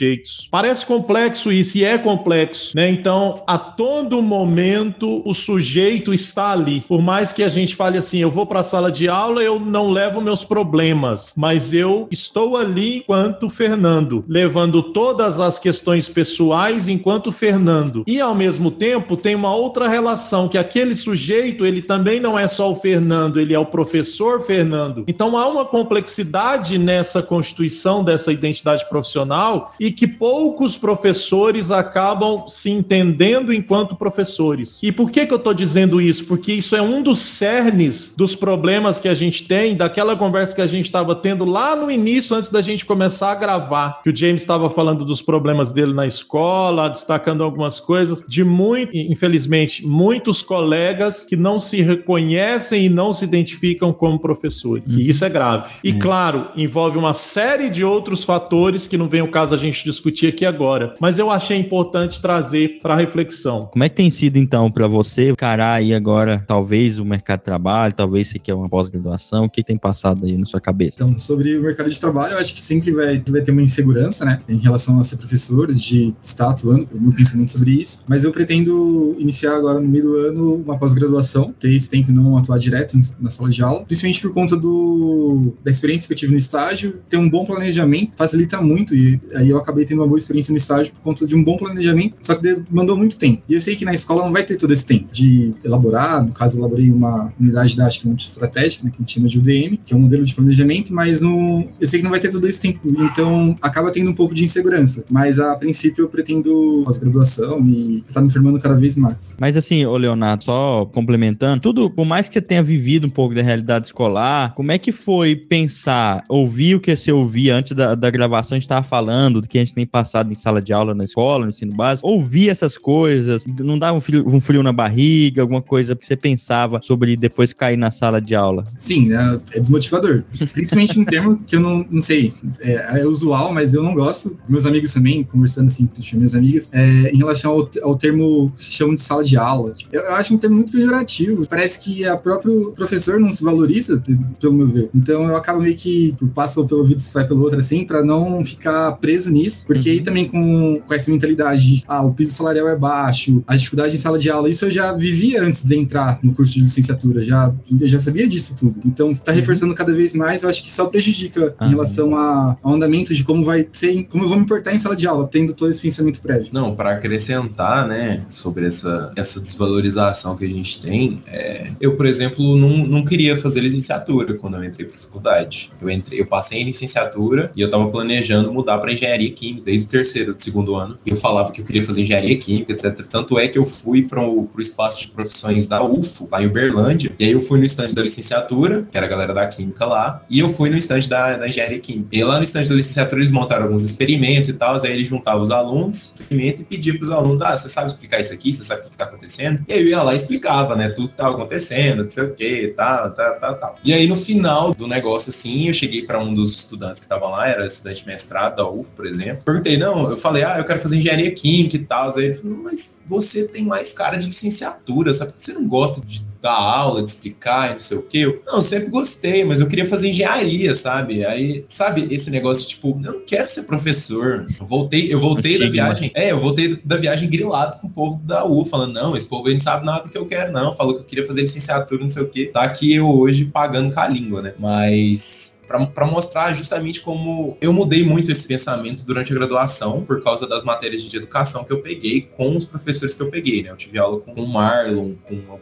Parece 0.50 0.84
complexo 0.84 1.52
isso 1.52 1.78
e 1.78 1.84
é 1.84 1.98
complexo, 1.98 2.76
né? 2.76 2.90
Então, 2.90 3.42
a 3.46 3.58
todo 3.58 4.22
momento 4.22 5.22
o 5.24 5.34
sujeito 5.34 6.12
está 6.14 6.52
ali. 6.52 6.82
Por 6.86 7.02
mais 7.02 7.32
que 7.32 7.42
a 7.42 7.48
gente 7.48 7.74
fale 7.74 7.98
assim, 7.98 8.18
eu 8.18 8.30
vou 8.30 8.46
para 8.46 8.60
a 8.60 8.62
sala 8.62 8.90
de 8.90 9.08
aula, 9.08 9.42
eu 9.42 9.58
não 9.58 9.90
levo 9.90 10.20
meus 10.20 10.44
problemas, 10.44 11.32
mas 11.36 11.72
eu 11.72 12.08
estou 12.10 12.56
ali 12.56 12.98
enquanto 12.98 13.48
Fernando, 13.48 14.24
levando 14.28 14.82
todas 14.82 15.40
as 15.40 15.58
questões 15.58 16.08
pessoais 16.08 16.88
enquanto 16.88 17.32
Fernando. 17.32 18.04
E 18.06 18.20
ao 18.20 18.34
mesmo 18.34 18.70
tempo 18.70 19.16
tem 19.16 19.34
uma 19.34 19.54
outra 19.54 19.88
relação 19.88 20.48
que 20.48 20.58
aquele 20.58 20.94
sujeito, 20.94 21.64
ele 21.64 21.82
também 21.82 22.20
não 22.20 22.38
é 22.38 22.46
só 22.46 22.70
o 22.70 22.76
Fernando, 22.76 23.40
ele 23.40 23.54
é 23.54 23.58
o 23.58 23.66
professor 23.66 24.42
Fernando. 24.42 25.04
Então 25.06 25.36
há 25.36 25.46
uma 25.46 25.64
complexidade 25.64 26.78
nessa 26.78 27.22
constituição 27.22 28.04
dessa 28.04 28.32
identidade 28.32 28.88
profissional 28.88 29.72
e 29.78 29.87
que 29.90 30.06
poucos 30.06 30.76
professores 30.76 31.70
acabam 31.70 32.44
se 32.48 32.70
entendendo 32.70 33.52
enquanto 33.52 33.96
professores. 33.96 34.78
E 34.82 34.92
por 34.92 35.10
que 35.10 35.26
que 35.26 35.32
eu 35.32 35.38
estou 35.38 35.54
dizendo 35.54 36.00
isso? 36.00 36.24
Porque 36.24 36.52
isso 36.52 36.74
é 36.76 36.82
um 36.82 37.02
dos 37.02 37.18
cernes 37.18 38.14
dos 38.16 38.34
problemas 38.34 38.98
que 38.98 39.08
a 39.08 39.14
gente 39.14 39.44
tem, 39.44 39.76
daquela 39.76 40.16
conversa 40.16 40.54
que 40.54 40.60
a 40.60 40.66
gente 40.66 40.86
estava 40.86 41.14
tendo 41.14 41.44
lá 41.44 41.76
no 41.76 41.90
início, 41.90 42.36
antes 42.36 42.50
da 42.50 42.60
gente 42.60 42.84
começar 42.84 43.32
a 43.32 43.34
gravar, 43.34 44.00
que 44.02 44.10
o 44.10 44.16
James 44.16 44.42
estava 44.42 44.68
falando 44.70 45.04
dos 45.04 45.22
problemas 45.22 45.72
dele 45.72 45.92
na 45.92 46.06
escola, 46.06 46.88
destacando 46.88 47.42
algumas 47.42 47.80
coisas, 47.80 48.24
de 48.26 48.44
muito, 48.44 48.96
infelizmente, 48.96 49.86
muitos 49.86 50.42
colegas 50.42 51.24
que 51.24 51.36
não 51.36 51.58
se 51.58 51.82
reconhecem 51.82 52.84
e 52.84 52.88
não 52.88 53.12
se 53.12 53.24
identificam 53.24 53.92
como 53.92 54.18
professores. 54.18 54.84
Uhum. 54.86 54.98
E 54.98 55.08
isso 55.08 55.24
é 55.24 55.28
grave. 55.28 55.70
E 55.82 55.92
uhum. 55.92 55.98
claro, 55.98 56.48
envolve 56.56 56.98
uma 56.98 57.12
série 57.12 57.68
de 57.68 57.84
outros 57.84 58.24
fatores 58.24 58.86
que 58.86 58.96
não 58.96 59.08
vem 59.08 59.22
o 59.22 59.30
caso 59.30 59.54
a 59.54 59.58
gente 59.58 59.77
discutir 59.84 60.26
aqui 60.28 60.44
agora, 60.44 60.94
mas 61.00 61.18
eu 61.18 61.30
achei 61.30 61.56
importante 61.58 62.20
trazer 62.20 62.80
para 62.80 62.96
reflexão. 62.96 63.66
Como 63.72 63.84
é 63.84 63.88
que 63.88 63.96
tem 63.96 64.10
sido 64.10 64.36
então 64.36 64.70
para 64.70 64.86
você 64.86 65.30
encarar 65.30 65.74
aí 65.74 65.94
agora 65.94 66.44
talvez 66.46 66.98
o 66.98 67.04
mercado 67.04 67.40
de 67.40 67.44
trabalho, 67.44 67.94
talvez 67.94 68.28
você 68.28 68.38
quer 68.38 68.54
uma 68.54 68.68
pós-graduação, 68.68 69.44
o 69.44 69.50
que 69.50 69.62
tem 69.62 69.76
passado 69.76 70.24
aí 70.26 70.36
na 70.36 70.46
sua 70.46 70.60
cabeça? 70.60 70.96
Então, 71.02 71.16
sobre 71.18 71.56
o 71.56 71.62
mercado 71.62 71.90
de 71.90 71.98
trabalho, 71.98 72.34
eu 72.34 72.38
acho 72.38 72.54
que 72.54 72.60
sempre 72.60 72.90
vai, 72.92 73.22
vai 73.28 73.42
ter 73.42 73.50
uma 73.50 73.62
insegurança, 73.62 74.24
né, 74.24 74.40
em 74.48 74.56
relação 74.56 74.98
a 74.98 75.04
ser 75.04 75.16
professor, 75.16 75.72
de 75.72 76.14
estar 76.22 76.50
atuando, 76.50 76.88
o 76.92 77.00
meu 77.00 77.12
pensamento 77.12 77.52
sobre 77.52 77.72
isso, 77.72 78.04
mas 78.06 78.24
eu 78.24 78.32
pretendo 78.32 79.16
iniciar 79.18 79.56
agora 79.56 79.80
no 79.80 79.88
meio 79.88 80.04
do 80.04 80.16
ano 80.16 80.54
uma 80.54 80.78
pós-graduação, 80.78 81.54
ter 81.58 81.72
esse 81.72 81.88
tempo 81.90 82.12
não 82.12 82.36
atuar 82.36 82.58
direto 82.58 82.98
na 83.20 83.30
sala 83.30 83.50
de 83.50 83.62
aula, 83.62 83.84
principalmente 83.84 84.20
por 84.20 84.32
conta 84.32 84.56
do, 84.56 85.54
da 85.62 85.70
experiência 85.70 86.06
que 86.06 86.12
eu 86.12 86.16
tive 86.16 86.32
no 86.32 86.38
estágio, 86.38 87.00
ter 87.08 87.16
um 87.16 87.28
bom 87.28 87.44
planejamento 87.44 88.16
facilita 88.16 88.60
muito, 88.60 88.94
e 88.94 89.20
aí 89.34 89.48
eu 89.48 89.58
acabei 89.68 89.84
tendo 89.84 90.00
uma 90.00 90.06
boa 90.06 90.18
experiência 90.18 90.50
no 90.50 90.56
estágio 90.56 90.92
por 90.92 91.02
conta 91.02 91.26
de 91.26 91.34
um 91.34 91.44
bom 91.44 91.56
planejamento, 91.56 92.16
só 92.22 92.34
que 92.34 92.58
mandou 92.70 92.96
muito 92.96 93.16
tempo. 93.16 93.42
E 93.48 93.54
eu 93.54 93.60
sei 93.60 93.76
que 93.76 93.84
na 93.84 93.92
escola 93.92 94.24
não 94.24 94.32
vai 94.32 94.42
ter 94.42 94.56
todo 94.56 94.72
esse 94.72 94.86
tempo 94.86 95.12
de 95.12 95.52
elaborar, 95.62 96.24
no 96.24 96.32
caso 96.32 96.58
elaborei 96.58 96.90
uma 96.90 97.32
unidade 97.38 97.76
da 97.76 97.86
acho 97.86 98.00
que 98.00 98.08
estratégica, 98.18 98.84
né, 98.84 98.90
que 98.90 98.96
a 98.96 99.00
gente 99.00 99.12
chama 99.12 99.28
de 99.28 99.38
UDM, 99.38 99.78
que 99.84 99.92
é 99.92 99.96
um 99.96 100.00
modelo 100.00 100.24
de 100.24 100.34
planejamento, 100.34 100.92
mas 100.94 101.20
no, 101.20 101.66
eu 101.80 101.86
sei 101.86 102.00
que 102.00 102.04
não 102.04 102.10
vai 102.10 102.20
ter 102.20 102.30
todo 102.30 102.46
esse 102.46 102.60
tempo, 102.60 102.80
então 102.84 103.56
acaba 103.62 103.90
tendo 103.90 104.10
um 104.10 104.14
pouco 104.14 104.34
de 104.34 104.44
insegurança. 104.44 105.04
Mas 105.10 105.38
a 105.38 105.56
princípio 105.56 106.04
eu 106.04 106.08
pretendo 106.08 106.82
pós-graduação 106.84 107.60
e 107.66 108.02
estar 108.06 108.20
me 108.20 108.30
formando 108.30 108.58
cada 108.58 108.76
vez 108.76 108.96
mais. 108.96 109.36
Mas 109.40 109.56
assim, 109.56 109.84
ô 109.84 109.96
Leonardo, 109.96 110.44
só 110.44 110.86
complementando, 110.86 111.60
tudo, 111.60 111.90
por 111.90 112.04
mais 112.04 112.28
que 112.28 112.34
você 112.34 112.40
tenha 112.40 112.62
vivido 112.62 113.06
um 113.06 113.10
pouco 113.10 113.34
da 113.34 113.42
realidade 113.42 113.86
escolar, 113.86 114.54
como 114.54 114.72
é 114.72 114.78
que 114.78 114.92
foi 114.92 115.34
pensar, 115.34 116.24
ouvir 116.28 116.76
o 116.76 116.80
que 116.80 116.94
você 116.94 117.10
ouvia 117.10 117.56
antes 117.56 117.72
da, 117.72 117.94
da 117.94 118.10
gravação, 118.10 118.56
a 118.56 118.58
gente 118.58 118.64
estava 118.64 118.82
falando 118.82 119.40
do 119.40 119.48
que 119.48 119.57
a 119.58 119.64
gente 119.64 119.74
tem 119.74 119.86
passado 119.86 120.30
em 120.30 120.34
sala 120.34 120.60
de 120.60 120.72
aula 120.72 120.94
na 120.94 121.04
escola, 121.04 121.44
no 121.44 121.50
ensino 121.50 121.74
básico, 121.74 122.08
ouvir 122.08 122.48
essas 122.48 122.76
coisas, 122.76 123.44
não 123.46 123.78
dava 123.78 123.96
um 123.96 124.00
frio, 124.00 124.24
um 124.26 124.40
frio 124.40 124.62
na 124.62 124.72
barriga, 124.72 125.42
alguma 125.42 125.62
coisa 125.62 125.94
que 125.94 126.06
você 126.06 126.16
pensava 126.16 126.80
sobre 126.82 127.16
depois 127.16 127.52
cair 127.52 127.76
na 127.76 127.90
sala 127.90 128.20
de 128.20 128.34
aula? 128.34 128.66
Sim, 128.78 129.12
é, 129.12 129.40
é 129.54 129.60
desmotivador. 129.60 130.22
Principalmente 130.52 130.98
um 130.98 131.04
termo 131.04 131.38
que 131.46 131.56
eu 131.56 131.60
não, 131.60 131.86
não 131.90 132.00
sei, 132.00 132.32
é, 132.60 133.00
é, 133.00 133.06
usual, 133.06 133.52
mas 133.52 133.74
eu 133.74 133.82
não 133.82 133.94
gosto. 133.94 134.36
Meus 134.48 134.66
amigos 134.66 134.92
também, 134.92 135.22
conversando 135.24 135.66
assim 135.66 135.86
com 135.86 136.16
minhas 136.16 136.34
amigas, 136.34 136.70
é, 136.72 137.10
em 137.10 137.18
relação 137.18 137.52
ao, 137.52 137.70
ao 137.82 137.96
termo 137.96 138.52
chão 138.56 138.94
de 138.94 139.00
sala 139.00 139.22
de 139.22 139.36
aula. 139.36 139.72
Eu, 139.92 140.02
eu, 140.02 140.14
acho 140.14 140.34
um 140.34 140.38
termo 140.38 140.56
muito 140.56 140.72
pejorativo. 140.72 141.46
Parece 141.46 141.80
que 141.80 142.04
a 142.06 142.16
próprio 142.16 142.72
professor 142.72 143.18
não 143.18 143.32
se 143.32 143.42
valoriza, 143.42 144.02
pelo 144.40 144.52
meu 144.52 144.68
ver. 144.68 144.90
Então 144.94 145.24
eu 145.24 145.36
acabo 145.36 145.60
meio 145.60 145.76
que 145.76 146.14
passo 146.34 146.64
pelo 146.66 146.80
ouvido 146.80 147.00
e 147.00 147.12
vai 147.12 147.26
pelo 147.26 147.42
outro, 147.42 147.58
assim, 147.58 147.84
para 147.84 148.02
não 148.02 148.44
ficar 148.44 148.92
preso 148.92 149.30
nisso. 149.30 149.47
Porque 149.66 149.88
uhum. 149.88 149.94
aí 149.96 150.00
também 150.00 150.26
com, 150.26 150.80
com 150.86 150.94
essa 150.94 151.10
mentalidade 151.10 151.58
de, 151.58 151.84
ah, 151.86 152.02
o 152.02 152.12
piso 152.12 152.34
salarial 152.34 152.68
é 152.68 152.76
baixo, 152.76 153.42
a 153.46 153.56
dificuldade 153.56 153.94
em 153.94 153.98
sala 153.98 154.18
de 154.18 154.30
aula, 154.30 154.48
isso 154.48 154.64
eu 154.64 154.70
já 154.70 154.92
vivia 154.92 155.42
antes 155.42 155.64
de 155.64 155.76
entrar 155.76 156.18
no 156.22 156.32
curso 156.32 156.54
de 156.54 156.60
licenciatura. 156.60 157.24
Já, 157.24 157.52
eu 157.80 157.88
já 157.88 157.98
sabia 157.98 158.26
disso 158.26 158.54
tudo. 158.56 158.80
Então, 158.84 159.14
tá 159.14 159.32
uhum. 159.32 159.38
reforçando 159.38 159.74
cada 159.74 159.92
vez 159.92 160.14
mais, 160.14 160.42
eu 160.42 160.48
acho 160.48 160.62
que 160.62 160.70
só 160.70 160.86
prejudica 160.86 161.54
uhum. 161.60 161.66
em 161.66 161.70
relação 161.70 162.16
a, 162.16 162.56
ao 162.62 162.74
andamento 162.74 163.14
de 163.14 163.24
como 163.24 163.44
vai 163.44 163.66
ser, 163.72 164.04
como 164.04 164.24
eu 164.24 164.28
vou 164.28 164.38
me 164.38 164.46
portar 164.46 164.74
em 164.74 164.78
sala 164.78 164.96
de 164.96 165.06
aula, 165.06 165.28
tendo 165.30 165.52
todo 165.52 165.70
esse 165.70 165.80
pensamento 165.80 166.20
prévio. 166.20 166.48
Não, 166.52 166.74
para 166.74 166.92
acrescentar, 166.92 167.86
né, 167.86 168.24
sobre 168.28 168.66
essa, 168.66 169.12
essa 169.16 169.40
desvalorização 169.40 170.36
que 170.36 170.44
a 170.44 170.48
gente 170.48 170.80
tem, 170.80 171.22
é, 171.26 171.70
eu, 171.80 171.96
por 171.96 172.06
exemplo, 172.06 172.56
não, 172.56 172.86
não 172.86 173.04
queria 173.04 173.36
fazer 173.36 173.60
licenciatura 173.60 174.34
quando 174.34 174.56
eu 174.56 174.64
entrei 174.64 174.86
para 174.86 174.98
faculdade. 174.98 175.70
Eu 175.80 175.90
entrei, 175.90 176.20
eu 176.20 176.26
passei 176.26 176.60
em 176.60 176.64
licenciatura 176.64 177.50
e 177.56 177.60
eu 177.60 177.70
tava 177.70 177.88
planejando 177.88 178.52
mudar 178.52 178.78
para 178.78 178.92
engenharia 178.92 179.30
química 179.38 179.62
desde 179.64 179.86
o 179.86 179.90
terceiro, 179.90 180.34
do 180.34 180.40
segundo 180.40 180.74
ano. 180.74 180.98
Eu 181.06 181.16
falava 181.16 181.52
que 181.52 181.60
eu 181.60 181.64
queria 181.64 181.82
fazer 181.82 182.02
engenharia 182.02 182.36
química, 182.36 182.72
etc. 182.72 183.06
Tanto 183.06 183.38
é 183.38 183.46
que 183.46 183.58
eu 183.58 183.64
fui 183.64 184.02
para 184.02 184.26
o 184.26 184.48
espaço 184.58 185.02
de 185.02 185.08
profissões 185.08 185.66
da 185.66 185.82
UFO, 185.82 186.28
lá 186.30 186.42
em 186.42 186.46
Uberlândia, 186.46 187.12
e 187.18 187.24
aí 187.24 187.32
eu 187.32 187.40
fui 187.40 187.58
no 187.58 187.64
estande 187.64 187.94
da 187.94 188.02
licenciatura, 188.02 188.86
que 188.90 188.96
era 188.96 189.06
a 189.06 189.08
galera 189.08 189.32
da 189.32 189.46
química 189.46 189.86
lá, 189.86 190.22
e 190.28 190.40
eu 190.40 190.48
fui 190.48 190.70
no 190.70 190.76
estande 190.76 191.08
da, 191.08 191.36
da 191.36 191.48
engenharia 191.48 191.78
química. 191.78 192.08
E 192.12 192.24
lá 192.24 192.36
no 192.36 192.42
estande 192.42 192.68
da 192.68 192.74
licenciatura 192.74 193.20
eles 193.20 193.32
montaram 193.32 193.64
alguns 193.64 193.82
experimentos 193.82 194.50
e 194.50 194.54
tal, 194.54 194.76
aí 194.84 194.92
eles 194.92 195.08
juntavam 195.08 195.42
os 195.42 195.50
alunos, 195.50 196.14
experimento, 196.20 196.62
e 196.62 196.64
pediam 196.64 196.96
para 196.96 197.04
os 197.04 197.10
alunos, 197.10 197.40
ah, 197.42 197.56
você 197.56 197.68
sabe 197.68 197.88
explicar 197.88 198.20
isso 198.20 198.34
aqui, 198.34 198.52
você 198.52 198.64
sabe 198.64 198.80
o 198.80 198.84
que 198.84 198.90
está 198.90 199.04
acontecendo? 199.04 199.64
E 199.68 199.72
aí 199.72 199.80
eu 199.80 199.88
ia 199.88 200.02
lá 200.02 200.12
e 200.12 200.16
explicava, 200.16 200.74
né, 200.74 200.88
tudo 200.88 201.08
que 201.08 201.14
estava 201.14 201.34
acontecendo, 201.34 202.02
não 202.04 202.10
sei 202.10 202.24
o 202.24 202.34
que, 202.34 202.74
tal, 202.76 203.10
tal, 203.10 203.40
tal, 203.40 203.54
tal. 203.58 203.78
E 203.84 203.92
aí 203.92 204.06
no 204.06 204.16
final 204.16 204.72
do 204.72 204.86
negócio, 204.86 205.30
assim, 205.30 205.68
eu 205.68 205.74
cheguei 205.74 206.02
para 206.02 206.20
um 206.20 206.34
dos 206.34 206.56
estudantes 206.56 207.00
que 207.00 207.06
estavam 207.06 207.30
lá, 207.30 207.48
era 207.48 207.66
estudante 207.66 208.06
mestrado 208.06 208.56
da 208.56 208.68
UF, 208.68 208.90
por 208.92 209.06
exemplo, 209.06 209.27
perguntei, 209.36 209.76
não, 209.76 210.10
eu 210.10 210.16
falei, 210.16 210.44
ah, 210.44 210.58
eu 210.58 210.64
quero 210.64 210.80
fazer 210.80 210.96
engenharia 210.96 211.30
química 211.30 211.76
e 211.76 211.80
tal, 211.80 212.08
aí 212.16 212.26
ele 212.26 212.34
falou, 212.34 212.58
mas 212.58 213.00
você 213.06 213.48
tem 213.48 213.64
mais 213.64 213.92
cara 213.92 214.16
de 214.16 214.26
licenciatura, 214.26 215.12
sabe? 215.12 215.32
Você 215.36 215.52
não 215.54 215.66
gosta 215.66 216.04
de 216.04 216.27
dar 216.40 216.54
aula, 216.54 217.02
de 217.02 217.10
explicar 217.10 217.70
e 217.70 217.72
não 217.72 217.78
sei 217.78 217.98
o 217.98 218.02
quê. 218.02 218.18
Eu, 218.18 218.42
não, 218.46 218.60
sempre 218.60 218.90
gostei, 218.90 219.44
mas 219.44 219.60
eu 219.60 219.68
queria 219.68 219.86
fazer 219.86 220.08
engenharia, 220.08 220.74
sabe? 220.74 221.24
Aí, 221.24 221.64
sabe, 221.66 222.06
esse 222.10 222.30
negócio, 222.30 222.68
tipo, 222.68 222.98
eu 223.04 223.12
não 223.12 223.20
quero 223.24 223.48
ser 223.48 223.64
professor. 223.64 224.46
Eu 224.58 224.66
voltei, 224.66 225.12
eu 225.12 225.20
voltei 225.20 225.58
da 225.58 225.68
viagem. 225.68 226.10
É, 226.14 226.32
eu 226.32 226.38
voltei 226.38 226.78
da 226.84 226.96
viagem 226.96 227.28
grilado 227.28 227.80
com 227.80 227.86
o 227.86 227.90
povo 227.90 228.20
da 228.24 228.44
U, 228.44 228.64
falando, 228.64 228.92
não, 228.92 229.16
esse 229.16 229.28
povo 229.28 229.48
aí 229.48 229.54
não 229.54 229.60
sabe 229.60 229.84
nada 229.84 230.02
do 230.02 230.08
que 230.08 230.18
eu 230.18 230.26
quero, 230.26 230.52
não. 230.52 230.74
Falou 230.74 230.94
que 230.94 231.00
eu 231.00 231.04
queria 231.04 231.26
fazer 231.26 231.42
licenciatura, 231.42 232.02
não 232.02 232.10
sei 232.10 232.22
o 232.22 232.28
quê. 232.28 232.50
Tá 232.52 232.62
aqui 232.62 232.94
eu 232.94 233.08
hoje 233.08 233.44
pagando 233.44 233.92
com 233.92 234.00
a 234.00 234.08
língua, 234.08 234.42
né? 234.42 234.54
Mas 234.58 235.58
para 235.94 236.06
mostrar 236.06 236.52
justamente 236.54 237.02
como 237.02 237.56
eu 237.60 237.72
mudei 237.72 238.02
muito 238.02 238.32
esse 238.32 238.48
pensamento 238.48 239.04
durante 239.04 239.30
a 239.32 239.34
graduação 239.34 240.02
por 240.02 240.22
causa 240.22 240.48
das 240.48 240.62
matérias 240.62 241.02
de 241.02 241.14
educação 241.14 241.64
que 241.64 241.72
eu 241.72 241.82
peguei 241.82 242.22
com 242.22 242.56
os 242.56 242.64
professores 242.64 243.14
que 243.14 243.22
eu 243.22 243.30
peguei, 243.30 243.62
né? 243.62 243.70
Eu 243.70 243.76
tive 243.76 243.98
aula 243.98 244.18
com 244.18 244.32
o 244.32 244.48
Marlon, 244.48 245.12
com 245.28 245.52
a 245.52 245.56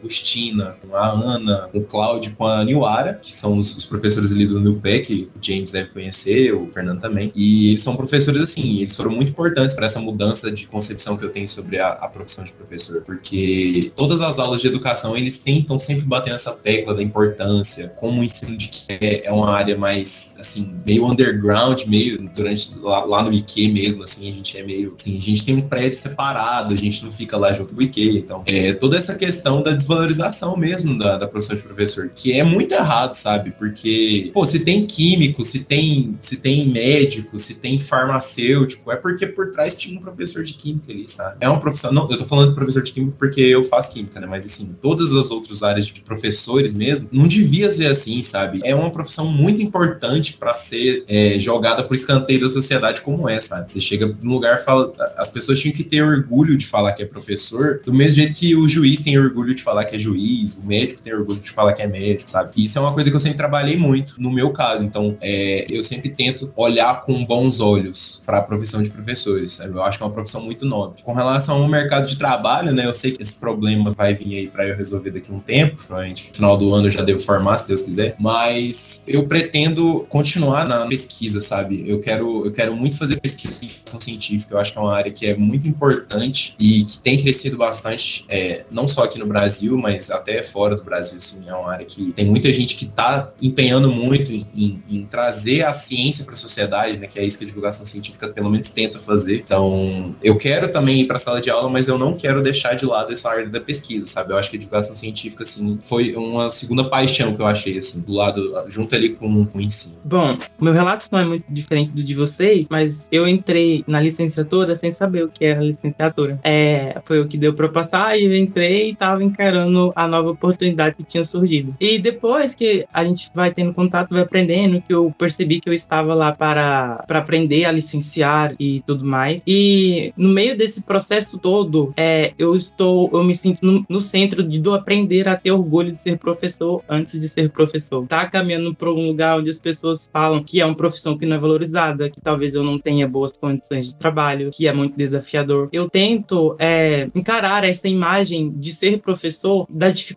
Com 0.81 0.95
a 0.95 1.09
Ana, 1.09 1.69
com 1.71 1.79
o 1.79 1.83
Cláudio, 1.83 2.35
com 2.35 2.45
a 2.45 2.63
Niwara, 2.63 3.19
que 3.21 3.31
são 3.31 3.57
os, 3.57 3.75
os 3.75 3.85
professores 3.85 4.31
ali 4.31 4.45
do 4.45 4.59
NUPE, 4.59 5.01
que 5.01 5.29
o 5.35 5.45
James 5.45 5.71
deve 5.71 5.89
conhecer, 5.89 6.53
o 6.53 6.69
Fernando 6.73 7.01
também. 7.01 7.31
E 7.35 7.69
eles 7.69 7.81
são 7.81 7.95
professores 7.95 8.41
assim, 8.41 8.79
eles 8.79 8.95
foram 8.95 9.11
muito 9.11 9.29
importantes 9.29 9.75
para 9.75 9.85
essa 9.85 9.99
mudança 9.99 10.51
de 10.51 10.67
concepção 10.67 11.17
que 11.17 11.25
eu 11.25 11.29
tenho 11.29 11.47
sobre 11.47 11.79
a, 11.79 11.89
a 11.89 12.07
profissão 12.07 12.43
de 12.43 12.53
professor, 12.53 13.01
porque 13.01 13.91
todas 13.95 14.21
as 14.21 14.39
aulas 14.39 14.61
de 14.61 14.67
educação 14.67 15.17
eles 15.17 15.39
tentam 15.39 15.79
sempre 15.79 16.05
bater 16.05 16.31
nessa 16.31 16.55
tecla 16.57 16.93
da 16.93 17.03
importância, 17.03 17.89
como 17.89 18.21
o 18.21 18.23
ensino 18.23 18.57
de 18.57 18.67
que 18.69 18.83
é, 18.87 19.27
é 19.27 19.31
uma 19.31 19.51
área 19.51 19.77
mais 19.77 19.87
mais, 19.87 20.35
assim, 20.39 20.75
meio 20.85 21.05
underground, 21.05 21.83
meio 21.87 22.29
durante 22.33 22.77
lá, 22.79 23.05
lá, 23.05 23.23
no 23.23 23.33
IQ 23.33 23.69
mesmo, 23.69 24.03
assim, 24.03 24.29
a 24.29 24.33
gente 24.33 24.57
é 24.57 24.63
meio, 24.63 24.93
assim, 24.95 25.17
a 25.17 25.21
gente 25.21 25.45
tem 25.45 25.55
um 25.55 25.61
prédio 25.61 25.97
separado, 25.97 26.73
a 26.73 26.77
gente 26.77 27.03
não 27.03 27.11
fica 27.11 27.37
lá 27.37 27.53
junto 27.53 27.73
com 27.73 27.79
o 27.79 27.83
IQ, 27.83 28.19
então, 28.19 28.43
é 28.45 28.73
toda 28.73 28.97
essa 28.97 29.17
questão 29.17 29.61
da 29.61 29.71
desvalorização 29.71 30.56
mesmo 30.57 30.97
da, 30.97 31.17
da 31.17 31.27
profissão 31.27 31.55
de 31.55 31.63
professor, 31.63 32.09
que 32.15 32.33
é 32.33 32.43
muito 32.43 32.73
errado, 32.73 33.13
sabe? 33.13 33.51
Porque, 33.51 34.31
pô, 34.33 34.45
se 34.45 34.65
tem 34.65 34.85
químico, 34.85 35.43
se 35.43 35.65
tem, 35.65 36.17
se 36.19 36.37
tem 36.37 36.67
médico, 36.69 37.37
se 37.37 37.55
tem 37.55 37.79
farmacêutico, 37.79 38.91
é 38.91 38.95
porque 38.95 39.27
por 39.27 39.51
trás 39.51 39.75
tinha 39.75 39.97
um 39.97 40.01
professor 40.01 40.43
de 40.43 40.53
química 40.53 40.91
ali, 40.91 41.05
sabe? 41.07 41.37
É 41.39 41.49
uma 41.49 41.59
profissão, 41.59 41.91
não, 41.91 42.09
eu 42.09 42.17
tô 42.17 42.25
falando 42.25 42.49
de 42.49 42.55
professor 42.55 42.83
de 42.83 42.91
química 42.91 43.15
porque 43.17 43.41
eu 43.41 43.63
faço 43.63 43.93
química, 43.93 44.19
né? 44.19 44.27
Mas 44.27 44.45
assim, 44.45 44.75
todas 44.81 45.13
as 45.13 45.31
outras 45.31 45.63
áreas 45.63 45.85
de 45.87 46.01
professores 46.01 46.73
mesmo, 46.73 47.07
não 47.11 47.27
devia 47.27 47.69
ser 47.69 47.87
assim, 47.87 48.21
sabe? 48.23 48.61
É 48.63 48.75
uma 48.75 48.91
profissão 48.91 49.31
muito 49.31 49.61
importante 49.61 50.33
para 50.33 50.53
ser 50.55 51.03
é, 51.07 51.39
jogada 51.39 51.83
por 51.83 51.95
escanteio 51.95 52.41
da 52.41 52.49
sociedade 52.49 53.01
como 53.01 53.29
é, 53.29 53.39
sabe? 53.39 53.71
Você 53.71 53.79
chega 53.79 54.15
num 54.21 54.31
lugar 54.31 54.59
fala, 54.63 54.91
as 55.17 55.31
pessoas 55.31 55.59
tinham 55.59 55.75
que 55.75 55.83
ter 55.83 56.01
orgulho 56.01 56.57
de 56.57 56.65
falar 56.65 56.93
que 56.93 57.03
é 57.03 57.05
professor, 57.05 57.81
do 57.85 57.93
mesmo 57.93 58.21
jeito 58.21 58.33
que 58.33 58.55
o 58.55 58.67
juiz 58.67 59.01
tem 59.01 59.17
orgulho 59.17 59.53
de 59.53 59.61
falar 59.61 59.85
que 59.85 59.95
é 59.95 59.99
juiz, 59.99 60.46
o 60.55 60.65
médico 60.65 61.01
tem 61.01 61.13
orgulho 61.13 61.39
de 61.39 61.51
falar 61.51 61.73
que 61.73 61.81
é 61.81 61.87
médico, 61.87 62.29
sabe? 62.29 62.51
E 62.55 62.65
isso 62.65 62.77
é 62.77 62.81
uma 62.81 62.93
coisa 62.93 63.09
que 63.09 63.15
eu 63.15 63.19
sempre 63.19 63.37
trabalhei 63.37 63.77
muito 63.77 64.15
no 64.19 64.31
meu 64.31 64.51
caso. 64.51 64.83
Então, 64.83 65.17
é, 65.21 65.65
eu 65.69 65.83
sempre 65.83 66.09
tento 66.09 66.51
olhar 66.55 67.01
com 67.01 67.25
bons 67.25 67.59
olhos 67.59 68.21
para 68.25 68.39
a 68.39 68.41
profissão 68.41 68.81
de 68.81 68.89
professores, 68.89 69.53
sabe? 69.53 69.73
Eu 69.73 69.83
acho 69.83 69.97
que 69.97 70.03
é 70.03 70.07
uma 70.07 70.13
profissão 70.13 70.41
muito 70.41 70.65
nobre. 70.65 71.01
Com 71.03 71.13
relação 71.13 71.61
ao 71.61 71.67
mercado 71.67 72.07
de 72.07 72.17
trabalho, 72.17 72.73
né? 72.73 72.85
Eu 72.85 72.93
sei 72.93 73.11
que 73.11 73.21
esse 73.21 73.39
problema 73.39 73.91
vai 73.91 74.13
vir 74.13 74.37
aí 74.37 74.47
para 74.47 74.67
eu 74.67 74.75
resolver 74.75 75.11
daqui 75.11 75.31
a 75.31 75.35
um 75.35 75.39
tempo, 75.39 75.75
provavelmente 75.75 76.29
no 76.29 76.35
final 76.35 76.57
do 76.57 76.73
ano 76.73 76.87
eu 76.87 76.91
já 76.91 77.01
devo 77.01 77.19
formar, 77.19 77.57
se 77.57 77.67
Deus 77.67 77.81
quiser, 77.81 78.15
mas 78.19 79.05
eu 79.07 79.27
pretendo 79.27 80.05
continuar 80.09 80.67
na 80.67 80.85
pesquisa, 80.87 81.41
sabe? 81.41 81.83
Eu 81.87 81.99
quero, 81.99 82.45
eu 82.45 82.51
quero 82.51 82.75
muito 82.75 82.97
fazer 82.97 83.19
pesquisa 83.19 83.65
em 83.65 84.01
científica, 84.01 84.53
eu 84.53 84.59
acho 84.59 84.71
que 84.71 84.77
é 84.77 84.81
uma 84.81 84.95
área 84.95 85.11
que 85.11 85.25
é 85.25 85.35
muito 85.35 85.67
importante 85.67 86.55
e 86.59 86.83
que 86.83 86.99
tem 86.99 87.17
crescido 87.17 87.57
bastante, 87.57 88.25
é, 88.29 88.65
não 88.71 88.87
só 88.87 89.03
aqui 89.03 89.19
no 89.19 89.25
Brasil, 89.25 89.77
mas 89.77 90.11
até 90.11 90.36
fora 90.43 90.75
do 90.75 90.83
Brasil, 90.83 91.17
assim, 91.17 91.47
é 91.47 91.53
uma 91.53 91.71
área 91.71 91.85
que 91.85 92.11
tem 92.13 92.25
muita 92.25 92.51
gente 92.51 92.75
que 92.75 92.85
está 92.85 93.31
empenhando 93.41 93.89
muito 93.89 94.31
em, 94.31 94.47
em, 94.55 94.83
em, 94.89 95.05
trazer 95.05 95.65
a 95.65 95.71
ciência 95.71 96.25
para 96.25 96.33
a 96.33 96.37
sociedade, 96.37 96.99
né, 96.99 97.07
que 97.07 97.19
é 97.19 97.25
isso 97.25 97.37
que 97.37 97.45
a 97.45 97.47
divulgação 97.47 97.85
científica 97.85 98.27
pelo 98.27 98.49
menos 98.49 98.69
tenta 98.71 98.99
fazer. 98.99 99.37
Então, 99.37 100.15
eu 100.23 100.37
quero 100.37 100.69
também 100.71 101.01
ir 101.01 101.05
para 101.05 101.17
a 101.17 101.19
sala 101.19 101.39
de 101.39 101.49
aula, 101.49 101.69
mas 101.69 101.87
eu 101.87 101.97
não 101.97 102.15
quero 102.15 102.41
deixar 102.41 102.73
de 102.73 102.85
lado 102.85 103.11
essa 103.11 103.29
área 103.29 103.47
da 103.47 103.59
pesquisa, 103.59 104.05
sabe? 104.07 104.33
Eu 104.33 104.37
acho 104.37 104.49
que 104.49 104.57
a 104.57 104.59
divulgação 104.59 104.95
científica, 104.95 105.43
assim, 105.43 105.77
foi 105.81 106.15
uma 106.15 106.49
segunda 106.49 106.83
paixão 106.89 107.35
que 107.35 107.41
eu 107.41 107.47
achei, 107.47 107.77
assim, 107.77 108.03
do 108.03 108.13
lado, 108.13 108.65
junto 108.67 108.95
ali 108.95 109.09
com, 109.09 109.45
com 109.45 109.57
o 109.57 109.61
ensino. 109.61 110.01
Bom, 110.03 110.37
meu 110.59 110.73
relato 110.73 111.07
não 111.11 111.19
é 111.19 111.25
muito 111.25 111.45
diferente 111.49 111.91
do 111.91 112.03
de 112.03 112.15
vocês, 112.15 112.67
mas 112.69 113.07
eu 113.11 113.27
entrei 113.27 113.83
na 113.87 113.99
licenciatura 113.99 114.75
sem 114.75 114.91
saber 114.91 115.23
o 115.23 115.29
que 115.29 115.45
era 115.45 115.61
licenciatura. 115.61 116.39
É, 116.43 116.99
foi 117.05 117.19
o 117.19 117.27
que 117.27 117.37
deu 117.37 117.53
para 117.53 117.67
passar 117.67 118.17
e 118.17 118.25
eu 118.25 118.35
entrei 118.35 118.89
e 118.89 118.91
estava 118.93 119.23
encarando 119.23 119.91
a 119.95 120.07
nova 120.07 120.26
oportunidade 120.31 120.95
que 120.95 121.03
tinha 121.03 121.25
surgido. 121.25 121.75
E 121.79 121.97
depois 121.97 122.55
que 122.55 122.85
a 122.93 123.03
gente 123.03 123.29
vai 123.33 123.51
tendo 123.51 123.73
contato, 123.73 124.11
vai 124.11 124.21
aprendendo, 124.21 124.81
que 124.81 124.93
eu 124.93 125.13
percebi 125.17 125.59
que 125.59 125.69
eu 125.69 125.73
estava 125.73 126.13
lá 126.13 126.31
para, 126.31 127.03
para 127.07 127.19
aprender 127.19 127.65
a 127.65 127.71
licenciar 127.71 128.55
e 128.59 128.81
tudo 128.85 129.05
mais. 129.05 129.41
E 129.45 130.13
no 130.17 130.29
meio 130.29 130.57
desse 130.57 130.83
processo 130.83 131.37
todo, 131.37 131.93
é, 131.95 132.33
eu 132.37 132.55
estou, 132.55 133.09
eu 133.13 133.23
me 133.23 133.35
sinto 133.35 133.65
no, 133.65 133.85
no 133.89 134.01
centro 134.01 134.43
de 134.43 134.59
do 134.59 134.73
aprender 134.73 135.27
a 135.27 135.35
ter 135.35 135.51
orgulho 135.51 135.91
de 135.91 135.99
ser 135.99 136.17
professor 136.17 136.83
antes 136.89 137.19
de 137.19 137.29
ser 137.29 137.49
professor. 137.49 138.05
Tá 138.07 138.25
caminhando 138.27 138.73
para 138.75 138.91
um 138.91 139.07
lugar 139.07 139.39
onde 139.39 139.49
as 139.49 139.59
pessoas 139.59 140.09
falam 140.11 140.43
que 140.43 140.59
é 140.59 140.65
uma 140.65 140.75
profissão 140.75 141.17
que 141.17 141.25
não 141.25 141.35
é 141.35 141.39
valorizada, 141.39 142.09
que 142.09 142.19
talvez 142.19 142.53
eu 142.53 142.63
não 142.63 142.77
tenha 142.77 143.07
boas 143.07 143.31
condições 143.31 143.87
de 143.87 143.95
trabalho, 143.95 144.51
que 144.51 144.67
é 144.67 144.73
muito 144.73 144.97
desafiador. 144.97 145.69
Eu 145.71 145.89
tento 145.89 146.55
é, 146.59 147.09
encarar 147.15 147.63
essa 147.63 147.87
imagem 147.87 148.51
de 148.51 148.73
ser 148.73 148.99
professor, 148.99 149.65
da 149.69 149.89
dificuldade 149.89 150.16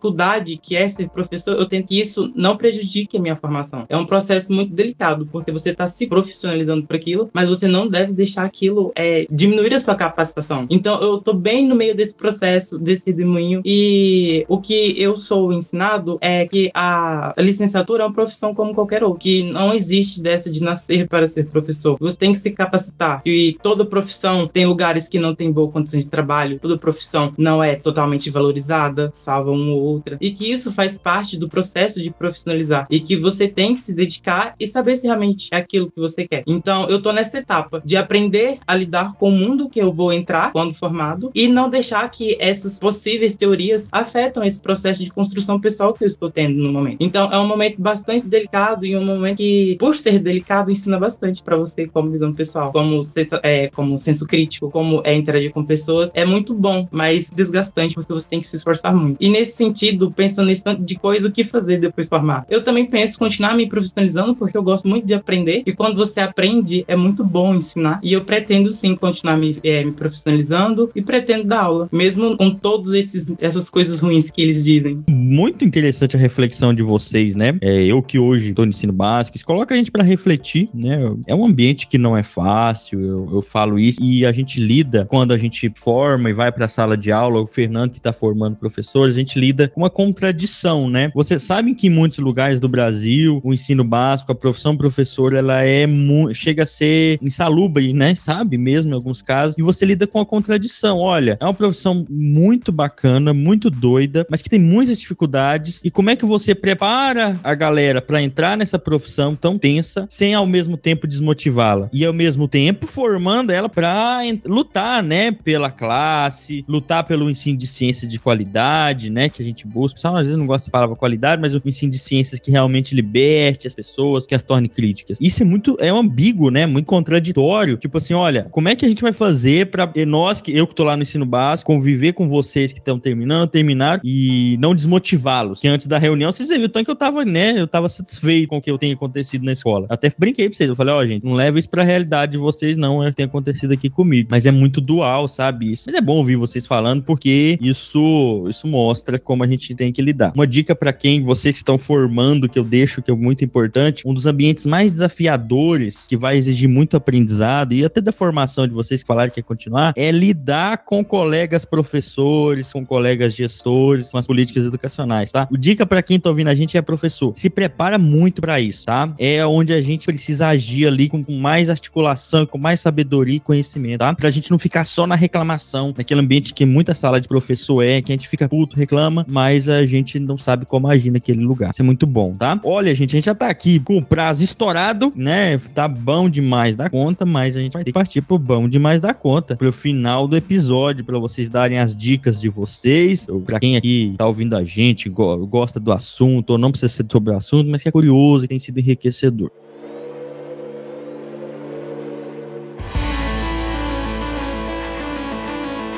que 0.61 0.75
é 0.75 0.87
ser 0.87 1.09
professor, 1.09 1.55
eu 1.55 1.65
tento 1.65 1.87
que 1.87 1.99
isso 1.99 2.31
não 2.35 2.57
prejudique 2.57 3.17
a 3.17 3.21
minha 3.21 3.35
formação. 3.35 3.85
É 3.89 3.97
um 3.97 4.05
processo 4.05 4.51
muito 4.51 4.73
delicado, 4.73 5.27
porque 5.31 5.51
você 5.51 5.69
está 5.69 5.85
se 5.87 6.07
profissionalizando 6.07 6.85
para 6.85 6.97
aquilo, 6.97 7.29
mas 7.33 7.47
você 7.47 7.67
não 7.67 7.87
deve 7.87 8.11
deixar 8.13 8.43
aquilo 8.43 8.91
é, 8.95 9.25
diminuir 9.31 9.73
a 9.73 9.79
sua 9.79 9.95
capacitação. 9.95 10.65
Então, 10.69 11.01
eu 11.01 11.15
estou 11.15 11.33
bem 11.33 11.67
no 11.67 11.75
meio 11.75 11.95
desse 11.95 12.15
processo, 12.15 12.77
desse 12.77 13.05
redemoinho, 13.07 13.61
e 13.65 14.45
o 14.47 14.59
que 14.59 14.95
eu 14.97 15.17
sou 15.17 15.53
ensinado 15.53 16.17
é 16.21 16.45
que 16.45 16.71
a 16.73 17.33
licenciatura 17.37 18.03
é 18.03 18.05
uma 18.05 18.13
profissão 18.13 18.53
como 18.53 18.73
qualquer 18.73 19.03
outra, 19.03 19.19
que 19.19 19.43
não 19.43 19.73
existe 19.73 20.21
dessa 20.21 20.49
de 20.49 20.63
nascer 20.63 21.07
para 21.07 21.27
ser 21.27 21.47
professor. 21.47 21.97
Você 21.99 22.17
tem 22.17 22.31
que 22.31 22.39
se 22.39 22.51
capacitar. 22.51 23.21
E 23.25 23.57
toda 23.61 23.85
profissão 23.85 24.47
tem 24.47 24.65
lugares 24.65 25.07
que 25.07 25.19
não 25.19 25.35
tem 25.35 25.51
boas 25.51 25.71
condições 25.71 26.05
de 26.05 26.09
trabalho, 26.09 26.59
toda 26.59 26.77
profissão 26.77 27.33
não 27.37 27.63
é 27.63 27.75
totalmente 27.75 28.29
valorizada, 28.29 29.09
salva 29.13 29.51
uma 29.51 29.73
ou 29.73 29.90
outra, 29.91 30.17
e 30.21 30.31
que 30.31 30.51
isso 30.51 30.71
faz 30.71 30.97
parte 30.97 31.37
do 31.37 31.49
processo 31.49 32.01
de 32.01 32.11
profissionalizar 32.11 32.87
e 32.89 32.99
que 32.99 33.15
você 33.15 33.47
tem 33.47 33.75
que 33.75 33.81
se 33.81 33.93
dedicar 33.93 34.55
e 34.59 34.67
saber 34.67 34.95
se 34.95 35.07
realmente 35.07 35.49
é 35.51 35.57
aquilo 35.57 35.91
que 35.91 35.99
você 35.99 36.27
quer. 36.27 36.43
Então, 36.47 36.89
eu 36.89 37.01
tô 37.01 37.11
nessa 37.11 37.37
etapa 37.37 37.81
de 37.83 37.97
aprender 37.97 38.59
a 38.65 38.75
lidar 38.75 39.13
com 39.15 39.29
o 39.29 39.31
mundo 39.31 39.69
que 39.69 39.81
eu 39.81 39.91
vou 39.93 40.11
entrar 40.11 40.51
quando 40.51 40.73
formado 40.73 41.31
e 41.33 41.47
não 41.47 41.69
deixar 41.69 42.09
que 42.09 42.37
essas 42.39 42.79
possíveis 42.79 43.35
teorias 43.35 43.87
afetam 43.91 44.43
esse 44.43 44.61
processo 44.61 45.03
de 45.03 45.09
construção 45.09 45.59
pessoal 45.59 45.93
que 45.93 46.03
eu 46.03 46.07
estou 46.07 46.29
tendo 46.29 46.55
no 46.55 46.71
momento. 46.71 46.97
Então, 46.99 47.31
é 47.31 47.39
um 47.39 47.47
momento 47.47 47.81
bastante 47.81 48.27
delicado 48.27 48.85
e 48.85 48.95
um 48.95 49.05
momento 49.05 49.37
que, 49.37 49.75
por 49.79 49.97
ser 49.97 50.19
delicado, 50.19 50.71
ensina 50.71 50.99
bastante 50.99 51.43
para 51.43 51.55
você 51.55 51.87
como 51.87 52.11
visão 52.11 52.33
pessoal, 52.33 52.71
como, 52.71 53.01
é, 53.43 53.67
como 53.69 53.99
senso 53.99 54.25
crítico, 54.25 54.69
como 54.69 55.01
é 55.03 55.13
interagir 55.15 55.51
com 55.51 55.63
pessoas. 55.63 56.11
É 56.13 56.25
muito 56.25 56.53
bom, 56.53 56.87
mas 56.91 57.29
desgastante 57.29 57.95
porque 57.95 58.13
você 58.13 58.27
tem 58.27 58.39
que 58.39 58.47
se 58.47 58.55
esforçar 58.55 58.95
muito. 58.95 59.17
E 59.19 59.29
nesse 59.29 59.53
sentido, 59.53 59.80
pensando 60.15 60.47
nesse 60.47 60.63
tanto 60.63 60.83
de 60.83 60.95
coisa, 60.95 61.27
o 61.27 61.31
que 61.31 61.43
fazer 61.43 61.77
depois 61.77 62.07
formar? 62.07 62.45
Eu 62.49 62.63
também 62.63 62.85
penso 62.85 63.17
continuar 63.17 63.55
me 63.55 63.67
profissionalizando 63.67 64.35
porque 64.35 64.57
eu 64.57 64.63
gosto 64.63 64.87
muito 64.87 65.05
de 65.05 65.13
aprender 65.13 65.63
e 65.65 65.71
quando 65.71 65.95
você 65.95 66.19
aprende 66.19 66.83
é 66.87 66.95
muito 66.95 67.23
bom 67.23 67.55
ensinar. 67.55 67.99
E 68.03 68.13
eu 68.13 68.21
pretendo 68.21 68.71
sim 68.71 68.95
continuar 68.95 69.37
me, 69.37 69.57
é, 69.63 69.83
me 69.83 69.91
profissionalizando 69.91 70.89
e 70.95 71.01
pretendo 71.01 71.45
dar 71.45 71.61
aula, 71.63 71.89
mesmo 71.91 72.37
com 72.37 72.51
todas 72.51 72.93
essas 73.39 73.69
coisas 73.69 73.99
ruins 73.99 74.29
que 74.29 74.41
eles 74.41 74.63
dizem. 74.63 75.03
Muito 75.09 75.63
interessante 75.63 76.15
a 76.15 76.19
reflexão 76.19 76.73
de 76.73 76.83
vocês, 76.83 77.35
né? 77.35 77.57
É, 77.61 77.83
eu 77.83 78.01
que 78.01 78.19
hoje 78.19 78.49
estou 78.49 78.65
no 78.65 78.71
ensino 78.71 78.93
básico, 78.93 79.37
isso 79.37 79.45
coloca 79.45 79.73
a 79.73 79.77
gente 79.77 79.91
para 79.91 80.03
refletir, 80.03 80.69
né? 80.73 81.13
É 81.27 81.35
um 81.35 81.45
ambiente 81.45 81.87
que 81.87 81.97
não 81.97 82.17
é 82.17 82.23
fácil, 82.23 82.99
eu, 82.99 83.29
eu 83.33 83.41
falo 83.41 83.79
isso, 83.79 84.01
e 84.01 84.25
a 84.25 84.31
gente 84.31 84.59
lida 84.59 85.05
quando 85.09 85.31
a 85.31 85.37
gente 85.37 85.71
forma 85.75 86.29
e 86.29 86.33
vai 86.33 86.51
para 86.51 86.65
a 86.65 86.69
sala 86.69 86.97
de 86.97 87.11
aula, 87.11 87.39
o 87.39 87.47
Fernando 87.47 87.91
que 87.91 87.97
está 87.97 88.13
formando 88.13 88.55
professores, 88.55 89.15
a 89.15 89.19
gente 89.19 89.39
lida 89.39 89.70
uma 89.75 89.89
contradição, 89.89 90.89
né? 90.89 91.11
Vocês 91.13 91.43
sabem 91.43 91.73
que 91.73 91.87
em 91.87 91.89
muitos 91.89 92.17
lugares 92.19 92.59
do 92.59 92.67
Brasil, 92.67 93.41
o 93.43 93.53
ensino 93.53 93.83
básico, 93.83 94.31
a 94.31 94.35
profissão 94.35 94.75
professor, 94.77 95.33
ela 95.33 95.63
é 95.63 95.85
chega 96.33 96.63
a 96.63 96.65
ser 96.65 97.19
insalubre, 97.21 97.93
né? 97.93 98.15
Sabe 98.15 98.57
mesmo 98.57 98.91
em 98.91 98.95
alguns 98.95 99.21
casos, 99.21 99.57
e 99.57 99.61
você 99.61 99.85
lida 99.85 100.07
com 100.07 100.19
a 100.19 100.25
contradição. 100.25 100.99
Olha, 100.99 101.37
é 101.39 101.45
uma 101.45 101.53
profissão 101.53 102.05
muito 102.09 102.71
bacana, 102.71 103.33
muito 103.33 103.69
doida, 103.69 104.25
mas 104.29 104.41
que 104.41 104.49
tem 104.49 104.59
muitas 104.59 104.99
dificuldades. 104.99 105.81
E 105.83 105.91
como 105.91 106.09
é 106.09 106.15
que 106.15 106.25
você 106.25 106.53
prepara 106.55 107.37
a 107.43 107.53
galera 107.53 108.01
para 108.01 108.21
entrar 108.21 108.57
nessa 108.57 108.79
profissão 108.79 109.35
tão 109.35 109.57
tensa, 109.57 110.05
sem 110.09 110.33
ao 110.33 110.45
mesmo 110.45 110.77
tempo 110.77 111.07
desmotivá-la? 111.07 111.89
E 111.91 112.05
ao 112.05 112.13
mesmo 112.13 112.47
tempo 112.47 112.87
formando 112.87 113.51
ela 113.51 113.69
para 113.69 114.21
lutar, 114.45 115.03
né, 115.03 115.31
pela 115.31 115.69
classe, 115.69 116.63
lutar 116.67 117.03
pelo 117.03 117.29
ensino 117.29 117.57
de 117.57 117.67
ciência 117.67 118.07
de 118.07 118.19
qualidade, 118.19 119.09
né, 119.09 119.29
que 119.29 119.41
a 119.41 119.45
gente 119.45 119.50
busca. 119.67 119.95
Pessoal, 119.95 120.17
às 120.17 120.23
vezes 120.23 120.37
não 120.37 120.47
gosta 120.47 120.65
de 120.65 120.71
palavra 120.71 120.95
qualidade, 120.95 121.41
mas 121.41 121.53
o 121.53 121.61
ensino 121.65 121.91
de 121.91 121.99
ciências 121.99 122.39
que 122.39 122.51
realmente 122.51 122.95
liberte 122.95 123.67
as 123.67 123.75
pessoas, 123.75 124.25
que 124.25 124.35
as 124.35 124.43
torne 124.43 124.69
críticas. 124.69 125.17
Isso 125.19 125.41
é 125.43 125.45
muito 125.45 125.77
é 125.79 125.91
um 125.91 125.97
ambíguo, 125.97 126.49
né, 126.49 126.65
muito 126.65 126.85
contraditório. 126.85 127.77
Tipo 127.77 127.97
assim, 127.97 128.13
olha, 128.13 128.47
como 128.51 128.69
é 128.69 128.75
que 128.75 128.85
a 128.85 128.89
gente 128.89 129.01
vai 129.01 129.11
fazer 129.11 129.67
para 129.67 129.91
nós 130.05 130.41
que 130.41 130.55
eu 130.55 130.67
que 130.67 130.75
tô 130.75 130.83
lá 130.83 130.95
no 130.95 131.03
ensino 131.03 131.25
básico 131.25 131.71
conviver 131.71 132.13
com 132.13 132.27
vocês 132.27 132.73
que 132.73 132.79
estão 132.79 132.99
terminando, 132.99 133.49
terminar 133.49 134.01
e 134.03 134.57
não 134.59 134.75
desmotivá-los? 134.75 135.59
Que 135.59 135.67
antes 135.67 135.87
da 135.87 135.97
reunião, 135.97 136.31
vocês 136.31 136.49
viram 136.49 136.69
tanto 136.69 136.85
que 136.85 136.91
eu 136.91 136.95
tava, 136.95 137.23
né, 137.23 137.59
eu 137.59 137.67
tava 137.67 137.89
satisfeito 137.89 138.47
com 138.47 138.57
o 138.57 138.61
que 138.61 138.71
eu 138.71 138.77
tenho 138.77 138.95
acontecido 138.95 139.43
na 139.43 139.51
escola. 139.51 139.85
Até 139.89 140.11
brinquei 140.17 140.47
pra 140.49 140.57
vocês, 140.57 140.69
eu 140.69 140.75
falei, 140.75 140.93
ó, 140.93 140.99
oh, 140.99 141.05
gente, 141.05 141.23
não 141.23 141.33
leva 141.33 141.59
isso 141.59 141.69
pra 141.69 141.83
realidade 141.83 142.33
de 142.33 142.37
vocês 142.37 142.77
não, 142.77 143.03
é 143.03 143.07
o 143.07 143.09
que 143.09 143.17
tem 143.17 143.25
acontecido 143.25 143.73
aqui 143.73 143.89
comigo. 143.89 144.29
Mas 144.31 144.45
é 144.45 144.51
muito 144.51 144.81
dual, 144.81 145.27
sabe 145.27 145.71
isso? 145.71 145.83
Mas 145.85 145.95
é 145.95 146.01
bom 146.01 146.17
ouvir 146.17 146.35
vocês 146.35 146.65
falando 146.65 147.03
porque 147.03 147.57
isso 147.61 148.45
isso 148.49 148.67
mostra 148.67 149.19
como 149.19 149.40
a 149.43 149.47
gente 149.47 149.73
tem 149.75 149.91
que 149.91 150.01
lidar. 150.01 150.31
Uma 150.35 150.47
dica 150.47 150.75
para 150.75 150.93
quem 150.93 151.21
vocês 151.21 151.55
estão 151.55 151.77
formando 151.77 152.47
que 152.49 152.59
eu 152.59 152.63
deixo 152.63 153.01
que 153.01 153.11
é 153.11 153.15
muito 153.15 153.43
importante, 153.43 154.07
um 154.07 154.13
dos 154.13 154.25
ambientes 154.25 154.65
mais 154.65 154.91
desafiadores 154.91 156.05
que 156.07 156.17
vai 156.17 156.37
exigir 156.37 156.69
muito 156.69 156.95
aprendizado 156.95 157.73
e 157.73 157.83
até 157.83 158.01
da 158.01 158.11
formação 158.11 158.67
de 158.67 158.73
vocês 158.73 159.01
que 159.01 159.07
falaram 159.07 159.29
que 159.29 159.35
quer 159.35 159.43
continuar 159.43 159.93
é 159.95 160.11
lidar 160.11 160.79
com 160.79 161.03
colegas 161.03 161.65
professores, 161.65 162.71
com 162.71 162.85
colegas 162.85 163.33
gestores, 163.33 164.09
com 164.09 164.17
as 164.17 164.27
políticas 164.27 164.65
educacionais 164.65 165.31
tá? 165.31 165.47
O 165.51 165.57
dica 165.57 165.85
para 165.85 166.01
quem 166.01 166.19
tá 166.19 166.29
ouvindo 166.29 166.49
a 166.49 166.55
gente 166.55 166.77
é 166.77 166.81
professor. 166.81 167.33
Se 167.35 167.49
prepara 167.49 167.97
muito 167.97 168.41
para 168.41 168.59
isso, 168.59 168.85
tá? 168.85 169.13
É 169.17 169.45
onde 169.45 169.73
a 169.73 169.81
gente 169.81 170.05
precisa 170.05 170.47
agir 170.47 170.87
ali 170.87 171.09
com 171.09 171.23
mais 171.29 171.69
articulação, 171.69 172.45
com 172.45 172.57
mais 172.57 172.79
sabedoria 172.79 173.37
e 173.37 173.39
conhecimento, 173.39 173.99
tá? 173.99 174.13
Pra 174.13 174.29
gente 174.29 174.51
não 174.51 174.59
ficar 174.59 174.83
só 174.83 175.07
na 175.07 175.15
reclamação, 175.15 175.93
naquele 175.95 176.21
ambiente 176.21 176.53
que 176.53 176.65
muita 176.65 176.93
sala 176.93 177.19
de 177.19 177.27
professor 177.27 177.81
é, 177.81 178.01
que 178.01 178.11
a 178.11 178.15
gente 178.15 178.27
fica 178.27 178.47
puto, 178.47 178.75
reclama, 178.75 179.25
mas 179.31 179.69
a 179.69 179.85
gente 179.85 180.19
não 180.19 180.37
sabe 180.37 180.65
como 180.65 180.87
agir 180.87 181.09
naquele 181.09 181.41
lugar. 181.41 181.71
Isso 181.71 181.81
é 181.81 181.85
muito 181.85 182.05
bom, 182.05 182.33
tá? 182.33 182.59
Olha, 182.63 182.93
gente, 182.93 183.15
a 183.15 183.17
gente 183.17 183.25
já 183.25 183.35
tá 183.35 183.47
aqui 183.47 183.79
com 183.79 183.97
o 183.97 184.03
prazo 184.03 184.43
estourado, 184.43 185.11
né? 185.15 185.57
Tá 185.73 185.87
bom 185.87 186.29
demais 186.29 186.75
da 186.75 186.89
conta, 186.89 187.25
mas 187.25 187.55
a 187.55 187.61
gente 187.61 187.71
vai 187.73 187.83
ter 187.83 187.91
que 187.91 187.93
partir 187.93 188.21
pro 188.21 188.37
bom 188.37 188.67
demais 188.67 188.99
da 188.99 189.13
conta, 189.13 189.55
pro 189.55 189.71
final 189.71 190.27
do 190.27 190.35
episódio, 190.35 191.05
para 191.05 191.17
vocês 191.17 191.49
darem 191.49 191.79
as 191.79 191.95
dicas 191.95 192.41
de 192.41 192.49
vocês, 192.49 193.25
pra 193.45 193.59
quem 193.59 193.77
aqui 193.77 194.13
tá 194.17 194.27
ouvindo 194.27 194.55
a 194.55 194.63
gente, 194.63 195.09
go 195.09 195.47
gosta 195.47 195.79
do 195.79 195.91
assunto, 195.91 196.51
ou 196.51 196.57
não 196.57 196.71
precisa 196.71 196.91
ser 196.91 197.05
sobre 197.09 197.33
o 197.33 197.37
assunto, 197.37 197.69
mas 197.69 197.81
que 197.81 197.89
é 197.89 197.91
curioso 197.91 198.45
e 198.45 198.47
tem 198.47 198.59
sido 198.59 198.79
enriquecedor. 198.79 199.49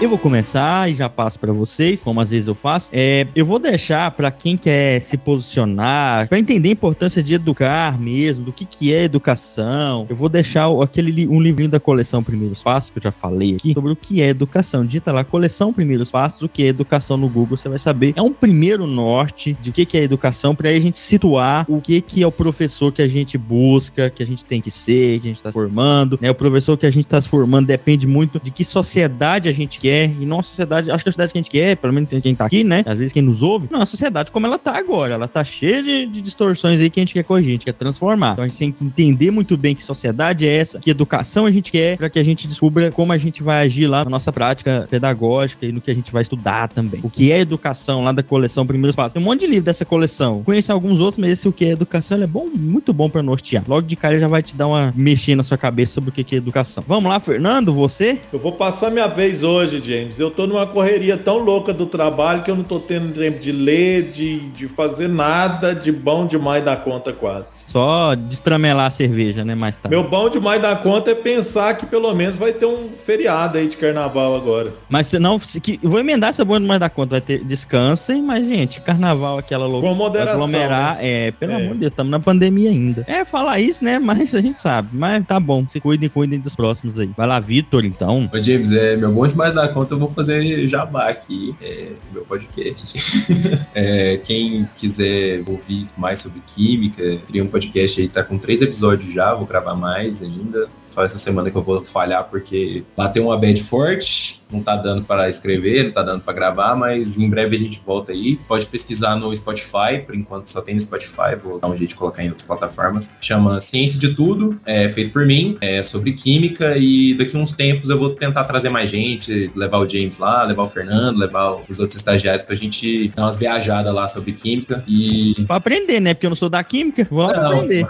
Eu 0.03 0.09
vou 0.09 0.19
começar 0.19 0.91
e 0.91 0.95
já 0.95 1.07
passo 1.07 1.39
para 1.39 1.53
vocês, 1.53 2.03
como 2.03 2.19
às 2.19 2.29
vezes 2.29 2.49
eu 2.49 2.53
faço. 2.53 2.89
É, 2.91 3.25
eu 3.33 3.45
vou 3.45 3.57
deixar 3.57 4.11
para 4.11 4.29
quem 4.31 4.57
quer 4.57 4.99
se 4.99 5.15
posicionar, 5.15 6.27
para 6.27 6.37
entender 6.37 6.67
a 6.67 6.71
importância 6.73 7.23
de 7.23 7.33
educar 7.33 7.97
mesmo, 7.97 8.43
do 8.43 8.51
que, 8.51 8.65
que 8.65 8.93
é 8.93 9.05
educação. 9.05 10.05
Eu 10.09 10.15
vou 10.17 10.27
deixar 10.27 10.67
aquele 10.81 11.25
um 11.25 11.39
livrinho 11.39 11.69
da 11.69 11.79
coleção 11.79 12.21
Primeiros 12.21 12.61
Passos, 12.61 12.89
que 12.89 12.97
eu 12.97 13.03
já 13.03 13.13
falei 13.13 13.55
aqui, 13.55 13.73
sobre 13.73 13.93
o 13.93 13.95
que 13.95 14.21
é 14.21 14.27
educação. 14.27 14.85
Dita 14.85 15.09
lá, 15.09 15.23
coleção 15.23 15.71
Primeiros 15.71 16.11
Passos, 16.11 16.41
o 16.41 16.49
que 16.49 16.63
é 16.63 16.67
educação 16.67 17.15
no 17.15 17.29
Google, 17.29 17.55
você 17.55 17.69
vai 17.69 17.79
saber. 17.79 18.11
É 18.17 18.21
um 18.21 18.33
primeiro 18.33 18.85
norte 18.85 19.55
de 19.61 19.69
o 19.69 19.73
que, 19.73 19.85
que 19.85 19.97
é 19.97 20.03
educação, 20.03 20.53
para 20.53 20.67
a 20.67 20.79
gente 20.81 20.97
situar 20.97 21.65
o 21.69 21.79
que, 21.79 22.01
que 22.01 22.21
é 22.21 22.27
o 22.27 22.31
professor 22.31 22.91
que 22.91 23.01
a 23.01 23.07
gente 23.07 23.37
busca, 23.37 24.09
que 24.09 24.21
a 24.21 24.27
gente 24.27 24.43
tem 24.45 24.59
que 24.59 24.69
ser, 24.69 25.21
que 25.21 25.27
a 25.27 25.29
gente 25.29 25.37
está 25.37 25.53
formando. 25.53 26.19
Né? 26.21 26.29
O 26.29 26.35
professor 26.35 26.77
que 26.77 26.85
a 26.85 26.91
gente 26.91 27.05
está 27.05 27.21
formando 27.21 27.67
depende 27.67 28.05
muito 28.05 28.37
de 28.37 28.51
que 28.51 28.65
sociedade 28.65 29.47
a 29.47 29.53
gente 29.53 29.79
quer, 29.79 29.92
e 30.19 30.25
não 30.25 30.39
a 30.39 30.43
sociedade, 30.43 30.91
acho 30.91 31.03
que 31.03 31.09
a 31.09 31.11
sociedade 31.11 31.31
que 31.31 31.37
a 31.37 31.41
gente 31.41 31.51
quer, 31.51 31.77
pelo 31.77 31.93
menos 31.93 32.09
quem 32.09 32.35
tá 32.35 32.45
aqui, 32.45 32.63
né? 32.63 32.83
Às 32.85 32.97
vezes 32.97 33.13
quem 33.13 33.21
nos 33.21 33.41
ouve, 33.41 33.67
não, 33.71 33.81
a 33.81 33.85
sociedade 33.85 34.31
como 34.31 34.45
ela 34.45 34.57
tá 34.57 34.77
agora, 34.77 35.13
ela 35.13 35.27
tá 35.27 35.43
cheia 35.43 35.81
de, 35.81 36.05
de 36.05 36.21
distorções 36.21 36.79
aí 36.79 36.89
que 36.89 36.99
a 36.99 37.01
gente 37.01 37.13
quer 37.13 37.23
corrigir, 37.23 37.51
a 37.51 37.53
gente 37.53 37.65
quer 37.65 37.73
transformar. 37.73 38.33
Então 38.33 38.43
a 38.43 38.47
gente 38.47 38.57
tem 38.57 38.71
que 38.71 38.83
entender 38.83 39.31
muito 39.31 39.55
bem 39.57 39.75
que 39.75 39.83
sociedade 39.83 40.47
é 40.47 40.55
essa, 40.55 40.79
que 40.79 40.89
educação 40.89 41.45
a 41.45 41.51
gente 41.51 41.71
quer, 41.71 41.97
para 41.97 42.09
que 42.09 42.19
a 42.19 42.23
gente 42.23 42.47
descubra 42.47 42.91
como 42.91 43.11
a 43.11 43.17
gente 43.17 43.43
vai 43.43 43.65
agir 43.65 43.87
lá 43.87 44.03
na 44.03 44.09
nossa 44.09 44.31
prática 44.31 44.87
pedagógica 44.89 45.65
e 45.65 45.71
no 45.71 45.81
que 45.81 45.91
a 45.91 45.93
gente 45.93 46.11
vai 46.11 46.21
estudar 46.21 46.67
também. 46.69 46.99
O 47.03 47.09
que 47.09 47.31
é 47.31 47.39
educação 47.39 48.03
lá 48.03 48.11
da 48.11 48.23
coleção 48.23 48.65
Primeiros 48.65 48.95
Passos. 48.95 49.13
Tem 49.13 49.21
um 49.21 49.25
monte 49.25 49.41
de 49.41 49.47
livro 49.47 49.63
dessa 49.63 49.85
coleção. 49.85 50.43
Conheço 50.43 50.71
alguns 50.71 50.99
outros, 50.99 51.19
mas 51.19 51.31
esse 51.31 51.47
o 51.47 51.51
que 51.51 51.65
é 51.65 51.69
educação 51.69 52.21
é 52.21 52.27
bom, 52.27 52.47
muito 52.47 52.93
bom 52.93 53.09
para 53.09 53.21
nortear. 53.21 53.63
Logo 53.67 53.87
de 53.87 53.95
cara 53.95 54.17
já 54.19 54.27
vai 54.27 54.41
te 54.41 54.55
dar 54.55 54.67
uma 54.67 54.93
mexer 54.95 55.35
na 55.35 55.43
sua 55.43 55.57
cabeça 55.57 55.93
sobre 55.93 56.09
o 56.09 56.13
que 56.13 56.35
é 56.35 56.37
educação. 56.37 56.83
Vamos 56.87 57.09
lá, 57.09 57.19
Fernando, 57.19 57.73
você? 57.73 58.19
Eu 58.31 58.39
vou 58.39 58.53
passar 58.53 58.89
minha 58.89 59.07
vez 59.07 59.43
hoje, 59.43 59.72
James. 59.81 60.19
Eu 60.19 60.31
tô 60.31 60.47
numa 60.47 60.65
correria 60.65 61.17
tão 61.17 61.37
louca 61.37 61.73
do 61.73 61.85
trabalho 61.85 62.43
que 62.43 62.51
eu 62.51 62.55
não 62.55 62.63
tô 62.63 62.79
tendo 62.79 63.13
tempo 63.13 63.39
de 63.39 63.51
ler, 63.51 64.09
de, 64.09 64.39
de 64.51 64.67
fazer 64.67 65.07
nada 65.07 65.73
de 65.73 65.91
bom 65.91 66.25
demais 66.25 66.63
da 66.63 66.75
conta 66.75 67.13
quase. 67.13 67.63
Só 67.67 68.15
destramelar 68.15 68.87
a 68.87 68.91
cerveja, 68.91 69.43
né, 69.43 69.55
mais 69.55 69.77
tarde. 69.77 69.95
Meu 69.95 70.07
bom 70.07 70.29
demais 70.29 70.61
da 70.61 70.75
conta 70.75 71.11
é 71.11 71.15
pensar 71.15 71.75
que 71.75 71.85
pelo 71.85 72.13
menos 72.13 72.37
vai 72.37 72.51
ter 72.51 72.65
um 72.65 72.89
feriado 72.89 73.57
aí 73.57 73.67
de 73.67 73.77
carnaval 73.77 74.35
agora. 74.35 74.73
Mas 74.89 75.07
se 75.07 75.19
não, 75.19 75.37
se, 75.37 75.59
que, 75.59 75.79
vou 75.81 75.99
emendar 75.99 76.29
essa 76.29 76.43
bom 76.43 76.59
demais 76.59 76.79
da 76.79 76.89
conta, 76.89 77.11
vai 77.11 77.21
ter 77.21 77.43
descansem, 77.43 78.21
mas 78.21 78.47
gente, 78.47 78.81
carnaval 78.81 79.37
aquela 79.37 79.65
loucura. 79.65 79.91
Com 79.91 79.97
moderação. 79.97 80.33
Aglomerar, 80.33 80.97
né? 80.97 81.27
é, 81.27 81.31
pelo 81.31 81.51
é. 81.51 81.55
amor 81.55 81.73
de 81.73 81.79
Deus, 81.79 81.91
estamos 81.91 82.11
na 82.11 82.19
pandemia 82.19 82.69
ainda. 82.69 83.05
É 83.07 83.23
falar 83.25 83.59
isso, 83.59 83.83
né, 83.83 83.99
mas 83.99 84.33
a 84.33 84.41
gente 84.41 84.59
sabe. 84.59 84.89
Mas 84.91 85.25
tá 85.25 85.39
bom, 85.39 85.67
se 85.67 85.79
cuidem, 85.79 86.09
cuidem 86.09 86.39
dos 86.39 86.55
próximos 86.55 86.99
aí. 86.99 87.09
Vai 87.15 87.27
lá, 87.27 87.39
Vitor, 87.39 87.85
então. 87.85 88.29
Ô, 88.33 88.41
James, 88.41 88.71
é, 88.71 88.95
meu 88.95 89.11
bom 89.11 89.27
demais 89.27 89.55
da 89.55 89.62
conta 89.67 89.93
eu 89.93 89.99
vou 89.99 90.09
fazer 90.09 90.67
jabá 90.67 91.09
aqui, 91.09 91.55
é, 91.61 91.91
meu 92.11 92.23
podcast. 92.23 92.97
é, 93.73 94.17
quem 94.17 94.67
quiser 94.75 95.43
ouvir 95.47 95.83
mais 95.97 96.19
sobre 96.19 96.41
química, 96.45 97.17
criei 97.25 97.43
um 97.43 97.47
podcast 97.47 98.01
aí, 98.01 98.07
tá 98.07 98.23
com 98.23 98.37
três 98.37 98.61
episódios 98.61 99.13
já, 99.13 99.33
vou 99.33 99.45
gravar 99.45 99.75
mais 99.75 100.21
ainda. 100.21 100.67
Só 100.85 101.03
essa 101.03 101.17
semana 101.17 101.49
que 101.49 101.57
eu 101.57 101.63
vou 101.63 101.83
falhar 101.83 102.25
porque 102.29 102.83
bateu 102.95 103.25
uma 103.25 103.37
bad 103.37 103.61
forte, 103.61 104.42
não 104.53 104.61
tá 104.61 104.75
dando 104.75 105.03
para 105.03 105.27
escrever, 105.27 105.85
não 105.85 105.91
tá 105.91 106.03
dando 106.03 106.21
para 106.21 106.33
gravar, 106.33 106.75
mas 106.75 107.19
em 107.19 107.29
breve 107.29 107.55
a 107.55 107.59
gente 107.59 107.81
volta 107.85 108.11
aí. 108.11 108.37
Pode 108.47 108.65
pesquisar 108.67 109.15
no 109.15 109.35
Spotify, 109.35 110.01
por 110.05 110.15
enquanto 110.15 110.47
só 110.47 110.61
tem 110.61 110.75
no 110.75 110.81
Spotify, 110.81 111.35
vou 111.41 111.59
dar 111.59 111.67
um 111.67 111.77
jeito 111.77 111.89
de 111.89 111.95
colocar 111.95 112.23
em 112.23 112.29
outras 112.29 112.45
plataformas. 112.47 113.17
Chama 113.21 113.59
Ciência 113.59 113.99
de 113.99 114.13
Tudo, 114.15 114.59
é 114.65 114.87
feito 114.87 115.11
por 115.11 115.25
mim, 115.25 115.57
é 115.61 115.81
sobre 115.81 116.13
química 116.13 116.77
e 116.77 117.15
daqui 117.15 117.35
uns 117.35 117.53
tempos 117.53 117.89
eu 117.89 117.97
vou 117.97 118.11
tentar 118.11 118.43
trazer 118.43 118.69
mais 118.69 118.89
gente, 118.89 119.51
levar 119.55 119.79
o 119.79 119.89
James 119.89 120.19
lá, 120.19 120.43
levar 120.43 120.63
o 120.63 120.67
Fernando, 120.67 121.17
levar 121.17 121.55
os 121.67 121.79
outros 121.79 121.97
estagiários 121.97 122.43
pra 122.43 122.55
gente 122.55 123.09
dar 123.09 123.23
umas 123.23 123.37
viajadas 123.37 123.93
lá 123.93 124.07
sobre 124.07 124.33
química 124.33 124.83
e... 124.87 125.43
Pra 125.47 125.55
aprender, 125.57 125.99
né? 125.99 126.13
Porque 126.13 126.25
eu 126.25 126.29
não 126.29 126.35
sou 126.35 126.49
da 126.49 126.63
química, 126.63 127.07
vou 127.09 127.23
lá 127.23 127.29
pra 127.31 127.43
Não, 127.43 127.51
aprender. 127.53 127.87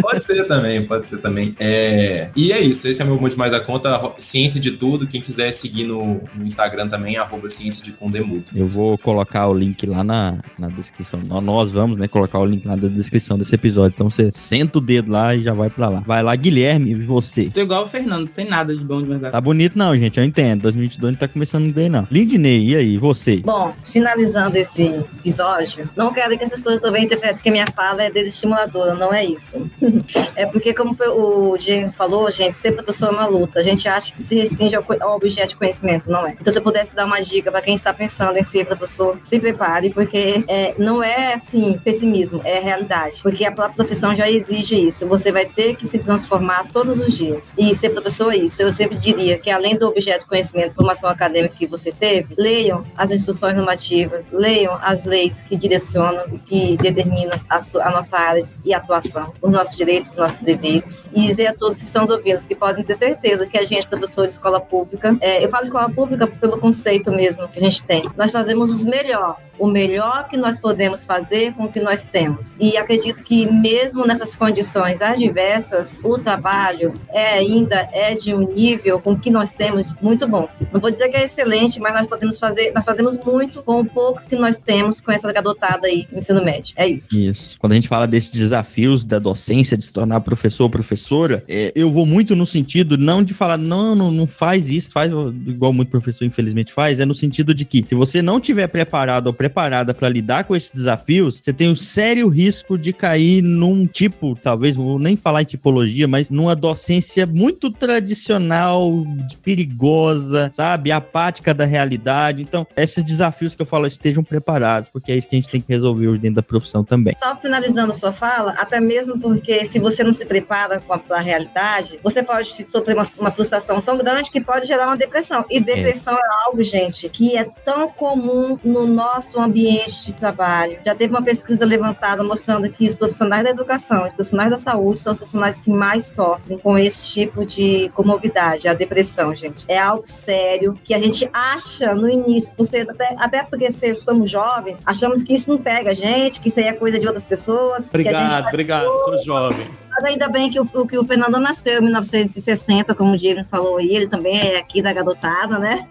Pode 0.00 0.24
ser 0.24 0.44
também, 0.44 0.82
pode 0.84 1.08
ser 1.08 1.18
também. 1.18 1.54
É, 1.58 2.30
e 2.34 2.52
é 2.52 2.60
isso, 2.60 2.88
esse 2.88 3.02
é 3.02 3.04
meu 3.04 3.20
muito 3.20 3.38
mais 3.38 3.52
a 3.54 3.60
conta, 3.60 4.12
Ciência 4.18 4.60
de 4.60 4.72
Tudo. 4.72 5.06
Quem 5.06 5.20
quiser 5.20 5.52
seguir 5.52 5.84
no, 5.84 6.22
no 6.34 6.44
Instagram 6.44 6.88
também, 6.88 7.16
arroba 7.16 7.48
Ciência 7.50 7.84
de 7.84 7.92
Condemudo. 7.92 8.44
Eu 8.54 8.68
vou 8.68 8.96
colocar 8.98 9.46
o 9.48 9.54
link 9.54 9.84
lá 9.86 10.02
na, 10.02 10.38
na 10.58 10.68
descrição. 10.68 11.20
Nó- 11.26 11.40
Nós 11.40 11.70
vamos, 11.70 11.96
né, 11.98 12.08
colocar 12.08 12.38
o 12.38 12.44
link 12.46 12.66
lá 12.66 12.76
na 12.76 12.88
descrição 12.88 13.38
desse 13.38 13.54
episódio. 13.54 13.92
Então 13.94 14.10
você 14.10 14.30
senta 14.34 14.78
o 14.78 14.80
dedo 14.80 15.10
lá 15.12 15.34
e 15.34 15.40
já 15.40 15.52
vai 15.52 15.68
pra 15.70 15.88
lá. 15.88 16.00
Vai 16.00 16.22
lá, 16.22 16.34
Guilherme, 16.34 16.90
e 16.90 16.94
você. 16.94 17.50
Tô 17.50 17.60
igual 17.60 17.84
o 17.84 17.86
Fernando, 17.86 18.26
sem 18.28 18.48
nada 18.48 18.74
de 18.76 18.82
bom 18.84 19.02
de 19.02 19.08
verdade. 19.08 19.32
Tá 19.32 19.40
bonito 19.40 19.76
não, 19.78 19.96
gente, 19.96 20.18
eu 20.18 20.24
entendo. 20.24 20.62
2022 20.62 21.12
não 21.12 21.18
tá 21.18 21.28
começando 21.28 21.72
bem 21.72 21.88
não. 21.88 22.06
Lindney, 22.10 22.70
e 22.70 22.76
aí, 22.76 22.98
você? 22.98 23.36
Bom, 23.38 23.72
finalizando 23.84 24.56
esse 24.56 24.82
episódio, 25.20 25.88
não 25.96 26.12
quero 26.12 26.36
que 26.36 26.44
as 26.44 26.50
pessoas 26.50 26.80
também 26.80 27.04
interpretem 27.04 27.42
que 27.42 27.48
a 27.48 27.52
minha 27.52 27.66
fala 27.66 28.02
é 28.04 28.10
desestimuladora, 28.10 28.94
não 28.94 29.12
é 29.12 29.24
isso. 29.24 29.41
é 30.36 30.46
porque, 30.46 30.72
como 30.74 30.96
o 31.08 31.58
James 31.58 31.94
falou, 31.94 32.30
gente, 32.30 32.54
ser 32.54 32.72
professor 32.72 33.08
é 33.08 33.10
uma 33.10 33.26
luta. 33.26 33.60
A 33.60 33.62
gente 33.62 33.88
acha 33.88 34.12
que 34.12 34.22
se 34.22 34.34
restringe 34.36 34.76
ao, 34.76 34.84
objeto 35.14 35.50
de 35.50 35.56
conhecimento, 35.56 36.10
não 36.10 36.26
é? 36.26 36.36
Então, 36.40 36.52
se 36.52 36.58
eu 36.58 36.62
pudesse 36.62 36.94
dar 36.94 37.04
uma 37.04 37.20
dica 37.20 37.50
para 37.50 37.60
quem 37.60 37.74
está 37.74 37.92
pensando 37.92 38.36
em 38.36 38.42
ser 38.42 38.66
professor, 38.66 39.18
se 39.24 39.38
prepare, 39.38 39.90
porque 39.90 40.44
é, 40.48 40.74
não 40.78 41.02
é 41.02 41.34
assim 41.34 41.78
pessimismo, 41.84 42.40
é 42.44 42.58
realidade. 42.60 43.20
Porque 43.22 43.44
a 43.44 43.52
própria 43.52 43.76
profissão 43.76 44.14
já 44.14 44.28
exige 44.30 44.74
isso. 44.76 45.06
Você 45.08 45.32
vai 45.32 45.46
ter 45.46 45.74
que 45.76 45.86
se 45.86 45.98
transformar 45.98 46.66
todos 46.72 47.00
os 47.00 47.16
dias. 47.16 47.52
E 47.56 47.74
ser 47.74 47.90
professor 47.90 48.32
é 48.32 48.36
isso. 48.36 48.62
Eu 48.62 48.72
sempre 48.72 48.96
diria 48.96 49.38
que, 49.38 49.50
além 49.50 49.76
do 49.76 49.88
objeto 49.88 50.20
de 50.20 50.26
conhecimento, 50.26 50.74
formação 50.74 51.10
acadêmica 51.10 51.54
que 51.56 51.66
você 51.66 51.92
teve, 51.92 52.34
leiam 52.36 52.84
as 52.96 53.10
instruções 53.10 53.56
normativas, 53.56 54.28
leiam 54.32 54.78
as 54.82 55.04
leis 55.04 55.42
que 55.42 55.56
direcionam 55.56 56.24
e 56.32 56.38
que 56.38 56.76
determinam 56.76 57.38
a, 57.48 57.60
su- 57.60 57.80
a 57.80 57.90
nossa 57.90 58.16
área 58.18 58.42
de 58.64 58.72
atuação, 58.74 59.31
os 59.40 59.50
nossos 59.50 59.76
direitos, 59.76 60.10
os 60.10 60.16
nossos 60.16 60.38
deveres. 60.38 61.00
E 61.12 61.26
dizer 61.26 61.46
a 61.46 61.54
todos 61.54 61.80
que 61.80 61.86
estão 61.86 62.02
nos 62.02 62.10
ouvindo 62.10 62.32
que 62.46 62.54
podem 62.54 62.84
ter 62.84 62.94
certeza 62.94 63.46
que 63.46 63.58
a 63.58 63.64
gente, 63.64 63.86
professor 63.88 64.26
de 64.26 64.32
escola 64.32 64.60
pública, 64.60 65.16
é, 65.20 65.44
eu 65.44 65.48
falo 65.48 65.64
escola 65.64 65.90
pública 65.90 66.26
pelo 66.26 66.58
conceito 66.58 67.10
mesmo 67.10 67.48
que 67.48 67.58
a 67.58 67.62
gente 67.62 67.84
tem. 67.84 68.02
Nós 68.16 68.32
fazemos 68.32 68.70
os 68.70 68.82
melhor, 68.84 69.38
o 69.58 69.66
melhor 69.66 70.26
que 70.28 70.36
nós 70.36 70.58
podemos 70.58 71.04
fazer 71.04 71.52
com 71.54 71.64
o 71.64 71.72
que 71.72 71.80
nós 71.80 72.02
temos. 72.02 72.54
E 72.58 72.76
acredito 72.76 73.22
que 73.22 73.46
mesmo 73.46 74.06
nessas 74.06 74.34
condições 74.34 75.02
adversas, 75.02 75.94
o 76.02 76.18
trabalho 76.18 76.94
é 77.10 77.34
ainda 77.34 77.88
é 77.92 78.14
de 78.14 78.34
um 78.34 78.52
nível 78.52 79.00
com 79.00 79.12
o 79.12 79.18
que 79.18 79.30
nós 79.30 79.52
temos 79.52 79.94
muito 80.00 80.26
bom. 80.26 80.48
Não 80.72 80.80
vou 80.80 80.90
dizer 80.90 81.08
que 81.08 81.16
é 81.16 81.24
excelente, 81.24 81.78
mas 81.80 81.94
nós 81.94 82.06
podemos 82.06 82.38
fazer, 82.38 82.72
nós 82.74 82.84
fazemos 82.84 83.18
muito 83.24 83.62
com 83.62 83.80
o 83.80 83.84
pouco 83.84 84.22
que 84.22 84.36
nós 84.36 84.58
temos 84.58 85.00
com 85.00 85.12
essa 85.12 85.32
garotada 85.32 85.86
aí 85.86 86.06
no 86.10 86.18
ensino 86.18 86.44
médio. 86.44 86.74
É 86.76 86.86
isso. 86.86 87.18
Isso. 87.18 87.58
Quando 87.58 87.72
a 87.72 87.74
gente 87.74 87.88
fala 87.88 88.06
desses 88.06 88.30
desafios 88.30 89.04
da 89.04 89.18
docência, 89.22 89.76
de 89.76 89.84
se 89.84 89.92
tornar 89.92 90.20
professor 90.20 90.64
ou 90.64 90.70
professora, 90.70 91.44
é, 91.48 91.72
eu 91.74 91.90
vou 91.90 92.04
muito 92.04 92.36
no 92.36 92.46
sentido 92.46 92.98
não 92.98 93.22
de 93.22 93.32
falar, 93.32 93.56
não, 93.56 93.94
não, 93.94 94.10
não 94.10 94.26
faz 94.26 94.68
isso, 94.68 94.92
faz 94.92 95.10
igual 95.46 95.72
muito 95.72 95.88
professor 95.88 96.24
infelizmente 96.24 96.72
faz, 96.72 97.00
é 97.00 97.06
no 97.06 97.14
sentido 97.14 97.54
de 97.54 97.64
que 97.64 97.82
se 97.82 97.94
você 97.94 98.20
não 98.20 98.40
tiver 98.40 98.66
preparado 98.66 99.28
ou 99.28 99.32
preparada 99.32 99.94
para 99.94 100.08
lidar 100.08 100.44
com 100.44 100.54
esses 100.56 100.70
desafios, 100.70 101.40
você 101.42 101.52
tem 101.52 101.70
o 101.70 101.76
sério 101.76 102.28
risco 102.28 102.76
de 102.76 102.92
cair 102.92 103.42
num 103.42 103.86
tipo, 103.86 104.36
talvez, 104.40 104.76
vou 104.76 104.98
nem 104.98 105.16
falar 105.16 105.42
em 105.42 105.46
tipologia, 105.46 106.08
mas 106.08 106.30
numa 106.30 106.54
docência 106.54 107.26
muito 107.26 107.70
tradicional, 107.70 109.06
perigosa, 109.42 110.50
sabe? 110.52 110.90
Apática 110.90 111.54
da 111.54 111.64
realidade. 111.64 112.42
Então, 112.42 112.66
esses 112.76 113.04
desafios 113.04 113.54
que 113.54 113.62
eu 113.62 113.66
falo, 113.66 113.86
estejam 113.86 114.24
preparados, 114.24 114.88
porque 114.88 115.12
é 115.12 115.16
isso 115.16 115.28
que 115.28 115.36
a 115.36 115.40
gente 115.40 115.50
tem 115.50 115.60
que 115.60 115.72
resolver 115.72 116.08
hoje 116.08 116.20
dentro 116.20 116.36
da 116.36 116.42
profissão 116.42 116.82
também. 116.84 117.14
Só 117.18 117.36
finalizando 117.36 117.94
sua 117.94 118.12
fala, 118.12 118.52
até 118.52 118.80
mesmo 118.80 119.11
mesmo 119.12 119.20
porque 119.20 119.64
se 119.66 119.78
você 119.78 120.02
não 120.02 120.12
se 120.12 120.24
prepara 120.24 120.80
com 120.80 121.14
a, 121.14 121.20
realidade, 121.20 121.98
você 122.02 122.22
pode 122.22 122.48
sofrer 122.64 122.94
uma, 122.94 123.04
uma 123.18 123.30
frustração 123.30 123.80
tão 123.80 123.98
grande 123.98 124.30
que 124.30 124.40
pode 124.40 124.66
gerar 124.66 124.86
uma 124.86 124.96
depressão. 124.96 125.44
E 125.50 125.60
depressão 125.60 126.14
é, 126.14 126.46
algo, 126.46 126.62
gente, 126.62 127.08
que 127.08 127.36
é 127.36 127.44
tão 127.44 127.88
comum 127.88 128.58
no 128.64 128.86
nosso 128.86 129.38
ambiente 129.40 130.06
de 130.06 130.12
trabalho. 130.12 130.78
Já 130.84 130.94
teve 130.94 131.12
uma 131.12 131.22
pesquisa 131.22 131.64
levantada 131.64 132.22
mostrando 132.22 132.68
que 132.70 132.86
os 132.86 132.94
profissionais 132.94 133.44
da 133.44 133.50
educação, 133.50 134.04
os 134.04 134.12
profissionais 134.12 134.50
da 134.50 134.56
saúde 134.56 134.98
são 134.98 135.12
os 135.12 135.18
profissionais 135.18 135.58
que 135.58 135.70
mais 135.70 136.06
sofrem 136.06 136.58
com 136.58 136.76
esse 136.78 137.12
tipo 137.12 137.44
de 137.44 137.88
comorbidade, 137.90 138.68
a 138.68 138.74
depressão, 138.74 139.34
gente. 139.34 139.64
É 139.68 139.78
algo 139.78 140.04
sério 140.06 140.78
que 140.84 140.94
a 140.94 140.98
gente 140.98 141.28
acha 141.32 141.94
no 141.94 142.08
início, 142.08 142.54
por 142.54 142.64
ser, 142.64 142.88
até, 142.90 143.14
até 143.18 143.42
porque 143.42 143.70
somos 144.04 144.30
jovens, 144.30 144.80
achamos 144.84 145.22
que 145.22 145.34
isso 145.34 145.50
não 145.50 145.58
pega 145.58 145.90
a 145.90 145.94
gente, 145.94 146.40
que 146.40 146.48
isso 146.48 146.58
aí 146.58 146.66
é 146.66 146.72
coisa 146.72 146.98
de 146.98 147.06
outras 147.06 147.24
pessoas. 147.24 147.86
Obrigado, 147.86 148.48
obrigado, 148.48 148.86
sou 149.04 149.24
jovem. 149.24 149.68
Mas 149.92 150.04
ainda 150.04 150.28
bem 150.28 150.50
que 150.50 150.58
o, 150.58 150.86
que 150.86 150.98
o 150.98 151.04
Fernando 151.04 151.38
nasceu 151.38 151.78
em 151.78 151.82
1960, 151.82 152.94
como 152.94 153.12
o 153.12 153.18
Diego 153.18 153.44
falou 153.44 153.76
aí, 153.76 153.94
ele 153.94 154.08
também 154.08 154.38
é 154.38 154.58
aqui 154.58 154.80
da 154.80 154.92
garotada, 154.92 155.58
né? 155.58 155.86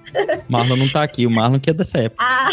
Marlon 0.49 0.76
não 0.76 0.90
tá 0.90 1.03
aqui, 1.03 1.28
o 1.28 1.32
Marlon 1.32 1.60
que 1.60 1.69
é 1.69 1.73
dessa 1.73 1.99
época. 1.99 2.23
Ah, 2.26 2.49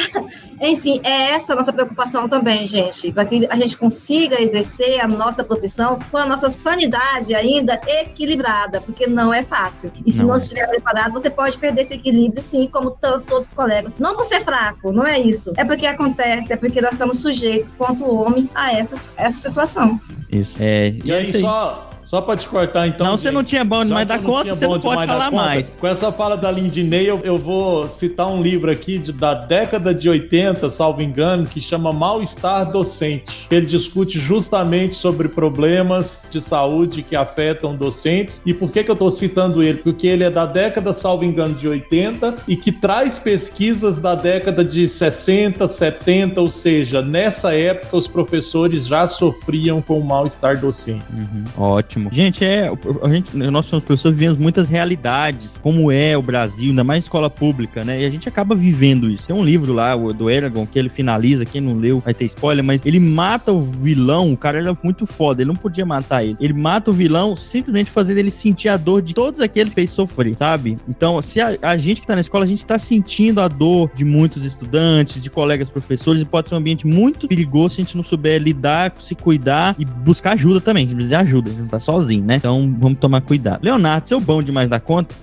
enfim, 0.60 1.00
é 1.02 1.30
essa 1.30 1.54
a 1.54 1.56
nossa 1.56 1.72
preocupação 1.72 2.28
também, 2.28 2.66
gente, 2.66 3.10
para 3.12 3.24
que 3.24 3.46
a 3.48 3.56
gente 3.56 3.76
consiga 3.76 4.40
exercer 4.40 5.00
a 5.00 5.08
nossa 5.08 5.42
profissão 5.42 5.98
com 6.10 6.18
a 6.18 6.26
nossa 6.26 6.50
sanidade 6.50 7.34
ainda 7.34 7.80
equilibrada, 7.86 8.80
porque 8.82 9.06
não 9.06 9.32
é 9.32 9.42
fácil. 9.42 9.90
E 10.04 10.12
se 10.12 10.20
não, 10.20 10.28
não 10.28 10.34
é. 10.34 10.38
estiver 10.38 10.66
preparado, 10.68 11.12
você 11.12 11.30
pode 11.30 11.56
perder 11.56 11.82
esse 11.82 11.94
equilíbrio, 11.94 12.42
sim, 12.42 12.68
como 12.68 12.90
tantos 12.90 13.28
outros 13.28 13.52
colegas. 13.52 13.94
Não 13.98 14.14
por 14.14 14.24
ser 14.24 14.44
fraco, 14.44 14.92
não 14.92 15.06
é 15.06 15.18
isso. 15.18 15.52
É 15.56 15.64
porque 15.64 15.86
acontece, 15.86 16.52
é 16.52 16.56
porque 16.56 16.80
nós 16.80 16.92
estamos 16.92 17.20
sujeitos, 17.20 17.70
quanto 17.78 18.04
homem, 18.04 18.48
a 18.54 18.72
essa, 18.72 19.10
essa 19.16 19.48
situação. 19.48 19.98
Isso. 20.30 20.56
É, 20.60 20.88
e, 20.88 21.00
e 21.04 21.12
aí, 21.12 21.40
só 21.40 21.47
up? 21.48 21.97
Só 22.08 22.22
pra 22.22 22.38
te 22.38 22.48
cortar, 22.48 22.88
então. 22.88 23.06
Não, 23.06 23.18
você 23.18 23.30
não 23.30 23.44
tinha 23.44 23.62
bom 23.62 23.84
demais 23.84 24.08
da 24.08 24.18
conta, 24.18 24.54
você 24.54 24.66
não 24.66 24.80
pode 24.80 25.04
falar 25.04 25.30
mais. 25.30 25.76
Com 25.78 25.86
essa 25.86 26.10
fala 26.10 26.38
da 26.38 26.50
Lindinei, 26.50 27.04
eu, 27.04 27.20
eu 27.22 27.36
vou 27.36 27.86
citar 27.86 28.26
um 28.28 28.40
livro 28.40 28.70
aqui 28.70 28.96
de, 28.96 29.12
da 29.12 29.34
década 29.34 29.92
de 29.92 30.08
80, 30.08 30.70
salvo 30.70 31.02
engano, 31.02 31.46
que 31.46 31.60
chama 31.60 31.92
Mal-Estar 31.92 32.72
Docente. 32.72 33.46
Ele 33.50 33.66
discute 33.66 34.18
justamente 34.18 34.94
sobre 34.94 35.28
problemas 35.28 36.30
de 36.32 36.40
saúde 36.40 37.02
que 37.02 37.14
afetam 37.14 37.76
docentes. 37.76 38.40
E 38.46 38.54
por 38.54 38.70
que, 38.70 38.82
que 38.82 38.90
eu 38.90 38.96
tô 38.96 39.10
citando 39.10 39.62
ele? 39.62 39.76
Porque 39.76 40.06
ele 40.06 40.24
é 40.24 40.30
da 40.30 40.46
década, 40.46 40.94
salvo 40.94 41.26
engano, 41.26 41.54
de 41.54 41.68
80 41.68 42.36
e 42.48 42.56
que 42.56 42.72
traz 42.72 43.18
pesquisas 43.18 43.98
da 43.98 44.14
década 44.14 44.64
de 44.64 44.88
60, 44.88 45.68
70, 45.68 46.40
ou 46.40 46.48
seja, 46.48 47.02
nessa 47.02 47.54
época 47.54 47.98
os 47.98 48.08
professores 48.08 48.86
já 48.86 49.06
sofriam 49.06 49.82
com 49.82 49.98
o 49.98 50.02
mal-estar 50.02 50.58
docente. 50.58 51.04
Uhum. 51.12 51.44
Ótimo 51.62 51.97
ótimo. 51.98 52.10
Gente, 52.12 52.44
é, 52.44 52.70
a 53.02 53.08
gente, 53.08 53.36
nós 53.36 53.66
somos 53.66 53.84
pessoas 53.84 54.14
vivemos 54.14 54.38
muitas 54.38 54.68
realidades, 54.68 55.58
como 55.62 55.90
é 55.90 56.16
o 56.16 56.22
Brasil, 56.22 56.70
ainda 56.70 56.84
mais 56.84 57.04
escola 57.04 57.28
pública, 57.28 57.84
né? 57.84 58.02
E 58.02 58.04
a 58.04 58.10
gente 58.10 58.28
acaba 58.28 58.54
vivendo 58.54 59.10
isso. 59.10 59.26
Tem 59.26 59.34
um 59.34 59.44
livro 59.44 59.72
lá, 59.72 59.96
do 59.96 60.30
Eragon, 60.30 60.66
que 60.66 60.78
ele 60.78 60.88
finaliza, 60.88 61.44
quem 61.44 61.60
não 61.60 61.74
leu 61.76 62.00
vai 62.00 62.14
ter 62.14 62.24
spoiler, 62.26 62.64
mas 62.64 62.84
ele 62.84 63.00
mata 63.00 63.52
o 63.52 63.60
vilão, 63.60 64.32
o 64.32 64.36
cara 64.36 64.58
era 64.58 64.76
muito 64.82 65.06
foda, 65.06 65.42
ele 65.42 65.48
não 65.48 65.56
podia 65.56 65.84
matar 65.84 66.24
ele. 66.24 66.36
Ele 66.40 66.52
mata 66.52 66.90
o 66.90 66.94
vilão 66.94 67.36
simplesmente 67.36 67.90
fazendo 67.90 68.18
ele 68.18 68.30
sentir 68.30 68.68
a 68.68 68.76
dor 68.76 69.02
de 69.02 69.14
todos 69.14 69.40
aqueles 69.40 69.70
que 69.70 69.80
fez 69.80 69.90
sofrer, 69.90 70.36
sabe? 70.36 70.76
Então, 70.88 71.20
se 71.22 71.40
a, 71.40 71.56
a 71.62 71.76
gente 71.76 72.00
que 72.00 72.06
tá 72.06 72.14
na 72.14 72.20
escola, 72.20 72.44
a 72.44 72.48
gente 72.48 72.64
tá 72.64 72.78
sentindo 72.78 73.40
a 73.40 73.48
dor 73.48 73.90
de 73.94 74.04
muitos 74.04 74.44
estudantes, 74.44 75.22
de 75.22 75.30
colegas 75.30 75.70
professores, 75.70 76.22
e 76.22 76.24
pode 76.24 76.48
ser 76.48 76.54
um 76.54 76.58
ambiente 76.58 76.86
muito 76.86 77.26
perigoso 77.26 77.74
se 77.74 77.80
a 77.80 77.84
gente 77.84 77.96
não 77.96 78.04
souber 78.04 78.40
lidar, 78.40 78.92
se 79.00 79.14
cuidar 79.14 79.74
e 79.78 79.84
buscar 79.84 80.32
ajuda 80.32 80.60
também. 80.60 80.84
A 80.84 80.88
gente 80.88 80.96
precisa 80.96 81.16
de 81.16 81.22
ajuda, 81.22 81.50
a 81.50 81.54
gente 81.54 81.68
tá 81.68 81.78
sozinho, 81.90 82.24
né? 82.24 82.36
Então 82.36 82.74
vamos 82.78 82.98
tomar 82.98 83.22
cuidado. 83.22 83.62
Leonardo, 83.62 84.06
seu 84.06 84.20
bom 84.20 84.42
demais 84.42 84.68
da 84.68 84.78
conta? 84.78 85.14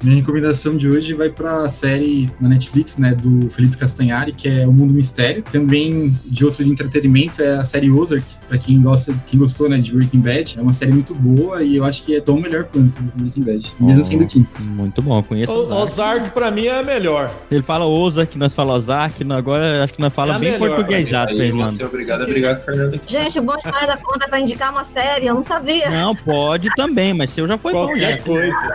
Minha 0.00 0.16
recomendação 0.16 0.76
de 0.76 0.88
hoje 0.88 1.12
vai 1.12 1.28
para 1.28 1.64
a 1.64 1.68
série 1.68 2.30
na 2.40 2.48
Netflix, 2.48 2.96
né, 2.98 3.14
do 3.14 3.50
Felipe 3.50 3.76
Castanhari, 3.76 4.32
que 4.32 4.48
é 4.48 4.66
O 4.66 4.72
Mundo 4.72 4.94
Mistério. 4.94 5.42
Também 5.42 6.16
de 6.24 6.44
outro 6.44 6.64
de 6.64 6.70
entretenimento 6.70 7.42
é 7.42 7.56
a 7.56 7.64
série 7.64 7.90
Ozark, 7.90 8.24
para 8.46 8.58
quem 8.58 8.80
gosta, 8.80 9.12
quem 9.26 9.40
gostou, 9.40 9.68
né, 9.68 9.76
de 9.78 9.92
Breaking 9.92 10.20
Bad. 10.20 10.56
É 10.56 10.62
uma 10.62 10.72
série 10.72 10.92
muito 10.92 11.14
boa 11.16 11.64
e 11.64 11.74
eu 11.74 11.84
acho 11.84 12.04
que 12.04 12.14
é 12.14 12.20
tão 12.20 12.40
melhor 12.40 12.64
quanto 12.64 13.02
Breaking 13.16 13.42
Bad, 13.42 13.72
mesmo 13.80 14.02
oh, 14.02 14.04
sendo 14.04 14.26
quinto. 14.26 14.62
Muito 14.62 15.02
bom, 15.02 15.20
conheço 15.20 15.52
o 15.52 15.64
Ozark. 15.64 15.82
Ozark 15.82 16.30
para 16.30 16.50
mim 16.52 16.66
é 16.66 16.80
melhor. 16.80 17.28
Ele 17.50 17.62
fala 17.62 17.84
Ozark, 17.84 18.38
nós 18.38 18.54
fala 18.54 18.74
Ozark, 18.74 19.24
agora 19.32 19.82
acho 19.82 19.94
que 19.94 20.00
nós 20.00 20.14
fala 20.14 20.36
é 20.36 20.38
bem 20.38 20.58
portuguesado, 20.58 21.36
Fernando. 21.36 21.68
Você, 21.68 21.84
obrigado, 21.84 22.22
obrigado, 22.22 22.58
Fernando. 22.60 23.00
Gente, 23.04 23.40
o 23.40 23.42
bom 23.42 23.56
demais 23.56 23.86
da 23.88 23.96
conta 23.96 24.28
para 24.28 24.38
indicar 24.38 24.70
uma 24.70 24.84
série, 24.84 25.26
eu 25.26 25.34
não 25.34 25.42
sabia. 25.42 25.90
Não, 25.90 26.14
pode 26.14 26.68
também, 26.76 27.12
mas 27.12 27.30
seu 27.30 27.48
já 27.48 27.58
foi 27.58 27.72
Qualquer 27.72 28.18
bom 28.18 28.18
já. 28.18 28.22
coisa. 28.22 28.74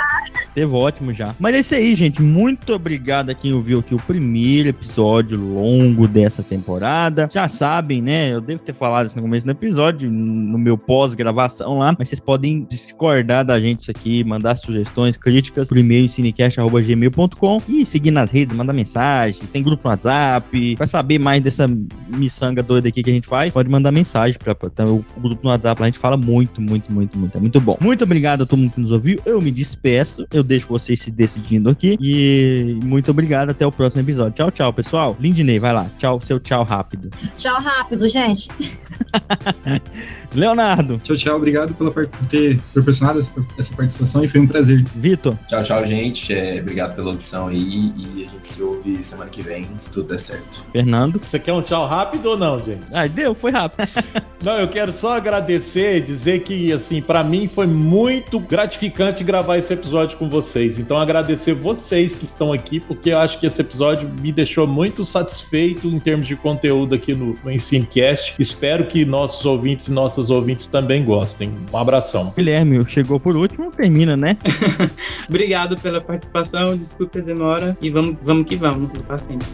Teve 0.54 0.76
ótimo 0.76 1.13
já. 1.14 1.36
Mas 1.40 1.56
é 1.56 1.60
isso 1.60 1.76
aí, 1.76 1.96
gente. 1.96 2.22
Muito 2.22 2.74
obrigado 2.74 3.30
a 3.30 3.34
quem 3.34 3.54
ouviu 3.54 3.80
aqui 3.80 3.94
o 3.94 4.00
primeiro 4.00 4.70
episódio 4.70 5.40
longo 5.40 6.08
dessa 6.08 6.44
temporada. 6.44 7.30
Já 7.32 7.48
sabem, 7.48 8.02
né? 8.02 8.34
Eu 8.34 8.42
devo 8.42 8.62
ter 8.62 8.74
falado 8.74 9.08
isso 9.08 9.16
no 9.16 9.22
começo 9.22 9.46
do 9.46 9.52
episódio, 9.52 10.10
no 10.12 10.58
meu 10.58 10.78
pós-gravação 10.78 11.78
lá, 11.78 11.96
mas 11.98 12.10
vocês 12.10 12.20
podem 12.20 12.66
discordar 12.70 13.46
da 13.46 13.60
gente 13.60 13.80
isso 13.80 13.92
aqui, 13.92 14.24
mandar 14.24 14.56
sugestões, 14.56 15.18
críticas 15.18 15.68
pro 15.68 15.80
e-mail 15.80 16.08
cinecast.gmail.com 16.08 17.62
e 17.68 17.86
seguir 17.86 18.12
nas 18.12 18.32
redes, 18.32 18.56
mandar 18.56 18.74
mensagem. 18.74 19.42
Tem 19.52 19.62
grupo 19.62 19.84
no 19.84 19.90
WhatsApp. 19.90 20.76
Vai 20.76 20.88
saber 20.88 21.20
mais 21.20 21.42
dessa 21.42 21.66
miçanga 22.08 22.64
doida 22.64 22.88
aqui 22.88 23.04
que 23.04 23.10
a 23.10 23.14
gente 23.14 23.28
faz, 23.28 23.54
pode 23.54 23.70
mandar 23.70 23.92
mensagem 23.92 24.38
para 24.38 24.54
o 24.90 25.04
grupo 25.22 25.42
no 25.44 25.50
WhatsApp. 25.50 25.82
A 25.82 25.86
gente 25.86 26.00
fala 26.00 26.18
muito, 26.18 26.62
muito, 26.62 26.92
muito, 26.92 27.18
muito. 27.18 27.38
É 27.38 27.42
muito 27.42 27.60
bom. 27.60 27.78
Muito 27.80 28.04
obrigado 28.04 28.44
a 28.44 28.46
todo 28.46 28.60
mundo 28.60 28.72
que 28.72 28.82
nos 28.82 28.92
ouviu. 28.92 29.20
Eu 29.26 29.42
me 29.42 29.52
despeço. 29.52 30.26
Eu 30.32 30.44
deixo 30.44 30.68
vocês 30.68 31.02
se 31.04 31.12
decidindo 31.12 31.70
aqui. 31.70 31.98
E 32.00 32.80
muito 32.84 33.12
obrigado. 33.12 33.50
Até 33.50 33.66
o 33.66 33.72
próximo 33.72 34.02
episódio. 34.02 34.34
Tchau, 34.34 34.52
tchau, 34.52 34.74
pessoal. 34.74 35.18
Lindney, 35.20 35.60
vai 35.60 35.74
lá. 35.74 35.90
Tchau, 35.98 36.22
seu 36.22 36.40
tchau 36.40 36.64
rápido. 36.64 37.10
Tchau 37.36 37.60
rápido, 37.60 38.08
gente. 38.08 38.50
Leonardo. 40.34 40.98
Tchau, 41.04 41.16
tchau. 41.16 41.36
Obrigado 41.36 41.74
pela, 41.74 41.92
por 41.92 42.08
ter 42.30 42.60
proporcionado 42.74 43.20
essa 43.58 43.74
participação 43.76 44.24
e 44.24 44.28
foi 44.28 44.40
um 44.40 44.48
prazer. 44.48 44.84
Vitor. 44.96 45.38
Tchau, 45.48 45.62
tchau, 45.62 45.86
gente. 45.86 46.34
É, 46.34 46.60
obrigado 46.62 46.96
pela 46.96 47.10
audição 47.10 47.48
aí 47.48 47.94
e 47.96 48.26
a 48.26 48.30
gente 48.30 48.48
se 48.48 48.64
ouve 48.64 49.04
semana 49.04 49.30
que 49.30 49.42
vem, 49.42 49.68
se 49.78 49.92
tudo 49.92 50.08
der 50.08 50.20
certo. 50.20 50.68
Fernando. 50.72 51.20
Você 51.22 51.40
quer 51.40 51.54
um 51.54 51.62
tchau 51.62 51.88
rápido 51.88 52.26
ou 52.28 52.38
não, 52.38 52.60
gente? 52.60 52.84
Ah, 52.92 53.08
deu, 53.08 53.36
foi 53.36 53.52
rápido. 53.52 53.88
não, 54.44 54.58
eu 54.60 54.68
quero 54.68 54.92
só 54.92 55.18
agradecer 55.18 55.98
e 55.98 56.02
dizer 56.02 56.40
que, 56.40 56.72
assim, 56.72 57.02
para 57.02 57.24
mim 57.24 57.48
foi 57.48 57.68
muito 57.68 58.40
gratificante 58.40 59.24
gravar 59.24 59.58
esse 59.58 59.74
episódio 59.74 60.18
com 60.18 60.30
vocês. 60.30 60.80
Então, 60.80 60.93
agradecer 60.98 61.54
vocês 61.54 62.16
que 62.16 62.26
estão 62.26 62.52
aqui, 62.52 62.80
porque 62.80 63.12
eu 63.12 63.18
acho 63.18 63.40
que 63.40 63.46
esse 63.46 63.62
episódio 63.62 64.10
me 64.22 64.32
deixou 64.32 64.68
muito 64.68 65.04
satisfeito 65.06 65.88
em 65.88 66.00
termos 66.00 66.28
de 66.28 66.36
conteúdo 66.36 66.96
aqui 66.96 67.14
no, 67.14 67.36
no 67.44 67.52
Ensinecast. 67.52 68.36
Espero 68.40 68.86
que 68.88 69.06
nossos 69.06 69.46
ouvintes 69.46 69.88
e 69.88 69.92
nossas 69.92 70.30
ouvintes 70.30 70.68
também 70.68 71.04
gostem. 71.04 71.54
Um 71.72 71.78
abração. 71.78 72.34
Guilherme, 72.36 72.84
chegou 72.88 73.20
por 73.20 73.36
último, 73.36 73.72
termina, 73.72 74.16
né? 74.18 74.38
Obrigado 75.28 75.78
pela 75.78 76.02
participação, 76.02 76.76
desculpe 76.76 77.20
a 77.20 77.22
demora 77.22 77.78
e 77.82 77.90
vamos, 77.90 78.18
vamos 78.22 78.46
que 78.48 78.56
vamos, 78.56 78.92
para 79.08 79.18
sempre. 79.18 79.48